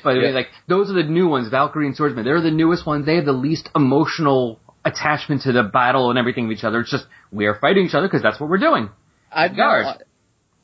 But 0.03 0.11
I 0.11 0.13
mean, 0.15 0.23
Yeah. 0.25 0.29
like 0.31 0.47
those 0.67 0.89
are 0.89 0.93
the 0.93 1.03
new 1.03 1.27
ones, 1.27 1.47
Valkyrie 1.49 1.87
and 1.87 1.95
Swordsman. 1.95 2.23
They're 2.25 2.41
the 2.41 2.51
newest 2.51 2.85
ones. 2.85 3.05
They 3.05 3.15
have 3.15 3.25
the 3.25 3.33
least 3.33 3.69
emotional 3.75 4.59
attachment 4.85 5.41
to 5.43 5.51
the 5.51 5.63
battle 5.63 6.09
and 6.09 6.19
everything 6.19 6.45
of 6.45 6.51
each 6.51 6.63
other. 6.63 6.79
It's 6.81 6.91
just 6.91 7.05
we 7.31 7.45
are 7.47 7.55
fighting 7.55 7.85
each 7.85 7.93
other 7.95 8.07
because 8.07 8.21
that's 8.21 8.39
what 8.39 8.49
we're 8.49 8.57
doing. 8.59 8.89
I've 9.31 9.55
Guard. 9.55 10.03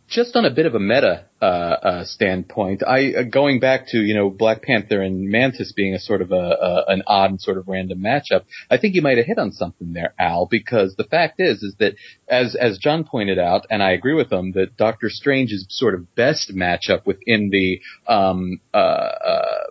Just 0.07 0.35
on 0.35 0.45
a 0.45 0.51
bit 0.51 0.65
of 0.65 0.75
a 0.75 0.79
meta 0.79 1.25
uh, 1.41 1.45
uh, 1.45 2.05
standpoint, 2.05 2.83
I 2.85 3.13
uh, 3.13 3.23
going 3.23 3.59
back 3.59 3.87
to 3.89 3.97
you 3.97 4.13
know 4.13 4.29
Black 4.29 4.61
Panther 4.61 5.01
and 5.01 5.29
Mantis 5.29 5.73
being 5.73 5.93
a 5.93 5.99
sort 5.99 6.21
of 6.21 6.31
a, 6.31 6.35
a 6.35 6.83
an 6.87 7.03
odd 7.07 7.31
and 7.31 7.41
sort 7.41 7.57
of 7.57 7.67
random 7.67 7.99
matchup. 7.99 8.45
I 8.69 8.77
think 8.77 8.95
you 8.95 9.01
might 9.01 9.17
have 9.17 9.25
hit 9.25 9.37
on 9.37 9.51
something 9.51 9.93
there, 9.93 10.13
Al, 10.19 10.47
because 10.49 10.95
the 10.95 11.03
fact 11.03 11.39
is 11.39 11.63
is 11.63 11.75
that 11.79 11.95
as 12.27 12.55
as 12.55 12.77
John 12.77 13.03
pointed 13.03 13.39
out, 13.39 13.65
and 13.69 13.81
I 13.81 13.91
agree 13.91 14.13
with 14.13 14.31
him 14.31 14.51
that 14.53 14.77
Doctor 14.77 15.09
Strange's 15.09 15.65
sort 15.69 15.95
of 15.95 16.15
best 16.15 16.53
matchup 16.55 17.05
within 17.05 17.49
the 17.49 17.81
um 18.07 18.59
uh. 18.73 18.77
uh 18.77 19.63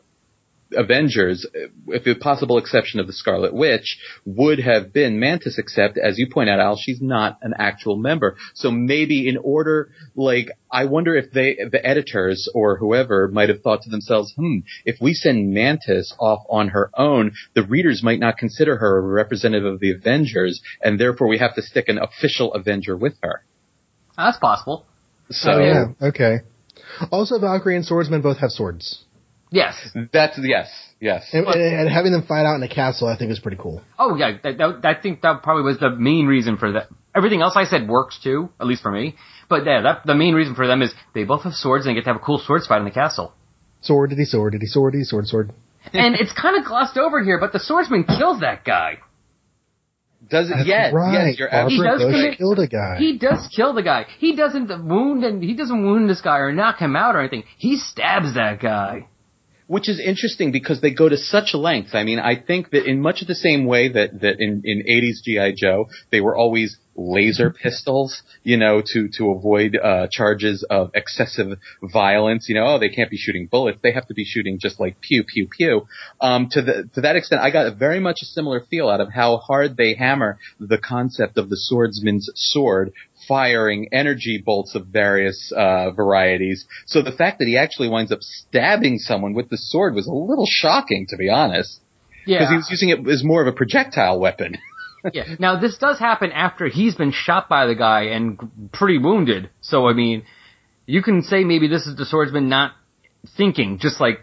Avengers, 0.77 1.47
with 1.87 2.05
the 2.05 2.15
possible 2.15 2.59
exception 2.59 3.01
of 3.01 3.07
the 3.07 3.13
Scarlet 3.13 3.55
Witch, 3.55 3.99
would 4.25 4.59
have 4.59 4.93
been 4.93 5.19
Mantis, 5.19 5.59
except, 5.59 5.99
as 5.99 6.19
you 6.19 6.29
point 6.31 6.51
out, 6.51 6.61
Al, 6.61 6.77
she's 6.77 7.01
not 7.01 7.39
an 7.43 7.55
actual 7.59 7.97
member. 7.97 8.37
So 8.55 8.71
maybe 8.71 9.29
in 9.29 9.37
order, 9.37 9.91
like, 10.15 10.51
I 10.71 10.87
wonder 10.87 11.17
if 11.17 11.31
they, 11.31 11.57
the 11.71 11.85
editors 11.85 12.49
or 12.55 12.77
whoever 12.77 13.29
might 13.29 13.49
have 13.49 13.63
thought 13.63 13.83
to 13.83 13.91
themselves, 13.91 14.33
hmm, 14.37 14.59
if 14.85 14.97
we 15.01 15.15
send 15.15 15.53
Mantis 15.53 16.15
off 16.19 16.45
on 16.49 16.69
her 16.69 16.91
own, 16.95 17.33
the 17.55 17.63
readers 17.63 18.03
might 18.03 18.21
not 18.21 18.39
consider 18.39 18.77
her 18.77 18.99
a 18.99 19.01
representative 19.01 19.73
of 19.73 19.81
the 19.81 19.93
Avengers, 19.93 20.61
and 20.83 20.99
therefore 20.99 21.29
we 21.29 21.39
have 21.39 21.55
to 21.55 21.63
stick 21.63 21.89
an 21.89 21.99
official 21.99 22.53
Avenger 22.55 22.97
with 22.97 23.15
her. 23.23 23.45
That's 24.17 24.39
possible. 24.39 24.87
So, 25.31 25.53
oh, 25.53 25.65
yeah, 25.65 26.09
okay. 26.09 26.41
Also, 27.11 27.39
Valkyrie 27.39 27.77
and 27.77 27.85
Swordsman 27.85 28.21
both 28.21 28.39
have 28.39 28.51
swords. 28.51 29.04
Yes. 29.55 29.75
That's, 30.13 30.39
yes, 30.43 30.69
yes. 31.01 31.29
And, 31.33 31.47
and, 31.47 31.63
and 31.81 31.89
having 31.89 32.13
them 32.13 32.23
fight 32.27 32.45
out 32.45 32.57
in 32.57 32.63
a 32.63 32.69
castle, 32.69 33.07
I 33.09 33.17
think, 33.17 33.31
is 33.31 33.39
pretty 33.39 33.57
cool. 33.61 33.83
Oh 33.99 34.17
yeah, 34.17 34.33
that, 34.43 34.59
that, 34.59 34.85
I 34.85 35.01
think 35.01 35.23
that 35.23 35.43
probably 35.43 35.63
was 35.63 35.79
the 35.79 35.91
main 35.91 36.27
reason 36.27 36.57
for 36.57 36.73
that. 36.73 36.89
Everything 37.15 37.41
else 37.41 37.55
I 37.57 37.65
said 37.65 37.89
works 37.89 38.19
too, 38.23 38.49
at 38.61 38.67
least 38.67 38.83
for 38.83 38.91
me. 38.91 39.15
But 39.49 39.65
yeah, 39.65 39.81
that, 39.83 40.07
the 40.07 40.15
main 40.17 40.35
reason 40.35 40.55
for 40.57 40.67
them 40.67 40.83
is 40.83 40.93
they 41.15 41.25
both 41.25 41.43
have 41.45 41.53
swords 41.53 41.87
and 41.87 41.93
they 41.93 41.99
get 41.99 42.05
to 42.07 42.13
have 42.13 42.21
a 42.23 42.25
cool 42.25 42.39
swords 42.45 42.67
fight 42.67 42.79
in 42.79 42.85
the 42.85 42.91
castle. 42.91 43.33
Sword, 43.81 44.11
did 44.11 44.19
he 44.19 44.25
sword, 44.25 44.57
sword, 44.65 44.95
sword, 45.05 45.27
sword. 45.29 45.53
and 45.93 46.17
it's 46.17 46.33
kind 46.33 46.57
of 46.59 46.65
glossed 46.65 46.97
over 46.97 47.23
here, 47.23 47.39
but 47.39 47.53
the 47.53 47.61
swordsman 47.61 48.05
kills 48.05 48.41
that 48.41 48.65
guy. 48.65 48.99
Does 50.29 50.49
it? 50.49 50.55
That's 50.57 50.67
Yes, 50.69 50.93
right. 50.95 51.13
yes, 51.29 51.39
you're 51.39 51.51
Barbara 51.51 51.71
He 51.71 51.83
does 51.83 52.01
Bush 52.03 52.15
commit- 52.15 52.39
killed 52.39 52.59
a 52.59 52.67
guy. 52.67 52.97
He 52.99 53.19
does 53.19 53.47
kill 53.55 53.75
the 53.75 53.83
guy. 53.83 54.07
He 54.19 54.35
doesn't 54.35 54.69
wound 54.89 55.23
and 55.23 55.43
he 55.43 55.55
doesn't 55.55 55.85
wound 55.85 56.09
this 56.09 56.23
guy 56.23 56.39
or 56.39 56.51
knock 56.53 56.79
him 56.79 56.97
out 56.97 57.15
or 57.15 57.21
anything. 57.21 57.45
He 57.59 57.77
stabs 57.77 58.35
that 58.35 58.59
guy. 58.61 59.07
Which 59.67 59.89
is 59.89 59.99
interesting 59.99 60.53
because 60.53 60.83
they 60.83 60.93
go 60.93 61.09
to 61.09 61.17
such 61.17 61.55
lengths. 61.55 61.95
I 61.95 62.05
mean, 62.05 62.19
I 62.19 62.37
think 62.37 62.71
that 62.71 62.85
in 62.85 63.01
much 63.01 63.23
of 63.23 63.29
the 63.29 63.35
same 63.35 63.65
way 63.65 63.89
that, 63.89 64.21
that 64.21 64.37
in, 64.39 64.63
in 64.65 64.83
80s 64.87 65.23
G.I. 65.25 65.55
Joe, 65.57 65.89
they 66.11 66.21
were 66.21 66.37
always 66.37 66.77
laser 66.97 67.51
pistols, 67.51 68.23
you 68.43 68.57
know, 68.57 68.83
to, 68.85 69.09
to 69.17 69.31
avoid, 69.31 69.77
uh, 69.83 70.07
charges 70.11 70.65
of 70.69 70.91
excessive 70.95 71.59
violence. 71.83 72.47
You 72.49 72.57
know, 72.57 72.75
oh, 72.75 72.79
they 72.79 72.91
can't 72.91 73.11
be 73.11 73.17
shooting 73.17 73.49
bullets. 73.51 73.79
They 73.83 73.93
have 73.93 74.07
to 74.09 74.15
be 74.15 74.25
shooting 74.25 74.59
just 74.61 74.79
like 74.79 75.01
pew, 75.01 75.25
pew, 75.25 75.49
pew. 75.49 75.87
Um, 76.21 76.49
to 76.51 76.63
the, 76.63 76.89
to 76.95 77.01
that 77.01 77.17
extent, 77.17 77.41
I 77.41 77.51
got 77.51 77.67
a 77.67 77.71
very 77.71 78.01
much 78.01 78.19
a 78.23 78.27
similar 78.27 78.65
feel 78.71 78.89
out 78.89 79.01
of 79.01 79.13
how 79.13 79.39
hard 79.39 79.77
they 79.77 79.95
hammer 79.95 80.39
the 80.61 80.79
concept 80.79 81.39
of 81.39 81.49
the 81.49 81.57
swordsman's 81.57 82.31
sword 82.35 82.93
firing 83.27 83.89
energy 83.93 84.43
bolts 84.45 84.75
of 84.75 84.87
various 84.87 85.53
uh, 85.57 85.91
varieties. 85.91 86.67
So 86.87 87.03
the 87.03 87.13
fact 87.13 87.39
that 87.39 87.47
he 87.47 87.57
actually 87.57 87.89
winds 87.89 88.13
up 88.13 88.21
stabbing 88.21 88.99
someone 88.99 89.35
with 89.35 89.49
the 89.51 89.59
sword 89.59 89.95
was 89.95 90.07
a 90.07 90.13
little 90.13 90.47
shocking, 90.49 91.07
to 91.11 91.17
be 91.17 91.29
honest, 91.29 91.81
Yeah, 92.27 92.39
because 92.39 92.51
he 92.51 92.57
was 92.57 92.71
using 92.71 92.89
it 92.91 93.09
as 93.09 93.25
more 93.25 93.43
of 93.43 93.49
a 93.49 93.53
projectile 93.53 94.19
weapon. 94.19 94.57
yeah. 95.13 95.35
Now 95.39 95.61
this 95.61 95.77
does 95.79 95.99
happen 95.99 96.33
after 96.33 96.69
he's 96.69 96.95
been 96.95 97.13
shot 97.13 97.49
by 97.49 97.67
the 97.67 97.75
guy 97.75 98.03
and 98.05 98.71
pretty 98.73 98.99
wounded. 98.99 99.51
So 99.61 99.87
I 99.89 99.93
mean, 99.93 100.25
you 100.87 101.03
can 101.03 101.23
say 101.23 101.45
maybe 101.45 101.69
this 101.69 101.87
is 101.87 101.97
the 101.97 102.05
swordsman 102.05 102.49
not 102.49 102.73
thinking, 103.37 103.79
just 103.79 104.01
like 104.01 104.21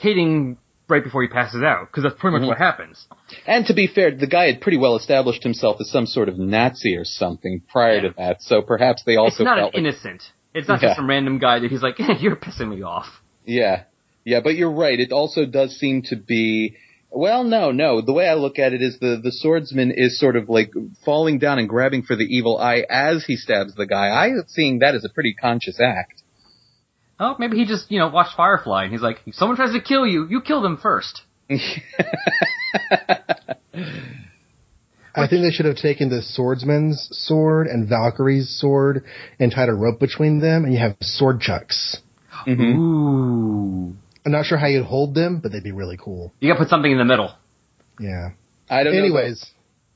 hitting 0.00 0.58
right 0.88 1.02
before 1.02 1.22
he 1.22 1.28
passes 1.28 1.62
out, 1.62 1.88
because 1.90 2.04
that's 2.04 2.18
pretty 2.20 2.32
much 2.34 2.42
mm-hmm. 2.42 2.48
what 2.48 2.58
happens. 2.58 3.06
and 3.46 3.66
to 3.66 3.74
be 3.74 3.86
fair, 3.86 4.10
the 4.14 4.26
guy 4.26 4.46
had 4.46 4.60
pretty 4.60 4.78
well 4.78 4.96
established 4.96 5.42
himself 5.42 5.76
as 5.80 5.90
some 5.90 6.06
sort 6.06 6.28
of 6.28 6.38
Nazi 6.38 6.96
or 6.96 7.04
something 7.04 7.62
prior 7.70 8.02
to 8.02 8.14
that. 8.16 8.42
So 8.42 8.62
perhaps 8.62 9.02
they 9.04 9.16
also 9.16 9.42
It's 9.42 9.44
not 9.44 9.58
an 9.58 9.62
felt 9.64 9.74
like, 9.74 9.80
innocent. 9.80 10.22
It's 10.54 10.68
not 10.68 10.80
Yeah. 10.80 10.88
just 10.88 10.96
some 10.96 11.08
random 11.08 11.38
guy 11.38 11.58
that 11.58 11.70
he's 11.70 11.82
like, 11.82 11.98
you're 12.20 12.36
pissing 12.36 12.68
me 12.68 12.82
off. 12.82 13.06
yeah, 13.44 13.84
yeah. 14.24 14.40
But 14.40 14.56
you're 14.56 14.72
right. 14.72 14.98
It 14.98 15.12
also 15.12 15.44
does 15.44 15.76
seem 15.78 16.02
to 16.10 16.16
be. 16.16 16.76
Well, 17.10 17.44
no, 17.44 17.70
no. 17.72 18.00
The 18.00 18.12
way 18.12 18.28
I 18.28 18.34
look 18.34 18.58
at 18.58 18.72
it 18.72 18.82
is 18.82 18.98
the 18.98 19.20
the 19.22 19.32
swordsman 19.32 19.90
is 19.90 20.18
sort 20.18 20.36
of 20.36 20.48
like 20.48 20.72
falling 21.04 21.38
down 21.38 21.58
and 21.58 21.68
grabbing 21.68 22.02
for 22.02 22.16
the 22.16 22.24
evil 22.24 22.58
eye 22.58 22.84
as 22.90 23.24
he 23.24 23.36
stabs 23.36 23.74
the 23.74 23.86
guy. 23.86 24.08
I 24.08 24.30
seeing 24.48 24.80
that 24.80 24.94
as 24.94 25.04
a 25.04 25.08
pretty 25.08 25.34
conscious 25.34 25.80
act. 25.80 26.22
Oh, 27.18 27.34
maybe 27.38 27.56
he 27.56 27.64
just, 27.64 27.90
you 27.90 27.98
know, 27.98 28.08
watched 28.08 28.36
Firefly 28.36 28.84
and 28.84 28.92
he's 28.92 29.00
like, 29.00 29.20
if 29.26 29.34
someone 29.34 29.56
tries 29.56 29.72
to 29.72 29.80
kill 29.80 30.06
you, 30.06 30.26
you 30.28 30.40
kill 30.42 30.60
them 30.62 30.76
first. 30.76 31.22
I 35.18 35.26
think 35.28 35.42
they 35.42 35.50
should 35.50 35.64
have 35.64 35.76
taken 35.76 36.10
the 36.10 36.20
swordsman's 36.20 37.08
sword 37.10 37.68
and 37.68 37.88
Valkyrie's 37.88 38.50
sword 38.60 39.04
and 39.40 39.50
tied 39.50 39.70
a 39.70 39.74
rope 39.74 39.98
between 39.98 40.40
them, 40.40 40.64
and 40.64 40.74
you 40.74 40.78
have 40.78 40.94
sword 41.00 41.40
chucks. 41.40 41.98
Mhm. 42.46 42.76
Ooh. 42.76 43.96
I'm 44.26 44.32
not 44.32 44.44
sure 44.44 44.58
how 44.58 44.66
you'd 44.66 44.84
hold 44.84 45.14
them, 45.14 45.40
but 45.42 45.52
they'd 45.52 45.62
be 45.64 45.72
really 45.72 45.96
cool. 45.96 46.34
You 46.40 46.48
gotta 46.48 46.58
put 46.60 46.68
something 46.68 46.92
in 46.92 46.98
the 46.98 47.04
middle. 47.04 47.32
Yeah. 47.98 48.30
I 48.68 48.82
don't 48.84 48.92
know. 48.92 49.34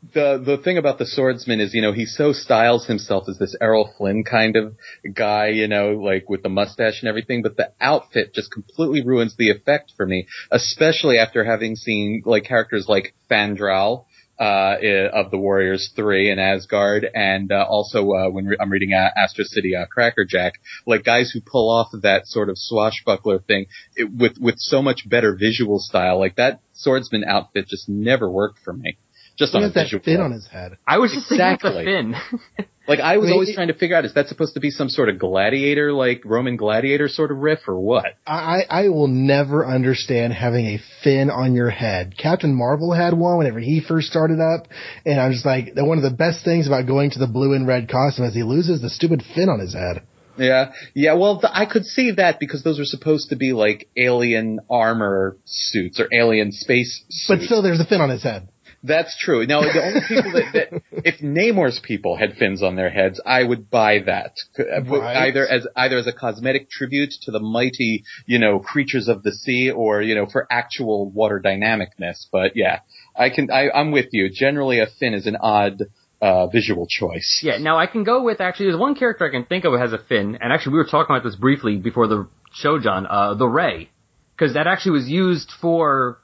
The 0.02 0.38
the 0.42 0.56
thing 0.56 0.78
about 0.78 0.98
the 0.98 1.04
swordsman 1.04 1.60
is, 1.60 1.74
you 1.74 1.82
know, 1.82 1.92
he 1.92 2.06
so 2.06 2.32
styles 2.32 2.86
himself 2.86 3.28
as 3.28 3.36
this 3.38 3.54
Errol 3.60 3.92
Flynn 3.98 4.24
kind 4.24 4.56
of 4.56 4.74
guy, 5.14 5.48
you 5.48 5.68
know, 5.68 5.90
like 5.90 6.28
with 6.28 6.42
the 6.42 6.48
mustache 6.48 7.02
and 7.02 7.08
everything, 7.08 7.42
but 7.42 7.58
the 7.58 7.72
outfit 7.80 8.32
just 8.34 8.50
completely 8.50 9.02
ruins 9.04 9.36
the 9.36 9.50
effect 9.50 9.92
for 9.98 10.06
me, 10.06 10.26
especially 10.50 11.18
after 11.18 11.44
having 11.44 11.76
seen 11.76 12.22
like 12.24 12.44
characters 12.44 12.86
like 12.88 13.14
Fandral. 13.30 14.06
Uh, 14.38 15.10
of 15.12 15.30
the 15.30 15.36
Warriors 15.36 15.92
3 15.94 16.30
and 16.30 16.40
Asgard, 16.40 17.06
and 17.14 17.52
uh, 17.52 17.66
also 17.68 18.10
uh, 18.12 18.30
when 18.30 18.46
re- 18.46 18.56
I'm 18.58 18.72
reading 18.72 18.94
uh, 18.94 19.10
Astro 19.14 19.44
City 19.44 19.76
uh, 19.76 19.84
Crackerjack, 19.84 20.54
like 20.86 21.04
guys 21.04 21.30
who 21.30 21.42
pull 21.42 21.68
off 21.68 21.88
that 21.92 22.26
sort 22.26 22.48
of 22.48 22.56
swashbuckler 22.56 23.40
thing 23.40 23.66
it, 23.96 24.10
with 24.10 24.38
with 24.40 24.54
so 24.56 24.80
much 24.80 25.06
better 25.06 25.36
visual 25.38 25.78
style, 25.78 26.18
like 26.18 26.36
that 26.36 26.62
swordsman 26.72 27.22
outfit 27.22 27.68
just 27.68 27.86
never 27.86 28.30
worked 28.30 28.60
for 28.64 28.72
me. 28.72 28.96
Just 29.40 29.52
he 29.52 29.56
on 29.58 29.62
has 29.64 29.74
that 29.74 29.84
visual 29.86 30.02
fin 30.04 30.14
level. 30.14 30.26
on 30.26 30.32
his 30.32 30.46
head. 30.46 30.76
I 30.86 30.98
was 30.98 31.12
just 31.12 31.30
Exactly. 31.32 31.72
thinking 31.84 32.14
of 32.14 32.20
the 32.30 32.38
fin. 32.58 32.66
Like 32.88 32.98
I 32.98 33.18
was 33.18 33.26
I 33.26 33.28
mean, 33.28 33.32
always 33.34 33.54
trying 33.54 33.68
to 33.68 33.74
figure 33.74 33.94
out, 33.94 34.04
is 34.04 34.14
that 34.14 34.26
supposed 34.26 34.54
to 34.54 34.60
be 34.60 34.70
some 34.70 34.88
sort 34.88 35.08
of 35.10 35.16
gladiator, 35.20 35.92
like 35.92 36.22
Roman 36.24 36.56
gladiator 36.56 37.06
sort 37.06 37.30
of 37.30 37.36
riff 37.38 37.60
or 37.68 37.78
what? 37.78 38.06
I, 38.26 38.62
I 38.68 38.82
I 38.84 38.88
will 38.88 39.06
never 39.06 39.64
understand 39.64 40.32
having 40.32 40.66
a 40.66 40.78
fin 41.04 41.30
on 41.30 41.54
your 41.54 41.70
head. 41.70 42.14
Captain 42.18 42.52
Marvel 42.52 42.92
had 42.92 43.14
one 43.14 43.38
whenever 43.38 43.60
he 43.60 43.80
first 43.80 44.08
started 44.08 44.40
up, 44.40 44.66
and 45.06 45.20
I'm 45.20 45.30
just 45.30 45.46
like, 45.46 45.70
one 45.76 45.98
of 45.98 46.02
the 46.02 46.10
best 46.10 46.44
things 46.44 46.66
about 46.66 46.88
going 46.88 47.12
to 47.12 47.20
the 47.20 47.28
blue 47.28 47.52
and 47.54 47.64
red 47.64 47.88
costume 47.88 48.24
is 48.24 48.34
he 48.34 48.42
loses 48.42 48.82
the 48.82 48.90
stupid 48.90 49.22
fin 49.36 49.48
on 49.48 49.60
his 49.60 49.72
head. 49.72 50.02
Yeah, 50.36 50.72
yeah. 50.92 51.14
Well, 51.14 51.40
th- 51.40 51.52
I 51.54 51.66
could 51.66 51.84
see 51.84 52.12
that 52.12 52.40
because 52.40 52.64
those 52.64 52.80
are 52.80 52.84
supposed 52.84 53.28
to 53.30 53.36
be 53.36 53.52
like 53.52 53.88
alien 53.96 54.58
armor 54.68 55.36
suits 55.44 56.00
or 56.00 56.08
alien 56.12 56.50
space 56.50 57.04
suits. 57.08 57.26
But 57.28 57.44
still, 57.46 57.62
there's 57.62 57.78
a 57.78 57.84
fin 57.86 58.00
on 58.00 58.10
his 58.10 58.24
head. 58.24 58.48
That's 58.82 59.16
true. 59.18 59.46
Now, 59.46 59.60
the 59.60 59.82
only 59.82 60.00
people 60.08 60.32
that, 60.32 60.52
that 60.54 60.82
if 61.04 61.20
Namor's 61.20 61.78
people 61.82 62.16
had 62.16 62.34
fins 62.38 62.62
on 62.62 62.76
their 62.76 62.88
heads, 62.88 63.20
I 63.24 63.42
would 63.44 63.70
buy 63.70 64.00
that. 64.06 64.32
Uh, 64.58 64.82
Right. 64.82 65.28
Either 65.28 65.46
as 65.46 65.66
either 65.76 65.98
as 65.98 66.06
a 66.06 66.12
cosmetic 66.12 66.70
tribute 66.70 67.12
to 67.22 67.30
the 67.30 67.40
mighty, 67.40 68.04
you 68.26 68.38
know, 68.38 68.58
creatures 68.58 69.08
of 69.08 69.22
the 69.22 69.32
sea, 69.32 69.70
or 69.70 70.00
you 70.02 70.14
know, 70.14 70.26
for 70.26 70.46
actual 70.50 71.10
water 71.10 71.40
dynamicness. 71.44 72.26
But 72.32 72.52
yeah, 72.54 72.80
I 73.16 73.30
can. 73.30 73.50
I, 73.50 73.70
I'm 73.70 73.92
with 73.92 74.06
you. 74.12 74.30
Generally, 74.32 74.80
a 74.80 74.86
fin 74.98 75.14
is 75.14 75.26
an 75.26 75.36
odd 75.40 75.82
uh, 76.20 76.46
visual 76.48 76.86
choice. 76.88 77.40
yeah, 77.42 77.58
now 77.58 77.78
I 77.78 77.86
can 77.86 78.04
go 78.04 78.22
with 78.22 78.40
actually, 78.40 78.66
there's 78.66 78.78
one 78.78 78.94
character 78.94 79.26
I 79.26 79.30
can 79.30 79.44
think 79.44 79.64
of 79.64 79.72
that 79.72 79.80
has 79.80 79.92
a 79.92 79.98
fin, 79.98 80.38
and 80.40 80.52
actually 80.52 80.72
we 80.72 80.78
were 80.78 80.84
talking 80.84 81.14
about 81.14 81.24
this 81.24 81.36
briefly 81.36 81.76
before 81.76 82.06
the 82.08 82.28
show, 82.52 82.78
John, 82.78 83.06
uh, 83.06 83.34
the 83.34 83.46
Ray. 83.46 83.90
Because 84.36 84.54
that 84.54 84.66
actually 84.66 84.92
was 84.92 85.08
used 85.08 85.50
for 85.60 86.18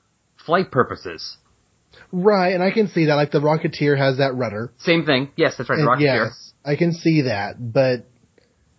flight 0.44 0.70
purposes. 0.70 1.36
Right, 2.12 2.54
and 2.54 2.62
I 2.62 2.70
can 2.70 2.88
see 2.88 3.07
that. 3.07 3.14
Like 3.14 3.30
the 3.30 3.40
Rocketeer 3.40 3.96
has 3.98 4.18
that 4.18 4.34
rudder. 4.34 4.72
Same 4.78 5.04
thing. 5.04 5.30
Yes, 5.36 5.54
that's 5.59 5.68
right, 5.70 5.78
And 5.78 5.88
Rocketeer. 5.88 6.26
yes, 6.26 6.52
I 6.64 6.76
can 6.76 6.92
see 6.92 7.22
that. 7.22 7.57
But 7.72 8.07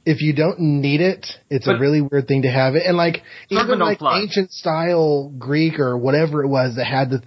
if 0.05 0.21
you 0.21 0.33
don't 0.33 0.59
need 0.59 1.01
it, 1.01 1.25
it's 1.49 1.65
But- 1.65 1.75
a 1.75 1.79
really 1.79 2.01
weird 2.01 2.27
thing 2.27 2.43
to 2.43 2.49
have 2.49 2.75
it. 2.75 2.83
And 2.85 2.95
like 2.97 3.23
even 3.49 3.79
like 3.79 3.99
fly. 3.99 4.19
ancient 4.21 4.51
style 4.51 5.33
Greek 5.37 5.79
or 5.79 5.97
whatever 5.97 6.43
it 6.43 6.47
was 6.47 6.75
that 6.77 6.85
had 6.85 7.09
the 7.09 7.21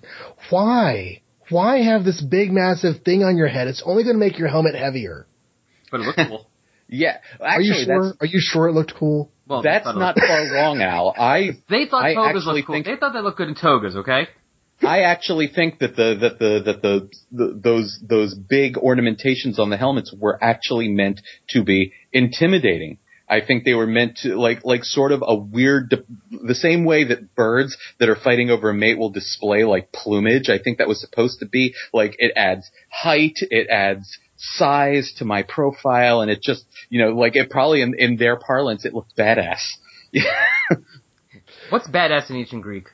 why 0.51 1.21
why 1.51 1.83
have 1.83 2.05
this 2.05 2.21
big 2.21 2.53
massive 2.53 3.03
thing 3.05 3.25
on 3.25 3.37
your 3.37 3.49
head? 3.49 3.67
It's 3.69 3.83
only 3.85 4.05
going 4.05 4.15
to 4.15 4.21
make 4.21 4.39
your 4.39 4.47
helmet 4.49 4.75
heavier. 4.77 5.27
But 5.91 6.01
it 6.01 6.05
looks 6.07 6.23
cool. 6.29 6.47
Yeah, 6.93 7.19
Are 7.41 7.61
you 7.61 7.73
sure? 7.85 8.03
that's 8.09 8.17
Are 8.21 8.27
you 8.27 8.41
sure 8.41 8.67
it 8.69 8.73
looked 8.73 8.95
cool? 8.97 9.31
Well, 9.47 9.63
that's 9.63 9.85
don't 9.85 9.95
far 9.97 10.53
wrong, 10.53 10.83
Al. 10.83 11.15
I 11.17 11.51
They 11.71 11.87
thought 11.87 12.05
I 12.05 12.15
togas 12.15 12.45
looked 12.47 12.67
cool. 12.67 12.75
think- 12.75 12.87
They 12.87 12.97
thought 12.97 13.13
they 13.13 13.21
looked 13.21 13.39
good 13.39 13.47
in 13.49 13.55
togas, 13.55 13.95
okay? 13.95 14.27
I 14.83 15.01
actually 15.01 15.49
think 15.49 15.79
that 15.81 15.97
the 15.97 16.17
that 16.21 16.39
the 16.39 16.63
that 16.65 16.83
the, 16.83 17.11
the 17.33 17.61
those 17.63 17.99
those 18.03 18.35
big 18.35 18.79
ornamentations 18.79 19.59
on 19.59 19.71
the 19.71 19.77
helmets 19.77 20.15
were 20.17 20.43
actually 20.43 20.89
meant 20.89 21.21
to 21.51 21.63
be 21.63 21.93
intimidating. 22.13 22.99
I 23.29 23.41
think 23.41 23.65
they 23.65 23.75
were 23.75 23.87
meant 23.87 24.19
to 24.23 24.35
like 24.37 24.65
like 24.65 24.85
sort 24.85 25.13
of 25.13 25.23
a 25.25 25.35
weird 25.35 25.95
the 26.31 26.55
same 26.55 26.85
way 26.85 27.05
that 27.05 27.35
birds 27.35 27.77
that 27.99 28.09
are 28.09 28.17
fighting 28.17 28.51
over 28.51 28.71
a 28.71 28.75
mate 28.75 28.99
will 28.99 29.11
display 29.11 29.65
like 29.65 29.93
plumage. 29.93 30.49
I 30.49 30.59
think 30.59 30.79
that 30.79 30.89
was 30.89 31.01
supposed 31.01 31.41
to 31.41 31.47
be 31.47 31.75
like 31.93 32.17
it 32.19 32.33
adds 32.35 32.69
height, 32.91 33.39
it 33.41 33.69
adds 33.69 34.19
size 34.37 35.13
to 35.19 35.25
my 35.25 35.43
profile, 35.43 36.23
and 36.23 36.31
it 36.31 36.43
just 36.43 36.65
you 36.89 37.01
know 37.05 37.11
like 37.11 37.37
it 37.37 37.51
probably 37.51 37.83
in 37.83 37.95
in 37.99 38.17
their 38.17 38.37
parlance 38.37 38.85
it 38.85 38.95
looked 38.95 39.17
badass. 39.17 39.61
What's 41.71 41.87
badass 41.87 42.31
in 42.31 42.37
ancient 42.37 42.63
Greek? 42.63 42.89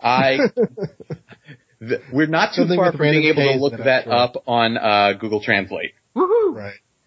I. 0.00 0.38
th- 1.80 2.00
we're 2.12 2.26
not 2.26 2.54
too 2.54 2.62
Something 2.62 2.78
far 2.78 2.92
from 2.92 3.00
being 3.00 3.24
able 3.24 3.52
to 3.52 3.58
look 3.58 3.72
that 3.72 4.04
I'm 4.04 4.08
that 4.08 4.08
up 4.08 4.42
on 4.46 4.76
uh, 4.76 5.12
Google 5.18 5.42
Translate. 5.42 5.92
Woohoo! 6.14 6.54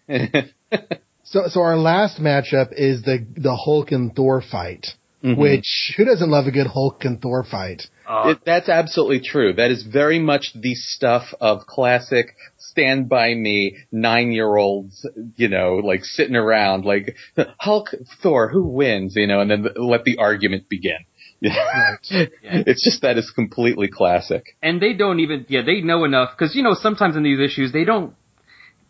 Right. 0.08 0.44
So, 1.30 1.44
so 1.46 1.60
our 1.60 1.76
last 1.76 2.18
matchup 2.20 2.72
is 2.72 3.02
the 3.02 3.24
the 3.36 3.54
Hulk 3.54 3.92
and 3.92 4.14
Thor 4.14 4.42
fight. 4.42 4.88
Which 5.22 5.92
who 5.96 6.06
doesn't 6.06 6.30
love 6.30 6.46
a 6.46 6.50
good 6.50 6.66
Hulk 6.66 7.04
and 7.04 7.20
Thor 7.20 7.44
fight? 7.44 7.82
Uh, 8.08 8.30
It, 8.30 8.38
that's 8.44 8.70
absolutely 8.70 9.20
true. 9.20 9.52
That 9.52 9.70
is 9.70 9.82
very 9.84 10.18
much 10.18 10.52
the 10.54 10.74
stuff 10.74 11.34
of 11.40 11.66
classic 11.66 12.34
Stand 12.56 13.08
By 13.08 13.34
Me 13.34 13.76
nine 13.92 14.32
year 14.32 14.56
olds, 14.56 15.06
you 15.36 15.48
know, 15.48 15.74
like 15.74 16.04
sitting 16.04 16.36
around, 16.36 16.84
like 16.84 17.16
Hulk, 17.60 17.90
Thor, 18.22 18.48
who 18.48 18.64
wins, 18.64 19.14
you 19.14 19.26
know, 19.26 19.40
and 19.40 19.50
then 19.50 19.68
let 19.76 20.04
the 20.04 20.16
argument 20.16 20.68
begin. 20.70 20.98
It's 21.42 22.84
just 22.84 23.02
that 23.02 23.16
is 23.18 23.30
completely 23.30 23.88
classic. 23.88 24.56
and 24.62 24.80
they 24.80 24.92
don't 24.92 25.20
even 25.20 25.46
yeah 25.48 25.62
they 25.64 25.80
know 25.80 26.04
enough 26.04 26.30
because 26.36 26.54
you 26.54 26.62
know 26.62 26.74
sometimes 26.74 27.16
in 27.16 27.22
these 27.22 27.40
issues 27.40 27.72
they 27.72 27.84
don't 27.84 28.14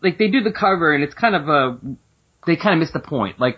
like 0.01 0.17
they 0.17 0.27
do 0.27 0.41
the 0.41 0.51
cover 0.51 0.93
and 0.93 1.03
it's 1.03 1.13
kind 1.13 1.35
of 1.35 1.47
a 1.47 1.79
they 2.47 2.55
kind 2.55 2.73
of 2.73 2.79
miss 2.79 2.91
the 2.91 2.99
point. 2.99 3.39
Like 3.39 3.57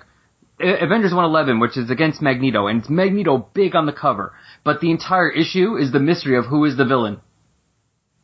Avengers 0.60 1.12
111 1.14 1.60
which 1.60 1.76
is 1.78 1.90
against 1.90 2.22
Magneto 2.22 2.68
and 2.68 2.82
it's 2.82 2.90
Magneto 2.90 3.50
big 3.54 3.76
on 3.76 3.86
the 3.88 3.94
cover 3.94 4.34
but 4.64 4.80
the 4.82 4.92
entire 4.92 5.32
issue 5.32 5.76
is 5.76 5.92
the 5.92 6.00
mystery 6.00 6.38
of 6.38 6.46
who 6.46 6.64
is 6.66 6.78
the 6.78 6.86
villain. 6.86 7.20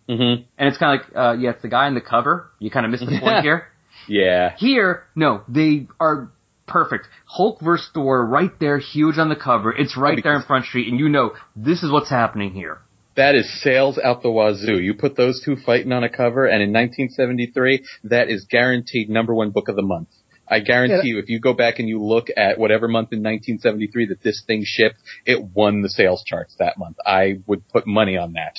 Hmm 0.07 0.43
and 0.57 0.67
it's 0.69 0.77
kind 0.77 0.99
of 0.99 1.07
like 1.07 1.15
uh 1.15 1.33
yeah 1.39 1.51
it's 1.51 1.61
the 1.63 1.67
guy 1.69 1.87
in 1.87 1.95
the 1.95 2.01
cover. 2.01 2.51
You 2.59 2.69
kind 2.69 2.85
of 2.85 2.91
miss 2.91 2.99
the 3.01 3.19
point 3.19 3.41
here. 3.49 3.67
Yeah. 4.07 4.55
here 4.57 5.03
no 5.15 5.41
they 5.47 5.87
are 5.99 6.31
perfect 6.69 7.07
Hulk 7.25 7.59
versus 7.61 7.89
Thor 7.93 8.25
right 8.25 8.51
there 8.59 8.77
huge 8.79 9.17
on 9.17 9.29
the 9.29 9.35
cover 9.35 9.71
it's 9.75 9.97
right 9.97 10.19
there 10.23 10.35
in 10.35 10.43
Front 10.43 10.65
Street 10.65 10.87
and 10.89 10.99
you 10.99 11.09
know 11.09 11.33
this 11.55 11.83
is 11.83 11.91
what's 11.91 12.09
happening 12.09 12.51
here 12.53 12.77
That 13.15 13.35
is 13.35 13.47
sales 13.61 13.97
out 14.07 14.21
the 14.23 14.31
wazoo. 14.31 14.79
You 14.79 14.93
put 14.93 15.17
those 15.17 15.41
two 15.43 15.55
fighting 15.57 15.91
on 15.91 16.03
a 16.05 16.09
cover, 16.09 16.45
and 16.45 16.61
in 16.63 16.71
1973, 16.71 17.83
that 18.05 18.29
is 18.29 18.45
guaranteed 18.49 19.09
number 19.09 19.33
one 19.33 19.49
book 19.51 19.67
of 19.67 19.75
the 19.75 19.81
month. 19.81 20.07
I 20.47 20.59
guarantee 20.61 21.09
Yeah. 21.09 21.15
you, 21.15 21.19
if 21.19 21.27
you 21.29 21.39
go 21.39 21.53
back 21.53 21.79
and 21.79 21.87
you 21.89 22.01
look 22.01 22.27
at 22.37 22.57
whatever 22.57 22.87
month 22.87 23.09
in 23.11 23.19
1973 23.19 24.05
that 24.11 24.21
this 24.23 24.43
thing 24.47 24.61
shipped, 24.63 24.99
it 25.25 25.39
won 25.53 25.81
the 25.81 25.89
sales 25.89 26.23
charts 26.25 26.55
that 26.59 26.77
month. 26.77 26.97
I 27.05 27.39
would 27.45 27.67
put 27.75 27.85
money 27.85 28.15
on 28.15 28.33
that. 28.33 28.55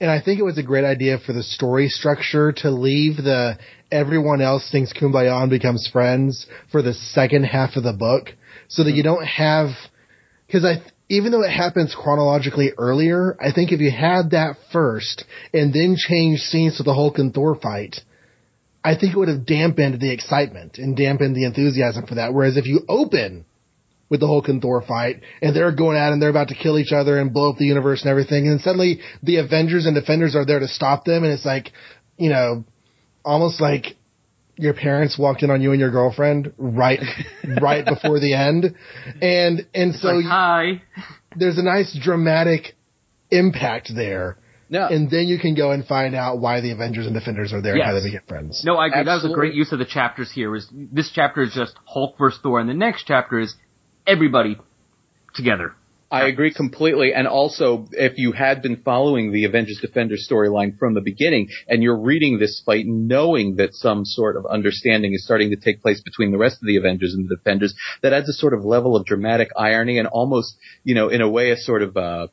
And 0.00 0.10
I 0.10 0.20
think 0.24 0.40
it 0.40 0.44
was 0.44 0.58
a 0.58 0.64
great 0.64 0.84
idea 0.84 1.18
for 1.18 1.32
the 1.32 1.44
story 1.44 1.88
structure 1.88 2.50
to 2.62 2.70
leave 2.70 3.16
the 3.18 3.58
everyone 3.92 4.40
else 4.40 4.68
thinks 4.70 4.92
Kumbaya 4.92 5.42
and 5.42 5.50
becomes 5.50 5.88
friends 5.92 6.46
for 6.70 6.82
the 6.82 6.94
second 6.94 7.44
half 7.44 7.76
of 7.76 7.84
the 7.84 7.92
book 7.92 8.30
so 8.68 8.82
that 8.84 8.92
you 8.92 9.02
mm-hmm. 9.02 9.14
don't 9.14 9.26
have, 9.26 9.68
cause 10.50 10.64
I, 10.64 10.82
even 11.08 11.30
though 11.30 11.42
it 11.42 11.50
happens 11.50 11.94
chronologically 11.94 12.72
earlier, 12.78 13.36
I 13.40 13.52
think 13.52 13.70
if 13.70 13.80
you 13.80 13.90
had 13.90 14.30
that 14.30 14.56
first 14.72 15.24
and 15.52 15.72
then 15.72 15.96
change 15.96 16.40
scenes 16.40 16.78
to 16.78 16.82
the 16.82 16.94
Hulk 16.94 17.18
and 17.18 17.34
Thor 17.34 17.54
fight, 17.54 17.96
I 18.82 18.96
think 18.96 19.14
it 19.14 19.18
would 19.18 19.28
have 19.28 19.46
dampened 19.46 20.00
the 20.00 20.10
excitement 20.10 20.78
and 20.78 20.96
dampened 20.96 21.36
the 21.36 21.44
enthusiasm 21.44 22.06
for 22.06 22.16
that. 22.16 22.32
Whereas 22.32 22.56
if 22.56 22.66
you 22.66 22.80
open 22.88 23.44
with 24.08 24.20
the 24.20 24.26
Hulk 24.26 24.48
and 24.48 24.60
Thor 24.60 24.82
fight, 24.82 25.20
and 25.40 25.54
they're 25.54 25.74
going 25.74 25.96
out 25.96 26.12
and 26.12 26.20
they're 26.20 26.28
about 26.28 26.48
to 26.48 26.54
kill 26.54 26.78
each 26.78 26.92
other 26.92 27.18
and 27.18 27.32
blow 27.32 27.50
up 27.50 27.58
the 27.58 27.64
universe 27.64 28.02
and 28.02 28.10
everything, 28.10 28.46
and 28.46 28.60
suddenly 28.60 29.00
the 29.22 29.36
Avengers 29.36 29.86
and 29.86 29.94
Defenders 29.94 30.36
are 30.36 30.44
there 30.44 30.58
to 30.58 30.68
stop 30.68 31.04
them, 31.04 31.24
and 31.24 31.32
it's 31.32 31.46
like, 31.46 31.72
you 32.18 32.28
know, 32.28 32.64
almost 33.24 33.60
like 33.60 33.96
your 34.56 34.74
parents 34.74 35.18
walked 35.18 35.42
in 35.42 35.50
on 35.50 35.62
you 35.62 35.72
and 35.72 35.80
your 35.80 35.90
girlfriend 35.90 36.52
right, 36.58 37.00
right 37.60 37.84
before 37.84 38.20
the 38.20 38.34
end, 38.34 38.74
and 39.20 39.66
and 39.74 39.94
so 39.94 40.08
like, 40.08 40.24
hi 40.24 40.82
there's 41.36 41.58
a 41.58 41.62
nice 41.62 41.96
dramatic 42.00 42.74
impact 43.30 43.90
there. 43.94 44.36
No, 44.68 44.86
And 44.86 45.10
then 45.10 45.26
you 45.26 45.38
can 45.38 45.54
go 45.54 45.70
and 45.70 45.84
find 45.84 46.14
out 46.14 46.38
why 46.40 46.62
the 46.62 46.70
Avengers 46.70 47.04
and 47.04 47.14
Defenders 47.14 47.52
are 47.52 47.60
there 47.60 47.74
and 47.74 47.82
how 47.82 47.92
they 47.92 48.08
become 48.08 48.26
friends. 48.26 48.62
No, 48.64 48.76
I 48.76 48.86
agree. 48.86 49.04
That 49.04 49.16
was 49.16 49.30
a 49.30 49.34
great 49.34 49.52
use 49.52 49.70
of 49.70 49.78
the 49.78 49.84
chapters 49.84 50.32
here. 50.32 50.50
Was 50.50 50.66
this 50.72 51.10
chapter 51.14 51.42
is 51.42 51.52
just 51.52 51.74
Hulk 51.84 52.16
versus 52.16 52.40
Thor, 52.42 52.58
and 52.58 52.70
the 52.70 52.74
next 52.74 53.04
chapter 53.04 53.38
is 53.38 53.54
everybody 54.06 54.56
together. 55.34 55.74
I 56.12 56.26
agree 56.26 56.52
completely. 56.52 57.14
And 57.14 57.26
also, 57.26 57.86
if 57.92 58.18
you 58.18 58.32
had 58.32 58.60
been 58.60 58.82
following 58.82 59.32
the 59.32 59.46
Avengers 59.46 59.78
Defenders 59.80 60.28
storyline 60.30 60.78
from 60.78 60.92
the 60.92 61.00
beginning 61.00 61.48
and 61.66 61.82
you're 61.82 61.98
reading 61.98 62.38
this 62.38 62.62
fight 62.66 62.84
knowing 62.86 63.56
that 63.56 63.72
some 63.72 64.04
sort 64.04 64.36
of 64.36 64.44
understanding 64.44 65.14
is 65.14 65.24
starting 65.24 65.48
to 65.50 65.56
take 65.56 65.80
place 65.80 66.02
between 66.02 66.30
the 66.30 66.36
rest 66.36 66.58
of 66.60 66.66
the 66.66 66.76
Avengers 66.76 67.14
and 67.14 67.30
the 67.30 67.36
Defenders, 67.36 67.74
that 68.02 68.12
adds 68.12 68.28
a 68.28 68.34
sort 68.34 68.52
of 68.52 68.62
level 68.62 68.94
of 68.94 69.06
dramatic 69.06 69.48
irony 69.56 69.98
and 69.98 70.06
almost, 70.06 70.54
you 70.84 70.94
know, 70.94 71.08
in 71.08 71.22
a 71.22 71.28
way, 71.30 71.50
a 71.50 71.56
sort 71.56 71.80
of, 71.80 71.96
uh, 71.96 72.26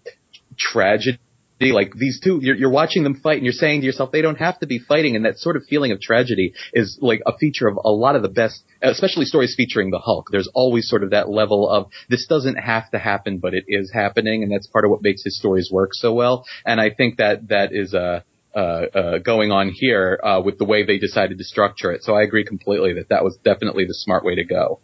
tragedy. 0.57 1.19
Like 1.59 1.93
these 1.93 2.19
two, 2.23 2.39
you're, 2.41 2.55
you're 2.55 2.71
watching 2.71 3.03
them 3.03 3.15
fight 3.15 3.37
and 3.37 3.43
you're 3.43 3.51
saying 3.51 3.81
to 3.81 3.85
yourself, 3.85 4.11
they 4.11 4.21
don't 4.21 4.37
have 4.37 4.59
to 4.59 4.67
be 4.67 4.79
fighting. 4.79 5.15
And 5.15 5.25
that 5.25 5.37
sort 5.37 5.57
of 5.57 5.63
feeling 5.69 5.91
of 5.91 5.99
tragedy 5.99 6.53
is 6.73 6.97
like 7.01 7.21
a 7.27 7.37
feature 7.37 7.67
of 7.67 7.77
a 7.83 7.89
lot 7.89 8.15
of 8.15 8.21
the 8.21 8.29
best, 8.29 8.63
especially 8.81 9.25
stories 9.25 9.55
featuring 9.57 9.91
the 9.91 9.99
Hulk. 9.99 10.27
There's 10.31 10.49
always 10.53 10.89
sort 10.89 11.03
of 11.03 11.11
that 11.11 11.29
level 11.29 11.69
of 11.69 11.87
this 12.07 12.25
doesn't 12.27 12.55
have 12.55 12.89
to 12.91 12.99
happen, 12.99 13.39
but 13.39 13.53
it 13.53 13.65
is 13.67 13.91
happening. 13.93 14.43
And 14.43 14.51
that's 14.51 14.67
part 14.67 14.85
of 14.85 14.91
what 14.91 15.01
makes 15.03 15.23
his 15.23 15.37
stories 15.37 15.69
work 15.71 15.89
so 15.93 16.13
well. 16.13 16.45
And 16.65 16.79
I 16.79 16.91
think 16.91 17.17
that 17.17 17.49
that 17.49 17.73
is, 17.73 17.93
uh, 17.93 18.21
uh, 18.55 18.59
uh, 18.59 19.17
going 19.19 19.51
on 19.51 19.69
here, 19.69 20.19
uh, 20.23 20.41
with 20.43 20.57
the 20.57 20.65
way 20.65 20.83
they 20.83 20.97
decided 20.97 21.37
to 21.37 21.43
structure 21.43 21.91
it. 21.91 22.03
So 22.03 22.15
I 22.15 22.23
agree 22.23 22.43
completely 22.43 22.93
that 22.93 23.09
that 23.09 23.23
was 23.23 23.37
definitely 23.43 23.85
the 23.85 23.93
smart 23.93 24.25
way 24.25 24.35
to 24.35 24.43
go. 24.43 24.79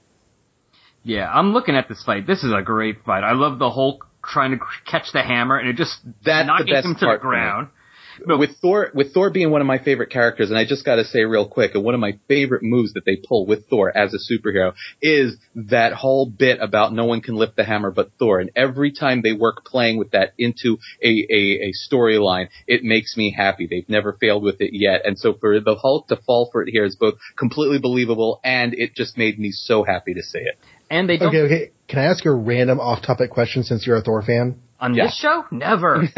Yeah, 1.04 1.32
I'm 1.32 1.54
looking 1.54 1.76
at 1.76 1.88
this 1.88 2.04
fight. 2.04 2.26
This 2.28 2.44
is 2.44 2.52
a 2.52 2.64
great 2.64 3.04
fight. 3.06 3.24
I 3.24 3.34
love 3.34 3.60
the 3.60 3.70
Hulk 3.70 4.08
trying 4.32 4.52
to 4.52 4.60
catch 4.90 5.12
the 5.14 5.22
hammer, 5.22 5.58
and 5.58 5.70
it 5.70 5.76
just 5.76 5.94
That's 6.24 6.44
the 6.44 6.44
knocking 6.46 6.74
best 6.74 6.86
him 6.86 6.94
to 6.96 7.00
the 7.00 7.06
part 7.06 7.22
for 7.22 7.28
me. 7.28 7.38
ground. 7.38 7.68
with 8.28 8.58
Thor, 8.62 8.92
with 8.94 9.14
Thor 9.14 9.30
being 9.30 9.52
one 9.52 9.62
of 9.62 9.68
my 9.68 9.78
favorite 9.78 10.10
characters, 10.10 10.50
and 10.50 10.58
I 10.58 10.66
just 10.66 10.86
got 10.86 10.96
to 10.96 11.04
say 11.04 11.24
real 11.26 11.48
quick, 11.48 11.76
and 11.76 11.84
one 11.84 11.94
of 11.94 12.00
my 12.00 12.18
favorite 12.28 12.64
moves 12.64 12.94
that 12.94 13.04
they 13.06 13.18
pull 13.28 13.46
with 13.46 13.68
Thor 13.70 13.96
as 13.96 14.14
a 14.14 14.18
superhero 14.18 14.74
is 15.02 15.36
that 15.56 15.94
whole 15.94 16.26
bit 16.26 16.60
about 16.62 16.94
no 16.94 17.06
one 17.06 17.22
can 17.22 17.36
lift 17.36 17.56
the 17.56 17.64
hammer 17.64 17.92
but 17.92 18.12
Thor. 18.18 18.40
And 18.40 18.52
every 18.56 18.92
time 18.92 19.22
they 19.22 19.34
work 19.34 19.66
playing 19.66 19.98
with 19.98 20.12
that 20.12 20.34
into 20.38 20.78
a 21.04 21.08
a, 21.08 21.70
a 21.70 21.72
storyline, 21.90 22.48
it 22.68 22.84
makes 22.84 23.18
me 23.18 23.34
happy. 23.36 23.68
They've 23.68 23.90
never 23.90 24.14
failed 24.14 24.44
with 24.44 24.62
it 24.62 24.72
yet, 24.74 25.02
and 25.06 25.18
so 25.18 25.34
for 25.34 25.60
the 25.60 25.76
Hulk 25.76 26.08
to 26.08 26.16
fall 26.16 26.50
for 26.52 26.64
it 26.64 26.70
here 26.72 26.86
is 26.86 26.96
both 26.96 27.16
completely 27.38 27.80
believable 27.80 28.40
and 28.44 28.74
it 28.74 28.96
just 28.96 29.18
made 29.18 29.40
me 29.40 29.52
so 29.52 29.84
happy 29.84 30.14
to 30.14 30.24
see 30.24 30.40
it. 30.40 30.58
And 30.90 31.10
they 31.10 31.18
don't 31.18 31.30
Okay, 31.30 31.42
okay. 31.42 31.72
Can 31.88 32.00
I 32.00 32.06
ask 32.06 32.26
you 32.26 32.32
a 32.32 32.36
random 32.36 32.80
off-topic 32.80 33.30
question 33.30 33.64
since 33.64 33.86
you're 33.86 33.98
a 33.98 34.02
Thor 34.02 34.22
fan? 34.22 34.60
on 34.80 34.94
Yeah. 34.94 35.06
this 35.06 35.18
show. 35.18 35.46
Never. 35.52 36.04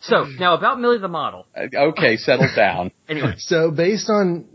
so 0.00 0.24
now 0.38 0.54
about 0.54 0.80
Millie 0.80 0.98
the 0.98 1.08
model. 1.08 1.46
okay, 1.56 2.16
settle 2.16 2.48
down. 2.54 2.90
Anyway, 3.08 3.34
So 3.38 3.70
based 3.70 4.10
on, 4.10 4.46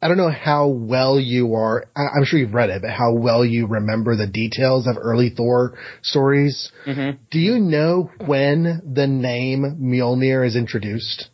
I 0.00 0.08
don't 0.08 0.16
know 0.16 0.30
how 0.30 0.68
well 0.68 1.20
you 1.20 1.54
are, 1.54 1.84
I- 1.94 2.16
I'm 2.16 2.24
sure 2.24 2.38
you've 2.38 2.54
read 2.54 2.70
it, 2.70 2.80
but 2.82 2.90
how 2.90 3.12
well 3.12 3.44
you 3.44 3.66
remember 3.66 4.16
the 4.16 4.26
details 4.26 4.86
of 4.86 4.96
early 4.98 5.28
Thor 5.28 5.76
stories. 6.02 6.72
Mhm. 6.86 7.18
Do 7.30 7.38
you 7.38 7.58
know 7.58 8.10
when 8.24 8.80
the 8.94 9.06
name 9.06 9.76
Mjolnir 9.80 10.46
is 10.46 10.56
introduced? 10.56 11.28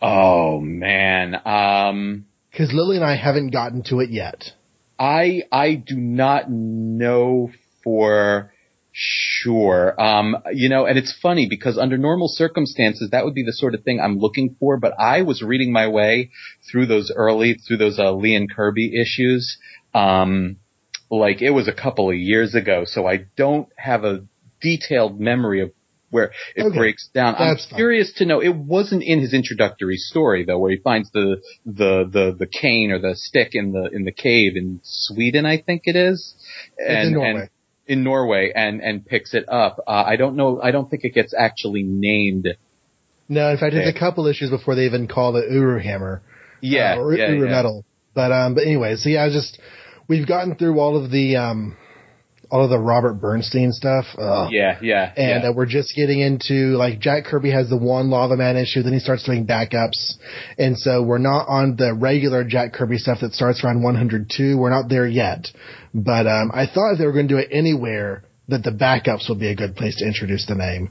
Oh 0.00 0.58
man, 0.60 1.34
um. 1.44 2.24
Because 2.50 2.72
Lily 2.72 2.96
and 2.96 3.04
I 3.04 3.14
haven't 3.16 3.50
gotten 3.50 3.82
to 3.84 4.00
it 4.00 4.08
yet. 4.10 4.52
I 5.00 5.44
I 5.50 5.74
do 5.74 5.96
not 5.96 6.50
know 6.50 7.50
for 7.82 8.52
sure. 8.92 9.98
Um, 10.00 10.36
you 10.52 10.68
know, 10.68 10.84
and 10.84 10.98
it's 10.98 11.16
funny 11.22 11.48
because 11.48 11.78
under 11.78 11.96
normal 11.96 12.28
circumstances, 12.28 13.10
that 13.10 13.24
would 13.24 13.34
be 13.34 13.42
the 13.42 13.52
sort 13.52 13.74
of 13.74 13.82
thing 13.82 13.98
I'm 13.98 14.18
looking 14.18 14.56
for. 14.60 14.76
But 14.76 14.92
I 15.00 15.22
was 15.22 15.42
reading 15.42 15.72
my 15.72 15.88
way 15.88 16.30
through 16.70 16.86
those 16.86 17.10
early, 17.14 17.54
through 17.54 17.78
those 17.78 17.98
uh, 17.98 18.12
Lee 18.12 18.34
and 18.34 18.52
Kirby 18.54 19.00
issues. 19.00 19.56
Um, 19.94 20.56
like 21.10 21.40
it 21.40 21.50
was 21.50 21.66
a 21.66 21.72
couple 21.72 22.10
of 22.10 22.16
years 22.16 22.54
ago, 22.54 22.84
so 22.84 23.06
I 23.06 23.24
don't 23.36 23.68
have 23.76 24.04
a 24.04 24.24
detailed 24.60 25.18
memory 25.18 25.62
of 25.62 25.72
where 26.10 26.32
it 26.54 26.64
Okay. 26.66 26.76
breaks 26.76 27.08
down. 27.14 27.34
That's 27.38 27.64
I'm 27.64 27.70
fine. 27.70 27.78
curious 27.78 28.12
to 28.14 28.26
know. 28.26 28.40
It 28.40 28.54
wasn't 28.54 29.02
in 29.02 29.20
his 29.20 29.32
introductory 29.32 29.96
story 29.96 30.44
though, 30.44 30.58
where 30.58 30.70
he 30.70 30.78
finds 30.78 31.10
the 31.12 31.40
the 31.64 32.08
the 32.10 32.36
the 32.38 32.46
cane 32.46 32.90
or 32.90 32.98
the 32.98 33.14
stick 33.16 33.50
in 33.52 33.72
the 33.72 33.88
in 33.92 34.04
the 34.04 34.12
cave 34.12 34.56
in 34.56 34.80
Sweden, 34.82 35.46
I 35.46 35.58
think 35.58 35.82
it 35.84 35.96
is. 35.96 36.34
It's 36.76 37.08
in 37.08 37.14
Norway. 37.14 37.40
And, 37.40 37.50
in 37.86 38.04
Norway, 38.04 38.52
and 38.54 38.80
and 38.80 39.04
picks 39.04 39.34
it 39.34 39.48
up. 39.48 39.80
Uh, 39.86 40.04
I 40.06 40.16
don't 40.16 40.36
know. 40.36 40.60
I 40.62 40.70
don't 40.70 40.88
think 40.88 41.04
it 41.04 41.14
gets 41.14 41.34
actually 41.36 41.82
named. 41.82 42.48
No, 43.28 43.50
in 43.50 43.58
fact, 43.58 43.74
it's 43.74 43.96
a 43.96 43.98
couple 43.98 44.26
issues 44.26 44.50
before 44.50 44.74
they 44.74 44.86
even 44.86 45.06
call 45.08 45.36
it 45.36 45.50
Uru 45.50 45.80
Hammer. 45.80 46.22
Yeah, 46.60 46.94
uh, 46.94 47.00
or 47.00 47.14
yeah, 47.14 47.30
Uru 47.30 47.46
yeah. 47.46 47.52
Metal. 47.52 47.84
But 48.14 48.32
um, 48.32 48.54
but 48.54 48.64
anyway, 48.64 48.96
so 48.96 49.08
yeah, 49.08 49.24
I 49.24 49.28
just 49.30 49.60
we've 50.08 50.26
gotten 50.26 50.56
through 50.56 50.78
all 50.78 51.02
of 51.02 51.10
the 51.10 51.36
um, 51.36 51.76
all 52.50 52.64
of 52.64 52.70
the 52.70 52.78
Robert 52.78 53.14
Bernstein 53.14 53.72
stuff. 53.72 54.04
Ugh. 54.18 54.48
Yeah, 54.52 54.78
yeah, 54.82 55.12
And 55.16 55.44
yeah. 55.44 55.50
uh, 55.50 55.52
we're 55.52 55.66
just 55.66 55.94
getting 55.94 56.20
into 56.20 56.76
like 56.76 56.98
Jack 56.98 57.24
Kirby 57.24 57.50
has 57.50 57.68
the 57.68 57.76
one 57.76 58.10
Lava 58.10 58.36
Man 58.36 58.56
issue, 58.56 58.82
then 58.82 58.92
he 58.92 58.98
starts 58.98 59.24
doing 59.24 59.46
backups, 59.46 60.14
and 60.58 60.76
so 60.78 61.02
we're 61.02 61.18
not 61.18 61.46
on 61.48 61.76
the 61.76 61.94
regular 61.94 62.44
Jack 62.44 62.72
Kirby 62.72 62.98
stuff 62.98 63.18
that 63.20 63.32
starts 63.34 63.64
around 63.64 63.82
102. 63.82 64.58
We're 64.58 64.70
not 64.70 64.88
there 64.88 65.06
yet, 65.06 65.46
but 65.94 66.26
um, 66.26 66.50
I 66.52 66.66
thought 66.66 66.92
if 66.92 66.98
they 66.98 67.06
were 67.06 67.12
going 67.12 67.28
to 67.28 67.34
do 67.34 67.38
it 67.38 67.48
anywhere, 67.52 68.24
that 68.48 68.64
the 68.64 68.70
backups 68.72 69.28
will 69.28 69.38
be 69.38 69.48
a 69.48 69.56
good 69.56 69.76
place 69.76 69.96
to 69.96 70.06
introduce 70.06 70.46
the 70.46 70.54
name. 70.56 70.90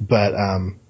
But 0.00 0.34
um, 0.34 0.80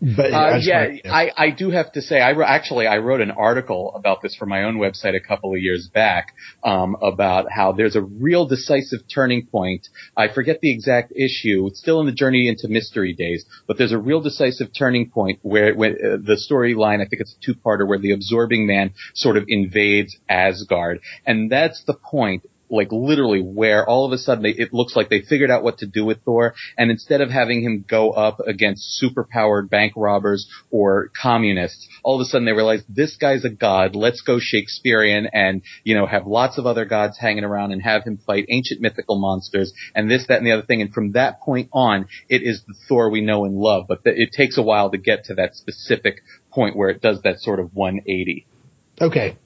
but 0.00 0.32
Uh, 0.32 0.54
just 0.56 0.66
yeah, 0.68 0.80
wanted- 0.86 1.06
I, 1.06 1.30
I 1.36 1.50
do 1.50 1.70
have 1.70 1.92
to 1.92 2.02
say, 2.02 2.20
I 2.20 2.32
actually 2.42 2.86
I 2.86 2.98
wrote 2.98 3.20
an 3.20 3.30
article 3.30 3.92
about 3.94 4.22
this 4.22 4.34
for 4.34 4.46
my 4.46 4.64
own 4.64 4.76
website 4.76 5.14
a 5.16 5.20
couple 5.20 5.52
of 5.54 5.60
years 5.60 5.88
back 5.92 6.34
um, 6.62 6.96
about 7.02 7.46
how 7.50 7.72
there's 7.72 7.96
a 7.96 8.02
real 8.02 8.46
decisive 8.46 9.00
turning 9.12 9.46
point. 9.46 9.88
I 10.16 10.28
forget 10.28 10.60
the 10.60 10.72
exact 10.72 11.12
issue. 11.12 11.66
It's 11.66 11.78
still 11.78 12.00
in 12.00 12.06
the 12.06 12.12
journey 12.12 12.48
into 12.48 12.68
mystery 12.68 13.14
days, 13.14 13.44
but 13.66 13.78
there's 13.78 13.92
a 13.92 13.98
real 13.98 14.20
decisive 14.20 14.68
turning 14.76 15.10
point 15.10 15.38
where, 15.42 15.74
where 15.74 15.92
uh, 15.92 16.16
the 16.16 16.36
storyline, 16.50 17.00
I 17.00 17.06
think 17.08 17.20
it's 17.22 17.34
a 17.40 17.44
two-parter, 17.44 17.86
where 17.86 17.98
the 17.98 18.12
absorbing 18.12 18.66
man 18.66 18.92
sort 19.14 19.36
of 19.36 19.44
invades 19.48 20.16
Asgard, 20.28 21.00
and 21.26 21.50
that's 21.50 21.84
the 21.84 21.94
point 21.94 22.44
like 22.70 22.88
literally 22.90 23.40
where 23.42 23.88
all 23.88 24.06
of 24.06 24.12
a 24.12 24.18
sudden 24.18 24.42
they, 24.42 24.50
it 24.50 24.72
looks 24.72 24.96
like 24.96 25.08
they 25.08 25.20
figured 25.20 25.50
out 25.50 25.62
what 25.62 25.78
to 25.78 25.86
do 25.86 26.04
with 26.04 26.22
Thor 26.24 26.54
and 26.76 26.90
instead 26.90 27.20
of 27.20 27.30
having 27.30 27.62
him 27.62 27.84
go 27.88 28.10
up 28.10 28.40
against 28.40 29.02
superpowered 29.02 29.68
bank 29.70 29.92
robbers 29.96 30.48
or 30.70 31.10
communists, 31.20 31.86
all 32.02 32.16
of 32.16 32.20
a 32.20 32.24
sudden 32.24 32.44
they 32.44 32.52
realize 32.52 32.82
this 32.88 33.16
guy's 33.16 33.44
a 33.44 33.50
god, 33.50 33.94
let's 33.94 34.22
go 34.22 34.38
Shakespearean 34.40 35.28
and, 35.32 35.62
you 35.84 35.94
know, 35.94 36.06
have 36.06 36.26
lots 36.26 36.58
of 36.58 36.66
other 36.66 36.84
gods 36.84 37.18
hanging 37.18 37.44
around 37.44 37.72
and 37.72 37.82
have 37.82 38.04
him 38.04 38.18
fight 38.26 38.46
ancient 38.50 38.80
mythical 38.80 39.18
monsters 39.18 39.72
and 39.94 40.10
this, 40.10 40.26
that 40.28 40.38
and 40.38 40.46
the 40.46 40.52
other 40.52 40.66
thing 40.66 40.80
and 40.80 40.92
from 40.92 41.12
that 41.12 41.40
point 41.40 41.68
on 41.72 42.06
it 42.28 42.42
is 42.42 42.62
the 42.66 42.74
Thor 42.88 43.10
we 43.10 43.20
know 43.20 43.44
and 43.44 43.56
love 43.56 43.84
but 43.88 44.00
it 44.04 44.30
takes 44.36 44.58
a 44.58 44.62
while 44.62 44.90
to 44.90 44.98
get 44.98 45.24
to 45.24 45.34
that 45.34 45.54
specific 45.54 46.22
point 46.50 46.76
where 46.76 46.88
it 46.88 47.00
does 47.00 47.20
that 47.22 47.40
sort 47.40 47.60
of 47.60 47.74
180. 47.74 48.46
okay. 49.00 49.36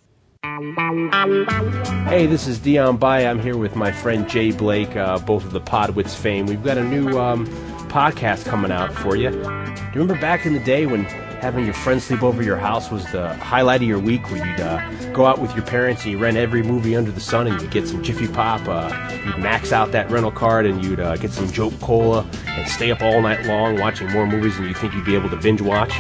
Hey, 0.44 2.26
this 2.26 2.46
is 2.46 2.60
Dion 2.60 2.96
Bai. 2.96 3.26
I'm 3.26 3.40
here 3.40 3.56
with 3.56 3.74
my 3.74 3.90
friend 3.90 4.28
Jay 4.28 4.52
Blake, 4.52 4.94
uh, 4.94 5.18
both 5.18 5.44
of 5.44 5.50
the 5.50 5.60
Podwits 5.60 6.14
fame. 6.14 6.46
We've 6.46 6.62
got 6.62 6.78
a 6.78 6.84
new 6.84 7.18
um, 7.18 7.44
podcast 7.88 8.44
coming 8.44 8.70
out 8.70 8.92
for 8.92 9.16
you. 9.16 9.30
Do 9.30 9.36
you 9.38 9.90
remember 9.94 10.20
back 10.20 10.46
in 10.46 10.52
the 10.52 10.60
day 10.60 10.86
when 10.86 11.06
having 11.06 11.64
your 11.64 11.74
friends 11.74 12.04
sleep 12.04 12.22
over 12.22 12.40
your 12.40 12.56
house 12.56 12.88
was 12.88 13.04
the 13.10 13.34
highlight 13.34 13.82
of 13.82 13.88
your 13.88 13.98
week, 13.98 14.30
where 14.30 14.46
you'd 14.46 14.60
uh, 14.60 15.12
go 15.12 15.26
out 15.26 15.40
with 15.40 15.52
your 15.56 15.64
parents 15.64 16.04
and 16.04 16.12
you 16.12 16.18
rent 16.18 16.36
every 16.36 16.62
movie 16.62 16.94
under 16.94 17.10
the 17.10 17.20
sun 17.20 17.48
and 17.48 17.60
you'd 17.60 17.72
get 17.72 17.88
some 17.88 18.00
Jiffy 18.04 18.28
Pop, 18.28 18.60
uh, 18.68 19.20
you'd 19.26 19.38
max 19.38 19.72
out 19.72 19.90
that 19.90 20.08
rental 20.08 20.30
card 20.30 20.66
and 20.66 20.84
you'd 20.84 21.00
uh, 21.00 21.16
get 21.16 21.32
some 21.32 21.50
Jolt 21.50 21.78
Cola 21.80 22.24
and 22.46 22.68
stay 22.68 22.92
up 22.92 23.02
all 23.02 23.20
night 23.22 23.44
long 23.46 23.76
watching 23.80 24.08
more 24.12 24.26
movies 24.26 24.56
than 24.56 24.68
you 24.68 24.74
think 24.74 24.94
you'd 24.94 25.04
be 25.04 25.16
able 25.16 25.30
to 25.30 25.36
binge 25.36 25.60
watch? 25.60 25.92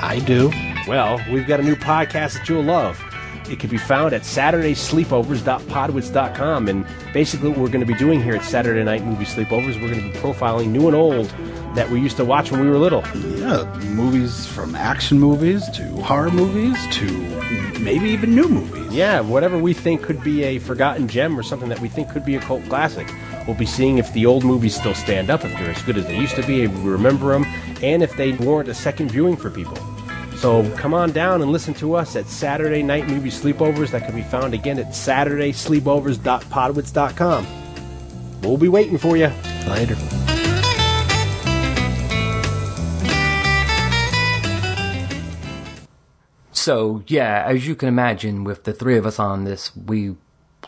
I 0.00 0.22
do. 0.24 0.52
Well, 0.86 1.20
we've 1.30 1.46
got 1.46 1.58
a 1.58 1.64
new 1.64 1.76
podcast 1.76 2.34
that 2.34 2.48
you'll 2.48 2.62
love. 2.62 2.98
It 3.50 3.58
can 3.58 3.70
be 3.70 3.78
found 3.78 4.12
at 4.12 4.22
SaturdaySleepovers.podwits.com. 4.22 6.68
And 6.68 6.86
basically, 7.12 7.48
what 7.48 7.58
we're 7.58 7.68
going 7.68 7.80
to 7.80 7.86
be 7.86 7.94
doing 7.94 8.22
here 8.22 8.36
at 8.36 8.44
Saturday 8.44 8.84
Night 8.84 9.04
Movie 9.04 9.24
Sleepovers, 9.24 9.80
we're 9.80 9.90
going 9.90 10.02
to 10.02 10.12
be 10.12 10.18
profiling 10.18 10.68
new 10.68 10.86
and 10.86 10.96
old 10.96 11.32
that 11.74 11.90
we 11.90 12.00
used 12.00 12.16
to 12.16 12.24
watch 12.24 12.50
when 12.50 12.60
we 12.60 12.68
were 12.68 12.78
little. 12.78 13.02
Yeah, 13.14 13.64
movies 13.90 14.46
from 14.46 14.74
action 14.74 15.18
movies 15.18 15.68
to 15.70 15.82
horror 16.02 16.30
movies 16.30 16.76
to 16.96 17.06
maybe 17.80 18.10
even 18.10 18.34
new 18.34 18.48
movies. 18.48 18.92
Yeah, 18.92 19.20
whatever 19.20 19.58
we 19.58 19.74
think 19.74 20.02
could 20.02 20.22
be 20.22 20.44
a 20.44 20.58
forgotten 20.58 21.08
gem 21.08 21.38
or 21.38 21.42
something 21.42 21.68
that 21.68 21.80
we 21.80 21.88
think 21.88 22.10
could 22.10 22.24
be 22.24 22.36
a 22.36 22.40
cult 22.40 22.64
classic. 22.68 23.12
We'll 23.46 23.56
be 23.56 23.66
seeing 23.66 23.98
if 23.98 24.12
the 24.12 24.26
old 24.26 24.44
movies 24.44 24.74
still 24.74 24.94
stand 24.94 25.30
up, 25.30 25.44
if 25.44 25.52
they're 25.52 25.70
as 25.70 25.82
good 25.82 25.96
as 25.96 26.06
they 26.06 26.18
used 26.18 26.36
to 26.36 26.46
be, 26.46 26.62
if 26.62 26.74
we 26.78 26.90
remember 26.90 27.32
them, 27.32 27.44
and 27.82 28.02
if 28.02 28.16
they 28.16 28.32
warrant 28.32 28.68
a 28.68 28.74
second 28.74 29.10
viewing 29.10 29.36
for 29.36 29.50
people. 29.50 29.78
So 30.38 30.70
come 30.76 30.94
on 30.94 31.10
down 31.10 31.42
and 31.42 31.50
listen 31.50 31.74
to 31.74 31.96
us 31.96 32.14
at 32.14 32.28
Saturday 32.28 32.80
Night 32.80 33.08
Movie 33.08 33.28
Sleepovers. 33.28 33.90
That 33.90 34.06
can 34.06 34.14
be 34.14 34.22
found 34.22 34.54
again 34.54 34.78
at 34.78 34.90
SaturdaySleepovers.podwits.com. 34.90 37.46
We'll 38.42 38.56
be 38.56 38.68
waiting 38.68 38.98
for 38.98 39.16
you. 39.16 39.32
Later. 39.66 39.96
So 46.52 47.02
yeah, 47.08 47.42
as 47.44 47.66
you 47.66 47.74
can 47.74 47.88
imagine, 47.88 48.44
with 48.44 48.62
the 48.62 48.72
three 48.72 48.96
of 48.96 49.06
us 49.06 49.18
on 49.18 49.42
this, 49.42 49.76
we 49.76 50.14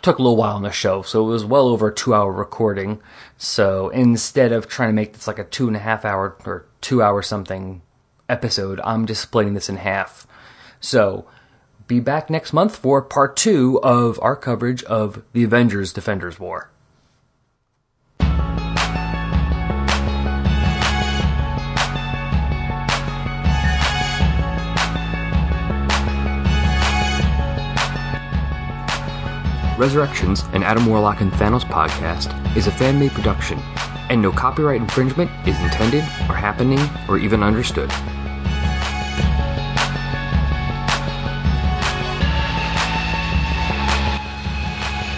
took 0.02 0.18
a 0.18 0.22
little 0.22 0.36
while 0.36 0.56
on 0.56 0.62
the 0.62 0.72
show, 0.72 1.02
so 1.02 1.22
it 1.22 1.28
was 1.30 1.44
well 1.44 1.68
over 1.68 1.86
a 1.88 1.94
two-hour 1.94 2.32
recording. 2.32 3.00
So 3.38 3.90
instead 3.90 4.50
of 4.50 4.66
trying 4.66 4.88
to 4.88 4.94
make 4.94 5.12
this 5.12 5.28
like 5.28 5.38
a 5.38 5.44
two 5.44 5.68
and 5.68 5.76
a 5.76 5.80
half 5.80 6.04
hour 6.04 6.36
or 6.44 6.66
two 6.80 7.02
hour 7.02 7.22
something 7.22 7.82
episode, 8.30 8.80
I'm 8.84 9.06
just 9.06 9.20
splitting 9.20 9.54
this 9.54 9.68
in 9.68 9.76
half. 9.76 10.26
So 10.80 11.26
be 11.86 12.00
back 12.00 12.30
next 12.30 12.52
month 12.52 12.76
for 12.76 13.02
part 13.02 13.36
two 13.36 13.80
of 13.82 14.18
our 14.22 14.36
coverage 14.36 14.84
of 14.84 15.22
the 15.32 15.44
Avengers 15.44 15.92
Defenders 15.92 16.38
War. 16.38 16.70
Resurrections, 29.76 30.44
an 30.52 30.62
Adam 30.62 30.84
Warlock 30.84 31.22
and 31.22 31.32
Thanos 31.32 31.64
podcast, 31.64 32.30
is 32.54 32.66
a 32.66 32.70
fan 32.70 33.00
made 33.00 33.12
production, 33.12 33.58
and 34.10 34.20
no 34.20 34.30
copyright 34.30 34.78
infringement 34.78 35.30
is 35.48 35.58
intended, 35.62 36.02
or 36.28 36.34
happening, 36.34 36.80
or 37.08 37.16
even 37.16 37.42
understood. 37.42 37.90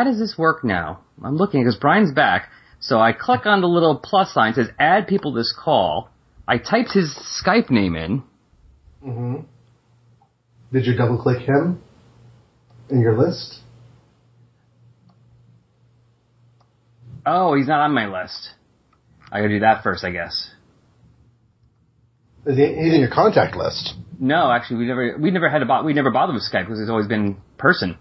How 0.00 0.04
does 0.04 0.18
this 0.18 0.34
work 0.38 0.64
now? 0.64 1.00
I'm 1.22 1.36
looking 1.36 1.60
because 1.62 1.76
Brian's 1.76 2.10
back. 2.10 2.48
So 2.80 2.98
I 2.98 3.12
click 3.12 3.44
on 3.44 3.60
the 3.60 3.66
little 3.66 3.98
plus 4.02 4.32
sign, 4.32 4.54
says 4.54 4.68
add 4.78 5.06
people 5.06 5.34
to 5.34 5.38
this 5.40 5.54
call. 5.62 6.08
I 6.48 6.56
typed 6.56 6.92
his 6.94 7.14
Skype 7.44 7.68
name 7.68 7.94
in. 7.96 8.22
Mm-hmm. 9.06 9.42
Did 10.72 10.86
you 10.86 10.96
double 10.96 11.18
click 11.18 11.40
him 11.40 11.82
in 12.88 13.00
your 13.02 13.18
list? 13.18 13.58
Oh, 17.26 17.54
he's 17.54 17.68
not 17.68 17.80
on 17.80 17.92
my 17.92 18.06
list. 18.06 18.52
I 19.30 19.40
gotta 19.40 19.50
do 19.50 19.60
that 19.60 19.82
first, 19.82 20.02
I 20.02 20.12
guess. 20.12 20.50
Is 22.46 22.56
he- 22.56 22.74
He's 22.74 22.94
in 22.94 23.00
your 23.00 23.10
contact 23.10 23.54
list. 23.54 23.96
No, 24.18 24.50
actually, 24.50 24.78
we 24.78 24.86
never 24.86 25.18
we 25.18 25.30
never 25.30 25.50
had 25.50 25.60
a 25.60 25.66
bo- 25.66 25.82
we 25.82 25.92
never 25.92 26.10
bothered 26.10 26.32
with 26.34 26.42
Skype 26.50 26.64
because 26.64 26.80
it's 26.80 26.88
always 26.90 27.06
been 27.06 27.36
person. 27.58 27.98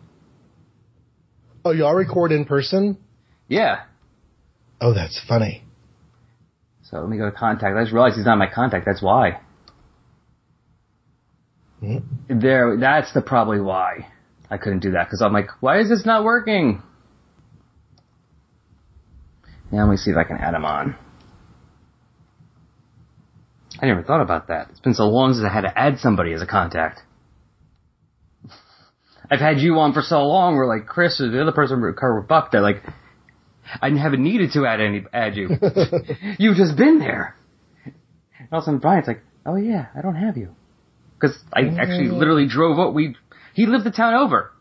Oh, 1.70 1.72
y'all 1.72 1.94
record 1.94 2.32
in 2.32 2.46
person? 2.46 2.98
Yeah. 3.48 3.84
Oh, 4.82 4.92
that's 4.92 5.22
funny. 5.28 5.64
So 6.82 6.98
let 6.98 7.08
me 7.08 7.18
go 7.18 7.26
to 7.26 7.32
contact. 7.32 7.78
I 7.78 7.84
just 7.84 7.94
realized 7.94 8.16
he's 8.16 8.26
not 8.26 8.40
my 8.40 8.48
contact. 8.52 8.88
That's 8.88 9.04
why. 9.04 9.40
Hmm. 11.80 11.98
There, 12.28 12.76
that's 12.80 13.14
the 13.14 13.22
probably 13.22 13.62
why 13.62 14.08
I 14.50 14.58
couldn't 14.58 14.80
do 14.80 14.94
that 14.94 15.06
because 15.06 15.22
I'm 15.22 15.32
like, 15.32 15.50
why 15.60 15.80
is 15.80 15.90
this 15.90 16.08
not 16.08 16.24
working? 16.24 16.82
Now 19.72 19.86
let 19.86 19.92
me 19.92 19.98
see 19.98 20.10
if 20.10 20.18
I 20.18 20.24
can 20.24 20.38
add 20.38 20.56
him 20.56 20.66
on. 20.66 20.96
I 23.80 23.86
never 23.86 24.02
thought 24.02 24.22
about 24.22 24.48
that. 24.48 24.70
It's 24.72 24.80
been 24.80 24.96
so 24.96 25.04
long 25.04 25.34
since 25.34 25.46
I 25.46 25.54
had 25.54 25.62
to 25.62 25.78
add 25.78 26.00
somebody 26.00 26.34
as 26.34 26.42
a 26.42 26.48
contact. 26.48 27.04
I've 29.32 29.40
had 29.40 29.60
you 29.60 29.80
on 29.80 29.94
for 29.94 30.02
so 30.02 30.24
long. 30.24 30.56
We're 30.56 30.68
like 30.68 30.88
Chris 30.88 31.22
or 31.22 31.30
the 31.30 31.42
other 31.42 31.52
person, 31.52 31.82
Carver 31.98 32.22
Buck. 32.22 32.52
They're 32.52 32.62
like, 32.62 32.82
I 33.82 33.90
haven't 33.90 34.24
needed 34.24 34.52
to 34.54 34.66
add 34.66 34.82
any 34.82 35.06
add 35.14 35.36
you. 35.36 35.50
You've 36.40 36.58
just 36.58 36.76
been 36.76 37.00
there. 37.00 37.36
And 37.86 38.48
all 38.52 38.60
of 38.60 38.64
a 38.64 38.66
sudden, 38.66 38.80
Brian's 38.80 39.08
like, 39.08 39.22
"Oh 39.46 39.56
yeah, 39.56 39.88
I 39.96 40.02
don't 40.02 40.16
have 40.16 40.38
you," 40.38 40.56
because 41.20 41.38
I 41.54 41.62
actually 41.62 42.08
mm. 42.08 42.18
literally 42.18 42.48
drove 42.48 42.80
up. 42.80 42.94
We 42.94 43.16
he 43.54 43.68
lived 43.68 43.84
the 43.84 43.92
town 43.92 44.16
over. 44.16 44.52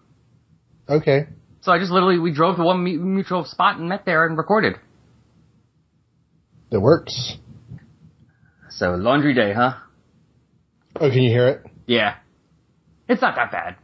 Okay. 0.88 1.28
So 1.62 1.72
I 1.72 1.78
just 1.78 1.90
literally 1.90 2.18
we 2.18 2.32
drove 2.32 2.56
to 2.56 2.62
one 2.62 2.84
mutual 2.84 3.44
spot 3.44 3.78
and 3.78 3.88
met 3.88 4.04
there 4.04 4.26
and 4.26 4.36
recorded. 4.36 4.74
It 6.70 6.78
works. 6.78 7.36
So 8.70 8.90
laundry 8.94 9.34
day, 9.34 9.52
huh? 9.54 9.74
Oh, 10.96 11.08
can 11.08 11.22
you 11.22 11.30
hear 11.30 11.48
it? 11.48 11.66
Yeah. 11.86 12.16
It's 13.08 13.22
not 13.22 13.36
that 13.36 13.50
bad. 13.50 13.76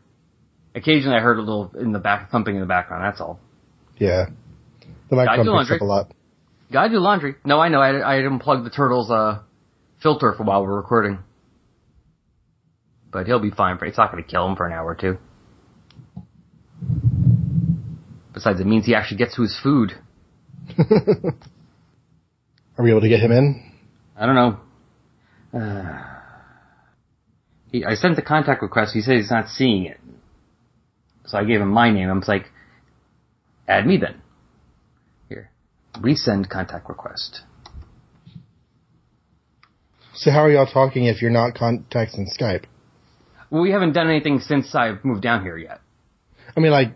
Occasionally 0.75 1.17
I 1.17 1.21
heard 1.21 1.39
a 1.39 1.43
little 1.43 1.73
in 1.79 1.93
the 1.93 1.99
back 1.99 2.31
thumping 2.31 2.57
in 2.57 2.61
the 2.61 2.67
background. 2.67 3.05
That's 3.05 3.21
all. 3.21 3.39
Yeah. 3.99 4.27
The 5.11 5.17
microphone 5.17 5.45
picks 5.45 5.49
laundry. 5.49 5.77
up 5.77 5.83
a 5.83 5.85
lot. 5.85 6.13
Gotta 6.73 6.89
do 6.89 6.99
laundry. 6.99 7.37
No, 7.45 7.61
I 7.61 7.69
know. 7.69 7.81
I, 7.81 7.99
I 7.99 8.17
unplugged 8.17 8.67
the 8.67 8.71
turtle's 8.71 9.11
uh 9.11 9.43
filter 10.03 10.35
for 10.37 10.43
while 10.43 10.63
we're 10.63 10.77
recording. 10.77 11.19
But 13.13 13.27
he'll 13.27 13.39
be 13.39 13.51
fine 13.51 13.79
for. 13.79 13.85
It's 13.87 13.97
not 13.97 14.11
going 14.11 14.25
to 14.25 14.29
kill 14.29 14.47
him 14.47 14.57
for 14.57 14.67
an 14.67 14.73
hour 14.73 14.87
or 14.87 14.95
two. 14.97 15.19
Besides, 18.33 18.59
it 18.59 18.67
means 18.67 18.85
he 18.85 18.95
actually 18.97 19.19
gets 19.19 19.37
to 19.37 19.43
his 19.43 19.57
food. 19.63 19.93
Are 22.77 22.83
we 22.83 22.91
able 22.91 23.03
to 23.03 23.09
get 23.09 23.21
him 23.21 23.31
in? 23.31 23.73
I 24.17 24.27
don't 24.27 24.35
know. 24.35 24.59
Uh, 25.57 26.03
he, 27.71 27.85
I 27.85 27.95
sent 27.95 28.17
the 28.17 28.23
contact 28.23 28.63
request. 28.63 28.93
He 28.95 29.01
said 29.01 29.15
he's 29.17 29.31
not 29.31 29.49
seeing 29.49 29.85
it. 29.87 30.01
So 31.27 31.39
I 31.39 31.45
gave 31.45 31.61
him 31.61 31.69
my 31.69 31.91
name. 31.91 32.11
I 32.11 32.13
was 32.13 32.29
like, 32.29 32.47
add 33.67 33.87
me 33.87 33.97
then. 33.97 34.21
Here. 35.29 35.51
Resend 35.95 36.49
contact 36.49 36.89
request. 36.89 37.41
So 40.15 40.31
how 40.31 40.45
are 40.45 40.51
y'all 40.51 40.67
talking 40.67 41.07
if 41.07 41.23
you're 41.23 41.31
not 41.31 41.55
contacting 41.55 42.29
Skype? 42.29 42.65
Well, 43.51 43.63
we 43.63 43.71
haven't 43.71 43.93
done 43.93 44.09
anything 44.09 44.39
since 44.41 44.75
I've 44.75 45.05
moved 45.05 45.23
down 45.23 45.43
here 45.43 45.57
yet. 45.57 45.81
I 46.57 46.61
mean, 46.61 46.73
like, 46.73 46.95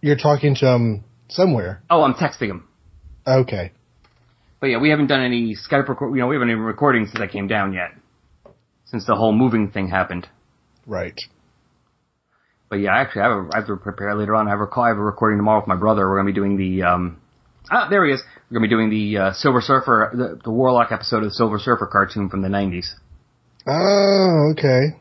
you're 0.00 0.16
talking 0.16 0.54
to 0.56 0.66
him 0.66 1.04
somewhere. 1.28 1.82
Oh, 1.88 2.02
I'm 2.02 2.14
texting 2.14 2.48
him. 2.50 2.68
Okay. 3.26 3.72
But 4.60 4.68
yeah, 4.68 4.78
we 4.78 4.90
haven't 4.90 5.06
done 5.06 5.22
any 5.22 5.56
Skype 5.56 5.88
record. 5.88 6.14
You 6.14 6.20
know, 6.20 6.26
we 6.26 6.34
haven't 6.34 6.50
even 6.50 6.62
recording 6.62 7.06
since 7.06 7.20
I 7.20 7.26
came 7.26 7.46
down 7.46 7.72
yet. 7.72 7.92
Since 8.84 9.06
the 9.06 9.14
whole 9.14 9.32
moving 9.32 9.70
thing 9.70 9.88
happened. 9.88 10.28
Right. 10.86 11.18
But 12.70 12.76
yeah, 12.76 12.96
actually, 12.96 13.22
I 13.22 13.28
have, 13.28 13.32
a, 13.32 13.48
I 13.52 13.56
have 13.58 13.66
to 13.66 13.76
prepare 13.76 14.14
later 14.14 14.34
on. 14.36 14.46
I 14.46 14.50
have 14.50 14.60
a 14.60 14.66
call. 14.66 14.84
I 14.84 14.88
have 14.88 14.96
a 14.96 15.02
recording 15.02 15.38
tomorrow 15.38 15.58
with 15.60 15.66
my 15.66 15.74
brother. 15.76 16.08
We're 16.08 16.16
gonna 16.18 16.28
be 16.28 16.32
doing 16.32 16.56
the 16.56 16.84
um. 16.84 17.20
Ah, 17.70 17.88
there 17.90 18.06
he 18.06 18.12
is. 18.12 18.22
We're 18.48 18.54
gonna 18.58 18.68
be 18.68 18.70
doing 18.70 18.90
the 18.90 19.18
uh, 19.18 19.32
Silver 19.32 19.60
Surfer, 19.60 20.10
the, 20.14 20.40
the 20.44 20.50
Warlock 20.50 20.92
episode 20.92 21.18
of 21.18 21.24
the 21.24 21.30
Silver 21.32 21.58
Surfer 21.58 21.86
cartoon 21.86 22.30
from 22.30 22.42
the 22.42 22.48
'90s. 22.48 22.86
Oh, 23.66 24.52
okay. 24.52 24.96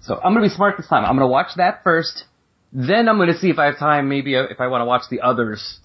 So 0.00 0.14
I'm 0.14 0.34
gonna 0.34 0.46
be 0.46 0.54
smart 0.54 0.76
this 0.76 0.88
time. 0.88 1.04
I'm 1.04 1.14
gonna 1.16 1.26
watch 1.26 1.48
that 1.56 1.82
first. 1.84 2.24
Then 2.72 3.08
I'm 3.08 3.18
gonna 3.18 3.36
see 3.36 3.50
if 3.50 3.58
I 3.58 3.66
have 3.66 3.78
time. 3.78 4.08
Maybe 4.08 4.36
uh, 4.36 4.44
if 4.44 4.60
I 4.60 4.68
want 4.68 4.80
to 4.80 4.86
watch 4.86 5.02
the 5.10 5.20
others 5.20 5.80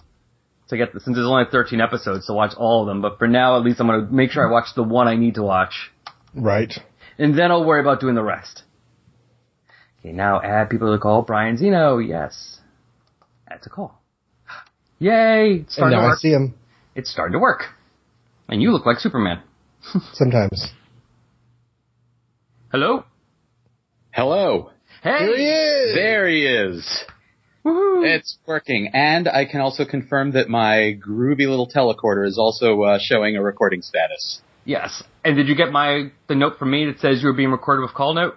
to 0.68 0.76
get 0.76 0.94
the, 0.94 1.00
since 1.00 1.16
there's 1.16 1.26
only 1.26 1.44
13 1.50 1.80
episodes 1.80 2.26
to 2.26 2.32
watch 2.32 2.52
all 2.56 2.82
of 2.82 2.86
them. 2.86 3.02
But 3.02 3.18
for 3.18 3.28
now, 3.28 3.56
at 3.58 3.62
least 3.62 3.80
I'm 3.80 3.88
gonna 3.88 4.08
make 4.10 4.30
sure 4.30 4.46
I 4.48 4.50
watch 4.50 4.68
the 4.74 4.82
one 4.84 5.06
I 5.08 5.16
need 5.16 5.34
to 5.34 5.42
watch. 5.42 5.90
Right. 6.34 6.72
and 7.18 7.38
then 7.38 7.50
I'll 7.50 7.64
worry 7.64 7.80
about 7.80 8.00
doing 8.00 8.14
the 8.14 8.22
rest. 8.22 8.62
Okay, 10.04 10.12
now 10.12 10.40
add 10.42 10.68
people 10.70 10.88
to 10.88 10.92
the 10.92 10.98
call. 11.02 11.22
Brian 11.22 11.56
Zeno, 11.56 11.98
yes. 11.98 12.58
Add 13.48 13.62
to 13.62 13.70
call. 13.70 14.00
Yay! 14.98 15.62
It's 15.62 15.76
And 15.78 15.92
starting 15.92 15.96
to 15.96 16.00
now 16.02 16.06
I 16.06 16.10
work. 16.10 16.18
see 16.18 16.30
him 16.30 16.54
It's 16.94 17.10
starting 17.10 17.32
to 17.34 17.38
work. 17.38 17.62
And 18.48 18.60
you 18.60 18.72
look 18.72 18.84
like 18.86 18.98
Superman. 18.98 19.42
sometimes. 20.12 20.68
Hello? 22.70 23.04
Hello. 24.10 24.70
Hey! 25.02 25.18
Here 25.18 25.36
he 25.36 25.48
is! 25.48 25.94
There 25.94 26.28
he 26.28 26.46
is. 26.46 27.04
Woohoo! 27.64 28.04
It's 28.04 28.38
working, 28.46 28.90
and 28.92 29.28
I 29.28 29.44
can 29.44 29.60
also 29.60 29.84
confirm 29.84 30.32
that 30.32 30.48
my 30.48 30.98
groovy 31.06 31.48
little 31.48 31.68
telecorder 31.68 32.26
is 32.26 32.36
also 32.38 32.82
uh, 32.82 32.98
showing 33.00 33.36
a 33.36 33.42
recording 33.42 33.82
status. 33.82 34.40
yes. 34.64 35.02
And 35.24 35.36
did 35.36 35.46
you 35.48 35.54
get 35.54 35.70
my 35.70 36.10
the 36.28 36.34
note 36.34 36.58
from 36.58 36.70
me 36.72 36.86
that 36.86 36.98
says 36.98 37.20
you 37.22 37.28
were 37.28 37.32
being 37.34 37.50
recorded 37.52 37.82
with 37.82 37.94
call 37.94 38.14
note? 38.14 38.34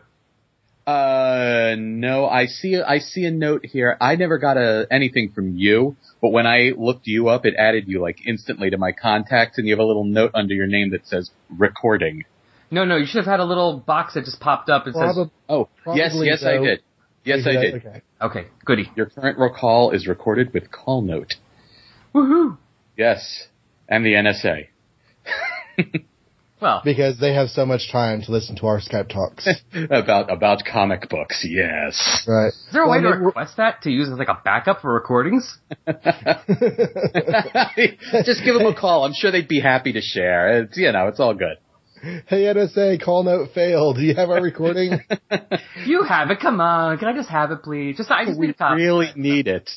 Uh, 0.88 1.76
no, 1.80 2.28
I 2.28 2.46
see. 2.46 2.80
I 2.80 3.00
see 3.00 3.26
a 3.26 3.32
note 3.32 3.66
here. 3.66 3.98
I 4.00 4.16
never 4.16 4.38
got 4.38 4.58
a 4.58 4.86
anything 4.92 5.32
from 5.34 5.56
you, 5.56 5.96
but 6.22 6.30
when 6.30 6.46
I 6.46 6.74
looked 6.78 7.08
you 7.08 7.28
up, 7.28 7.46
it 7.46 7.56
added 7.58 7.86
you 7.88 8.02
like 8.02 8.20
instantly 8.28 8.70
to 8.70 8.78
my 8.78 8.92
contacts, 8.92 9.58
and 9.58 9.68
you 9.68 9.74
have 9.74 9.80
a 9.80 9.86
little 9.86 10.04
note 10.04 10.32
under 10.36 10.54
your 10.54 10.68
name 10.68 10.92
that 10.92 11.08
says 11.08 11.32
recording. 11.50 12.24
No, 12.70 12.86
no, 12.86 12.98
you 12.98 13.06
should 13.06 13.18
have 13.18 13.26
had 13.26 13.40
a 13.40 13.46
little 13.46 13.80
box 13.80 14.14
that 14.14 14.26
just 14.26 14.40
popped 14.40 14.70
up 14.70 14.86
and 14.86 14.96
says, 14.96 15.18
Oh, 15.50 15.70
yes, 15.96 16.12
Probably 16.12 16.28
yes, 16.28 16.44
I 16.44 16.58
did. 16.58 16.82
Yes, 17.24 17.48
I 17.48 17.52
did. 17.54 17.76
Okay. 17.76 18.02
okay, 18.22 18.48
goody. 18.64 18.92
Your 18.96 19.08
current 19.08 19.40
recall 19.40 19.92
is 19.92 20.08
recorded 20.08 20.54
with 20.54 20.72
call 20.72 21.02
note. 21.02 21.34
Woohoo! 22.14 22.58
Yes, 22.96 23.48
and 23.90 24.06
the 24.06 24.14
NSA. 24.14 24.68
Well, 26.66 26.82
Because 26.84 27.20
they 27.20 27.36
have 27.36 27.50
so 27.50 27.64
much 27.64 27.92
time 27.92 28.24
to 28.24 28.32
listen 28.32 28.56
to 28.56 28.66
our 28.66 28.80
Skype 28.82 29.08
talks. 29.10 29.48
about 29.92 30.32
about 30.32 30.64
comic 30.66 31.08
books. 31.10 31.46
Yes. 31.48 32.26
right. 32.28 32.48
is 32.48 32.68
there 32.74 32.82
a 32.82 32.90
way 32.90 32.98
Well, 33.02 33.14
I 33.14 33.18
to 33.18 33.24
request 33.24 33.58
that 33.58 33.84
to 33.84 33.92
use 33.92 34.10
as 34.10 34.18
like 34.18 34.30
a 34.30 34.42
backup 34.44 34.82
for 34.82 34.92
recordings? 34.92 35.60
Just 38.26 38.44
give 38.44 38.56
them 38.56 38.66
a 38.66 38.74
call. 38.76 39.06
I'm 39.06 39.14
sure 39.14 39.32
they'd 39.32 39.48
be 39.48 39.60
happy 39.60 39.94
to 39.94 40.02
share. 40.02 40.64
It's 40.64 40.76
you 40.76 40.92
know, 40.92 41.08
it's 41.08 41.20
all 41.20 41.36
good. 41.36 41.58
Hey 42.28 42.44
NSA, 42.46 43.00
call 43.04 43.24
note 43.24 43.50
failed. 43.54 43.98
Do 43.98 44.02
you 44.02 44.16
have 44.16 44.32
our 44.32 44.42
recording? 44.42 45.00
You 45.86 46.04
have 46.04 46.32
it. 46.32 46.40
Come 46.40 46.60
on. 46.62 46.98
Can 46.98 47.08
I 47.08 47.14
just 47.14 47.30
have 47.30 47.52
it, 47.52 47.62
please? 47.64 47.98
Just 47.98 48.10
I 48.10 48.26
just 48.26 48.40
need 48.40 48.50
a 48.52 48.54
copy. 48.56 48.82
really 48.82 49.12
need 49.16 49.48
it. 49.48 49.70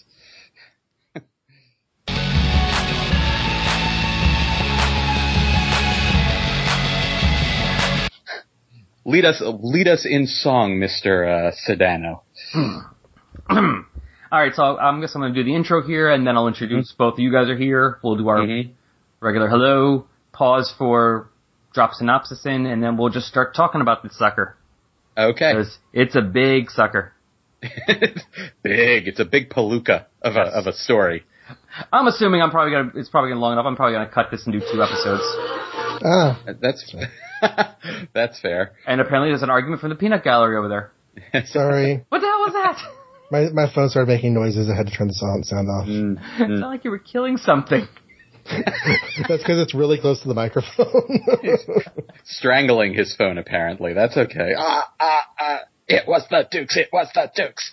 Lead 9.09 9.25
us, 9.25 9.43
lead 9.45 9.89
us 9.89 10.07
in 10.09 10.27
song, 10.27 10.79
Mister 10.79 11.25
uh, 11.27 11.53
Sedano. 11.67 12.21
All 14.31 14.39
right, 14.39 14.53
so 14.55 14.63
I'm 14.79 15.01
guess 15.01 15.15
I'm 15.15 15.23
going 15.23 15.33
to 15.33 15.43
do 15.43 15.49
the 15.49 15.57
intro 15.57 15.83
here, 15.87 16.11
and 16.11 16.27
then 16.27 16.37
I'll 16.37 16.49
introduce 16.49 16.93
both 16.93 17.15
of 17.15 17.19
you 17.21 17.33
guys 17.33 17.49
are 17.49 17.57
here. 17.57 17.99
We'll 18.03 18.17
do 18.17 18.29
our 18.29 18.39
Mhm. 18.41 18.73
regular 19.21 19.49
hello, 19.49 20.05
pause 20.33 20.73
for 20.77 21.31
drop 21.73 21.95
synopsis 21.95 22.45
in, 22.45 22.67
and 22.67 22.83
then 22.83 22.97
we'll 22.99 23.09
just 23.09 23.27
start 23.29 23.55
talking 23.55 23.81
about 23.81 24.03
this 24.03 24.17
sucker 24.19 24.57
Okay, 25.17 25.53
because 25.55 25.79
it's 25.93 26.15
a 26.15 26.21
big 26.23 26.71
sucker. 26.71 27.13
big. 28.63 29.09
It's 29.09 29.19
a 29.21 29.25
big 29.25 29.51
palooka 29.51 30.05
of 30.23 30.37
a 30.37 30.43
of 30.43 30.67
a 30.67 30.73
story. 30.73 31.25
I'm 31.93 32.07
assuming 32.07 32.43
I'm 32.43 32.51
probably 32.51 32.73
gonna 32.73 32.91
it's 32.95 33.09
probably 33.09 33.31
gonna 33.31 33.41
long 33.41 33.53
enough. 33.55 33.67
I'm 33.67 33.77
probably 33.77 33.95
gonna 33.95 34.11
cut 34.11 34.31
this 34.31 34.45
and 34.47 34.53
do 34.53 34.61
two 34.61 34.83
episodes. 34.83 35.23
ah, 36.05 36.39
That's 36.61 36.95
that's 38.15 38.41
fair. 38.41 38.73
And 38.87 39.01
apparently 39.01 39.31
there's 39.31 39.43
an 39.43 39.51
argument 39.51 39.81
from 39.81 39.91
the 39.91 39.97
peanut 39.97 40.25
gallery 40.25 40.57
over 40.57 40.69
there. 40.69 41.45
sorry. 41.47 42.05
What 42.09 42.21
the 42.21 42.27
hell 42.27 42.41
was 42.41 42.53
that? 42.53 42.83
My 43.31 43.51
my 43.53 43.73
phone 43.73 43.89
started 43.89 44.09
making 44.09 44.35
noises. 44.35 44.71
I 44.71 44.77
had 44.77 44.87
to 44.87 44.93
turn 44.93 45.09
the 45.09 45.15
sound 45.15 45.45
sound 45.47 45.69
off. 45.69 45.87
Mm, 45.87 46.17
it 46.35 46.39
sounded 46.39 46.61
like 46.67 46.85
you 46.85 46.91
were 46.91 46.99
killing 46.99 47.37
something. 47.37 47.87
That's 48.49 49.43
because 49.43 49.61
it's 49.61 49.75
really 49.75 50.01
close 50.01 50.23
to 50.23 50.29
the 50.29 50.35
microphone. 50.35 51.21
strangling 52.25 52.95
his 52.95 53.15
phone 53.15 53.37
apparently. 53.37 53.93
That's 53.93 54.17
okay. 54.17 54.55
Ah, 54.57 54.91
ah, 54.99 55.23
ah. 55.39 55.59
It 55.87 56.07
was 56.07 56.25
the 56.31 56.47
Dukes. 56.51 56.77
It 56.77 56.89
was 56.93 57.09
the 57.15 57.31
Dukes. 57.35 57.73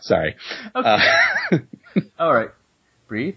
Sorry. 0.00 0.36
Okay. 0.74 0.88
Uh, 1.52 1.58
All 2.18 2.34
right, 2.34 2.50
breathe. 3.06 3.36